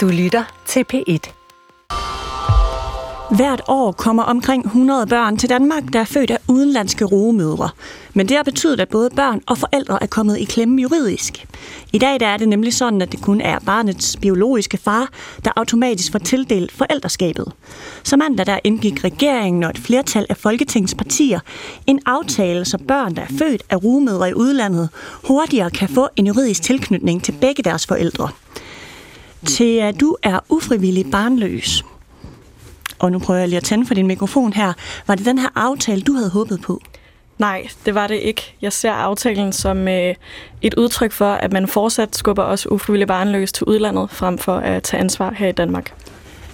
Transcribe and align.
Du 0.00 0.08
lytter 0.08 0.44
til 0.66 0.84
P1. 0.92 1.32
Hvert 3.36 3.60
år 3.68 3.92
kommer 3.92 4.22
omkring 4.22 4.64
100 4.64 5.06
børn 5.06 5.36
til 5.36 5.48
Danmark, 5.48 5.82
der 5.92 6.00
er 6.00 6.04
født 6.04 6.30
af 6.30 6.38
udenlandske 6.48 7.04
rogemødre. 7.04 7.70
Men 8.14 8.28
det 8.28 8.36
har 8.36 8.42
betydet, 8.42 8.80
at 8.80 8.88
både 8.88 9.10
børn 9.10 9.40
og 9.46 9.58
forældre 9.58 10.02
er 10.02 10.06
kommet 10.06 10.38
i 10.38 10.44
klemme 10.44 10.82
juridisk. 10.82 11.46
I 11.92 11.98
dag 11.98 12.20
der 12.20 12.26
er 12.26 12.36
det 12.36 12.48
nemlig 12.48 12.74
sådan, 12.74 13.02
at 13.02 13.12
det 13.12 13.22
kun 13.22 13.40
er 13.40 13.58
barnets 13.58 14.16
biologiske 14.16 14.76
far, 14.76 15.08
der 15.44 15.50
automatisk 15.56 16.12
får 16.12 16.18
tildelt 16.18 16.72
forældreskabet. 16.72 17.52
Så 18.02 18.16
mandag 18.16 18.46
der 18.46 18.58
indgik 18.64 19.04
regeringen 19.04 19.64
og 19.64 19.70
et 19.70 19.78
flertal 19.78 20.26
af 20.28 20.36
Folketingets 20.36 20.94
partier 20.94 21.40
en 21.86 22.00
aftale, 22.06 22.64
så 22.64 22.78
børn, 22.88 23.16
der 23.16 23.22
er 23.22 23.34
født 23.38 23.62
af 23.70 23.84
rogemødre 23.84 24.30
i 24.30 24.34
udlandet, 24.34 24.88
hurtigere 25.24 25.70
kan 25.70 25.88
få 25.88 26.08
en 26.16 26.26
juridisk 26.26 26.62
tilknytning 26.62 27.22
til 27.24 27.32
begge 27.40 27.62
deres 27.62 27.86
forældre. 27.86 28.28
Til 29.46 29.76
at 29.76 30.00
du 30.00 30.16
er 30.22 30.38
ufrivillig 30.48 31.10
barnløs, 31.10 31.84
og 32.98 33.12
nu 33.12 33.18
prøver 33.18 33.40
jeg 33.40 33.48
lige 33.48 33.56
at 33.56 33.64
tænde 33.64 33.86
for 33.86 33.94
din 33.94 34.06
mikrofon 34.06 34.52
her. 34.52 34.72
Var 35.06 35.14
det 35.14 35.26
den 35.26 35.38
her 35.38 35.48
aftale, 35.54 36.00
du 36.00 36.12
havde 36.12 36.30
håbet 36.30 36.60
på? 36.62 36.82
Nej, 37.38 37.68
det 37.86 37.94
var 37.94 38.06
det 38.06 38.14
ikke. 38.14 38.54
Jeg 38.62 38.72
ser 38.72 38.92
aftalen 38.92 39.52
som 39.52 39.88
øh, 39.88 40.14
et 40.62 40.74
udtryk 40.74 41.12
for, 41.12 41.32
at 41.32 41.52
man 41.52 41.68
fortsat 41.68 42.16
skubber 42.16 42.42
os 42.42 42.70
ufrivilligt 42.70 43.08
barnløs 43.08 43.52
til 43.52 43.64
udlandet, 43.64 44.10
frem 44.10 44.38
for 44.38 44.56
at 44.56 44.82
tage 44.82 45.00
ansvar 45.00 45.32
her 45.32 45.48
i 45.48 45.52
Danmark. 45.52 45.92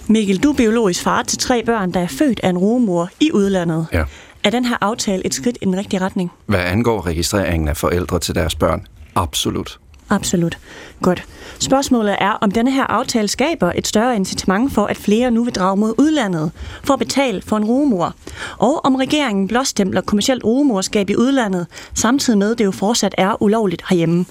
Mikkel, 0.07 0.43
du 0.43 0.51
er 0.51 0.55
biologisk 0.55 1.03
far 1.03 1.23
til 1.23 1.37
tre 1.37 1.63
børn, 1.65 1.91
der 1.91 1.99
er 1.99 2.07
født 2.07 2.39
af 2.43 2.49
en 2.49 2.57
rugemor 2.57 3.09
i 3.19 3.31
udlandet. 3.31 3.87
Ja. 3.93 4.03
Er 4.43 4.49
den 4.49 4.65
her 4.65 4.77
aftale 4.81 5.25
et 5.25 5.33
skridt 5.33 5.57
i 5.61 5.65
den 5.65 5.77
rigtige 5.77 6.01
retning? 6.01 6.31
Hvad 6.45 6.59
angår 6.59 7.05
registreringen 7.05 7.67
af 7.67 7.77
forældre 7.77 8.19
til 8.19 8.35
deres 8.35 8.55
børn, 8.55 8.87
absolut. 9.15 9.79
Absolut. 10.09 10.57
Godt. 11.01 11.23
Spørgsmålet 11.59 12.15
er, 12.19 12.31
om 12.31 12.51
denne 12.51 12.71
her 12.71 12.83
aftale 12.83 13.27
skaber 13.27 13.71
et 13.75 13.87
større 13.87 14.15
incitament 14.15 14.73
for, 14.73 14.85
at 14.85 14.97
flere 14.97 15.31
nu 15.31 15.43
vil 15.43 15.53
drage 15.53 15.77
mod 15.77 15.93
udlandet 15.97 16.51
for 16.83 16.93
at 16.93 16.99
betale 16.99 17.41
for 17.41 17.57
en 17.57 17.65
rugemor. 17.65 18.13
Og 18.57 18.85
om 18.85 18.95
regeringen 18.95 19.47
blåstempler 19.47 20.01
kommersielt 20.01 20.43
rugemorskab 20.43 21.09
i 21.09 21.15
udlandet, 21.15 21.67
samtidig 21.93 22.39
med, 22.39 22.51
at 22.51 22.57
det 22.57 22.65
jo 22.65 22.71
fortsat 22.71 23.15
er 23.17 23.41
ulovligt 23.41 23.83
herhjemme. 23.89 24.25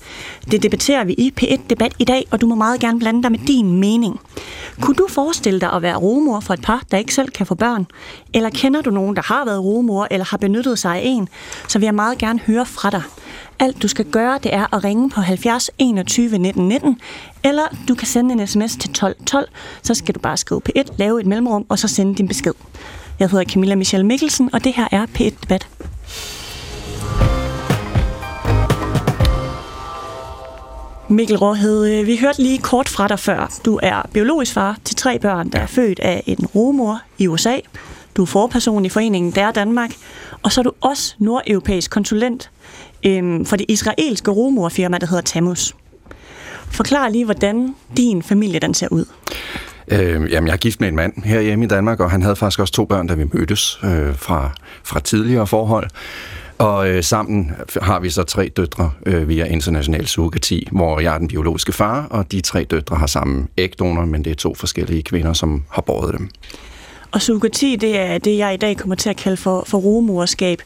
Det 0.50 0.62
debatterer 0.62 1.04
vi 1.04 1.12
i 1.12 1.32
P1-debat 1.40 1.94
i 1.98 2.04
dag, 2.04 2.26
og 2.30 2.40
du 2.40 2.46
må 2.46 2.54
meget 2.54 2.80
gerne 2.80 2.98
blande 2.98 3.22
dig 3.22 3.30
med 3.30 3.38
din 3.38 3.80
mening. 3.80 4.20
Kunne 4.80 4.96
du 4.96 5.06
forestille 5.08 5.60
dig 5.60 5.72
at 5.72 5.82
være 5.82 5.96
rugemor 5.96 6.40
for 6.40 6.54
et 6.54 6.62
par, 6.62 6.82
der 6.90 6.98
ikke 6.98 7.14
selv 7.14 7.28
kan 7.30 7.46
få 7.46 7.54
børn? 7.54 7.86
Eller 8.34 8.50
kender 8.50 8.82
du 8.82 8.90
nogen, 8.90 9.16
der 9.16 9.22
har 9.22 9.44
været 9.44 9.60
rugemor 9.60 10.08
eller 10.10 10.24
har 10.24 10.36
benyttet 10.36 10.78
sig 10.78 10.96
af 10.96 11.02
en? 11.04 11.28
Så 11.68 11.78
vil 11.78 11.86
jeg 11.86 11.94
meget 11.94 12.18
gerne 12.18 12.38
høre 12.38 12.66
fra 12.66 12.90
dig. 12.90 13.02
Alt 13.58 13.82
du 13.82 13.88
skal 13.88 14.04
gøre, 14.04 14.38
det 14.42 14.54
er 14.54 14.74
at 14.74 14.84
ringe 14.84 15.10
på 15.10 15.20
70 15.20 15.70
21 15.78 16.38
19 16.38 16.68
19, 16.68 17.00
eller 17.44 17.62
du 17.88 17.94
kan 17.94 18.06
sende 18.06 18.32
en 18.32 18.46
sms 18.46 18.76
til 18.76 18.92
12 18.92 19.16
12, 19.26 19.48
så 19.82 19.94
skal 19.94 20.14
du 20.14 20.20
bare 20.20 20.36
skrive 20.36 20.60
P1, 20.68 20.82
lave 20.96 21.20
et 21.20 21.26
mellemrum, 21.26 21.66
og 21.68 21.78
så 21.78 21.88
sende 21.88 22.14
din 22.14 22.28
besked. 22.28 22.52
Jeg 23.18 23.30
hedder 23.30 23.44
Camilla 23.44 23.74
Michelle 23.74 24.06
Mikkelsen, 24.06 24.50
og 24.52 24.64
det 24.64 24.72
her 24.72 24.88
er 24.92 25.06
P1 25.06 25.34
Debat. 25.42 25.68
Mikkel 31.08 31.36
Råhed, 31.36 31.90
øh, 31.90 32.06
vi 32.06 32.16
hørte 32.16 32.42
lige 32.42 32.58
kort 32.58 32.88
fra 32.88 33.08
dig 33.08 33.18
før. 33.18 33.52
Du 33.64 33.80
er 33.82 34.02
biologisk 34.12 34.52
far 34.52 34.78
til 34.84 34.96
tre 34.96 35.18
børn, 35.18 35.48
der 35.48 35.58
er 35.58 35.66
født 35.66 36.00
af 36.00 36.22
en 36.26 36.46
rumor 36.46 37.00
i 37.18 37.26
USA. 37.26 37.56
Du 38.16 38.22
er 38.22 38.26
forperson 38.26 38.84
i 38.84 38.88
foreningen 38.88 39.32
Der 39.32 39.50
Danmark, 39.50 39.94
og 40.42 40.52
så 40.52 40.60
er 40.60 40.62
du 40.62 40.72
også 40.80 41.14
nordeuropæisk 41.18 41.90
konsulent 41.90 42.50
øhm, 43.06 43.44
for 43.44 43.56
det 43.56 43.66
israelske 43.68 44.30
rumorfirma, 44.30 44.98
der 44.98 45.06
hedder 45.06 45.22
Tamus. 45.22 45.74
Forklar 46.70 47.08
lige, 47.08 47.24
hvordan 47.24 47.74
din 47.96 48.22
familie 48.22 48.60
den 48.60 48.74
ser 48.74 48.88
ud. 48.90 49.04
Øh, 49.88 50.32
jamen, 50.32 50.46
jeg 50.46 50.52
er 50.52 50.56
gift 50.56 50.80
med 50.80 50.88
en 50.88 50.96
mand 50.96 51.22
her 51.24 51.40
hjemme 51.40 51.64
i 51.64 51.68
Danmark, 51.68 52.00
og 52.00 52.10
han 52.10 52.22
havde 52.22 52.36
faktisk 52.36 52.60
også 52.60 52.72
to 52.72 52.84
børn, 52.84 53.06
da 53.06 53.14
vi 53.14 53.24
mødtes 53.32 53.78
øh, 53.84 54.16
fra, 54.16 54.50
fra 54.84 55.00
tidligere 55.00 55.46
forhold. 55.46 55.90
Og 56.58 56.88
øh, 56.88 57.04
sammen 57.04 57.52
har 57.82 58.00
vi 58.00 58.10
så 58.10 58.22
tre 58.22 58.48
døtre 58.56 58.90
øh, 59.06 59.28
via 59.28 59.44
international 59.44 60.06
surrogati, 60.06 60.68
hvor 60.72 61.00
jeg 61.00 61.14
er 61.14 61.18
den 61.18 61.28
biologiske 61.28 61.72
far, 61.72 62.06
og 62.10 62.32
de 62.32 62.40
tre 62.40 62.64
døtre 62.64 62.96
har 62.96 63.06
samme 63.06 63.46
ægdonor, 63.58 64.04
men 64.04 64.24
det 64.24 64.30
er 64.30 64.34
to 64.34 64.54
forskellige 64.54 65.02
kvinder, 65.02 65.32
som 65.32 65.62
har 65.70 65.82
båret 65.82 66.14
dem. 66.18 66.30
Og 67.12 67.22
surrogati, 67.22 67.76
det 67.76 67.98
er 67.98 68.18
det, 68.18 68.38
jeg 68.38 68.54
i 68.54 68.56
dag 68.56 68.76
kommer 68.76 68.96
til 68.96 69.10
at 69.10 69.16
kalde 69.16 69.36
for, 69.36 69.64
for 69.66 69.78
rumorskab. 69.78 70.62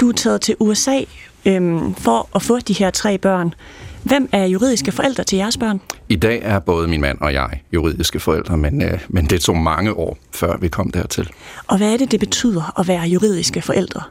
Du 0.00 0.08
er 0.08 0.12
taget 0.12 0.40
til 0.40 0.56
USA 0.60 1.00
øhm, 1.44 1.94
for 1.94 2.28
at 2.34 2.42
få 2.42 2.58
de 2.58 2.72
her 2.72 2.90
tre 2.90 3.18
børn. 3.18 3.54
Hvem 4.02 4.28
er 4.32 4.44
juridiske 4.44 4.92
forældre 4.92 5.24
til 5.24 5.36
jeres 5.36 5.56
børn? 5.56 5.80
I 6.08 6.16
dag 6.16 6.40
er 6.42 6.58
både 6.58 6.88
min 6.88 7.00
mand 7.00 7.18
og 7.20 7.32
jeg 7.32 7.62
juridiske 7.72 8.20
forældre, 8.20 8.56
men, 8.56 8.82
øh, 8.82 9.00
men 9.08 9.26
det 9.26 9.40
tog 9.40 9.56
mange 9.56 9.92
år, 9.92 10.18
før 10.34 10.56
vi 10.56 10.68
kom 10.68 10.90
dertil. 10.90 11.28
Og 11.66 11.76
hvad 11.76 11.92
er 11.92 11.96
det, 11.96 12.10
det 12.10 12.20
betyder 12.20 12.80
at 12.80 12.88
være 12.88 13.02
juridiske 13.02 13.62
forældre? 13.62 14.02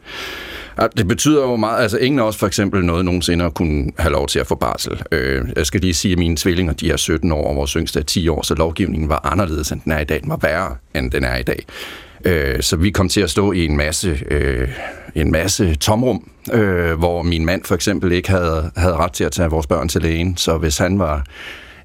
Ja, 0.81 0.87
det 0.97 1.07
betyder 1.07 1.41
jo 1.41 1.55
meget, 1.55 1.81
altså 1.81 1.97
ingen 1.97 2.19
af 2.19 2.23
os 2.23 2.37
for 2.37 2.47
eksempel 2.47 2.85
noget 2.85 3.05
nogensinde 3.05 3.45
at 3.45 3.53
kunne 3.53 3.91
have 3.97 4.11
lov 4.11 4.27
til 4.27 4.39
at 4.39 4.47
få 4.47 4.55
barsel. 4.55 5.01
Øh, 5.11 5.45
jeg 5.55 5.65
skal 5.65 5.81
lige 5.81 5.93
sige, 5.93 6.11
at 6.11 6.17
mine 6.17 6.37
tvillinger, 6.37 6.73
de 6.73 6.91
er 6.91 6.97
17 6.97 7.31
år, 7.31 7.49
og 7.49 7.55
vores 7.55 7.71
yngste 7.71 7.99
er 7.99 8.03
10 8.03 8.27
år, 8.27 8.41
så 8.41 8.55
lovgivningen 8.55 9.09
var 9.09 9.31
anderledes, 9.31 9.71
end 9.71 9.81
den 9.81 9.91
er 9.91 9.99
i 9.99 10.03
dag. 10.03 10.21
Den 10.21 10.29
var 10.29 10.39
værre, 10.41 10.75
end 10.95 11.11
den 11.11 11.23
er 11.23 11.37
i 11.37 11.43
dag. 11.43 11.65
Øh, 12.25 12.61
så 12.61 12.75
vi 12.75 12.89
kom 12.89 13.09
til 13.09 13.21
at 13.21 13.29
stå 13.29 13.51
i 13.51 13.65
en 13.65 13.77
masse, 13.77 14.19
øh, 14.31 14.67
en 15.21 15.31
masse 15.31 15.75
tomrum, 15.75 16.29
øh, 16.53 16.93
hvor 16.93 17.21
min 17.21 17.45
mand 17.45 17.63
for 17.63 17.75
eksempel 17.75 18.11
ikke 18.11 18.29
havde, 18.29 18.71
havde 18.75 18.95
ret 18.95 19.11
til 19.11 19.23
at 19.23 19.31
tage 19.31 19.49
vores 19.49 19.67
børn 19.67 19.89
til 19.89 20.01
lægen. 20.01 20.37
Så 20.37 20.57
hvis 20.57 20.77
han 20.77 20.99
var 20.99 21.23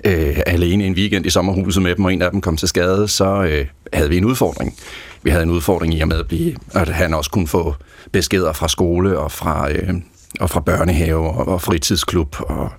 øh, 0.05 0.41
alene 0.47 0.85
en 0.85 0.93
weekend 0.93 1.27
i 1.27 1.31
sommerhuset 1.31 1.83
med 1.83 1.95
dem, 1.95 2.05
og 2.05 2.13
en 2.13 2.23
af 2.23 2.31
dem 2.31 2.41
kom 2.41 2.57
til 2.57 2.69
skade, 2.69 3.09
så 3.09 3.43
øh, 3.43 3.67
havde 3.93 4.09
vi 4.09 4.17
en 4.17 4.25
udfordring. 4.25 4.75
Vi 5.23 5.31
havde 5.31 5.43
en 5.43 5.51
udfordring 5.51 5.95
i 5.95 6.01
at 6.01 6.09
med 6.09 6.19
at, 6.19 6.29
blive, 6.29 6.57
at 6.75 6.89
han 6.89 7.15
også 7.15 7.31
kunne 7.31 7.49
få 7.49 7.75
beskeder 8.13 8.53
fra 8.53 8.69
skole 8.69 9.19
og 9.19 9.33
fra, 9.33 9.71
øh, 9.71 9.95
og 10.41 10.51
fra 10.51 10.61
børnehave 10.61 11.31
og, 11.31 11.49
og 11.49 11.63
fritidsklub 11.63 12.37
og 12.41 12.71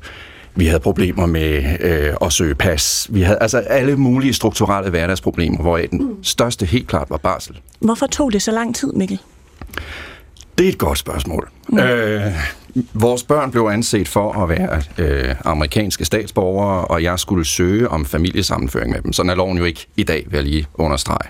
vi 0.56 0.66
havde 0.66 0.80
problemer 0.80 1.26
med 1.26 1.64
øh, 1.80 2.14
at 2.22 2.34
søge 2.34 2.56
pas. 2.56 3.08
Vi 3.10 3.22
havde 3.22 3.38
altså 3.42 3.58
alle 3.58 3.96
mulige 3.96 4.34
strukturelle 4.34 4.90
hverdagsproblemer, 4.90 5.62
hvor 5.62 5.78
den 5.78 6.24
største 6.24 6.66
helt 6.66 6.88
klart 6.88 7.10
var 7.10 7.18
barsel. 7.18 7.60
Hvorfor 7.80 8.08
tog 8.08 8.34
det 8.34 8.42
så 8.42 8.52
lang 8.52 8.76
tid, 8.76 8.94
Mikkel? 8.94 9.20
Det 10.58 10.66
er 10.66 10.70
et 10.70 10.78
godt 10.78 10.98
spørgsmål. 10.98 11.50
Mm. 11.70 11.80
Øh, 11.80 12.32
vores 12.94 13.24
børn 13.24 13.52
blev 13.52 13.62
anset 13.62 14.08
for 14.08 14.44
at 14.44 14.50
være 14.50 14.82
øh, 14.98 15.36
amerikanske 15.46 16.06
statsborgere, 16.06 16.86
og 16.86 17.04
jeg 17.04 17.20
skulle 17.20 17.46
søge 17.46 17.90
om 17.90 18.06
familiesammenføring 18.06 18.92
med 18.92 19.02
dem. 19.02 19.14
Sådan 19.14 19.30
er 19.30 19.36
loven 19.36 19.58
jo 19.58 19.64
ikke 19.64 19.88
i 19.98 20.04
dag, 20.04 20.26
vil 20.28 20.38
jeg 20.38 20.44
lige 20.44 20.68
understrege. 20.74 21.30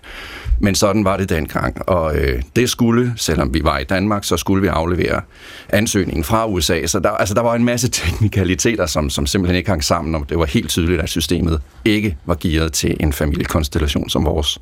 Men 0.59 0.75
sådan 0.75 1.05
var 1.05 1.17
det 1.17 1.29
dengang, 1.29 1.89
og 1.89 2.17
øh, 2.17 2.41
det 2.55 2.69
skulle, 2.69 3.13
selvom 3.17 3.53
vi 3.53 3.63
var 3.63 3.77
i 3.77 3.83
Danmark, 3.83 4.23
så 4.23 4.37
skulle 4.37 4.61
vi 4.61 4.67
aflevere 4.67 5.21
ansøgningen 5.69 6.23
fra 6.23 6.47
USA. 6.47 6.85
Så 6.85 6.99
der, 6.99 7.09
altså, 7.09 7.33
der 7.33 7.41
var 7.41 7.55
en 7.55 7.63
masse 7.63 7.89
teknikaliteter, 8.01 8.85
som, 8.85 9.09
som 9.09 9.25
simpelthen 9.25 9.57
ikke 9.57 9.69
hang 9.69 9.83
sammen, 9.83 10.15
og 10.15 10.25
det 10.29 10.39
var 10.39 10.45
helt 10.45 10.69
tydeligt, 10.69 11.01
at 11.01 11.09
systemet 11.09 11.61
ikke 11.85 12.17
var 12.25 12.37
gearet 12.39 12.73
til 12.73 12.97
en 12.99 13.13
familiekonstellation 13.13 14.09
som 14.09 14.25
vores. 14.25 14.59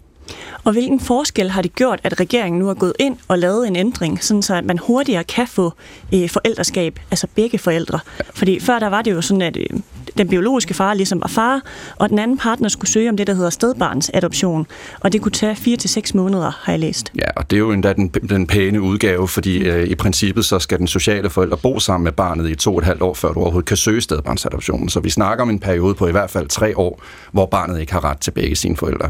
Og 0.64 0.72
hvilken 0.72 1.00
forskel 1.00 1.50
har 1.50 1.62
det 1.62 1.76
gjort, 1.76 2.00
at 2.04 2.20
regeringen 2.20 2.60
nu 2.60 2.66
har 2.66 2.74
gået 2.74 2.94
ind 3.00 3.18
og 3.28 3.40
lavet 3.40 3.68
en 3.68 3.76
ændring, 3.76 4.24
sådan 4.24 4.42
så 4.42 4.56
at 4.56 4.66
man 4.66 4.78
hurtigere 4.78 5.24
kan 5.24 5.48
få 5.48 5.74
øh, 6.14 6.30
forældreskab, 6.30 7.00
altså 7.12 7.28
begge 7.36 7.58
forældre? 7.58 8.00
Fordi 8.36 8.60
før 8.60 8.80
der 8.80 8.88
var 8.88 9.02
det 9.02 9.12
jo 9.12 9.22
sådan, 9.22 9.42
at 9.42 9.58
øh, 9.58 9.80
den 10.18 10.28
biologiske 10.28 10.74
far 10.74 10.94
ligesom 10.94 11.22
var 11.22 11.28
far, 11.28 11.62
og 11.96 12.10
den 12.10 12.20
anden 12.20 12.38
partner 12.38 12.70
skulle 12.70 12.92
søge 12.92 13.10
om 13.10 13.18
det, 13.18 13.28
der 13.28 13.34
hedder 13.34 13.50
stedbarnsadoption. 13.50 14.68
Og 15.00 15.14
det 15.14 15.22
kunne 15.22 15.32
tage 15.32 15.56
4 15.56 15.78
til 15.78 15.90
seks 15.90 16.14
måneder, 16.14 16.52
har 16.62 16.74
jeg 16.74 16.80
læst. 16.80 17.12
Ja, 17.16 17.30
og 17.36 17.50
det 17.50 17.56
er 17.56 17.60
jo 17.60 17.72
endda 17.72 17.94
den, 17.94 18.08
den 18.08 18.48
pæne 18.48 18.82
udgave, 18.82 19.28
fordi 19.28 19.58
øh, 19.58 19.88
i 19.88 19.96
princippet 19.96 20.46
så 20.46 20.60
skal 20.60 20.80
den 20.80 20.88
sociale 20.88 21.30
forælder 21.30 21.56
bo 21.56 21.80
sammen 21.80 22.04
med 22.04 22.12
barnet 22.12 22.50
i 22.50 22.56
to 22.56 22.74
og 22.74 22.80
et 22.80 22.86
halvt 22.86 23.02
år, 23.02 23.14
før 23.14 23.34
du 23.34 23.40
overhovedet 23.40 23.68
kan 23.68 23.78
søge 23.78 24.02
stedbarnsadoptionen. 24.02 24.90
Så 24.90 25.00
vi 25.00 25.10
snakker 25.10 25.42
om 25.42 25.50
en 25.50 25.60
periode 25.60 25.96
på 25.96 26.08
i 26.08 26.12
hvert 26.12 26.30
fald 26.30 26.48
tre 26.48 26.78
år, 26.78 27.02
hvor 27.32 27.46
barnet 27.46 27.80
ikke 27.80 27.94
har 27.94 28.04
ret 28.04 28.20
til 28.20 28.32
begge 28.32 28.56
sine 28.56 28.78
forældre. 28.78 29.10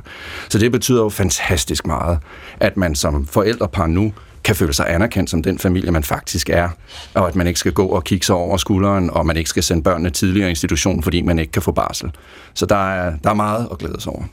Så 0.50 0.58
det 0.58 0.72
betyder 0.72 1.04
jo 1.04 1.10
fantastisk 1.10 1.88
meget, 1.88 2.20
at 2.60 2.78
man 2.78 2.96
som 2.96 3.26
forældrepar 3.26 3.88
nu 3.88 4.14
kan 4.44 4.56
føle 4.56 4.74
sig 4.74 4.90
anerkendt 4.90 5.30
som 5.30 5.44
den 5.44 5.60
familie, 5.60 5.92
man 5.92 6.04
faktisk 6.04 6.50
er, 6.50 6.70
og 7.14 7.28
at 7.28 7.36
man 7.36 7.48
ikke 7.48 7.60
skal 7.60 7.72
gå 7.72 7.86
og 7.86 8.04
kigge 8.04 8.26
sig 8.26 8.36
over 8.36 8.58
skulderen, 8.58 9.10
og 9.10 9.26
man 9.26 9.38
ikke 9.38 9.50
skal 9.50 9.64
sende 9.64 9.84
børnene 9.84 10.10
tidligere 10.10 10.48
i 10.48 10.50
institutionen, 10.50 11.04
fordi 11.04 11.22
man 11.22 11.40
ikke 11.40 11.52
kan 11.52 11.62
få 11.62 11.72
barsel. 11.72 12.12
Så 12.54 12.66
der 12.66 12.94
er, 12.94 13.14
der 13.24 13.30
er 13.30 13.34
meget 13.34 13.68
at 13.72 13.78
glæde 13.78 14.02
sig 14.02 14.14
over. 14.14 14.24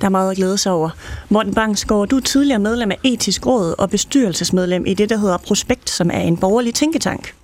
Der 0.00 0.06
er 0.06 0.10
meget 0.10 0.30
at 0.30 0.36
glæde 0.36 0.58
sig 0.58 0.72
over. 0.72 0.90
Morten 1.28 1.54
Bangsgaard, 1.54 2.08
du 2.08 2.16
er 2.16 2.20
tidligere 2.20 2.58
medlem 2.58 2.90
af 2.90 2.98
Etisk 3.04 3.46
Råd 3.46 3.74
og 3.78 3.90
bestyrelsesmedlem 3.90 4.86
i 4.86 4.94
det, 4.94 5.10
der 5.10 5.16
hedder 5.16 5.36
Prospekt, 5.36 5.90
som 5.90 6.10
er 6.12 6.20
en 6.20 6.36
borgerlig 6.36 6.74
tænketank. 6.74 7.34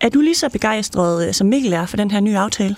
Er 0.00 0.08
du 0.08 0.20
lige 0.20 0.34
så 0.34 0.48
begejstret, 0.48 1.28
øh, 1.28 1.34
som 1.34 1.46
Mikkel 1.46 1.72
er 1.72 1.86
for 1.86 1.96
den 1.96 2.10
her 2.10 2.20
nye 2.20 2.38
aftale? 2.38 2.76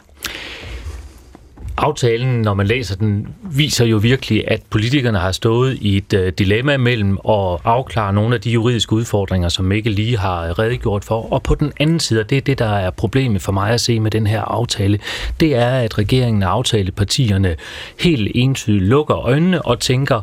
Aftalen, 1.78 2.42
når 2.42 2.54
man 2.54 2.66
læser 2.66 2.96
den, 2.96 3.28
viser 3.42 3.84
jo 3.84 3.96
virkelig, 3.96 4.50
at 4.50 4.62
politikerne 4.70 5.18
har 5.18 5.32
stået 5.32 5.78
i 5.80 5.96
et 5.96 6.12
øh, 6.12 6.32
dilemma 6.38 6.76
mellem 6.76 7.12
at 7.28 7.58
afklare 7.64 8.12
nogle 8.12 8.34
af 8.34 8.40
de 8.40 8.50
juridiske 8.50 8.92
udfordringer, 8.92 9.48
som 9.48 9.72
ikke 9.72 9.90
lige 9.90 10.18
har 10.18 10.58
redegjort 10.58 11.04
for. 11.04 11.32
Og 11.32 11.42
på 11.42 11.54
den 11.54 11.72
anden 11.80 12.00
side, 12.00 12.20
og 12.20 12.30
det 12.30 12.38
er 12.38 12.42
det, 12.42 12.58
der 12.58 12.68
er 12.68 12.90
problemet 12.90 13.42
for 13.42 13.52
mig 13.52 13.70
at 13.70 13.80
se 13.80 14.00
med 14.00 14.10
den 14.10 14.26
her 14.26 14.40
aftale, 14.40 14.98
det 15.40 15.54
er, 15.54 15.70
at 15.70 15.98
regeringen 15.98 16.42
og 16.42 16.52
aftalepartierne 16.52 17.56
helt 18.00 18.32
entydigt 18.34 18.84
lukker 18.84 19.16
øjnene 19.16 19.62
og 19.62 19.80
tænker, 19.80 20.20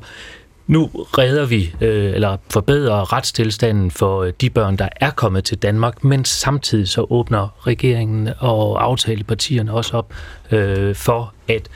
nu 0.67 0.89
redder 0.93 1.45
vi 1.45 1.75
øh, 1.81 2.13
eller 2.13 2.37
forbedrer 2.49 3.13
retstilstanden 3.13 3.91
for 3.91 4.23
øh, 4.23 4.33
de 4.41 4.49
børn, 4.49 4.77
der 4.77 4.89
er 4.95 5.09
kommet 5.09 5.43
til 5.43 5.57
Danmark, 5.57 6.03
men 6.03 6.25
samtidig 6.25 6.87
så 6.87 7.05
åbner 7.09 7.67
regeringen 7.67 8.29
og 8.39 8.83
aftalepartierne 8.83 9.73
også 9.73 9.97
op 9.97 10.13
øh, 10.51 10.95
for, 10.95 11.32
at 11.47 11.69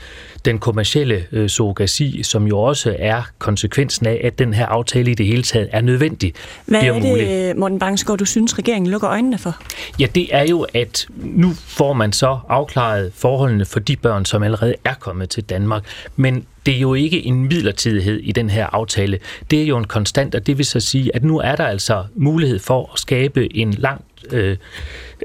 den 0.44 0.58
kommercielle 0.58 1.24
øh, 1.32 1.48
surrogasi, 1.48 2.22
som 2.22 2.46
jo 2.46 2.58
også 2.58 2.96
er 2.98 3.22
konsekvensen 3.38 4.06
af, 4.06 4.20
at 4.24 4.38
den 4.38 4.54
her 4.54 4.66
aftale 4.66 5.10
i 5.10 5.14
det 5.14 5.26
hele 5.26 5.42
taget 5.42 5.68
er 5.72 5.80
nødvendig, 5.80 6.34
Hvad 6.66 6.82
er 6.82 6.92
det, 6.92 7.02
mulig. 7.02 7.56
Morten 7.56 7.78
Bangsgaard, 7.78 8.18
du 8.18 8.24
synes, 8.24 8.58
regeringen 8.58 8.90
lukker 8.90 9.10
øjnene 9.10 9.38
for? 9.38 9.56
Ja, 10.00 10.06
det 10.14 10.28
er 10.30 10.42
jo, 10.42 10.66
at 10.74 11.06
nu 11.16 11.52
får 11.54 11.92
man 11.92 12.12
så 12.12 12.38
afklaret 12.48 13.12
forholdene 13.14 13.64
for 13.64 13.80
de 13.80 13.96
børn, 13.96 14.24
som 14.24 14.42
allerede 14.42 14.74
er 14.84 14.94
kommet 14.94 15.30
til 15.30 15.44
Danmark. 15.44 15.84
Men 16.16 16.46
det 16.66 16.76
er 16.76 16.80
jo 16.80 16.94
ikke 16.94 17.26
en 17.26 17.42
midlertidighed 17.42 18.20
i 18.20 18.32
den 18.32 18.50
her 18.50 18.66
aftale. 18.66 19.18
Det 19.50 19.62
er 19.62 19.66
jo 19.66 19.78
en 19.78 19.84
konstant, 19.84 20.34
og 20.34 20.46
det 20.46 20.58
vil 20.58 20.66
så 20.66 20.80
sige, 20.80 21.16
at 21.16 21.24
nu 21.24 21.38
er 21.38 21.56
der 21.56 21.64
altså 21.64 22.04
mulighed 22.14 22.58
for 22.58 22.90
at 22.92 22.98
skabe 22.98 23.56
en 23.56 23.72
langt 23.72 24.04
øh, 24.32 24.56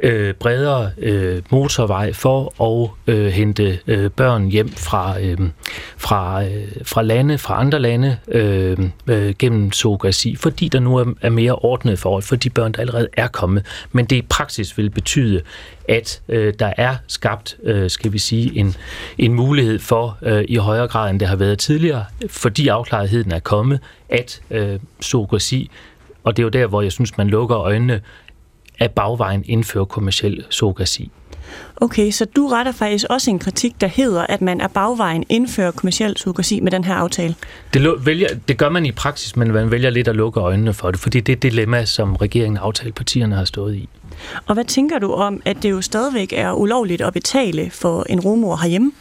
øh, 0.03 0.33
bredere 0.33 0.91
øh, 0.97 1.41
motorvej 1.49 2.13
for 2.13 2.63
at 2.63 3.13
øh, 3.13 3.25
hente 3.25 3.79
øh, 3.87 4.09
børn 4.09 4.49
hjem 4.49 4.69
fra, 4.69 5.19
øh, 5.21 5.37
fra, 5.97 6.43
øh, 6.43 6.67
fra 6.83 7.01
lande, 7.01 7.37
fra 7.37 7.59
andre 7.59 7.79
lande 7.79 8.17
øh, 8.27 8.77
øh, 9.07 9.33
gennem 9.39 9.71
surrogasi, 9.71 10.35
fordi 10.35 10.67
der 10.67 10.79
nu 10.79 10.97
er, 10.97 11.05
er 11.21 11.29
mere 11.29 11.55
ordnet 11.55 11.99
forhold 11.99 12.23
for 12.23 12.35
de 12.35 12.49
børn, 12.49 12.71
der 12.71 12.79
allerede 12.79 13.07
er 13.13 13.27
kommet. 13.27 13.65
Men 13.91 14.05
det 14.05 14.15
i 14.15 14.21
praksis 14.21 14.77
vil 14.77 14.89
betyde, 14.89 15.41
at 15.89 16.21
øh, 16.29 16.53
der 16.59 16.73
er 16.77 16.95
skabt, 17.07 17.57
øh, 17.63 17.89
skal 17.89 18.13
vi 18.13 18.17
sige, 18.17 18.57
en, 18.57 18.75
en 19.17 19.33
mulighed 19.33 19.79
for 19.79 20.17
øh, 20.21 20.45
i 20.47 20.55
højere 20.55 20.87
grad, 20.87 21.09
end 21.09 21.19
det 21.19 21.27
har 21.27 21.35
været 21.35 21.59
tidligere, 21.59 22.05
fordi 22.29 22.67
afklaretheden 22.67 23.31
er 23.31 23.39
kommet, 23.39 23.79
at 24.09 24.41
øh, 24.51 24.79
surrogasi, 25.01 25.71
og 26.23 26.37
det 26.37 26.43
er 26.43 26.45
jo 26.45 26.49
der, 26.49 26.67
hvor 26.67 26.81
jeg 26.81 26.91
synes, 26.91 27.17
man 27.17 27.27
lukker 27.27 27.57
øjnene, 27.57 28.01
af 28.79 28.91
bagvejen 28.91 29.43
indføre 29.45 29.85
kommersiel 29.85 30.45
surrogasi. 30.49 31.11
Okay, 31.77 32.11
så 32.11 32.25
du 32.25 32.47
retter 32.47 32.71
faktisk 32.71 33.05
også 33.09 33.31
en 33.31 33.39
kritik, 33.39 33.81
der 33.81 33.87
hedder, 33.87 34.25
at 34.29 34.41
man 34.41 34.61
af 34.61 34.71
bagvejen 34.71 35.23
indfører 35.29 35.71
kommersiel 35.71 36.17
surrogasi 36.17 36.59
med 36.59 36.71
den 36.71 36.83
her 36.83 36.93
aftale. 36.93 37.35
Det, 37.73 38.05
vælger, 38.05 38.27
det 38.47 38.57
gør 38.57 38.69
man 38.69 38.85
i 38.85 38.91
praksis, 38.91 39.35
men 39.35 39.51
man 39.51 39.71
vælger 39.71 39.89
lidt 39.89 40.07
at 40.07 40.15
lukke 40.15 40.39
øjnene 40.39 40.73
for 40.73 40.91
det, 40.91 40.99
fordi 40.99 41.19
det 41.19 41.31
er 41.31 41.35
det 41.35 41.51
dilemma, 41.51 41.85
som 41.85 42.15
regeringen 42.15 42.57
og 42.57 42.65
aftalepartierne 42.65 43.35
har 43.35 43.45
stået 43.45 43.75
i. 43.75 43.89
Og 44.45 44.53
hvad 44.53 44.65
tænker 44.65 44.99
du 44.99 45.13
om, 45.13 45.41
at 45.45 45.57
det 45.61 45.71
jo 45.71 45.81
stadigvæk 45.81 46.33
er 46.33 46.51
ulovligt 46.51 47.01
at 47.01 47.13
betale 47.13 47.69
for 47.71 48.05
en 48.09 48.19
rumor 48.19 48.55
herhjemme? 48.55 48.91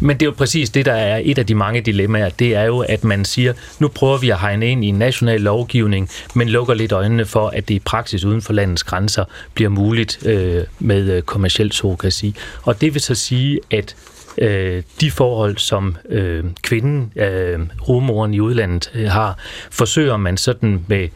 Men 0.00 0.16
det 0.16 0.22
er 0.22 0.26
jo 0.26 0.34
præcis 0.36 0.70
det, 0.70 0.86
der 0.86 0.92
er 0.92 1.20
et 1.24 1.38
af 1.38 1.46
de 1.46 1.54
mange 1.54 1.80
dilemmaer. 1.80 2.28
Det 2.28 2.54
er 2.54 2.64
jo, 2.64 2.78
at 2.78 3.04
man 3.04 3.24
siger, 3.24 3.52
nu 3.78 3.88
prøver 3.88 4.18
vi 4.18 4.30
at 4.30 4.40
hegne 4.40 4.66
ind 4.66 4.84
i 4.84 4.88
en 4.88 4.94
national 4.94 5.40
lovgivning, 5.40 6.08
men 6.34 6.48
lukker 6.48 6.74
lidt 6.74 6.92
øjnene 6.92 7.24
for, 7.24 7.48
at 7.48 7.68
det 7.68 7.74
i 7.74 7.78
praksis 7.78 8.24
uden 8.24 8.42
for 8.42 8.52
landets 8.52 8.84
grænser 8.84 9.24
bliver 9.54 9.70
muligt 9.70 10.26
øh, 10.26 10.64
med 10.78 11.10
øh, 11.10 11.22
kommersiel 11.22 11.72
surrogasi. 11.72 12.34
Og 12.62 12.80
det 12.80 12.94
vil 12.94 13.02
så 13.02 13.14
sige, 13.14 13.60
at 13.70 13.96
øh, 14.38 14.82
de 15.00 15.10
forhold, 15.10 15.58
som 15.58 15.96
øh, 16.08 16.44
kvinden, 16.62 17.12
øh, 17.16 17.60
rumoren 17.88 18.34
i 18.34 18.40
udlandet 18.40 18.90
øh, 18.94 19.10
har, 19.10 19.38
forsøger 19.70 20.16
man 20.16 20.36
sådan 20.36 20.84
med 20.86 21.08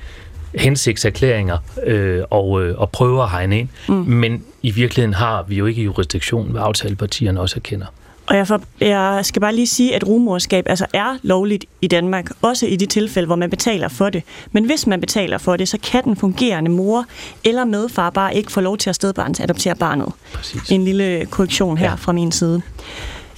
hensigtserklæringer 0.55 1.59
øh, 1.87 2.23
og, 2.31 2.63
øh, 2.63 2.79
og 2.79 2.91
prøver 2.91 3.23
at 3.23 3.31
hegne 3.31 3.59
ind. 3.59 3.69
Mm. 3.89 3.95
Men 3.95 4.45
i 4.63 4.71
virkeligheden 4.71 5.15
har 5.15 5.45
vi 5.49 5.55
jo 5.55 5.67
ikke 5.67 5.83
jurisdiktion, 5.83 6.51
hvad 6.51 6.63
aftalepartierne 6.65 7.41
også 7.41 7.57
erkender. 7.57 7.87
Og 8.27 8.37
jeg, 8.37 8.47
for, 8.47 8.63
jeg 8.81 9.21
skal 9.23 9.41
bare 9.41 9.55
lige 9.55 9.67
sige, 9.67 9.95
at 9.95 10.07
rumorskab 10.07 10.65
altså 10.69 10.87
er 10.93 11.19
lovligt 11.23 11.65
i 11.81 11.87
Danmark, 11.87 12.31
også 12.43 12.67
i 12.67 12.77
de 12.77 12.87
tilfælde, 12.87 13.27
hvor 13.27 13.37
man 13.37 13.51
betaler 13.51 13.89
for 13.89 14.11
det. 14.11 14.23
Men 14.53 14.65
hvis 14.65 14.87
man 14.87 15.01
betaler 15.01 15.39
for 15.39 15.57
det, 15.57 15.69
så 15.69 15.79
kan 15.79 16.05
den 16.05 16.17
fungerende 16.17 16.71
mor 16.71 17.05
eller 17.45 17.65
medfar 17.65 18.11
bare 18.11 18.37
ikke 18.37 18.53
få 18.53 18.61
lov 18.61 18.79
til 18.79 18.91
at 18.91 18.97
stedbarn 18.97 19.35
til 19.35 19.43
at 19.43 19.51
adoptere 19.51 19.75
barnet. 19.75 20.13
Præcis. 20.33 20.71
En 20.71 20.85
lille 20.85 21.27
korrektion 21.27 21.79
her 21.79 21.89
ja. 21.89 21.95
fra 21.95 22.13
min 22.13 22.33
side. 22.33 22.63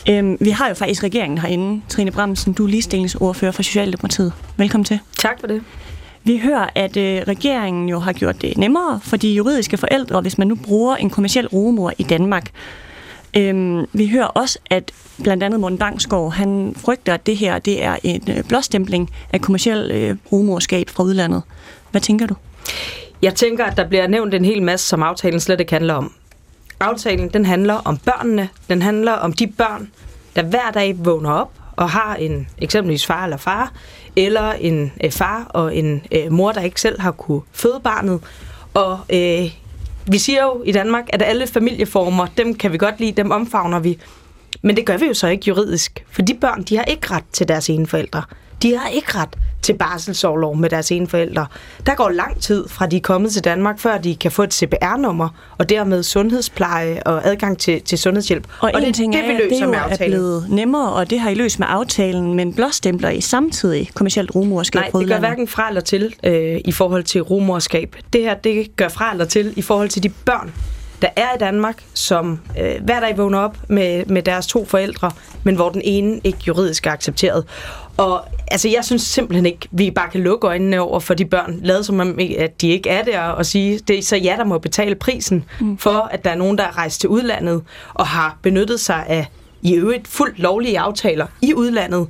Øhm, 0.08 0.36
vi 0.40 0.50
har 0.50 0.68
jo 0.68 0.74
faktisk 0.74 1.02
regeringen 1.02 1.38
herinde. 1.38 1.82
Trine 1.88 2.10
Bremsen, 2.10 2.52
du 2.52 2.64
er 2.64 2.68
ligestillingsordfører 2.68 3.52
for 3.52 3.62
Socialdemokratiet. 3.62 4.32
Velkommen 4.56 4.84
til. 4.84 4.98
Tak 5.18 5.40
for 5.40 5.46
det. 5.46 5.62
Vi 6.24 6.38
hører, 6.38 6.66
at 6.74 6.96
øh, 6.96 7.22
regeringen 7.28 7.88
jo 7.88 7.98
har 7.98 8.12
gjort 8.12 8.42
det 8.42 8.58
nemmere 8.58 9.00
for 9.02 9.16
de 9.16 9.34
juridiske 9.34 9.76
forældre, 9.76 10.20
hvis 10.20 10.38
man 10.38 10.46
nu 10.46 10.54
bruger 10.54 10.96
en 10.96 11.10
kommersiel 11.10 11.46
rumor 11.46 11.92
i 11.98 12.02
Danmark. 12.02 12.50
Øhm, 13.36 13.86
vi 13.92 14.08
hører 14.08 14.26
også, 14.26 14.58
at 14.70 14.92
blandt 15.22 15.42
andet 15.42 15.60
Morten 15.60 15.78
Bangsgaard, 15.78 16.32
han 16.32 16.74
frygter, 16.76 17.14
at 17.14 17.26
det 17.26 17.36
her 17.36 17.58
det 17.58 17.84
er 17.84 17.96
en 18.02 18.22
øh, 18.28 18.44
blåstempling 18.44 19.10
af 19.32 19.40
kommersiel 19.40 19.90
øh, 19.90 20.16
rumorskab 20.32 20.88
fra 20.88 21.02
udlandet. 21.02 21.42
Hvad 21.90 22.00
tænker 22.00 22.26
du? 22.26 22.34
Jeg 23.22 23.34
tænker, 23.34 23.64
at 23.64 23.76
der 23.76 23.88
bliver 23.88 24.06
nævnt 24.06 24.34
en 24.34 24.44
hel 24.44 24.62
masse, 24.62 24.86
som 24.86 25.02
aftalen 25.02 25.40
slet 25.40 25.60
ikke 25.60 25.72
handler 25.72 25.94
om. 25.94 26.12
Aftalen, 26.80 27.28
den 27.28 27.46
handler 27.46 27.74
om 27.74 27.96
børnene. 27.96 28.48
Den 28.68 28.82
handler 28.82 29.12
om 29.12 29.32
de 29.32 29.46
børn, 29.46 29.90
der 30.36 30.42
hver 30.42 30.70
dag 30.74 30.96
vågner 30.98 31.30
op 31.30 31.61
og 31.76 31.90
har 31.90 32.14
en 32.14 32.48
eksempelvis 32.58 33.06
far 33.06 33.24
eller 33.24 33.36
far, 33.36 33.72
eller 34.16 34.52
en 34.52 34.92
øh, 35.04 35.10
far 35.10 35.44
og 35.44 35.76
en 35.76 36.02
øh, 36.12 36.32
mor, 36.32 36.52
der 36.52 36.60
ikke 36.60 36.80
selv 36.80 37.00
har 37.00 37.10
kunne 37.10 37.40
føde 37.52 37.80
barnet. 37.84 38.20
Og 38.74 39.00
øh, 39.10 39.50
vi 40.06 40.18
siger 40.18 40.42
jo 40.42 40.62
i 40.66 40.72
Danmark, 40.72 41.04
at 41.12 41.22
alle 41.22 41.46
familieformer, 41.46 42.26
dem 42.36 42.54
kan 42.54 42.72
vi 42.72 42.78
godt 42.78 43.00
lide, 43.00 43.12
dem 43.12 43.30
omfavner 43.30 43.78
vi. 43.78 43.98
Men 44.62 44.76
det 44.76 44.86
gør 44.86 44.96
vi 44.96 45.06
jo 45.06 45.14
så 45.14 45.28
ikke 45.28 45.44
juridisk, 45.48 46.04
for 46.10 46.22
de 46.22 46.34
børn, 46.34 46.62
de 46.62 46.76
har 46.76 46.84
ikke 46.84 47.10
ret 47.10 47.24
til 47.32 47.48
deres 47.48 47.70
ene 47.70 47.86
forældre. 47.86 48.22
De 48.62 48.76
har 48.76 48.88
ikke 48.88 49.18
ret 49.18 49.28
til 49.62 49.72
barselsårlov 49.72 50.56
med 50.56 50.70
deres 50.70 50.92
ene 50.92 51.06
forældre. 51.06 51.46
Der 51.86 51.94
går 51.94 52.08
lang 52.08 52.40
tid 52.40 52.68
fra 52.68 52.86
de 52.86 52.96
er 52.96 53.00
kommet 53.00 53.32
til 53.32 53.44
Danmark, 53.44 53.78
før 53.78 53.98
de 53.98 54.16
kan 54.16 54.30
få 54.30 54.42
et 54.42 54.54
CPR-nummer, 54.54 55.28
og 55.58 55.68
dermed 55.68 56.02
sundhedspleje 56.02 57.02
og 57.06 57.26
adgang 57.28 57.58
til, 57.58 57.82
til 57.82 57.98
sundhedshjælp. 57.98 58.46
Og, 58.60 58.70
og 58.74 58.80
en 58.80 58.86
det, 58.86 58.94
ting 58.94 59.12
det, 59.12 59.22
vi 59.22 59.32
er, 59.32 59.36
det 59.36 59.62
er 59.62 59.66
jo 59.66 59.72
er 59.72 59.96
blevet 59.96 60.46
nemmere, 60.50 60.92
og 60.92 61.10
det 61.10 61.20
har 61.20 61.30
I 61.30 61.34
løst 61.34 61.58
med 61.58 61.66
aftalen, 61.70 62.34
men 62.34 62.54
blåstempler 62.54 63.10
I 63.10 63.20
samtidig 63.20 63.90
kommersielt 63.94 64.34
rumorskab 64.34 64.80
Nej, 64.80 65.00
det 65.00 65.08
gør 65.08 65.18
hverken 65.18 65.48
fra 65.48 65.68
eller 65.68 65.80
til 65.80 66.14
øh, 66.24 66.60
i 66.64 66.72
forhold 66.72 67.04
til 67.04 67.20
rumorskab. 67.20 67.96
Det 68.12 68.20
her, 68.20 68.34
det 68.34 68.76
gør 68.76 68.88
fra 68.88 69.10
eller 69.12 69.24
til 69.24 69.52
i 69.56 69.62
forhold 69.62 69.88
til 69.88 70.02
de 70.02 70.08
børn, 70.08 70.52
der 71.02 71.08
er 71.16 71.34
i 71.34 71.38
Danmark, 71.38 71.82
som 71.94 72.40
øh, 72.60 72.84
hver 72.84 73.00
dag 73.00 73.18
vågner 73.18 73.38
op 73.38 73.56
med, 73.68 74.04
med 74.06 74.22
deres 74.22 74.46
to 74.46 74.64
forældre, 74.64 75.10
men 75.42 75.54
hvor 75.54 75.68
den 75.68 75.82
ene 75.84 76.20
ikke 76.24 76.38
juridisk 76.46 76.86
er 76.86 76.90
accepteret. 76.90 77.44
Og 77.96 78.24
altså, 78.50 78.68
jeg 78.68 78.84
synes 78.84 79.02
simpelthen 79.02 79.46
ikke, 79.46 79.68
vi 79.70 79.90
bare 79.90 80.10
kan 80.10 80.20
lukke 80.20 80.46
øjnene 80.46 80.80
over 80.80 81.00
for 81.00 81.14
de 81.14 81.24
børn, 81.24 81.60
lade 81.62 81.84
som 81.84 82.00
om, 82.00 82.18
at 82.38 82.60
de 82.60 82.68
ikke 82.68 82.90
er 82.90 83.04
der, 83.04 83.20
og 83.20 83.46
sige, 83.46 83.78
det 83.78 83.98
er 83.98 84.02
så 84.02 84.16
jer, 84.16 84.36
der 84.36 84.44
må 84.44 84.58
betale 84.58 84.94
prisen 84.94 85.44
mm. 85.60 85.78
for, 85.78 86.08
at 86.10 86.24
der 86.24 86.30
er 86.30 86.34
nogen, 86.34 86.58
der 86.58 86.64
er 86.64 86.78
rejst 86.78 87.00
til 87.00 87.08
udlandet 87.08 87.62
og 87.94 88.06
har 88.06 88.38
benyttet 88.42 88.80
sig 88.80 89.04
af 89.08 89.26
i 89.62 89.74
øvrigt 89.74 90.08
fuldt 90.08 90.38
lovlige 90.38 90.78
aftaler 90.78 91.26
i 91.42 91.54
udlandet. 91.54 92.08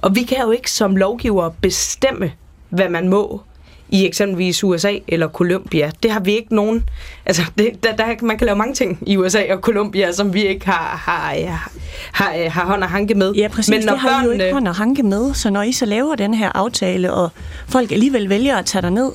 Og 0.00 0.14
vi 0.16 0.22
kan 0.22 0.38
jo 0.42 0.50
ikke 0.50 0.70
som 0.70 0.96
lovgiver 0.96 1.50
bestemme, 1.60 2.32
hvad 2.68 2.88
man 2.88 3.08
må 3.08 3.42
i 3.92 4.06
eksempelvis 4.06 4.64
USA 4.64 4.98
eller 5.08 5.28
Colombia. 5.28 5.90
Det 6.02 6.10
har 6.10 6.20
vi 6.20 6.32
ikke 6.32 6.54
nogen... 6.54 6.84
Altså, 7.26 7.42
det, 7.58 7.84
der, 7.84 7.96
der, 7.96 8.14
man 8.22 8.38
kan 8.38 8.46
lave 8.46 8.56
mange 8.56 8.74
ting 8.74 8.98
i 9.06 9.16
USA 9.16 9.42
og 9.52 9.58
Colombia, 9.58 10.12
som 10.12 10.34
vi 10.34 10.46
ikke 10.46 10.66
har, 10.66 10.96
har, 10.96 11.34
har, 12.12 12.48
har 12.48 12.64
hånd 12.64 12.82
og 12.82 12.90
hanke 12.90 13.14
med. 13.14 13.32
Ja, 13.32 13.48
præcis. 13.48 13.70
Men 13.70 13.84
når 13.84 13.92
det 13.92 14.00
har 14.00 14.08
børnene... 14.08 14.34
I 14.34 14.38
jo 14.38 14.44
ikke 14.44 14.52
hånd 14.52 14.68
og 14.68 14.74
hanke 14.74 15.02
med, 15.02 15.34
så 15.34 15.50
når 15.50 15.62
I 15.62 15.72
så 15.72 15.86
laver 15.86 16.14
den 16.14 16.34
her 16.34 16.50
aftale, 16.54 17.12
og 17.12 17.30
folk 17.68 17.92
alligevel 17.92 18.28
vælger 18.28 18.56
at 18.56 18.66
tage 18.66 18.82
dig 18.82 18.90
ned, 18.90 19.12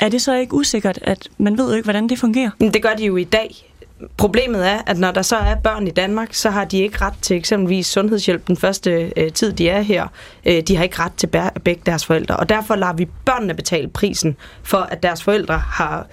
er 0.00 0.08
det 0.08 0.22
så 0.22 0.34
ikke 0.34 0.54
usikkert, 0.54 0.98
at 1.02 1.28
man 1.38 1.58
ved 1.58 1.68
jo 1.68 1.76
ikke, 1.76 1.86
hvordan 1.86 2.08
det 2.08 2.18
fungerer? 2.18 2.50
Det 2.60 2.82
gør 2.82 2.94
de 2.94 3.04
jo 3.04 3.16
i 3.16 3.24
dag. 3.24 3.71
Problemet 4.16 4.68
er, 4.68 4.78
at 4.86 4.98
når 4.98 5.10
der 5.10 5.22
så 5.22 5.36
er 5.36 5.54
børn 5.54 5.86
i 5.86 5.90
Danmark, 5.90 6.34
så 6.34 6.50
har 6.50 6.64
de 6.64 6.78
ikke 6.78 6.98
ret 7.00 7.14
til 7.22 7.36
eksempelvis 7.36 7.86
sundhedshjælp 7.86 8.46
den 8.46 8.56
første 8.56 9.12
øh, 9.16 9.32
tid, 9.32 9.52
de 9.52 9.68
er 9.68 9.80
her. 9.80 10.06
Øh, 10.46 10.62
de 10.62 10.76
har 10.76 10.84
ikke 10.84 10.98
ret 10.98 11.12
til 11.16 11.26
begge 11.64 11.82
deres 11.86 12.06
forældre, 12.06 12.36
og 12.36 12.48
derfor 12.48 12.76
lader 12.76 12.92
vi 12.92 13.08
børnene 13.24 13.54
betale 13.54 13.88
prisen 13.88 14.36
for, 14.62 14.78
at 14.78 15.02
deres 15.02 15.22
forældre 15.22 15.58
har 15.58 16.06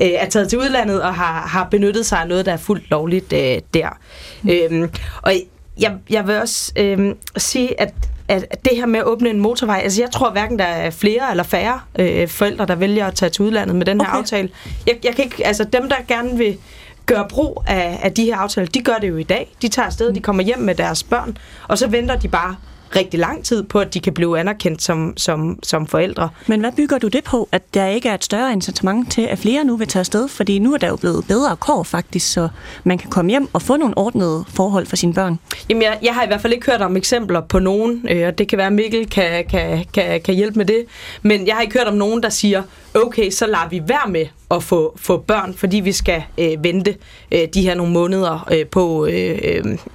øh, 0.00 0.06
er 0.06 0.28
taget 0.28 0.48
til 0.48 0.58
udlandet 0.58 1.02
og 1.02 1.14
har, 1.14 1.46
har 1.46 1.68
benyttet 1.70 2.06
sig 2.06 2.18
af 2.18 2.28
noget, 2.28 2.46
der 2.46 2.52
er 2.52 2.56
fuldt 2.56 2.90
lovligt 2.90 3.32
øh, 3.32 3.58
der. 3.74 3.98
Mm. 4.42 4.50
Øhm, 4.50 4.90
og 5.22 5.32
jeg, 5.80 5.96
jeg 6.10 6.26
vil 6.26 6.36
også 6.36 6.72
øh, 6.76 7.14
sige, 7.36 7.80
at 7.80 7.94
at 8.28 8.64
det 8.64 8.76
her 8.76 8.86
med 8.86 9.00
at 9.00 9.06
åbne 9.06 9.30
en 9.30 9.40
motorvej, 9.40 9.80
altså 9.82 10.02
jeg 10.02 10.10
tror 10.10 10.30
hverken 10.30 10.58
der 10.58 10.64
er 10.64 10.90
flere 10.90 11.30
eller 11.30 11.42
færre 11.42 11.80
øh, 11.98 12.28
forældre, 12.28 12.66
der 12.66 12.74
vælger 12.74 13.06
at 13.06 13.14
tage 13.14 13.30
til 13.30 13.44
udlandet 13.44 13.76
med 13.76 13.86
den 13.86 14.00
her 14.00 14.08
okay. 14.08 14.18
aftale. 14.18 14.48
Jeg, 14.86 14.98
jeg 15.04 15.14
kan 15.14 15.24
ikke, 15.24 15.46
altså 15.46 15.64
dem, 15.64 15.88
der 15.88 15.96
gerne 16.08 16.38
vil 16.38 16.58
gøre 17.06 17.28
brug 17.28 17.64
af, 17.66 18.00
af 18.02 18.12
de 18.12 18.24
her 18.24 18.36
aftaler. 18.36 18.68
De 18.68 18.80
gør 18.82 18.96
det 19.00 19.08
jo 19.08 19.16
i 19.16 19.22
dag. 19.22 19.54
De 19.62 19.68
tager 19.68 19.86
afsted, 19.86 20.12
de 20.12 20.20
kommer 20.20 20.42
hjem 20.42 20.58
med 20.58 20.74
deres 20.74 21.02
børn, 21.02 21.36
og 21.68 21.78
så 21.78 21.86
venter 21.86 22.16
de 22.16 22.28
bare 22.28 22.56
rigtig 22.96 23.20
lang 23.20 23.44
tid 23.44 23.62
på, 23.62 23.80
at 23.80 23.94
de 23.94 24.00
kan 24.00 24.14
blive 24.14 24.38
anerkendt 24.38 24.82
som, 24.82 25.12
som, 25.16 25.58
som 25.62 25.86
forældre. 25.86 26.28
Men 26.46 26.60
hvad 26.60 26.72
bygger 26.72 26.98
du 26.98 27.08
det 27.08 27.24
på, 27.24 27.48
at 27.52 27.74
der 27.74 27.86
ikke 27.86 28.08
er 28.08 28.14
et 28.14 28.24
større 28.24 28.52
incitament 28.52 29.12
til, 29.12 29.22
at 29.22 29.38
flere 29.38 29.64
nu 29.64 29.76
vil 29.76 29.88
tage 29.88 30.00
afsted? 30.00 30.28
Fordi 30.28 30.58
nu 30.58 30.74
er 30.74 30.78
der 30.78 30.88
jo 30.88 30.96
blevet 30.96 31.24
bedre 31.28 31.56
kår 31.56 31.82
faktisk, 31.82 32.32
så 32.32 32.48
man 32.84 32.98
kan 32.98 33.10
komme 33.10 33.30
hjem 33.30 33.48
og 33.52 33.62
få 33.62 33.76
nogle 33.76 33.98
ordnede 33.98 34.44
forhold 34.48 34.86
for 34.86 34.96
sine 34.96 35.14
børn. 35.14 35.38
Jamen, 35.68 35.82
jeg, 35.82 35.98
jeg 36.02 36.14
har 36.14 36.24
i 36.24 36.26
hvert 36.26 36.40
fald 36.40 36.52
ikke 36.52 36.70
hørt 36.70 36.82
om 36.82 36.96
eksempler 36.96 37.40
på 37.40 37.58
nogen, 37.58 38.06
øh, 38.10 38.26
og 38.26 38.38
det 38.38 38.48
kan 38.48 38.58
være, 38.58 38.66
at 38.66 38.72
Mikkel 38.72 39.10
kan, 39.10 39.44
kan, 39.50 39.84
kan, 39.94 40.20
kan 40.20 40.34
hjælpe 40.34 40.58
med 40.58 40.66
det, 40.66 40.84
men 41.22 41.46
jeg 41.46 41.54
har 41.54 41.62
ikke 41.62 41.78
hørt 41.78 41.88
om 41.88 41.94
nogen, 41.94 42.22
der 42.22 42.28
siger, 42.28 42.62
okay, 42.94 43.30
så 43.30 43.46
lader 43.46 43.68
vi 43.68 43.82
være 43.86 44.10
med 44.10 44.26
at 44.50 44.62
få, 44.62 44.92
få 44.96 45.16
børn, 45.16 45.54
fordi 45.54 45.80
vi 45.80 45.92
skal 45.92 46.22
øh, 46.38 46.64
vente 46.64 46.96
øh, 47.32 47.48
de 47.54 47.62
her 47.62 47.74
nogle 47.74 47.92
måneder 47.92 48.48
øh, 48.52 48.66
på, 48.66 49.06
øh, 49.06 49.38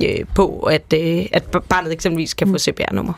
øh, 0.04 0.26
på 0.36 0.60
at, 0.60 0.94
øh, 0.94 1.26
at 1.32 1.44
barnet 1.70 1.92
eksempelvis 1.92 2.34
kan 2.34 2.48
få 2.48 2.52
mm. 2.52 2.58
CPR-nummer. 2.58 3.14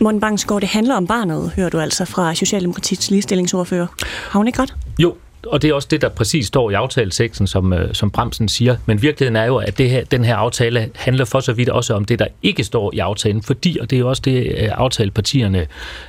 Morten 0.00 0.20
Bangsgaard, 0.20 0.60
det 0.60 0.68
handler 0.68 0.96
om 0.96 1.06
barnet, 1.06 1.52
hører 1.56 1.68
du 1.68 1.78
altså 1.78 2.04
fra 2.04 2.34
Socialdemokratiets 2.34 3.10
ligestillingsordfører. 3.10 3.86
Har 4.30 4.38
hun 4.38 4.46
ikke 4.46 4.62
ret? 4.62 4.74
Jo, 4.98 5.14
og 5.46 5.62
det 5.62 5.70
er 5.70 5.74
også 5.74 5.88
det, 5.90 6.02
der 6.02 6.08
præcis 6.08 6.46
står 6.46 6.70
i 6.70 6.74
aftaleteksten, 6.74 7.46
som, 7.46 7.72
øh, 7.72 7.94
som 7.94 8.10
Bremsen 8.10 8.48
siger. 8.48 8.76
Men 8.86 9.02
virkeligheden 9.02 9.36
er 9.36 9.44
jo, 9.44 9.56
at 9.56 9.78
det 9.78 9.90
her, 9.90 10.04
den 10.04 10.24
her 10.24 10.36
aftale 10.36 10.90
handler 10.94 11.24
for 11.24 11.40
så 11.40 11.52
vidt 11.52 11.68
også 11.68 11.94
om 11.94 12.04
det, 12.04 12.18
der 12.18 12.26
ikke 12.42 12.64
står 12.64 12.90
i 12.94 12.98
aftalen, 12.98 13.42
fordi, 13.42 13.78
og 13.80 13.90
det 13.90 13.96
er 13.96 14.00
jo 14.00 14.08
også 14.08 14.22
det, 14.24 14.46
øh, 14.46 14.68
aftalepartierne 14.72 15.66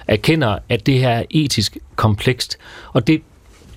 erkender, 0.07 0.57
at 0.69 0.85
det 0.85 0.99
her 0.99 1.09
er 1.09 1.23
etisk 1.29 1.77
komplekst. 1.95 2.57
Og 2.93 3.07
det 3.07 3.21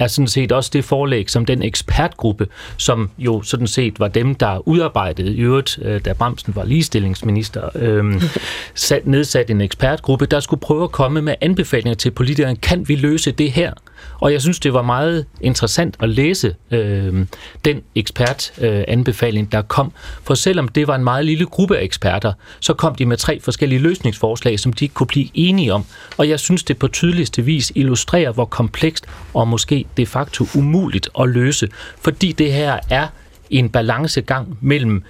er 0.02 0.06
sådan 0.06 0.28
set 0.28 0.52
også 0.52 0.70
det 0.72 0.84
forlæg, 0.84 1.30
som 1.30 1.46
den 1.46 1.62
ekspertgruppe, 1.62 2.46
som 2.76 3.10
jo 3.18 3.42
sådan 3.42 3.66
set 3.66 4.00
var 4.00 4.08
dem, 4.08 4.34
der 4.34 4.68
udarbejdede, 4.68 5.34
i 5.34 5.40
øvrigt, 5.40 5.78
øh, 5.82 6.00
da 6.04 6.12
Bremsen 6.12 6.56
var 6.56 6.64
ligestillingsminister, 6.64 7.68
øh, 7.74 8.22
sat, 8.74 9.06
nedsat 9.06 9.50
en 9.50 9.60
ekspertgruppe, 9.60 10.26
der 10.26 10.40
skulle 10.40 10.60
prøve 10.60 10.84
at 10.84 10.92
komme 10.92 11.22
med 11.22 11.34
anbefalinger 11.40 11.94
til 11.94 12.10
politikerne. 12.10 12.56
Kan 12.56 12.88
vi 12.88 12.94
løse 12.94 13.30
det 13.30 13.52
her? 13.52 13.72
Og 14.20 14.32
jeg 14.32 14.42
synes, 14.42 14.60
det 14.60 14.74
var 14.74 14.82
meget 14.82 15.26
interessant 15.40 15.96
at 16.00 16.08
læse 16.08 16.54
øh, 16.70 17.26
den 17.64 17.82
ekspertanbefaling, 17.94 19.46
øh, 19.46 19.52
der 19.52 19.62
kom. 19.62 19.92
For 20.22 20.34
selvom 20.34 20.68
det 20.68 20.86
var 20.86 20.94
en 20.94 21.04
meget 21.04 21.24
lille 21.24 21.46
gruppe 21.46 21.78
af 21.78 21.84
eksperter, 21.84 22.32
så 22.60 22.74
kom 22.74 22.94
de 22.94 23.06
med 23.06 23.16
tre 23.16 23.40
forskellige 23.40 23.78
løsningsforslag, 23.78 24.60
som 24.60 24.72
de 24.72 24.84
ikke 24.84 24.94
kunne 24.94 25.06
blive 25.06 25.28
enige 25.34 25.74
om. 25.74 25.84
Og 26.16 26.28
jeg 26.28 26.40
synes, 26.40 26.64
det 26.64 26.78
på 26.78 26.88
tydeligste 26.88 27.42
vis 27.42 27.72
illustrerer, 27.74 28.32
hvor 28.32 28.44
komplekst 28.44 29.06
og 29.34 29.48
måske 29.48 29.84
de 29.96 30.06
facto 30.06 30.46
umuligt 30.54 31.08
at 31.20 31.28
løse. 31.28 31.68
Fordi 32.00 32.32
det 32.32 32.52
her 32.52 32.78
er 32.90 33.06
en 33.50 33.68
balancegang 33.68 34.58
mellem 34.60 35.02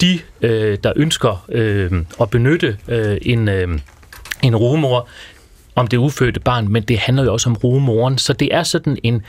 de, 0.00 0.18
øh, 0.40 0.78
der 0.84 0.92
ønsker 0.96 1.46
øh, 1.48 1.92
at 2.20 2.30
benytte 2.30 2.78
øh, 2.88 3.18
en, 3.22 3.48
øh, 3.48 3.68
en 4.42 4.56
rumor, 4.56 5.08
om 5.74 5.86
det 5.86 5.96
ufødte 5.96 6.40
barn, 6.40 6.68
men 6.68 6.82
det 6.82 6.98
handler 6.98 7.24
jo 7.24 7.32
også 7.32 7.50
om 7.50 7.56
rumoren. 7.56 8.18
Så 8.18 8.32
det 8.32 8.54
er 8.54 8.62
sådan 8.62 8.98
en 9.02 9.22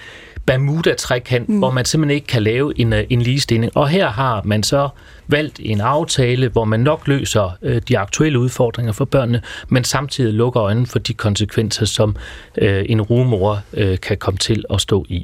Bermuda-trækant, 0.52 1.50
mm. 1.50 1.58
hvor 1.58 1.72
man 1.72 1.86
simpelthen 1.86 2.16
ikke 2.16 2.28
kan 2.28 2.44
lave 2.44 2.80
en, 2.80 2.94
øh, 2.94 3.04
en 3.10 3.22
ligestilling. 3.22 3.78
Og 3.78 3.90
her 3.90 4.10
har 4.10 4.42
man 4.46 4.64
så 4.64 4.90
valgt 5.28 5.60
en 5.64 5.82
aftale, 5.82 6.48
hvor 6.48 6.66
man 6.66 6.80
nok 6.80 7.08
løser 7.08 7.58
øh, 7.62 7.82
de 7.88 7.98
aktuelle 7.98 8.40
udfordringer 8.40 8.94
for 8.94 9.06
børnene, 9.06 9.42
men 9.70 9.84
samtidig 9.84 10.34
lukker 10.34 10.64
øjnene 10.64 10.88
for 10.88 11.00
de 11.00 11.14
konsekvenser, 11.14 11.86
som 11.86 12.16
øh, 12.58 12.86
en 12.90 13.02
rugemor 13.02 13.62
øh, 13.74 14.00
kan 14.00 14.18
komme 14.18 14.38
til 14.38 14.66
at 14.74 14.82
stå 14.82 15.06
i. 15.10 15.24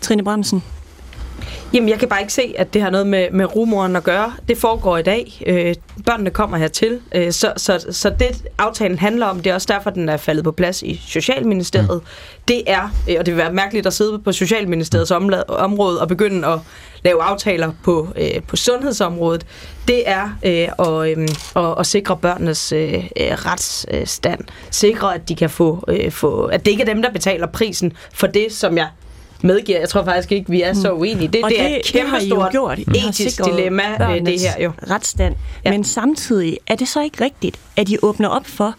Trine 0.00 0.24
Bremsen, 0.24 0.62
Jamen, 1.74 1.88
jeg 1.88 1.98
kan 1.98 2.08
bare 2.08 2.20
ikke 2.20 2.32
se, 2.32 2.54
at 2.58 2.74
det 2.74 2.82
har 2.82 2.90
noget 2.90 3.06
med, 3.06 3.30
med 3.30 3.56
rumoren 3.56 3.96
at 3.96 4.04
gøre. 4.04 4.32
Det 4.48 4.58
foregår 4.58 4.98
i 4.98 5.02
dag. 5.02 5.42
Øh, 5.46 5.74
børnene 6.06 6.30
kommer 6.30 6.56
hertil. 6.56 7.00
Øh, 7.14 7.32
så, 7.32 7.52
så, 7.56 7.86
så 7.90 8.10
det, 8.10 8.44
aftalen 8.58 8.98
handler 8.98 9.26
om, 9.26 9.40
det 9.40 9.50
er 9.50 9.54
også 9.54 9.68
derfor, 9.70 9.90
den 9.90 10.08
er 10.08 10.16
faldet 10.16 10.44
på 10.44 10.52
plads 10.52 10.82
i 10.82 11.00
Socialministeriet. 11.06 12.00
Mm. 12.02 12.08
Det 12.48 12.62
er, 12.66 12.94
øh, 13.08 13.16
og 13.18 13.26
det 13.26 13.34
vil 13.34 13.36
være 13.36 13.52
mærkeligt 13.52 13.86
at 13.86 13.92
sidde 13.92 14.18
på 14.18 14.32
Socialministeriets 14.32 15.10
område 15.48 16.00
og 16.00 16.08
begynde 16.08 16.48
at 16.48 16.58
lave 17.04 17.22
aftaler 17.22 17.72
på, 17.84 18.08
øh, 18.16 18.42
på 18.42 18.56
sundhedsområdet, 18.56 19.46
det 19.88 20.02
er 20.08 20.38
øh, 20.42 20.68
at, 20.88 21.18
øh, 21.18 21.28
at, 21.56 21.78
at 21.78 21.86
sikre 21.86 22.16
børnenes 22.16 22.72
øh, 22.72 22.94
øh, 22.94 23.32
retsstand. 23.32 24.40
Sikre, 24.70 25.14
at 25.14 25.28
de 25.28 25.34
kan 25.34 25.50
få, 25.50 25.84
øh, 25.88 26.10
få, 26.10 26.44
at 26.44 26.64
det 26.64 26.70
ikke 26.70 26.82
er 26.82 26.86
dem, 26.86 27.02
der 27.02 27.10
betaler 27.10 27.46
prisen 27.46 27.92
for 28.12 28.26
det, 28.26 28.52
som 28.52 28.76
jeg 28.76 28.88
medgiver. 29.44 29.78
Jeg 29.78 29.88
tror 29.88 30.04
faktisk 30.04 30.32
ikke, 30.32 30.50
vi 30.50 30.62
er 30.62 30.72
så 30.72 30.92
mm. 30.92 31.00
uenige. 31.00 31.28
Det, 31.28 31.32
det, 31.32 31.44
det 31.48 31.60
er 31.60 31.76
et 31.76 31.84
kæmpe 31.84 32.20
stort 32.26 32.52
gjort. 32.52 32.78
etisk 32.78 33.44
dilemma, 33.44 33.82
det 34.24 34.40
her 34.40 34.62
jo. 34.62 34.72
Retsstand. 34.90 35.34
Ja. 35.64 35.70
Men 35.70 35.84
samtidig 35.84 36.58
er 36.66 36.74
det 36.74 36.88
så 36.88 37.02
ikke 37.02 37.24
rigtigt, 37.24 37.60
at 37.76 37.88
I 37.88 37.96
åbner 38.02 38.28
op 38.28 38.46
for, 38.46 38.74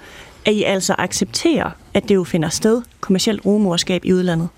at 0.46 0.54
I 0.54 0.64
altså 0.64 0.96
accepterer, 0.98 1.70
at 1.94 2.04
det 2.10 2.16
jo 2.16 2.24
finder 2.24 2.50
sted 2.50 2.82
kommersielt 3.02 3.46
rumorskab 3.46 4.06
i 4.06 4.14
udlandet? 4.14 4.50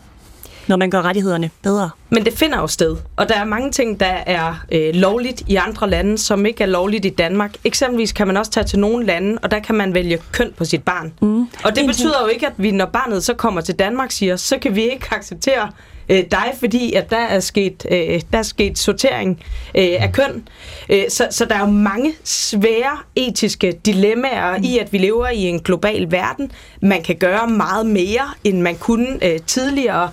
når 0.67 0.75
man 0.77 0.89
gør 0.89 1.01
rettighederne 1.01 1.49
bedre. 1.63 1.89
Men 2.09 2.25
det 2.25 2.33
finder 2.33 2.57
jo 2.57 2.67
sted, 2.67 2.97
og 3.15 3.29
der 3.29 3.35
er 3.35 3.45
mange 3.45 3.71
ting, 3.71 3.99
der 3.99 4.05
er 4.25 4.65
øh, 4.71 4.93
lovligt 4.93 5.43
i 5.47 5.55
andre 5.55 5.89
lande, 5.89 6.17
som 6.17 6.45
ikke 6.45 6.63
er 6.63 6.67
lovligt 6.67 7.05
i 7.05 7.09
Danmark. 7.09 7.55
Eksempelvis 7.63 8.11
kan 8.11 8.27
man 8.27 8.37
også 8.37 8.51
tage 8.51 8.63
til 8.63 8.79
nogle 8.79 9.05
lande, 9.05 9.37
og 9.43 9.51
der 9.51 9.59
kan 9.59 9.75
man 9.75 9.93
vælge 9.93 10.19
køn 10.31 10.53
på 10.57 10.65
sit 10.65 10.83
barn. 10.83 11.13
Mm. 11.21 11.47
Og 11.63 11.75
det 11.75 11.87
betyder 11.87 12.21
jo 12.21 12.27
ikke, 12.27 12.47
at 12.47 12.53
vi, 12.57 12.71
når 12.71 12.85
barnet 12.85 13.23
så 13.23 13.33
kommer 13.33 13.61
til 13.61 13.75
Danmark, 13.75 14.11
siger, 14.11 14.35
så 14.35 14.57
kan 14.57 14.75
vi 14.75 14.83
ikke 14.91 15.07
acceptere 15.11 15.69
øh, 16.09 16.23
dig, 16.31 16.53
fordi 16.59 16.93
at 16.93 17.09
der 17.09 17.17
er 17.17 17.39
sket, 17.39 17.85
øh, 17.91 18.21
der 18.31 18.37
er 18.37 18.43
sket 18.43 18.77
sortering 18.77 19.39
øh, 19.75 19.95
af 19.99 20.11
køn. 20.13 20.47
Øh, 20.89 21.03
så, 21.09 21.27
så 21.31 21.45
der 21.45 21.55
er 21.55 21.59
jo 21.59 21.65
mange 21.65 22.13
svære 22.23 22.97
etiske 23.15 23.71
dilemmaer 23.85 24.57
mm. 24.57 24.63
i, 24.63 24.77
at 24.77 24.93
vi 24.93 24.97
lever 24.97 25.27
i 25.27 25.41
en 25.41 25.59
global 25.59 26.11
verden. 26.11 26.51
Man 26.81 27.03
kan 27.03 27.15
gøre 27.15 27.47
meget 27.47 27.85
mere, 27.85 28.33
end 28.43 28.61
man 28.61 28.75
kunne 28.75 29.25
øh, 29.25 29.39
tidligere. 29.47 30.09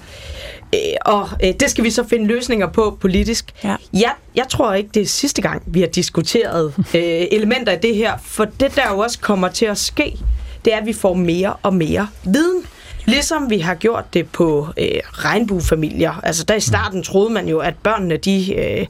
Øh, 0.75 0.81
og 1.05 1.29
øh, 1.45 1.55
det 1.61 1.71
skal 1.71 1.85
vi 1.85 1.91
så 1.91 2.05
finde 2.09 2.27
løsninger 2.27 2.67
på 2.67 2.99
politisk. 3.01 3.45
Ja. 3.65 3.77
Jeg, 3.93 4.13
jeg 4.35 4.47
tror 4.49 4.75
ikke, 4.75 4.91
det 4.95 5.03
er 5.03 5.07
sidste 5.07 5.43
gang, 5.43 5.63
vi 5.67 5.81
har 5.81 5.89
diskuteret 5.89 6.75
øh, 6.95 7.03
elementer 7.31 7.73
af 7.73 7.79
det 7.79 7.97
her, 7.97 8.13
for 8.25 8.45
det 8.45 8.77
der 8.77 8.91
jo 8.91 8.99
også 8.99 9.19
kommer 9.21 9.49
til 9.49 9.67
at 9.67 9.79
ske, 9.79 10.19
det 10.65 10.73
er, 10.73 10.77
at 10.77 10.87
vi 10.87 10.93
får 10.93 11.15
mere 11.15 11.55
og 11.63 11.75
mere 11.75 12.09
viden. 12.25 12.63
Ligesom 13.05 13.51
vi 13.51 13.59
har 13.59 13.75
gjort 13.75 14.15
det 14.15 14.29
på 14.29 14.69
øh, 14.79 14.87
regnbuefamilier. 15.13 16.21
Altså 16.23 16.45
der 16.45 16.55
i 16.55 16.61
starten 16.61 17.03
troede 17.03 17.33
man 17.33 17.49
jo, 17.49 17.59
at 17.59 17.75
børnene 17.83 18.17
de 18.17 18.55
øh, 18.55 18.87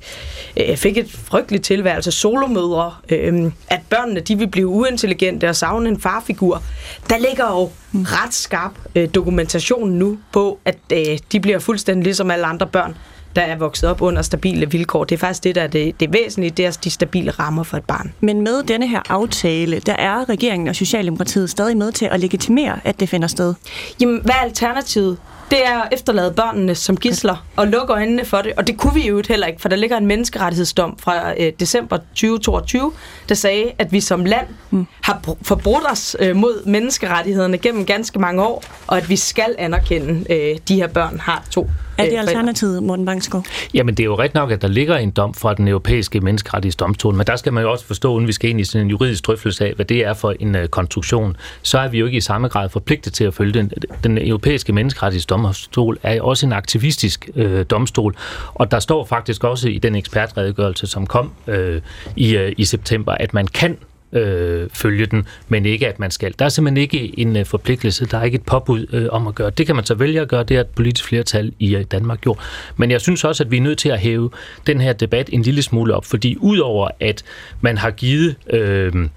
øh, 0.56 0.76
fik 0.76 0.96
et 0.96 1.10
frygteligt 1.10 1.64
tilværelse, 1.64 2.12
solomødre, 2.12 2.94
øh, 3.08 3.52
at 3.68 3.80
børnene 3.90 4.20
de 4.20 4.38
vil 4.38 4.48
blive 4.48 4.68
uintelligente 4.68 5.48
og 5.48 5.56
savne 5.56 5.88
en 5.88 6.00
farfigur. 6.00 6.62
Der 7.10 7.18
ligger 7.18 7.50
jo 7.50 7.70
ret 7.94 8.34
skarp 8.34 8.72
øh, 8.94 9.08
dokumentation 9.14 9.90
nu 9.90 10.18
på, 10.32 10.58
at 10.64 10.78
øh, 10.92 11.18
de 11.32 11.40
bliver 11.40 11.58
fuldstændig 11.58 12.04
ligesom 12.04 12.30
alle 12.30 12.46
andre 12.46 12.66
børn 12.66 12.96
der 13.36 13.42
er 13.42 13.56
vokset 13.56 13.90
op 13.90 14.00
under 14.00 14.22
stabile 14.22 14.70
vilkår. 14.70 15.04
Det 15.04 15.14
er 15.14 15.18
faktisk 15.18 15.44
det, 15.44 15.54
der 15.54 15.62
er 15.62 15.66
det, 15.66 16.00
det 16.00 16.12
væsentlige, 16.12 16.50
det 16.50 16.66
er 16.66 16.78
de 16.84 16.90
stabile 16.90 17.30
rammer 17.30 17.62
for 17.62 17.76
et 17.76 17.84
barn. 17.84 18.12
Men 18.20 18.40
med 18.40 18.62
denne 18.62 18.88
her 18.88 19.00
aftale, 19.08 19.78
der 19.78 19.96
er 19.98 20.28
regeringen 20.28 20.68
og 20.68 20.76
Socialdemokratiet 20.76 21.50
stadig 21.50 21.76
med 21.76 21.92
til 21.92 22.08
at 22.10 22.20
legitimere, 22.20 22.80
at 22.84 23.00
det 23.00 23.08
finder 23.08 23.28
sted. 23.28 23.54
Jamen, 24.00 24.20
hvad 24.24 24.34
er 24.34 24.42
alternativet? 24.42 25.18
det 25.52 25.66
er 25.66 25.82
at 25.82 25.88
efterlade 25.92 26.32
børnene 26.32 26.74
som 26.74 26.96
gisler 26.96 27.46
og 27.56 27.66
lukke 27.66 27.92
øjnene 27.92 28.24
for 28.24 28.36
det. 28.36 28.52
Og 28.56 28.66
det 28.66 28.76
kunne 28.76 28.94
vi 28.94 29.08
jo 29.08 29.22
heller 29.28 29.46
ikke, 29.46 29.60
for 29.60 29.68
der 29.68 29.76
ligger 29.76 29.96
en 29.96 30.06
menneskerettighedsdom 30.06 30.98
fra 30.98 31.32
øh, 31.38 31.52
december 31.60 31.96
2022, 31.96 32.92
der 33.28 33.34
sagde, 33.34 33.72
at 33.78 33.92
vi 33.92 34.00
som 34.00 34.24
land 34.24 34.46
mm. 34.70 34.86
har 35.02 35.36
forbrudt 35.42 35.90
os 35.90 36.16
øh, 36.20 36.36
mod 36.36 36.66
menneskerettighederne 36.66 37.58
gennem 37.58 37.86
ganske 37.86 38.18
mange 38.18 38.42
år, 38.42 38.64
og 38.86 38.96
at 38.96 39.08
vi 39.08 39.16
skal 39.16 39.54
anerkende, 39.58 40.32
øh, 40.32 40.58
de 40.68 40.74
her 40.74 40.86
børn 40.86 41.20
har 41.20 41.44
to 41.50 41.70
er 42.04 42.10
det 42.10 42.18
alternativet, 42.18 42.82
Morten 42.82 43.04
Bangsgaard? 43.04 43.44
Jamen, 43.74 43.94
det 43.94 44.02
er 44.02 44.04
jo 44.04 44.18
ret 44.18 44.34
nok, 44.34 44.50
at 44.50 44.62
der 44.62 44.68
ligger 44.68 44.96
en 44.96 45.10
dom 45.10 45.34
fra 45.34 45.54
den 45.54 45.68
europæiske 45.68 46.20
menneskerettighedsdomstol, 46.20 47.14
men 47.14 47.26
der 47.26 47.36
skal 47.36 47.52
man 47.52 47.62
jo 47.62 47.70
også 47.70 47.84
forstå, 47.84 48.14
uden 48.14 48.26
vi 48.26 48.32
skal 48.32 48.50
ind 48.50 48.60
i 48.60 48.64
sådan 48.64 48.86
en 48.86 48.90
juridisk 48.90 49.26
drøftelse 49.26 49.66
af, 49.66 49.72
hvad 49.74 49.84
det 49.84 50.04
er 50.04 50.14
for 50.14 50.34
en 50.40 50.54
uh, 50.54 50.64
konstruktion, 50.66 51.36
så 51.62 51.78
er 51.78 51.88
vi 51.88 51.98
jo 51.98 52.06
ikke 52.06 52.16
i 52.16 52.20
samme 52.20 52.48
grad 52.48 52.68
forpligtet 52.68 53.12
til 53.12 53.24
at 53.24 53.34
følge 53.34 53.52
den. 53.52 53.72
Den 54.04 54.18
europæiske 54.18 54.72
menneskerettighedsdomstol 54.72 55.98
er 56.02 56.22
også 56.22 56.46
en 56.46 56.52
aktivistisk 56.52 57.30
uh, 57.36 57.62
domstol, 57.62 58.16
og 58.54 58.70
der 58.70 58.78
står 58.78 59.04
faktisk 59.04 59.44
også 59.44 59.68
i 59.68 59.78
den 59.78 59.94
ekspertredegørelse, 59.94 60.86
som 60.86 61.06
kom 61.06 61.32
uh, 61.46 61.54
i, 62.16 62.36
uh, 62.36 62.52
i 62.56 62.64
september, 62.64 63.12
at 63.12 63.34
man 63.34 63.46
kan 63.46 63.76
øh, 64.12 64.68
følge 64.72 65.06
den, 65.06 65.26
men 65.48 65.66
ikke 65.66 65.88
at 65.88 65.98
man 65.98 66.10
skal. 66.10 66.34
Der 66.38 66.44
er 66.44 66.48
simpelthen 66.48 66.82
ikke 66.82 67.20
en 67.20 67.36
øh, 67.36 67.46
forpligtelse, 67.46 68.06
der 68.06 68.18
er 68.18 68.24
ikke 68.24 68.36
et 68.36 68.42
påbud 68.42 68.86
øh, 68.92 69.08
om 69.10 69.26
at 69.26 69.34
gøre. 69.34 69.50
Det 69.50 69.66
kan 69.66 69.76
man 69.76 69.84
så 69.84 69.94
vælge 69.94 70.20
at 70.20 70.28
gøre, 70.28 70.44
det 70.44 70.56
er 70.56 70.60
et 70.60 70.66
politisk 70.66 71.04
flertal 71.08 71.52
i 71.58 71.76
øh, 71.76 71.84
Danmark 71.84 72.20
gjort. 72.20 72.38
Men 72.76 72.90
jeg 72.90 73.00
synes 73.00 73.24
også, 73.24 73.44
at 73.44 73.50
vi 73.50 73.56
er 73.56 73.60
nødt 73.60 73.78
til 73.78 73.88
at 73.88 73.98
hæve 73.98 74.30
den 74.66 74.80
her 74.80 74.92
debat 74.92 75.30
en 75.32 75.42
lille 75.42 75.62
smule 75.62 75.94
op, 75.94 76.04
fordi 76.04 76.36
udover 76.40 76.88
at 77.00 77.22
man 77.60 77.78
har 77.78 77.90
givet... 77.90 78.36
Øh, 78.50 79.08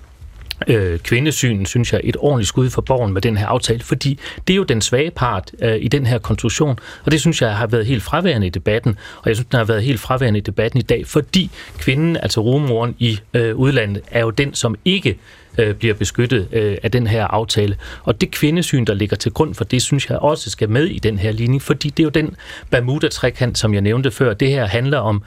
øh, 0.68 1.00
kvindesyn, 1.00 1.66
synes 1.66 1.94
jeg, 1.94 2.02
et 2.04 2.18
ordentligt 2.20 2.48
skud 2.48 2.70
for 2.70 2.82
borgen 2.82 3.14
med 3.14 3.22
den 3.22 3.38
her 3.38 3.48
aftale, 3.48 3.84
fordi 3.84 4.20
det 4.48 4.54
er 4.54 4.58
jo 4.58 4.64
den 4.64 4.82
svage 4.82 5.12
part 5.12 5.52
øh, 5.62 5.78
i 5.82 5.88
den 5.88 6.06
her 6.06 6.18
konstruktion, 6.18 6.80
og 7.06 7.12
det 7.12 7.22
synes 7.22 7.42
jeg 7.42 7.56
har 7.56 7.68
været 7.68 7.86
helt 7.86 8.04
fraværende 8.04 8.48
i 8.48 8.50
debatten, 8.50 8.98
og 9.22 9.28
jeg 9.28 9.36
synes, 9.36 9.48
den 9.52 9.58
har 9.58 9.66
været 9.66 9.84
helt 9.84 10.00
fraværende 10.00 10.38
i 10.38 10.42
debatten 10.42 10.80
i 10.80 10.84
dag, 10.84 11.08
fordi 11.08 11.52
kvinden, 11.78 12.18
altså 12.18 12.42
rumoren 12.42 12.96
i 13.00 13.20
øh, 13.34 13.56
udlandet, 13.56 14.02
er 14.12 14.22
jo 14.22 14.30
den, 14.30 14.54
som 14.54 14.76
ikke 14.86 15.18
øh, 15.58 15.76
bliver 15.76 15.94
beskyttet 15.94 16.48
øh, 16.52 16.78
af 16.84 16.92
den 16.92 17.08
her 17.08 17.26
aftale. 17.26 17.78
Og 18.04 18.22
det 18.22 18.32
kvindesyn, 18.32 18.86
der 18.86 18.94
ligger 18.94 19.16
til 19.16 19.32
grund 19.32 19.56
for 19.56 19.64
det, 19.64 19.82
synes 19.82 20.10
jeg 20.10 20.18
også 20.18 20.50
skal 20.50 20.70
med 20.70 20.86
i 20.86 21.00
den 21.00 21.20
her 21.20 21.32
ligning, 21.32 21.62
fordi 21.62 21.90
det 21.90 22.00
er 22.00 22.04
jo 22.04 22.10
den 22.10 22.36
Bermuda-trekant, 22.70 23.58
som 23.58 23.74
jeg 23.74 23.82
nævnte 23.82 24.12
før. 24.12 24.34
Det 24.34 24.50
her 24.50 24.66
handler 24.66 24.98
om 24.98 25.24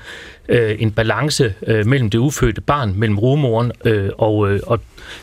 øh, 0.48 0.76
en 0.78 0.90
balance 0.90 1.54
øh, 1.66 1.86
mellem 1.86 2.10
det 2.10 2.18
ufødte 2.18 2.60
barn, 2.60 2.94
mellem 2.96 3.18
rumoren 3.18 3.72
øh, 3.84 4.10
og, 4.18 4.50
øh, 4.50 4.60
og 4.66 4.80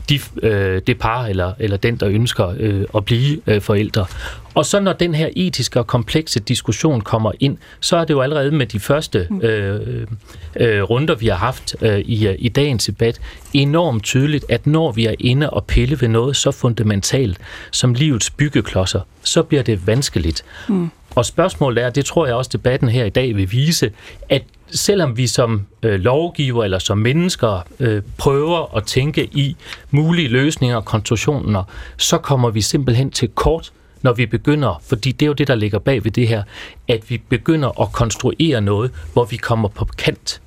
de, 0.10 0.20
øh, 0.44 0.82
det 0.88 1.00
par 1.00 1.26
eller, 1.26 1.54
eller 1.60 1.78
den, 1.78 1.98
der 1.98 2.08
ønsker 2.10 2.54
øh, 2.58 2.86
at 2.96 3.06
blive 3.06 3.42
øh, 3.48 3.62
forældre. 3.62 4.06
Og 4.54 4.66
så 4.66 4.80
når 4.80 4.94
den 4.94 5.16
her 5.16 5.30
etiske 5.36 5.80
og 5.80 5.88
komplekse 5.88 6.40
diskussion 6.40 7.02
kommer 7.02 7.32
ind, 7.40 7.58
så 7.80 7.98
er 7.98 8.06
det 8.06 8.14
jo 8.14 8.22
allerede 8.22 8.52
med 8.52 8.66
de 8.66 8.80
første 8.80 9.28
mm. 9.30 9.42
øh, 9.42 10.08
øh, 10.56 10.82
runder, 10.82 11.16
vi 11.16 11.28
har 11.28 11.36
haft 11.36 11.76
øh, 11.82 12.00
i, 12.00 12.36
i 12.36 12.50
dagens 12.50 12.86
debat, 12.86 13.22
enormt 13.54 14.04
tydeligt, 14.04 14.46
at 14.50 14.68
når 14.68 14.92
vi 14.92 15.06
er 15.06 15.16
inde 15.20 15.50
og 15.50 15.66
pille 15.66 16.02
ved 16.02 16.08
noget 16.08 16.36
så 16.36 16.52
fundamentalt 16.52 17.38
som 17.72 17.94
livets 17.94 18.30
byggeklodser, 18.30 19.00
så 19.24 19.44
bliver 19.44 19.64
det 19.64 19.88
vanskeligt. 19.88 20.44
Mm. 20.68 20.90
Og 21.16 21.26
spørgsmålet 21.26 21.84
er, 21.84 21.90
det 21.90 22.06
tror 22.06 22.26
jeg 22.26 22.36
også 22.36 22.50
debatten 22.54 22.90
her 22.90 23.06
i 23.06 23.10
dag 23.10 23.36
vil 23.36 23.52
vise, 23.52 23.92
at 24.30 24.44
selvom 24.72 25.18
vi 25.18 25.28
som 25.28 25.66
øh, 25.84 26.00
lovgiver 26.00 26.64
eller 26.64 26.80
som 26.80 26.98
mennesker 26.98 27.68
øh, 27.80 28.02
prøver 28.18 28.78
at 28.78 28.84
tænke 28.84 29.26
i 29.26 29.56
mulige 29.92 30.28
løsninger 30.28 30.78
og 30.78 30.86
konstruktioner, 30.86 31.64
så 31.98 32.18
kommer 32.18 32.50
vi 32.50 32.62
simpelthen 32.62 33.12
til 33.12 33.30
kort, 33.30 33.72
når 34.02 34.14
vi 34.14 34.26
begynder, 34.26 34.82
fordi 34.88 35.12
det 35.12 35.26
er 35.26 35.28
jo 35.28 35.34
det, 35.34 35.48
der 35.48 35.56
ligger 35.56 35.80
bag 35.80 36.04
ved 36.04 36.12
det 36.12 36.28
her, 36.28 36.44
at 36.88 37.10
vi 37.10 37.22
begynder 37.30 37.82
at 37.82 37.92
konstruere 37.92 38.62
noget, 38.62 38.92
hvor 39.14 39.26
vi 39.26 39.36
kommer 39.36 39.70
på 39.70 39.86
kant. 39.98 40.42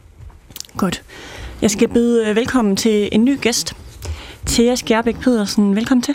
Godt. 0.77 1.03
Jeg 1.63 1.71
skal 1.71 1.89
byde 1.89 2.29
øh, 2.29 2.37
velkommen 2.37 2.77
til 2.77 3.09
en 3.13 3.25
ny 3.25 3.41
gæst. 3.41 3.75
Thea 4.47 4.75
Skjerbæk 4.75 5.21
Pedersen, 5.21 5.77
velkommen 5.77 6.03
til. 6.03 6.15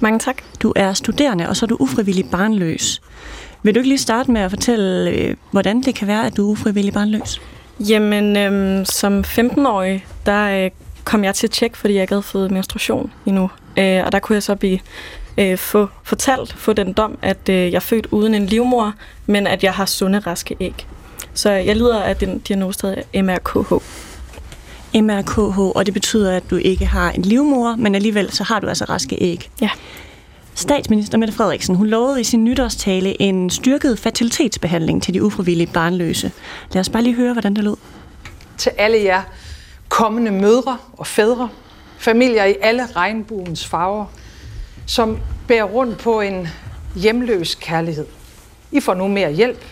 Mange 0.00 0.18
tak. 0.18 0.42
Du 0.62 0.72
er 0.76 0.92
studerende, 0.92 1.48
og 1.48 1.56
så 1.56 1.66
er 1.66 1.68
du 1.68 1.76
ufrivillig 1.80 2.24
barnløs. 2.30 3.00
Vil 3.62 3.74
du 3.74 3.78
ikke 3.78 3.88
lige 3.88 3.98
starte 3.98 4.30
med 4.30 4.40
at 4.40 4.50
fortælle, 4.50 5.10
øh, 5.10 5.36
hvordan 5.50 5.82
det 5.82 5.94
kan 5.94 6.08
være, 6.08 6.26
at 6.26 6.36
du 6.36 6.46
er 6.46 6.52
ufrivillig 6.52 6.92
barnløs? 6.94 7.40
Jamen, 7.80 8.36
øhm, 8.36 8.84
som 8.84 9.20
15-årig, 9.26 10.06
der 10.26 10.64
øh, 10.64 10.70
kom 11.04 11.24
jeg 11.24 11.34
til 11.34 11.46
at 11.46 11.50
tjekke, 11.50 11.78
fordi 11.78 11.94
jeg 11.94 12.02
ikke 12.02 12.12
havde 12.12 12.22
fået 12.22 12.50
menstruation 12.50 13.12
endnu. 13.26 13.50
Øh, 13.78 14.02
og 14.06 14.12
der 14.12 14.18
kunne 14.18 14.34
jeg 14.34 14.42
så 14.42 14.54
blive 14.54 14.78
øh, 15.38 15.58
få 15.58 15.88
fortalt, 16.04 16.52
få 16.52 16.72
den 16.72 16.92
dom, 16.92 17.18
at 17.22 17.48
øh, 17.48 17.54
jeg 17.56 17.74
er 17.74 17.80
født 17.80 18.06
uden 18.10 18.34
en 18.34 18.46
livmor, 18.46 18.94
men 19.26 19.46
at 19.46 19.64
jeg 19.64 19.72
har 19.72 19.86
sunde, 19.86 20.18
raske 20.18 20.56
æg. 20.60 20.86
Så 21.34 21.50
jeg 21.50 21.76
lider 21.76 22.02
af 22.02 22.16
den 22.16 22.38
diagnose, 22.38 22.78
der 22.82 22.88
hedder 22.88 23.22
MRKH. 23.22 23.72
MRKH, 24.94 25.58
og 25.58 25.86
det 25.86 25.94
betyder, 25.94 26.36
at 26.36 26.50
du 26.50 26.56
ikke 26.56 26.86
har 26.86 27.10
en 27.10 27.22
livmor, 27.22 27.76
men 27.76 27.94
alligevel 27.94 28.32
så 28.32 28.44
har 28.44 28.60
du 28.60 28.66
altså 28.66 28.84
raske 28.84 29.16
æg. 29.20 29.50
Ja. 29.60 29.70
Statsminister 30.60 31.18
Mette 31.18 31.34
Frederiksen, 31.34 31.74
hun 31.74 31.86
lovede 31.86 32.20
i 32.20 32.24
sin 32.24 32.44
nytårstale 32.44 33.22
en 33.22 33.50
styrket 33.50 33.98
fertilitetsbehandling 33.98 35.02
til 35.02 35.14
de 35.14 35.22
ufrivillige 35.22 35.70
barnløse. 35.74 36.32
Lad 36.72 36.80
os 36.80 36.88
bare 36.88 37.02
lige 37.02 37.14
høre, 37.14 37.32
hvordan 37.32 37.54
det 37.54 37.64
lød. 37.64 37.76
Til 38.58 38.72
alle 38.78 39.04
jer 39.04 39.22
kommende 39.88 40.30
mødre 40.30 40.78
og 40.92 41.06
fædre, 41.06 41.48
familier 41.98 42.44
i 42.44 42.54
alle 42.62 42.86
regnbuens 42.96 43.66
farver, 43.66 44.04
som 44.86 45.18
bærer 45.48 45.64
rundt 45.64 45.98
på 45.98 46.20
en 46.20 46.48
hjemløs 46.96 47.54
kærlighed. 47.54 48.06
I 48.72 48.80
får 48.80 48.94
nu 48.94 49.08
mere 49.08 49.32
hjælp. 49.32 49.64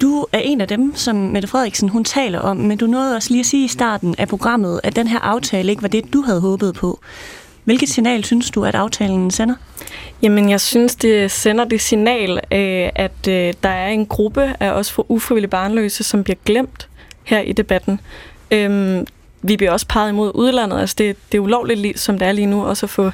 Du 0.00 0.26
er 0.32 0.38
en 0.38 0.60
af 0.60 0.68
dem, 0.68 0.96
som 0.96 1.16
Mette 1.16 1.48
Frederiksen 1.48 1.88
hun 1.88 2.04
taler 2.04 2.38
om, 2.38 2.56
men 2.56 2.78
du 2.78 2.86
nåede 2.86 3.16
også 3.16 3.30
lige 3.30 3.40
at 3.40 3.46
sige 3.46 3.64
i 3.64 3.68
starten 3.68 4.14
af 4.18 4.28
programmet, 4.28 4.80
at 4.82 4.96
den 4.96 5.06
her 5.06 5.18
aftale 5.18 5.70
ikke 5.70 5.82
var 5.82 5.88
det, 5.88 6.12
du 6.12 6.22
havde 6.22 6.40
håbet 6.40 6.74
på. 6.74 7.00
Hvilket 7.68 7.88
signal 7.88 8.24
synes 8.24 8.50
du, 8.50 8.64
at 8.64 8.74
aftalen 8.74 9.30
sender? 9.30 9.54
Jamen, 10.22 10.50
jeg 10.50 10.60
synes, 10.60 10.94
det 10.94 11.30
sender 11.30 11.64
det 11.64 11.80
signal, 11.80 12.30
øh, 12.30 12.88
at 12.94 13.28
øh, 13.28 13.52
der 13.62 13.68
er 13.68 13.88
en 13.88 14.06
gruppe 14.06 14.54
af 14.60 14.70
os 14.70 14.92
for 14.92 15.10
ufrivillige 15.10 15.50
barnløse, 15.50 16.04
som 16.04 16.24
bliver 16.24 16.36
glemt 16.44 16.88
her 17.24 17.40
i 17.40 17.52
debatten. 17.52 18.00
Øhm, 18.50 19.06
vi 19.42 19.56
bliver 19.56 19.72
også 19.72 19.86
peget 19.88 20.10
imod 20.10 20.30
udlandet. 20.34 20.80
Altså 20.80 20.94
det, 20.98 21.16
det 21.32 21.38
er 21.38 21.42
ulovligt, 21.42 22.00
som 22.00 22.18
det 22.18 22.28
er 22.28 22.32
lige 22.32 22.46
nu, 22.46 22.64
også 22.64 22.86
at 22.86 22.90
få 22.90 23.10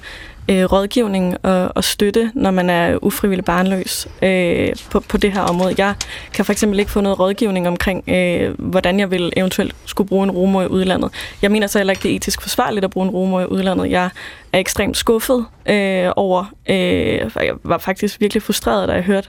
øh, 0.48 0.64
rådgivning 0.64 1.36
og, 1.42 1.72
og 1.74 1.84
støtte, 1.84 2.30
når 2.35 2.50
man 2.50 2.70
er 2.70 2.98
ufrivillig 3.02 3.44
barnløs 3.44 4.09
øh, 4.22 4.72
på, 4.90 5.00
på 5.00 5.16
det 5.16 5.33
her 5.33 5.40
område. 5.40 5.74
Jeg 5.78 5.94
kan 6.35 6.44
for 6.44 6.52
eksempel 6.52 6.78
ikke 6.80 6.90
få 6.90 7.00
noget 7.00 7.18
rådgivning 7.18 7.68
omkring, 7.68 8.04
øh, 8.09 8.54
hvordan 8.59 9.00
jeg 9.00 9.11
vil 9.11 9.33
eventuelt 9.37 9.74
skulle 9.85 10.09
bruge 10.09 10.24
en 10.24 10.30
rumor 10.30 10.62
i 10.62 10.66
udlandet. 10.66 11.11
Jeg 11.42 11.50
mener 11.50 11.66
så 11.66 11.78
heller 11.78 11.92
ikke, 11.92 12.02
det 12.02 12.12
er 12.12 12.16
etisk 12.16 12.42
forsvarligt 12.42 12.85
at 12.85 12.90
bruge 12.90 13.07
en 13.07 13.11
rumor 13.11 13.40
i 13.40 13.46
udlandet. 13.46 13.90
Jeg 13.90 14.11
er 14.52 14.59
ekstremt 14.59 14.96
skuffet 14.96 15.46
øh, 15.66 16.11
over, 16.16 16.44
øh, 16.68 17.30
jeg 17.37 17.54
var 17.62 17.78
faktisk 17.78 18.20
virkelig 18.20 18.42
frustreret, 18.42 18.88
da 18.88 18.94
jeg 18.94 19.02
hørte 19.02 19.28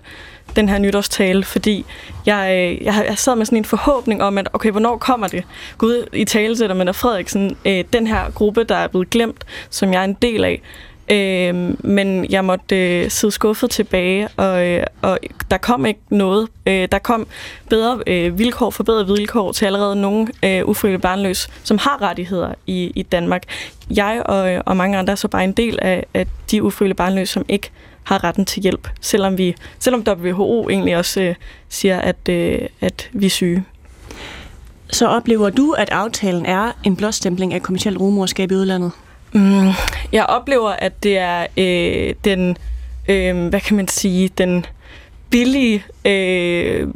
den 0.56 0.70
her 0.70 0.78
nytårstale, 0.78 1.44
fordi 1.44 1.86
jeg, 2.26 2.50
øh, 2.52 2.86
jeg, 2.86 3.06
jeg 3.10 3.18
sad 3.18 3.36
med 3.36 3.46
sådan 3.46 3.58
en 3.58 3.66
forhåbning 3.66 4.24
om, 4.24 4.38
at 4.38 4.48
okay, 4.54 4.72
hvornår 4.72 4.98
kommer 4.98 5.28
det? 5.28 5.44
Gud 5.78 6.06
i 6.14 6.26
tale 6.26 6.58
sætter 6.58 6.76
Mette 6.76 6.94
Frederiksen, 6.94 7.58
øh, 7.66 7.84
den 7.94 8.08
her 8.08 8.32
gruppe, 8.32 8.64
der 8.64 8.76
er 8.76 8.88
blevet 8.88 9.10
glemt, 9.10 9.46
som 9.70 9.94
jeg 9.94 10.00
er 10.00 10.06
en 10.06 10.18
del 10.22 10.46
af, 10.46 10.62
Øh, 11.12 11.86
men 11.86 12.32
jeg 12.32 12.46
måtte 12.46 12.76
øh, 12.76 13.12
sidde 13.12 13.32
skuffet 13.32 13.70
tilbage, 13.70 14.28
og, 14.38 14.68
øh, 14.68 14.84
og 15.02 15.20
der 15.52 15.58
kom 15.58 15.86
ikke 15.86 16.00
noget. 16.10 16.48
Øh, 16.66 16.88
der 16.92 17.00
kom 17.00 17.28
bedre 17.70 18.00
øh, 18.08 18.40
vilkår, 18.40 18.70
forbedrede 18.70 19.08
vilkår 19.08 19.52
til 19.52 19.66
allerede 19.66 19.96
nogle 19.96 20.28
øh, 20.44 20.66
ufrivillige 20.66 21.02
barnløse, 21.02 21.50
som 21.64 21.78
har 21.78 22.02
rettigheder 22.02 22.54
i, 22.68 22.92
i 22.96 23.04
Danmark. 23.04 23.44
Jeg 23.96 24.22
og, 24.26 24.52
øh, 24.52 24.62
og 24.66 24.78
mange 24.78 24.98
andre 24.98 25.12
er 25.12 25.16
så 25.16 25.28
bare 25.28 25.44
en 25.44 25.52
del 25.52 25.80
af, 25.82 26.06
af 26.14 26.28
de 26.52 26.64
ufrivillige 26.64 26.98
barnløse, 26.98 27.34
som 27.34 27.46
ikke 27.50 27.72
har 28.04 28.24
retten 28.24 28.46
til 28.46 28.62
hjælp, 28.62 28.90
selvom 29.02 29.38
vi, 29.38 29.56
selvom 29.80 30.04
WHO 30.08 30.70
egentlig 30.70 30.98
også 30.98 31.22
øh, 31.22 31.36
siger, 31.70 32.00
at, 32.00 32.30
øh, 32.30 32.60
at 32.82 33.10
vi 33.14 33.26
er 33.26 33.30
syge. 33.30 33.64
Så 34.92 35.08
oplever 35.08 35.50
du, 35.50 35.72
at 35.72 35.90
aftalen 35.90 36.46
er 36.46 36.72
en 36.84 36.96
blåstempling 36.96 37.54
af 37.54 37.62
kommersielt 37.62 38.00
rumorskab 38.00 38.52
i 38.52 38.56
udlandet? 38.56 38.92
Mm, 39.36 39.72
jeg 40.12 40.26
oplever, 40.26 40.70
at 40.70 41.04
det 41.04 41.18
er 41.18 41.48
øh, 41.58 42.14
den, 42.26 42.58
øh, 43.08 43.48
hvad 43.48 43.60
kan 43.60 43.76
man 43.78 43.88
sige, 43.88 44.30
den 44.30 44.66
billige, 45.30 45.84
øh, 46.06 46.88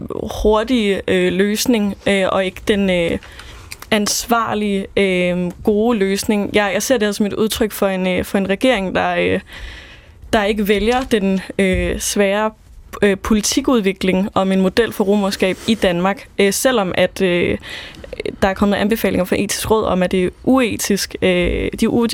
hurtige 0.44 1.02
øh, 1.08 1.34
løsning, 1.34 1.98
øh, 2.08 2.26
og 2.32 2.46
ikke 2.46 2.62
den 2.68 2.90
øh, 2.90 3.18
ansvarlige, 3.92 4.86
øh, 4.98 5.52
gode 5.64 5.98
løsning. 6.00 6.50
Jeg, 6.54 6.72
jeg 6.74 6.84
ser 6.84 6.98
det 6.98 7.16
som 7.16 7.26
et 7.26 7.34
udtryk 7.34 7.72
for 7.72 7.88
en, 7.88 8.08
øh, 8.08 8.26
for 8.26 8.38
en 8.38 8.50
regering, 8.50 8.96
der, 8.96 9.16
øh, 9.16 9.40
der 10.34 10.44
ikke 10.44 10.68
vælger 10.68 11.02
den 11.02 11.42
øh, 11.60 12.00
svære 12.00 12.52
øh, 13.02 13.18
politikudvikling 13.18 14.30
om 14.34 14.52
en 14.52 14.62
model 14.62 14.92
for 14.92 15.04
romerskab 15.04 15.58
i 15.68 15.76
Danmark, 15.76 16.28
øh, 16.40 16.54
selvom 16.54 16.94
at 16.98 17.22
øh, 17.22 17.58
der 18.42 18.48
er 18.48 18.54
kommet 18.54 18.78
anbefalinger 18.78 19.26
fra 19.26 19.36
etisk 19.40 19.72
råd 19.72 19.84
om, 19.84 20.04
at 20.04 20.12
det 20.12 20.26
er 20.26 20.30
uetisk, 20.44 21.16
øh, 21.22 21.70
de 21.80 21.90
u, 21.90 22.04
øh, 22.04 22.10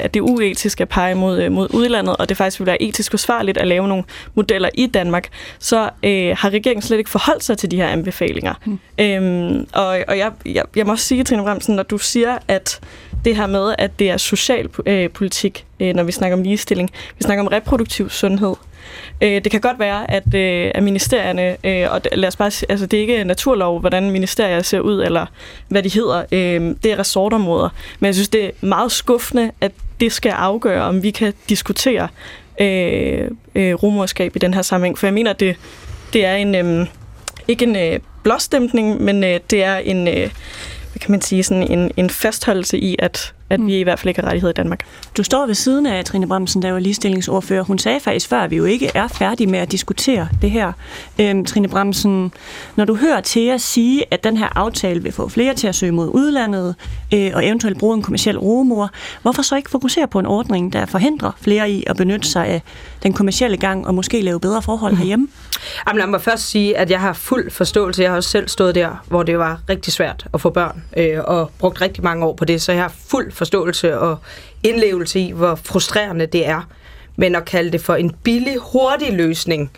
at 0.00 0.14
det 0.14 0.20
er 0.20 0.24
uetisk 0.24 0.80
at 0.80 0.88
pege 0.88 1.14
mod, 1.14 1.42
øh, 1.42 1.52
mod 1.52 1.74
udlandet, 1.74 2.16
og 2.16 2.28
det 2.28 2.36
faktisk 2.36 2.60
vil 2.60 2.66
være 2.66 2.82
etisk 2.82 3.10
forsvarligt 3.10 3.58
at 3.58 3.66
lave 3.66 3.88
nogle 3.88 4.04
modeller 4.34 4.68
i 4.74 4.86
Danmark, 4.86 5.28
så 5.58 5.90
øh, 6.02 6.36
har 6.38 6.50
regeringen 6.50 6.82
slet 6.82 6.98
ikke 6.98 7.10
forholdt 7.10 7.44
sig 7.44 7.58
til 7.58 7.70
de 7.70 7.76
her 7.76 7.88
anbefalinger. 7.88 8.54
Mm. 8.64 8.78
Øhm, 9.00 9.66
og 9.74 9.98
og 10.08 10.18
jeg, 10.18 10.32
jeg, 10.46 10.64
jeg 10.76 10.86
må 10.86 10.92
også 10.92 11.04
sige, 11.04 11.24
Trine 11.24 11.42
Bremsen, 11.42 11.76
når 11.76 11.82
du 11.82 11.98
siger, 11.98 12.38
at 12.48 12.80
det 13.24 13.36
her 13.36 13.46
med, 13.46 13.74
at 13.78 13.98
det 13.98 14.10
er 14.10 14.16
socialpolitik, 14.16 15.66
øh, 15.80 15.88
øh, 15.88 15.94
når 15.94 16.02
vi 16.02 16.12
snakker 16.12 16.36
om 16.36 16.42
ligestilling, 16.42 16.90
vi 17.18 17.22
snakker 17.22 17.44
om 17.44 17.48
reproduktiv 17.48 18.10
sundhed, 18.10 18.54
Øh, 19.20 19.44
det 19.44 19.50
kan 19.50 19.60
godt 19.60 19.78
være, 19.78 20.10
at, 20.10 20.34
øh, 20.34 20.70
at 20.74 20.82
ministerierne, 20.82 21.56
øh, 21.64 21.92
og 21.92 22.00
lad 22.12 22.28
os 22.28 22.36
bare 22.36 22.50
altså 22.68 22.86
det 22.86 22.96
er 22.96 23.00
ikke 23.00 23.24
naturlov, 23.24 23.80
hvordan 23.80 24.10
ministerier 24.10 24.62
ser 24.62 24.80
ud, 24.80 25.02
eller 25.02 25.26
hvad 25.68 25.82
de 25.82 25.88
hedder, 25.94 26.24
øh, 26.32 26.74
det 26.82 26.92
er 26.92 26.98
resortområder. 26.98 27.68
Men 28.00 28.06
jeg 28.06 28.14
synes, 28.14 28.28
det 28.28 28.44
er 28.44 28.50
meget 28.60 28.92
skuffende, 28.92 29.50
at 29.60 29.72
det 30.00 30.12
skal 30.12 30.30
afgøre, 30.30 30.82
om 30.82 31.02
vi 31.02 31.10
kan 31.10 31.32
diskutere 31.48 32.08
øh, 32.60 33.30
øh, 33.54 33.74
rumorskab 33.74 34.36
i 34.36 34.38
den 34.38 34.54
her 34.54 34.62
sammenhæng. 34.62 34.98
For 34.98 35.06
jeg 35.06 35.14
mener, 35.14 35.32
det, 35.32 35.56
det 36.12 36.24
er 36.24 36.34
en, 36.34 36.54
øh, 36.54 36.86
ikke 37.48 37.64
en 37.64 37.76
øh, 37.76 38.00
blåstemning, 38.22 39.02
men 39.02 39.24
øh, 39.24 39.40
det 39.50 39.64
er 39.64 39.76
en, 39.76 40.08
øh, 40.08 40.30
hvad 40.98 41.04
kan 41.04 41.10
man 41.12 41.20
sige, 41.20 41.42
sådan 41.42 41.70
en, 41.70 41.90
en 41.96 42.10
fastholdelse 42.10 42.78
i, 42.78 42.96
at 42.98 43.34
at 43.50 43.66
vi 43.66 43.78
i 43.78 43.82
hvert 43.82 43.98
fald 43.98 44.08
ikke 44.08 44.20
har 44.20 44.26
rettigheder 44.28 44.50
i 44.50 44.54
Danmark. 44.54 44.80
Du 45.16 45.22
står 45.22 45.46
ved 45.46 45.54
siden 45.54 45.86
af 45.86 46.04
Trine 46.04 46.28
Bremsen, 46.28 46.62
der 46.62 46.72
var 46.72 46.78
ligestillingsordfører. 46.78 47.62
Hun 47.62 47.78
sagde 47.78 48.00
faktisk 48.00 48.28
før, 48.28 48.40
at 48.40 48.50
vi 48.50 48.56
jo 48.56 48.64
ikke 48.64 48.90
er 48.94 49.08
færdige 49.08 49.46
med 49.46 49.58
at 49.58 49.72
diskutere 49.72 50.28
det 50.42 50.50
her. 50.50 50.72
Øhm, 51.20 51.44
Trine 51.44 51.68
Bremsen, 51.68 52.32
når 52.76 52.84
du 52.84 52.94
hører 52.94 53.20
til 53.20 53.48
at 53.48 53.60
sige, 53.60 54.04
at 54.10 54.24
den 54.24 54.36
her 54.36 54.58
aftale 54.58 55.02
vil 55.02 55.12
få 55.12 55.28
flere 55.28 55.54
til 55.54 55.66
at 55.66 55.74
søge 55.74 55.92
mod 55.92 56.10
udlandet, 56.14 56.74
øh, 57.14 57.30
og 57.34 57.46
eventuelt 57.46 57.78
bruge 57.78 57.96
en 57.96 58.02
kommersiel 58.02 58.38
rumor, 58.38 58.90
hvorfor 59.22 59.42
så 59.42 59.56
ikke 59.56 59.70
fokusere 59.70 60.08
på 60.08 60.18
en 60.18 60.26
ordning, 60.26 60.72
der 60.72 60.86
forhindrer 60.86 61.30
flere 61.40 61.70
i 61.70 61.84
at 61.86 61.96
benytte 61.96 62.28
sig 62.28 62.46
af 62.46 62.62
den 63.02 63.12
kommercielle 63.12 63.56
gang, 63.56 63.86
og 63.86 63.94
måske 63.94 64.20
lave 64.20 64.40
bedre 64.40 64.62
forhold 64.62 64.92
Mhm. 64.92 64.98
herhjemme? 64.98 65.28
Jamen, 65.88 65.98
lad 65.98 66.06
mig 66.06 66.20
først 66.20 66.50
sige, 66.50 66.76
at 66.78 66.90
jeg 66.90 67.00
har 67.00 67.12
fuld 67.12 67.50
forståelse. 67.50 68.02
Jeg 68.02 68.10
har 68.10 68.16
også 68.16 68.30
selv 68.30 68.48
stået 68.48 68.74
der, 68.74 69.04
hvor 69.08 69.22
det 69.22 69.38
var 69.38 69.60
rigtig 69.68 69.92
svært 69.92 70.26
at 70.34 70.40
få 70.40 70.50
børn, 70.50 70.82
øh, 70.96 71.18
og 71.24 71.50
brugt 71.58 71.80
rigtig 71.80 72.04
mange 72.04 72.24
år 72.26 72.34
på 72.34 72.44
det, 72.44 72.62
så 72.62 72.72
jeg 72.72 72.82
har 72.82 72.92
fuld 73.10 73.32
forståelse 73.38 73.98
og 73.98 74.16
indlevelse 74.62 75.20
i, 75.20 75.32
hvor 75.32 75.54
frustrerende 75.64 76.26
det 76.26 76.46
er. 76.46 76.68
Men 77.16 77.34
at 77.34 77.44
kalde 77.44 77.70
det 77.70 77.80
for 77.80 77.94
en 77.94 78.14
billig, 78.24 78.56
hurtig 78.58 79.12
løsning, 79.12 79.70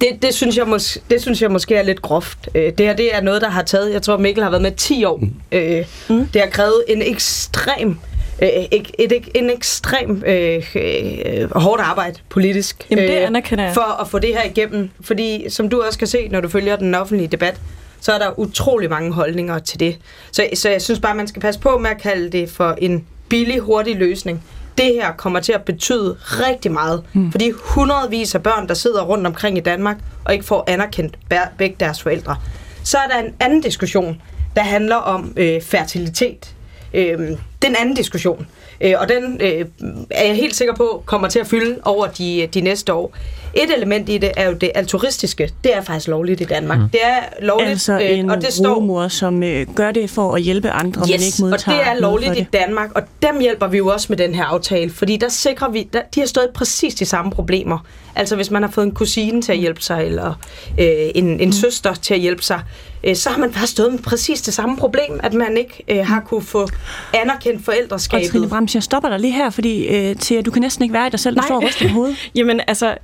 det, 0.00 0.08
det, 0.22 0.34
synes 0.34 0.56
jeg 0.56 0.64
mås- 0.66 0.98
det 1.10 1.22
synes 1.22 1.42
jeg 1.42 1.50
måske 1.50 1.74
er 1.74 1.82
lidt 1.82 2.02
groft. 2.02 2.48
Øh, 2.54 2.72
det 2.78 2.86
her 2.86 2.96
det 2.96 3.14
er 3.14 3.20
noget, 3.20 3.42
der 3.42 3.48
har 3.48 3.62
taget, 3.62 3.92
jeg 3.92 4.02
tror 4.02 4.16
Mikkel 4.16 4.42
har 4.42 4.50
været 4.50 4.62
med 4.62 4.72
10 4.72 5.04
år. 5.04 5.22
Øh, 5.52 5.84
mm. 6.10 6.26
Det 6.26 6.40
har 6.42 6.48
krævet 6.48 6.84
en 6.88 7.02
ekstrem 7.02 7.98
øh, 8.42 8.48
et, 8.48 8.90
et, 8.98 9.12
et, 9.12 9.28
en 9.34 9.50
ekstrem 9.50 10.22
øh, 10.26 10.74
øh, 10.74 11.50
hårdt 11.54 11.82
arbejde 11.82 12.18
politisk 12.28 12.86
Jamen, 12.90 13.04
det 13.04 13.10
anerkender 13.16 13.64
jeg. 13.64 13.74
for 13.74 14.00
at 14.00 14.08
få 14.08 14.18
det 14.18 14.30
her 14.34 14.44
igennem. 14.44 14.90
Fordi 15.00 15.46
som 15.48 15.68
du 15.68 15.82
også 15.82 15.98
kan 15.98 16.08
se, 16.08 16.28
når 16.28 16.40
du 16.40 16.48
følger 16.48 16.76
den 16.76 16.94
offentlige 16.94 17.28
debat, 17.28 17.54
så 18.00 18.12
er 18.12 18.18
der 18.18 18.38
utrolig 18.38 18.90
mange 18.90 19.12
holdninger 19.12 19.58
til 19.58 19.80
det. 19.80 19.98
Så, 20.32 20.48
så 20.54 20.68
jeg 20.68 20.82
synes 20.82 21.00
bare, 21.00 21.14
man 21.14 21.28
skal 21.28 21.42
passe 21.42 21.60
på 21.60 21.78
med 21.78 21.90
at 21.90 22.00
kalde 22.00 22.30
det 22.30 22.50
for 22.50 22.74
en 22.78 23.06
billig, 23.28 23.60
hurtig 23.60 23.96
løsning. 23.96 24.44
Det 24.78 24.94
her 24.94 25.12
kommer 25.12 25.40
til 25.40 25.52
at 25.52 25.62
betyde 25.62 26.16
rigtig 26.20 26.72
meget 26.72 27.02
mm. 27.12 27.30
for 27.30 27.38
de 27.38 27.52
hundredvis 27.52 28.34
af 28.34 28.42
børn, 28.42 28.68
der 28.68 28.74
sidder 28.74 29.02
rundt 29.02 29.26
omkring 29.26 29.58
i 29.58 29.60
Danmark 29.60 29.96
og 30.24 30.32
ikke 30.32 30.44
får 30.44 30.64
anerkendt 30.66 31.18
begge 31.58 31.76
deres 31.80 32.02
forældre. 32.02 32.36
Så 32.84 32.98
er 32.98 33.08
der 33.08 33.18
en 33.18 33.34
anden 33.40 33.60
diskussion, 33.60 34.22
der 34.56 34.62
handler 34.62 34.96
om 34.96 35.32
øh, 35.36 35.62
fertilitet. 35.62 36.54
Øh, 36.94 37.18
det 37.18 37.36
er 37.64 37.68
en 37.68 37.76
anden 37.76 37.94
diskussion, 37.94 38.46
øh, 38.80 38.94
og 38.98 39.08
den 39.08 39.40
øh, 39.40 39.66
er 40.10 40.26
jeg 40.26 40.36
helt 40.36 40.56
sikker 40.56 40.74
på 40.74 41.02
kommer 41.06 41.28
til 41.28 41.38
at 41.38 41.46
fylde 41.46 41.78
over 41.84 42.06
de, 42.06 42.48
de 42.54 42.60
næste 42.60 42.92
år. 42.92 43.16
Et 43.58 43.76
element 43.76 44.08
i 44.08 44.18
det 44.18 44.32
er 44.36 44.48
jo 44.48 44.54
det 44.54 44.70
altruistiske. 44.74 45.50
Det 45.64 45.76
er 45.76 45.82
faktisk 45.82 46.08
lovligt 46.08 46.40
i 46.40 46.44
Danmark. 46.44 46.78
Mm. 46.78 46.88
Det 46.88 47.00
er 47.02 47.20
lovligt, 47.42 47.70
Altså 47.70 47.92
øh, 47.92 48.18
en 48.18 48.30
og 48.30 48.40
det 48.40 48.52
står 48.52 48.74
rumor, 48.74 49.08
som 49.08 49.42
øh, 49.42 49.66
gør 49.74 49.90
det 49.90 50.10
for 50.10 50.34
at 50.34 50.42
hjælpe 50.42 50.70
andre, 50.70 51.00
men 51.00 51.10
ikke 51.10 51.24
Yes, 51.24 51.40
modtager 51.40 51.78
og 51.78 51.84
det 51.84 51.92
er 51.92 52.00
lovligt 52.00 52.30
det. 52.30 52.40
i 52.40 52.46
Danmark, 52.52 52.90
og 52.94 53.02
dem 53.22 53.40
hjælper 53.40 53.66
vi 53.66 53.76
jo 53.76 53.88
også 53.88 54.06
med 54.08 54.16
den 54.16 54.34
her 54.34 54.44
aftale, 54.44 54.90
fordi 54.90 55.16
der 55.16 55.28
sikrer 55.28 55.68
vi, 55.68 55.88
der, 55.92 56.02
de 56.14 56.20
har 56.20 56.26
stået 56.26 56.50
præcis 56.54 56.94
de 56.94 57.04
samme 57.04 57.30
problemer. 57.30 57.78
Altså 58.16 58.36
hvis 58.36 58.50
man 58.50 58.62
har 58.62 58.70
fået 58.70 58.84
en 58.86 58.92
kusine 58.92 59.42
til 59.42 59.52
at 59.52 59.58
hjælpe 59.58 59.82
sig, 59.82 60.04
eller 60.04 60.34
øh, 60.78 60.86
en, 61.14 61.40
en 61.40 61.48
mm. 61.48 61.52
søster 61.52 61.94
til 61.94 62.14
at 62.14 62.20
hjælpe 62.20 62.42
sig, 62.42 62.60
øh, 63.04 63.16
så 63.16 63.30
har 63.30 63.38
man 63.38 63.52
bare 63.52 63.66
stået 63.66 63.92
med 63.92 63.98
præcis 63.98 64.42
det 64.42 64.54
samme 64.54 64.76
problem, 64.76 65.20
at 65.22 65.34
man 65.34 65.56
ikke 65.56 65.84
øh, 65.88 66.06
har 66.06 66.20
kunne 66.20 66.42
få 66.42 66.68
anerkendt 67.14 67.58
Og 67.58 67.64
forældreskabet. 67.64 68.30
Trine 68.30 68.48
Brams, 68.48 68.74
jeg 68.74 68.82
stopper 68.82 69.08
dig 69.08 69.20
lige 69.20 69.32
her, 69.32 69.50
fordi 69.50 69.86
øh, 69.86 70.16
til 70.16 70.34
at 70.34 70.46
du 70.46 70.50
kan 70.50 70.62
næsten 70.62 70.82
ikke 70.82 70.92
være 70.92 71.06
i 71.06 71.10
dig 71.10 71.20
selv, 71.20 71.34
du 71.34 71.40
Nej. 71.40 71.46
står 71.46 71.56
og 71.56 71.62
ryster 71.62 71.88
på 71.88 71.94
hovedet. 71.94 72.16
Jamen 72.34 72.60
altså, 72.66 72.94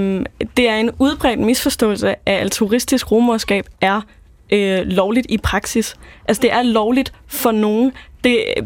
øhm, 0.00 0.26
det 0.56 0.68
er 0.68 0.76
en 0.76 0.90
udbredt 0.98 1.40
misforståelse 1.40 2.08
at 2.08 2.16
altruistisk 2.26 3.12
rumorskab 3.12 3.66
er 3.80 4.00
øh, 4.52 4.86
lovligt 4.86 5.26
i 5.28 5.38
praksis. 5.38 5.96
Altså, 6.28 6.40
det 6.40 6.52
er 6.52 6.62
lovligt 6.62 7.12
for 7.26 7.52
nogen. 7.52 7.92
Det, 8.24 8.44
øh, 8.56 8.62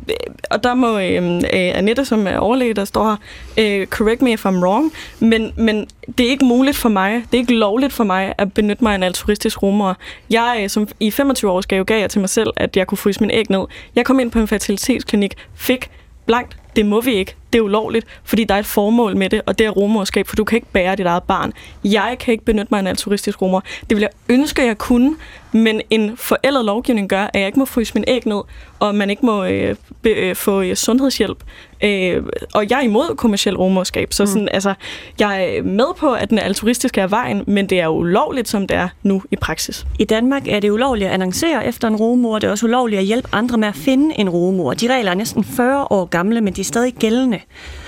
og 0.50 0.64
der 0.64 0.74
må 0.74 0.98
øhm, 0.98 1.36
øh, 1.36 1.42
øh, 1.42 1.78
Annette, 1.78 2.04
som 2.04 2.26
er 2.26 2.38
overlæge, 2.38 2.74
der 2.74 2.84
står 2.84 3.04
her, 3.04 3.16
øh, 3.58 3.86
correct 3.86 4.22
me 4.22 4.32
if 4.32 4.46
I'm 4.46 4.48
wrong, 4.48 4.92
men, 5.20 5.52
men 5.56 5.86
det 6.18 6.26
er 6.26 6.30
ikke 6.30 6.44
muligt 6.44 6.76
for 6.76 6.88
mig, 6.88 7.12
det 7.12 7.34
er 7.34 7.40
ikke 7.40 7.54
lovligt 7.54 7.92
for 7.92 8.04
mig 8.04 8.34
at 8.38 8.52
benytte 8.52 8.84
mig 8.84 8.92
af 8.92 8.96
en 8.96 9.02
altruistisk 9.02 9.62
rumor. 9.62 9.96
Jeg, 10.30 10.60
øh, 10.62 10.68
som 10.68 10.88
i 11.00 11.10
25 11.10 11.50
års 11.50 11.66
gave, 11.66 11.84
gav 11.84 12.00
jeg 12.00 12.10
til 12.10 12.20
mig 12.20 12.28
selv, 12.28 12.50
at 12.56 12.76
jeg 12.76 12.86
kunne 12.86 12.98
fryse 12.98 13.20
min 13.20 13.30
æg 13.30 13.50
ned. 13.50 13.64
Jeg 13.94 14.04
kom 14.04 14.20
ind 14.20 14.30
på 14.30 14.38
en 14.38 14.48
fertilitetsklinik, 14.48 15.34
fik 15.54 15.90
blankt, 16.26 16.56
det 16.76 16.86
må 16.86 17.00
vi 17.00 17.14
ikke, 17.14 17.36
det 17.52 17.58
er 17.58 17.62
ulovligt, 17.62 18.06
fordi 18.24 18.44
der 18.44 18.54
er 18.54 18.58
et 18.58 18.66
formål 18.66 19.16
med 19.16 19.30
det, 19.30 19.42
og 19.46 19.58
det 19.58 19.66
er 19.66 19.70
rumorskab, 19.70 20.26
for 20.26 20.36
du 20.36 20.44
kan 20.44 20.56
ikke 20.56 20.68
bære 20.72 20.96
dit 20.96 21.06
eget 21.06 21.22
barn. 21.22 21.52
Jeg 21.84 22.16
kan 22.20 22.32
ikke 22.32 22.44
benytte 22.44 22.68
mig 22.70 22.78
af 22.78 22.80
en 22.80 22.86
altruistisk 22.86 23.42
rumor. 23.42 23.64
Det 23.90 23.96
vil 23.96 24.00
jeg 24.00 24.10
ønske, 24.28 24.62
at 24.62 24.68
jeg 24.68 24.78
kunne, 24.78 25.16
men 25.52 25.80
en 25.90 26.16
forældet 26.16 26.64
lovgivning 26.64 27.08
gør, 27.08 27.22
at 27.22 27.40
jeg 27.40 27.46
ikke 27.46 27.58
må 27.58 27.64
fryse 27.64 27.94
min 27.94 28.04
æg 28.06 28.26
ned, 28.26 28.40
og 28.78 28.94
man 28.94 29.10
ikke 29.10 29.26
må 29.26 29.44
øh, 29.44 29.76
be, 30.02 30.10
øh, 30.10 30.36
få 30.36 30.62
øh, 30.62 30.76
sundhedshjælp. 30.76 31.44
Øh, 31.84 32.22
og 32.54 32.70
jeg 32.70 32.78
er 32.78 32.82
imod 32.82 33.16
kommersiel 33.16 33.56
rumorskab, 33.56 34.12
så 34.12 34.26
sådan, 34.26 34.48
altså, 34.52 34.74
jeg 35.18 35.44
er 35.44 35.62
med 35.62 35.94
på, 35.96 36.12
at 36.12 36.30
den 36.30 36.38
altruistiske 36.38 37.00
er 37.00 37.06
vejen, 37.06 37.44
men 37.46 37.66
det 37.66 37.80
er 37.80 37.88
ulovligt, 37.88 38.48
som 38.48 38.66
det 38.66 38.76
er 38.76 38.88
nu 39.02 39.22
i 39.30 39.36
praksis. 39.36 39.86
I 39.98 40.04
Danmark 40.04 40.48
er 40.48 40.60
det 40.60 40.70
ulovligt 40.70 41.08
at 41.08 41.14
annoncere 41.14 41.66
efter 41.66 41.88
en 41.88 41.96
rumor. 41.96 42.38
Det 42.38 42.46
er 42.46 42.50
også 42.50 42.66
ulovligt 42.66 42.98
at 42.98 43.04
hjælpe 43.04 43.28
andre 43.32 43.58
med 43.58 43.68
at 43.68 43.74
finde 43.74 44.18
en 44.18 44.28
rumor. 44.28 44.74
De 44.74 44.94
regler 44.94 45.10
er 45.10 45.14
næsten 45.14 45.44
40 45.44 45.86
år 45.90 46.04
gamle, 46.04 46.40
men 46.40 46.52
de 46.52 46.60
er 46.60 46.64
stadig 46.64 46.94
gældende. 46.94 47.40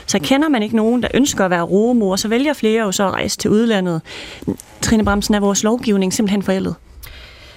Så 0.07 0.19
kender 0.19 0.49
man 0.49 0.63
ikke 0.63 0.77
nogen, 0.77 1.03
der 1.03 1.09
ønsker 1.15 1.45
at 1.45 1.51
være 1.51 1.63
rumor, 1.63 2.17
så 2.17 2.29
vælger 2.29 2.53
flere 2.53 2.85
jo 2.85 2.93
så 2.93 3.07
at 3.07 3.13
rejse 3.13 3.39
til 3.39 3.51
udlandet. 3.51 4.01
Trine 4.83 5.05
Bremsen, 5.05 5.35
er 5.35 5.41
vores 5.41 5.63
lovgivning 5.63 6.13
simpelthen 6.13 6.43
forældet? 6.43 6.75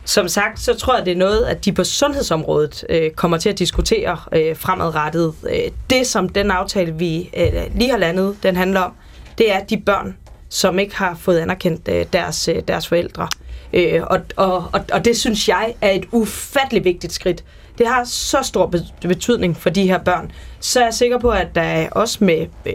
Som 0.09 0.27
sagt, 0.27 0.59
så 0.59 0.73
tror 0.73 0.95
jeg, 0.95 1.05
det 1.05 1.11
er 1.11 1.17
noget, 1.17 1.45
at 1.45 1.65
de 1.65 1.71
på 1.71 1.83
sundhedsområdet 1.83 2.85
øh, 2.89 3.11
kommer 3.11 3.37
til 3.37 3.49
at 3.49 3.59
diskutere 3.59 4.17
øh, 4.31 4.55
fremadrettet. 4.55 5.33
Øh, 5.49 5.71
det, 5.89 6.07
som 6.07 6.29
den 6.29 6.51
aftale, 6.51 6.93
vi 6.93 7.29
øh, 7.37 7.75
lige 7.75 7.89
har 7.89 7.97
landet, 7.97 8.37
den 8.43 8.55
handler 8.55 8.79
om, 8.79 8.91
det 9.37 9.53
er 9.53 9.63
de 9.63 9.77
børn, 9.77 10.17
som 10.49 10.79
ikke 10.79 10.95
har 10.95 11.15
fået 11.15 11.39
anerkendt 11.39 11.87
øh, 11.87 12.05
deres, 12.13 12.47
øh, 12.47 12.61
deres 12.67 12.87
forældre. 12.87 13.27
Øh, 13.73 14.01
og, 14.03 14.19
og, 14.35 14.69
og, 14.73 14.81
og 14.93 15.05
det 15.05 15.17
synes 15.17 15.49
jeg 15.49 15.73
er 15.81 15.91
et 15.91 16.05
ufatteligt 16.11 16.85
vigtigt 16.85 17.13
skridt. 17.13 17.43
Det 17.77 17.87
har 17.87 18.03
så 18.03 18.37
stor 18.43 18.73
betydning 19.01 19.57
for 19.57 19.69
de 19.69 19.87
her 19.87 19.97
børn. 19.97 20.31
Så 20.59 20.79
er 20.79 20.83
jeg 20.83 20.93
sikker 20.93 21.17
på, 21.17 21.29
at 21.29 21.47
der 21.55 21.61
er 21.61 21.89
også 21.89 22.23
med 22.23 22.47
øh, 22.65 22.73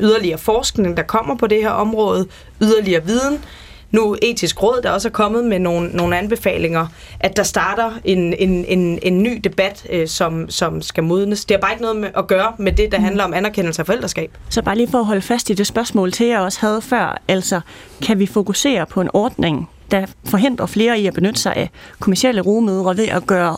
yderligere 0.00 0.38
forskning, 0.38 0.96
der 0.96 1.02
kommer 1.02 1.36
på 1.36 1.46
det 1.46 1.62
her 1.62 1.70
område, 1.70 2.28
yderligere 2.62 3.04
viden, 3.04 3.44
nu 3.92 4.16
etisk 4.22 4.62
råd, 4.62 4.80
der 4.82 4.90
også 4.90 5.08
er 5.08 5.12
kommet 5.12 5.44
med 5.44 5.58
nogle, 5.58 5.88
nogle 5.88 6.18
anbefalinger, 6.18 6.86
at 7.20 7.36
der 7.36 7.42
starter 7.42 7.92
en, 8.04 8.34
en, 8.34 8.64
en, 8.64 8.98
en 9.02 9.22
ny 9.22 9.40
debat, 9.44 9.86
øh, 9.90 10.08
som, 10.08 10.50
som 10.50 10.82
skal 10.82 11.04
modnes. 11.04 11.44
Det 11.44 11.56
har 11.56 11.60
bare 11.60 11.72
ikke 11.72 11.82
noget 11.82 11.96
med 11.96 12.10
at 12.16 12.26
gøre 12.26 12.52
med 12.58 12.72
det, 12.72 12.92
der 12.92 13.00
handler 13.00 13.24
om 13.24 13.34
anerkendelse 13.34 13.82
af 13.82 13.86
forældreskab. 13.86 14.36
Så 14.48 14.62
bare 14.62 14.76
lige 14.76 14.88
for 14.90 14.98
at 14.98 15.06
holde 15.06 15.22
fast 15.22 15.50
i 15.50 15.54
det 15.54 15.66
spørgsmål 15.66 16.12
til, 16.12 16.26
jeg 16.26 16.40
også 16.40 16.60
havde 16.60 16.82
før. 16.82 17.22
Altså, 17.28 17.60
kan 18.02 18.18
vi 18.18 18.26
fokusere 18.26 18.86
på 18.86 19.00
en 19.00 19.10
ordning, 19.12 19.70
der 19.90 20.06
forhindrer 20.24 20.66
flere 20.66 21.00
i 21.00 21.06
at 21.06 21.14
benytte 21.14 21.40
sig 21.40 21.56
af 21.56 21.70
kommersielle 22.00 22.40
rumødre 22.40 22.96
ved 22.96 23.08
at 23.08 23.26
gøre 23.26 23.56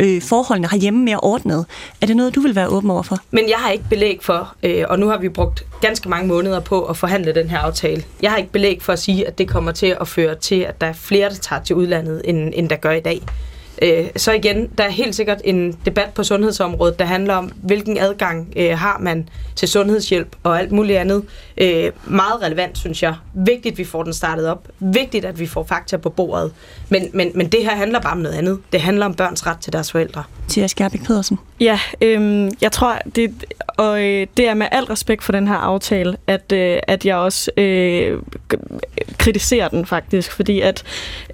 øh, 0.00 0.22
forholdene 0.22 0.68
herhjemme 0.70 1.04
mere 1.04 1.20
ordnet? 1.20 1.66
Er 2.00 2.06
det 2.06 2.16
noget, 2.16 2.34
du 2.34 2.40
vil 2.40 2.54
være 2.54 2.68
åben 2.68 2.90
over 2.90 3.02
for? 3.02 3.18
Men 3.30 3.48
jeg 3.48 3.58
har 3.58 3.70
ikke 3.70 3.84
belæg 3.90 4.18
for, 4.22 4.54
øh, 4.62 4.84
og 4.88 4.98
nu 4.98 5.08
har 5.08 5.18
vi 5.18 5.28
brugt 5.28 5.66
ganske 5.80 6.08
mange 6.08 6.28
måneder 6.28 6.60
på 6.60 6.84
at 6.84 6.96
forhandle 6.96 7.34
den 7.34 7.48
her 7.48 7.58
aftale. 7.58 8.04
Jeg 8.22 8.30
har 8.30 8.38
ikke 8.38 8.52
belæg 8.52 8.82
for 8.82 8.92
at 8.92 8.98
sige, 8.98 9.26
at 9.26 9.38
det 9.38 9.48
kommer 9.48 9.72
til 9.72 9.96
at 10.00 10.08
føre 10.08 10.34
til, 10.34 10.60
at 10.60 10.80
der 10.80 10.86
er 10.86 10.92
flere, 10.92 11.28
der 11.28 11.34
tager 11.34 11.62
til 11.62 11.76
udlandet, 11.76 12.22
end, 12.24 12.52
end 12.54 12.68
der 12.68 12.76
gør 12.76 12.90
i 12.90 13.00
dag. 13.00 13.22
Øh, 13.82 14.06
så 14.16 14.32
igen, 14.32 14.68
der 14.78 14.84
er 14.84 14.90
helt 14.90 15.14
sikkert 15.14 15.40
en 15.44 15.78
debat 15.86 16.08
på 16.14 16.22
sundhedsområdet, 16.24 16.98
der 16.98 17.04
handler 17.04 17.34
om, 17.34 17.52
hvilken 17.62 17.98
adgang 17.98 18.52
øh, 18.56 18.78
har 18.78 18.98
man 19.00 19.28
til 19.56 19.68
sundhedshjælp 19.68 20.36
og 20.42 20.58
alt 20.58 20.72
muligt 20.72 20.98
andet. 20.98 21.22
Øh, 21.58 21.92
meget 22.04 22.42
relevant, 22.42 22.78
synes 22.78 23.02
jeg. 23.02 23.14
Vigtigt, 23.34 23.72
at 23.72 23.78
vi 23.78 23.84
får 23.84 24.02
den 24.02 24.12
startet 24.12 24.48
op. 24.48 24.68
Vigtigt, 24.78 25.24
at 25.24 25.40
vi 25.40 25.46
får 25.46 25.64
fakta 25.64 25.96
på 25.96 26.10
bordet. 26.10 26.52
Men, 26.88 27.10
men, 27.12 27.30
men 27.34 27.48
det 27.48 27.62
her 27.62 27.76
handler 27.76 28.00
bare 28.00 28.12
om 28.12 28.18
noget 28.18 28.36
andet. 28.36 28.58
Det 28.72 28.80
handler 28.80 29.06
om 29.06 29.14
børns 29.14 29.46
ret 29.46 29.58
til 29.58 29.72
deres 29.72 29.92
forældre. 29.92 30.22
Til 30.48 30.68
Skærbæk 30.68 31.04
Pedersen. 31.04 31.38
Ja, 31.60 31.80
øhm, 32.00 32.50
jeg 32.60 32.72
tror, 32.72 32.98
det, 33.16 33.44
og 33.68 34.02
øh, 34.02 34.26
det 34.36 34.48
er 34.48 34.54
med 34.54 34.66
al 34.70 34.84
respekt 34.84 35.24
for 35.24 35.32
den 35.32 35.48
her 35.48 35.54
aftale, 35.54 36.16
at, 36.26 36.52
øh, 36.52 36.78
at 36.88 37.06
jeg 37.06 37.16
også 37.16 37.50
øh, 37.56 38.18
kritiserer 39.18 39.68
den 39.68 39.86
faktisk, 39.86 40.32
fordi 40.32 40.60
at 40.60 40.84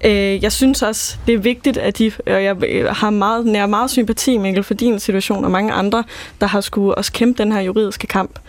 øh, 0.05 0.43
jeg 0.43 0.51
synes 0.51 0.81
også, 0.81 1.17
det 1.27 1.33
er 1.33 1.37
vigtigt, 1.37 1.77
at 1.77 1.97
de, 1.97 2.11
Øh, 2.31 2.35
og 2.35 2.43
jeg 2.43 2.63
øh, 2.63 2.85
har 2.85 3.09
meget, 3.09 3.45
nær 3.45 3.65
meget 3.65 3.91
sympati, 3.91 4.37
Mikkel, 4.37 4.63
for 4.63 4.73
din 4.73 4.99
situation 4.99 5.45
og 5.45 5.51
mange 5.51 5.73
andre, 5.73 6.03
der 6.41 6.47
har 6.47 6.61
skulle 6.61 6.95
også 6.95 7.11
kæmpe 7.11 7.43
den 7.43 7.51
her 7.51 7.61
juridiske 7.61 8.07
kamp. 8.07 8.39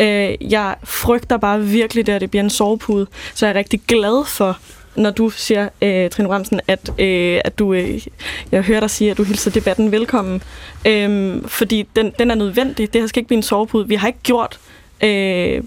Øh, 0.00 0.34
jeg 0.52 0.74
frygter 0.84 1.36
bare 1.36 1.62
virkelig, 1.62 2.08
at 2.08 2.20
det 2.20 2.30
bliver 2.30 2.44
en 2.44 2.50
sovepude, 2.50 3.06
så 3.34 3.46
jeg 3.46 3.52
er 3.54 3.58
rigtig 3.58 3.80
glad 3.88 4.24
for, 4.26 4.58
når 4.96 5.10
du 5.10 5.30
siger, 5.30 5.68
øh, 5.82 6.10
Trine 6.10 6.28
Bremsen, 6.28 6.60
at, 6.68 6.92
øh, 6.98 7.40
at 7.44 7.58
du, 7.58 7.72
øh, 7.72 8.06
jeg 8.52 8.62
hører 8.62 8.80
dig 8.80 8.90
sige, 8.90 9.10
at 9.10 9.16
du 9.16 9.22
hilser 9.22 9.50
debatten 9.50 9.92
velkommen, 9.92 10.42
øh, 10.86 11.42
fordi 11.46 11.86
den, 11.96 12.12
den 12.18 12.30
er 12.30 12.34
nødvendig. 12.34 12.92
Det 12.92 13.00
her 13.00 13.08
skal 13.08 13.20
ikke 13.20 13.28
blive 13.28 13.36
en 13.36 13.42
sovepude. 13.42 13.88
Vi 13.88 13.94
har 13.94 14.06
ikke 14.06 14.22
gjort 14.22 14.58
øh, 15.04 15.62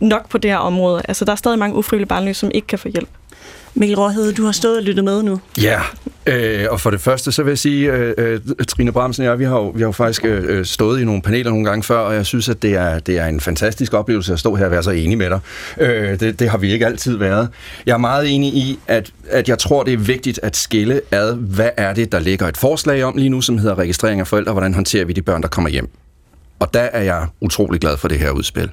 nok 0.00 0.28
på 0.28 0.38
det 0.38 0.50
her 0.50 0.58
område. 0.58 1.02
Altså, 1.08 1.24
der 1.24 1.32
er 1.32 1.36
stadig 1.36 1.58
mange 1.58 1.76
ufrivillige 1.76 2.08
barnløse, 2.08 2.40
som 2.40 2.50
ikke 2.54 2.66
kan 2.66 2.78
få 2.78 2.88
hjælp. 2.88 3.08
Mikkel 3.78 3.96
Råhed, 3.98 4.32
du 4.32 4.44
har 4.44 4.52
stået 4.52 4.76
og 4.76 4.82
lyttet 4.82 5.04
med 5.04 5.22
nu. 5.22 5.40
Ja, 5.62 5.80
øh, 6.26 6.66
og 6.70 6.80
for 6.80 6.90
det 6.90 7.00
første, 7.00 7.32
så 7.32 7.42
vil 7.42 7.50
jeg 7.50 7.58
sige, 7.58 7.92
øh, 7.92 8.14
øh 8.18 8.40
Trine 8.68 8.92
Bramsen 8.92 9.24
og 9.24 9.30
jeg, 9.30 9.38
vi 9.38 9.44
har 9.44 9.56
jo, 9.56 9.68
vi 9.68 9.80
har 9.80 9.86
jo 9.86 9.92
faktisk 9.92 10.24
øh, 10.24 10.44
øh, 10.46 10.64
stået 10.64 11.00
i 11.00 11.04
nogle 11.04 11.22
paneler 11.22 11.50
nogle 11.50 11.64
gange 11.64 11.82
før, 11.82 11.98
og 11.98 12.14
jeg 12.14 12.26
synes, 12.26 12.48
at 12.48 12.62
det 12.62 12.74
er, 12.74 12.98
det 12.98 13.18
er 13.18 13.26
en 13.26 13.40
fantastisk 13.40 13.94
oplevelse 13.94 14.32
at 14.32 14.38
stå 14.38 14.54
her 14.54 14.64
og 14.64 14.70
være 14.70 14.82
så 14.82 14.90
enig 14.90 15.18
med 15.18 15.30
dig. 15.30 15.40
Øh, 15.80 16.20
det, 16.20 16.38
det 16.38 16.50
har 16.50 16.58
vi 16.58 16.72
ikke 16.72 16.86
altid 16.86 17.16
været. 17.16 17.48
Jeg 17.86 17.92
er 17.92 17.98
meget 17.98 18.34
enig 18.34 18.54
i, 18.54 18.78
at, 18.86 19.10
at 19.30 19.48
jeg 19.48 19.58
tror, 19.58 19.82
det 19.82 19.92
er 19.92 19.98
vigtigt 19.98 20.40
at 20.42 20.56
skille 20.56 21.00
ad, 21.10 21.34
hvad 21.34 21.70
er 21.76 21.94
det, 21.94 22.12
der 22.12 22.18
ligger 22.18 22.48
et 22.48 22.56
forslag 22.56 23.04
om 23.04 23.16
lige 23.16 23.28
nu, 23.28 23.40
som 23.40 23.58
hedder 23.58 23.78
registrering 23.78 24.20
af 24.20 24.26
forældre, 24.26 24.52
hvordan 24.52 24.74
håndterer 24.74 25.04
vi 25.04 25.12
de 25.12 25.22
børn, 25.22 25.42
der 25.42 25.48
kommer 25.48 25.70
hjem. 25.70 25.90
Og 26.58 26.74
der 26.74 26.80
er 26.80 27.02
jeg 27.02 27.26
utrolig 27.40 27.80
glad 27.80 27.96
for 27.96 28.08
det 28.08 28.18
her 28.18 28.30
udspil. 28.30 28.70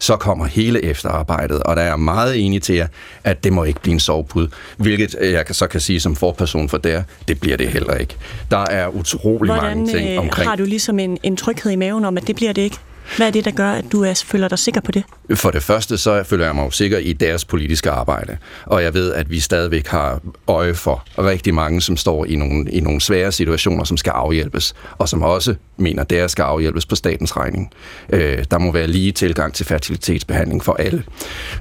Så 0.00 0.16
kommer 0.16 0.46
hele 0.46 0.84
efterarbejdet, 0.84 1.62
og 1.62 1.76
der 1.76 1.82
er 1.82 1.96
meget 1.96 2.44
enig 2.44 2.62
til 2.62 2.74
jer, 2.74 2.86
at 3.24 3.44
det 3.44 3.52
må 3.52 3.64
ikke 3.64 3.80
blive 3.80 3.92
en 3.92 4.00
sovepud. 4.00 4.48
Hvilket 4.76 5.16
jeg 5.20 5.44
så 5.50 5.66
kan 5.66 5.80
sige 5.80 6.00
som 6.00 6.16
forperson 6.16 6.68
for 6.68 6.78
der, 6.78 7.02
det 7.28 7.40
bliver 7.40 7.56
det 7.56 7.68
heller 7.68 7.94
ikke. 7.94 8.16
Der 8.50 8.64
er 8.70 8.88
utrolig 8.88 9.52
Hvordan, 9.52 9.76
mange 9.78 9.92
ting 9.92 10.10
øh, 10.10 10.18
omkring... 10.18 10.48
har 10.48 10.56
du 10.56 10.64
ligesom 10.64 10.98
en, 10.98 11.18
en 11.22 11.36
tryghed 11.36 11.72
i 11.72 11.76
maven 11.76 12.04
om, 12.04 12.16
at 12.16 12.26
det 12.26 12.36
bliver 12.36 12.52
det 12.52 12.62
ikke? 12.62 12.76
Hvad 13.16 13.26
er 13.26 13.30
det, 13.30 13.44
der 13.44 13.50
gør, 13.50 13.70
at 13.70 13.84
du 13.92 14.04
er, 14.04 14.22
føler 14.26 14.48
dig 14.48 14.58
sikker 14.58 14.80
på 14.80 14.92
det? 14.92 15.04
For 15.34 15.50
det 15.50 15.62
første, 15.62 15.98
så 15.98 16.22
føler 16.22 16.44
jeg 16.44 16.54
mig 16.54 16.64
jo 16.64 16.70
sikker 16.70 16.98
i 16.98 17.12
deres 17.12 17.44
politiske 17.44 17.90
arbejde. 17.90 18.36
Og 18.66 18.82
jeg 18.82 18.94
ved, 18.94 19.12
at 19.12 19.30
vi 19.30 19.40
stadigvæk 19.40 19.86
har 19.86 20.20
øje 20.46 20.74
for 20.74 21.04
rigtig 21.18 21.54
mange, 21.54 21.80
som 21.80 21.96
står 21.96 22.24
i 22.24 22.36
nogle, 22.36 22.70
i 22.70 22.80
nogle 22.80 23.00
svære 23.00 23.32
situationer, 23.32 23.84
som 23.84 23.96
skal 23.96 24.10
afhjælpes, 24.10 24.74
og 24.98 25.08
som 25.08 25.22
også 25.22 25.54
mener, 25.76 26.02
at 26.02 26.10
deres 26.10 26.32
skal 26.32 26.42
afhjælpes 26.42 26.86
på 26.86 26.96
statens 26.96 27.36
regning. 27.36 27.72
Øh, 28.12 28.44
der 28.50 28.58
må 28.58 28.72
være 28.72 28.86
lige 28.86 29.12
tilgang 29.12 29.54
til 29.54 29.66
fertilitetsbehandling 29.66 30.64
for 30.64 30.72
alle. 30.72 31.04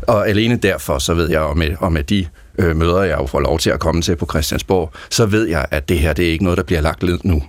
Og 0.01 0.29
alene 0.29 0.55
derfor, 0.55 0.99
så 0.99 1.13
ved 1.13 1.29
jeg, 1.29 1.39
om, 1.41 1.57
med, 1.57 1.75
og 1.79 1.91
med 1.91 2.03
de 2.03 2.25
øh, 2.57 2.75
møder, 2.75 3.03
jeg 3.03 3.17
jo 3.19 3.25
får 3.25 3.39
lov 3.39 3.59
til 3.59 3.69
at 3.69 3.79
komme 3.79 4.01
til 4.01 4.15
på 4.15 4.25
Christiansborg, 4.29 4.91
så 5.09 5.25
ved 5.25 5.47
jeg, 5.47 5.65
at 5.71 5.89
det 5.89 5.99
her 5.99 6.13
det 6.13 6.27
er 6.27 6.31
ikke 6.31 6.43
noget, 6.43 6.57
der 6.57 6.63
bliver 6.63 6.81
lagt 6.81 7.03
ned 7.03 7.19
nu. 7.23 7.43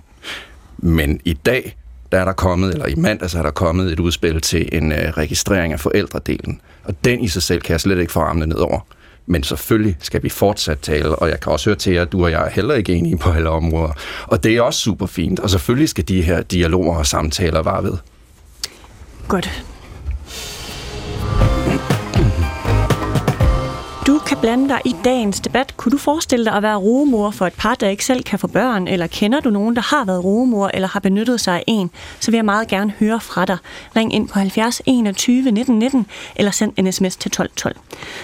Men 0.77 1.19
i 1.25 1.33
dag, 1.33 1.77
der 2.11 2.19
er 2.19 2.25
der 2.25 2.33
kommet, 2.33 2.73
eller 2.73 2.87
i 2.87 2.95
mandags 2.95 3.33
er 3.33 3.41
der 3.41 3.51
kommet 3.51 3.91
et 3.91 3.99
udspil 3.99 4.41
til 4.41 4.69
en 4.71 4.91
øh, 4.91 4.97
registrering 4.97 5.73
af 5.73 5.79
forældredelen. 5.79 6.61
Og 6.83 7.05
den 7.05 7.19
i 7.19 7.27
sig 7.27 7.43
selv 7.43 7.61
kan 7.61 7.71
jeg 7.71 7.81
slet 7.81 7.99
ikke 7.99 8.11
få 8.11 8.19
armene 8.19 8.47
ned 8.47 8.57
over. 8.57 8.79
Men 9.25 9.43
selvfølgelig 9.43 9.97
skal 9.99 10.23
vi 10.23 10.29
fortsat 10.29 10.79
tale, 10.79 11.15
og 11.15 11.29
jeg 11.29 11.39
kan 11.39 11.51
også 11.51 11.69
høre 11.69 11.77
til, 11.77 11.91
at 11.91 12.11
du 12.11 12.23
og 12.23 12.31
jeg 12.31 12.45
er 12.45 12.49
heller 12.49 12.75
ikke 12.75 12.93
enige 12.93 13.17
på 13.17 13.31
alle 13.31 13.49
områder. 13.49 13.93
Og 14.27 14.43
det 14.43 14.57
er 14.57 14.61
også 14.61 14.79
super 14.79 15.05
fint, 15.05 15.39
og 15.39 15.49
selvfølgelig 15.49 15.89
skal 15.89 16.07
de 16.07 16.21
her 16.21 16.41
dialoger 16.41 16.97
og 16.97 17.05
samtaler 17.05 17.61
vare 17.61 17.83
ved. 17.83 17.97
Godt. 19.27 19.63
Du 24.11 24.19
kan 24.19 24.37
blande 24.41 24.69
dig 24.69 24.81
i 24.85 24.95
dagens 25.05 25.39
debat. 25.39 25.77
Kunne 25.77 25.91
du 25.91 25.97
forestille 25.97 26.45
dig 26.45 26.53
at 26.53 26.63
være 26.63 26.75
rugemor 26.75 27.31
for 27.31 27.47
et 27.47 27.53
par, 27.53 27.75
der 27.75 27.89
ikke 27.89 28.05
selv 28.05 28.23
kan 28.23 28.39
få 28.39 28.47
børn, 28.47 28.87
eller 28.87 29.07
kender 29.07 29.39
du 29.39 29.49
nogen, 29.49 29.75
der 29.75 29.81
har 29.81 30.05
været 30.05 30.23
rugemor 30.23 30.71
eller 30.73 30.87
har 30.87 30.99
benyttet 30.99 31.41
sig 31.41 31.55
af 31.55 31.63
en, 31.67 31.91
så 32.19 32.31
vil 32.31 32.37
jeg 32.37 32.45
meget 32.45 32.67
gerne 32.67 32.93
høre 32.99 33.19
fra 33.19 33.45
dig. 33.45 33.57
Ring 33.95 34.13
ind 34.13 34.27
på 34.27 34.39
70 34.39 34.81
21 34.85 35.51
19 35.51 35.79
19 35.79 36.05
eller 36.35 36.51
send 36.51 36.73
en 36.77 36.91
sms 36.91 37.15
til 37.15 37.31
12 37.31 37.49
12. 37.55 37.75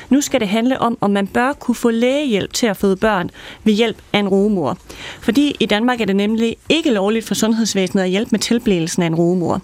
Nu 0.09 0.21
skal 0.21 0.39
det 0.39 0.47
handle 0.47 0.81
om, 0.81 0.97
om 1.01 1.11
man 1.11 1.27
bør 1.27 1.53
kunne 1.53 1.75
få 1.75 1.89
lægehjælp 1.89 2.53
til 2.53 2.67
at 2.67 2.77
føde 2.77 2.95
børn 2.95 3.29
ved 3.63 3.73
hjælp 3.73 3.97
af 4.13 4.19
en 4.19 4.27
rugemor. 4.27 4.77
Fordi 5.21 5.55
i 5.59 5.65
Danmark 5.65 6.01
er 6.01 6.05
det 6.05 6.15
nemlig 6.15 6.55
ikke 6.69 6.91
lovligt 6.91 7.27
for 7.27 7.35
sundhedsvæsenet 7.35 8.03
at 8.03 8.09
hjælpe 8.09 8.29
med 8.31 8.39
tilblivelsen 8.39 9.03
af 9.03 9.07
en 9.07 9.15
rugemor. 9.15 9.61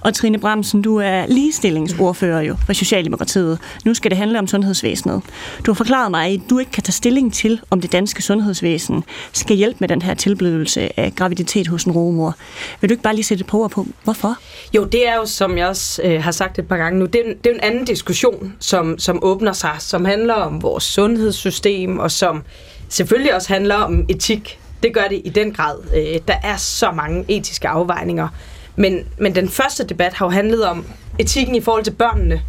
Og 0.00 0.14
Trine 0.14 0.38
Bramsen, 0.38 0.82
du 0.82 0.96
er 0.96 1.26
ligestillingsordfører 1.26 2.40
jo 2.40 2.56
for 2.66 2.72
Socialdemokratiet. 2.72 3.58
Nu 3.84 3.94
skal 3.94 4.10
det 4.10 4.18
handle 4.18 4.38
om 4.38 4.46
sundhedsvæsenet. 4.46 5.22
Du 5.66 5.72
har 5.72 5.74
forklaret 5.74 6.10
mig, 6.10 6.32
at 6.32 6.40
du 6.50 6.58
ikke 6.58 6.72
kan 6.72 6.82
tage 6.82 6.92
stilling 6.92 7.34
til, 7.34 7.60
om 7.70 7.80
det 7.80 7.92
danske 7.92 8.22
sundhedsvæsen 8.22 9.04
skal 9.32 9.56
hjælpe 9.56 9.76
med 9.80 9.88
den 9.88 10.02
her 10.02 10.14
tilblivelse 10.14 11.00
af 11.00 11.12
graviditet 11.16 11.68
hos 11.68 11.84
en 11.84 11.92
rogemor. 11.92 12.36
Vil 12.80 12.90
du 12.90 12.92
ikke 12.92 13.02
bare 13.02 13.14
lige 13.14 13.24
sætte 13.24 13.44
på 13.44 13.62
ord 13.62 13.70
på, 13.70 13.86
hvorfor? 14.04 14.36
Jo, 14.74 14.84
det 14.84 15.08
er 15.08 15.16
jo, 15.16 15.26
som 15.26 15.58
jeg 15.58 15.66
også 15.66 16.02
øh, 16.04 16.22
har 16.22 16.30
sagt 16.30 16.58
et 16.58 16.68
par 16.68 16.76
gange 16.76 16.98
nu, 16.98 17.06
det 17.06 17.20
er, 17.26 17.34
det 17.44 17.50
er 17.50 17.54
en 17.54 17.60
anden 17.60 17.84
diskussion, 17.84 18.54
som, 18.60 18.98
som 18.98 19.18
åbner 19.22 19.52
sig, 19.52 19.74
som 19.78 20.04
handler 20.04 20.34
om 20.34 20.62
vores 20.62 20.84
sundhedssystem, 20.84 21.98
og 21.98 22.10
som 22.10 22.42
selvfølgelig 22.88 23.34
også 23.34 23.48
handler 23.48 23.74
om 23.74 24.06
etik. 24.08 24.58
Det 24.82 24.94
gør 24.94 25.04
det 25.08 25.22
i 25.24 25.28
den 25.28 25.52
grad. 25.52 25.76
Øh, 25.96 26.20
der 26.28 26.34
er 26.42 26.56
så 26.56 26.90
mange 26.90 27.24
etiske 27.28 27.68
afvejninger. 27.68 28.28
Men, 28.76 28.98
men 29.18 29.34
den 29.34 29.48
første 29.48 29.84
debat 29.84 30.14
har 30.14 30.26
jo 30.26 30.30
handlet 30.30 30.64
om 30.64 30.84
etikken 31.18 31.54
i 31.54 31.60
forhold 31.60 31.84
til 31.84 31.90
børnene. 31.90 32.42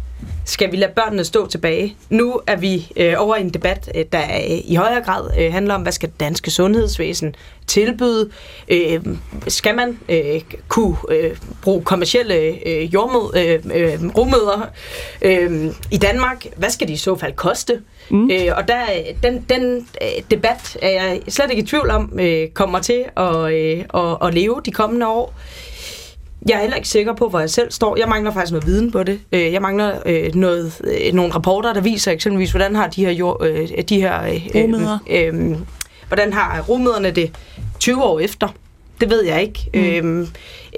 Skal 0.44 0.72
vi 0.72 0.76
lade 0.76 0.92
børnene 0.96 1.24
stå 1.24 1.46
tilbage? 1.46 1.96
Nu 2.10 2.40
er 2.46 2.56
vi 2.56 2.92
øh, 2.96 3.14
over 3.16 3.36
i 3.36 3.40
en 3.40 3.50
debat, 3.50 3.90
øh, 3.94 4.04
der 4.12 4.22
i 4.64 4.74
højere 4.74 5.02
grad 5.02 5.30
øh, 5.38 5.52
handler 5.52 5.74
om, 5.74 5.82
hvad 5.82 5.92
skal 5.92 6.10
danske 6.20 6.50
sundhedsvæsen 6.50 7.34
tilbyde? 7.66 8.30
Øh, 8.68 9.00
skal 9.48 9.74
man 9.74 9.98
øh, 10.08 10.40
kunne 10.68 10.96
øh, 11.10 11.36
bruge 11.62 11.82
kommersielle 11.82 12.68
øh, 12.68 12.94
jordmød, 12.94 13.36
øh, 13.36 13.60
øh, 13.74 14.16
rummøder 14.16 14.70
øh, 15.22 15.74
i 15.90 15.96
Danmark? 15.96 16.46
Hvad 16.56 16.70
skal 16.70 16.88
de 16.88 16.92
i 16.92 16.96
så 16.96 17.16
fald 17.16 17.32
koste? 17.32 17.80
Mm. 18.10 18.30
Øh, 18.30 18.56
og 18.56 18.68
der, 18.68 18.84
den, 19.22 19.46
den 19.48 19.88
øh, 20.02 20.22
debat 20.30 20.78
er 20.82 20.90
jeg 20.90 21.20
slet 21.28 21.50
ikke 21.50 21.62
i 21.62 21.66
tvivl 21.66 21.90
om, 21.90 22.18
øh, 22.20 22.48
kommer 22.48 22.78
til 22.78 23.04
at, 23.16 23.52
øh, 23.52 23.84
at, 23.94 24.16
at 24.28 24.34
leve 24.34 24.60
de 24.64 24.70
kommende 24.70 25.06
år. 25.06 25.34
Jeg 26.48 26.56
er 26.56 26.60
heller 26.60 26.76
ikke 26.76 26.88
sikker 26.88 27.12
på, 27.14 27.28
hvor 27.28 27.40
jeg 27.40 27.50
selv 27.50 27.70
står. 27.72 27.96
Jeg 27.96 28.08
mangler 28.08 28.32
faktisk 28.32 28.52
noget 28.52 28.66
viden 28.66 28.90
på 28.92 29.02
det. 29.02 29.20
Øh, 29.32 29.52
Jeg 29.52 29.62
mangler 29.62 29.98
øh, 30.06 30.34
noget, 30.34 30.80
øh, 30.84 31.12
nogle 31.14 31.34
rapporter, 31.34 31.72
der 31.72 31.80
viser 31.80 32.12
eksempelvis, 32.12 32.50
hvordan 32.50 32.76
har 32.76 32.88
de 32.88 33.04
her, 33.04 33.12
jord, 33.12 33.46
øh, 33.46 33.68
de 33.88 34.00
her 34.00 34.22
øh, 34.22 34.40
Rugemødre. 34.54 34.98
øh, 35.10 35.56
hvordan 36.08 36.32
har 36.32 36.60
rummøderne 36.68 37.10
det 37.10 37.30
20 37.78 38.04
år 38.04 38.20
efter. 38.20 38.48
Det 39.00 39.10
ved 39.10 39.24
jeg 39.24 39.42
ikke. 39.42 39.70
Mm. 39.74 39.80
Øhm, 39.80 40.28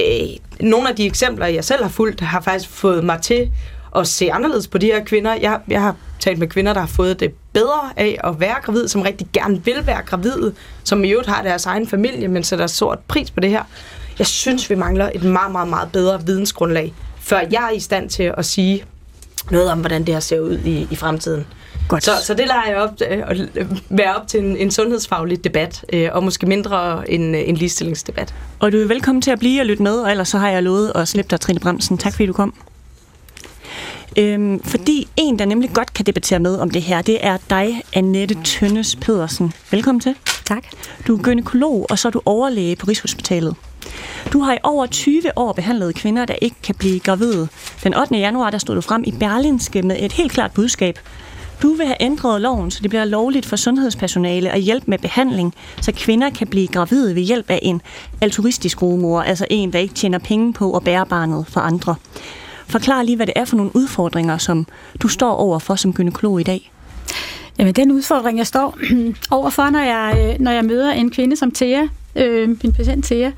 øh, 0.01 0.29
nogle 0.61 0.89
af 0.89 0.97
de 0.97 1.07
eksempler, 1.07 1.47
jeg 1.47 1.65
selv 1.65 1.83
har 1.83 1.91
fulgt, 1.91 2.21
har 2.21 2.41
faktisk 2.41 2.71
fået 2.71 3.05
mig 3.05 3.21
til 3.23 3.51
at 3.97 4.07
se 4.09 4.33
anderledes 4.33 4.69
på 4.69 4.79
de 4.79 4.87
her 4.87 5.05
kvinder. 5.05 5.35
Jeg, 5.35 5.59
jeg 5.69 5.81
har 5.81 5.97
talt 6.21 6.39
med 6.39 6.47
kvinder, 6.49 6.73
der 6.73 6.81
har 6.81 6.87
fået 6.87 7.21
det 7.21 7.35
bedre 7.53 7.91
af 7.97 8.19
at 8.25 8.41
være 8.41 8.55
gravid, 8.63 8.89
som 8.89 9.03
rigtig 9.03 9.27
gerne 9.33 9.65
vil 9.65 9.87
være 9.87 10.03
gravide, 10.07 10.55
som 10.85 11.05
i 11.05 11.11
øvrigt 11.11 11.29
har 11.29 11.43
deres 11.43 11.67
egen 11.67 11.89
familie, 11.89 12.29
men 12.29 12.45
sætter 12.45 12.67
sort 12.67 12.99
pris 13.09 13.31
på 13.31 13.41
det 13.41 13.51
her. 13.51 13.63
Jeg 14.19 14.27
synes, 14.27 14.71
vi 14.71 14.75
mangler 14.75 15.11
et 15.15 15.23
meget, 15.23 15.53
meget, 15.53 15.69
meget 15.69 15.93
bedre 15.93 16.27
vidensgrundlag, 16.27 16.95
før 17.21 17.41
jeg 17.51 17.69
er 17.71 17.71
i 17.71 17.81
stand 17.81 18.11
til 18.11 18.33
at 18.39 18.45
sige 18.45 18.85
noget 19.51 19.71
om, 19.71 19.79
hvordan 19.79 20.05
det 20.05 20.15
her 20.15 20.21
ser 20.21 20.41
ud 20.41 20.59
i, 20.59 20.87
i 20.91 20.97
fremtiden. 20.97 21.47
Godt. 21.89 22.05
Så, 22.05 22.11
så 22.25 22.35
det 22.35 22.47
lader 22.47 22.63
jeg 22.69 22.77
op, 22.77 22.91
øh, 23.11 23.23
at 23.27 23.67
være 23.91 24.17
op 24.17 24.29
til 24.29 24.41
en, 24.41 24.57
en 24.57 24.71
sundhedsfaglig 24.71 25.45
debat, 25.45 25.85
øh, 25.93 26.09
og 26.13 26.25
måske 26.25 26.47
mindre 26.47 27.11
en, 27.11 27.35
en 27.35 27.55
ligestillingsdebat. 27.55 28.35
Og 28.59 28.73
du 28.73 28.79
er 28.79 28.87
velkommen 28.87 29.23
til 29.23 29.31
at 29.31 29.39
blive 29.39 29.61
og 29.61 29.67
lytte 29.67 29.83
med, 29.83 29.95
og 29.95 30.11
ellers 30.11 30.29
så 30.29 30.39
har 30.39 30.49
jeg 30.49 30.63
lovet 30.63 30.93
at 30.95 31.09
slippe 31.09 31.31
dig, 31.31 31.41
Trine 31.41 31.61
Bremsen. 31.61 31.99
Tak 31.99 32.13
fordi 32.13 32.27
du 32.27 32.33
kom. 32.33 32.55
Øhm, 34.19 34.63
fordi 34.63 35.09
en, 35.17 35.39
der 35.39 35.45
nemlig 35.45 35.71
godt 35.75 35.95
kan 35.95 36.07
debattere 36.07 36.39
med 36.39 36.59
om 36.59 36.71
det 36.71 36.83
her, 36.83 37.03
det 37.03 37.27
er 37.27 37.37
dig, 37.51 37.83
Annette 37.93 38.37
Tønnes 38.45 38.97
Pedersen. 38.97 39.53
Velkommen 39.71 40.01
til. 40.01 40.15
Tak. 40.45 40.65
Du 41.07 41.17
er 41.17 41.23
gynækolog, 41.23 41.87
og 41.91 41.99
så 41.99 42.09
er 42.09 42.13
du 42.13 42.23
overlæge 42.25 42.77
på 42.77 42.87
Rigshospitalet. 42.87 43.57
Du 44.33 44.41
har 44.41 44.55
i 44.55 44.59
over 44.63 44.87
20 44.87 45.23
år 45.37 45.53
behandlet 45.53 45.95
kvinder, 45.95 46.25
der 46.25 46.35
ikke 46.43 46.57
kan 46.63 46.75
blive 46.75 47.01
gravide. 47.01 47.49
Den 47.85 47.95
8. 47.95 48.17
januar 48.17 48.51
der 48.51 48.59
stod 48.59 48.75
du 48.75 48.81
frem 48.81 49.05
i 49.07 49.13
Berlinske 49.13 49.83
med 49.83 49.97
et 50.01 50.13
helt 50.13 50.33
klart 50.33 50.53
budskab. 50.53 50.99
Du 51.63 51.75
vil 51.75 51.87
have 51.87 51.97
ændret 52.01 52.41
loven, 52.41 52.71
så 52.71 52.79
det 52.83 52.91
bliver 52.91 53.05
lovligt 53.05 53.47
for 53.47 53.57
sundhedspersonale 53.57 54.51
at 54.51 54.61
hjælpe 54.61 54.85
med 54.91 54.99
behandling, 54.99 55.55
så 55.81 55.93
kvinder 55.93 56.31
kan 56.31 56.47
blive 56.47 56.67
gravide 56.67 57.15
ved 57.15 57.23
hjælp 57.23 57.51
af 57.51 57.59
en 57.63 57.83
altruistisk 58.21 58.83
rumor, 58.83 59.23
altså 59.23 59.47
en, 59.51 59.73
der 59.73 59.79
ikke 59.79 59.95
tjener 59.95 60.19
penge 60.19 60.53
på 60.53 60.77
at 60.77 60.85
bære 60.85 61.07
barnet 61.07 61.47
for 61.49 61.61
andre. 61.61 61.95
Forklar 62.67 63.03
lige, 63.03 63.17
hvad 63.17 63.27
det 63.27 63.33
er 63.37 63.45
for 63.45 63.57
nogle 63.57 63.77
udfordringer, 63.77 64.39
som 64.39 64.67
du 65.03 65.09
står 65.09 65.33
over 65.33 65.59
for 65.59 65.75
som 65.75 65.93
gynekolog 65.93 66.41
i 66.41 66.45
dag. 66.45 66.73
Jamen, 67.59 67.75
den 67.75 67.93
udfordring, 67.93 68.39
jeg 68.39 68.47
står 68.47 68.79
overfor, 69.31 69.71
når 69.71 69.81
jeg, 69.81 70.17
øh, 70.19 70.41
når 70.41 70.51
jeg 70.51 70.65
møder 70.65 70.93
en 70.93 71.11
kvinde 71.11 71.37
som 71.37 71.51
Thea, 71.51 71.87
øh, 72.17 72.49
min 72.49 72.73
patient 72.73 73.05
Thea, 73.05 73.31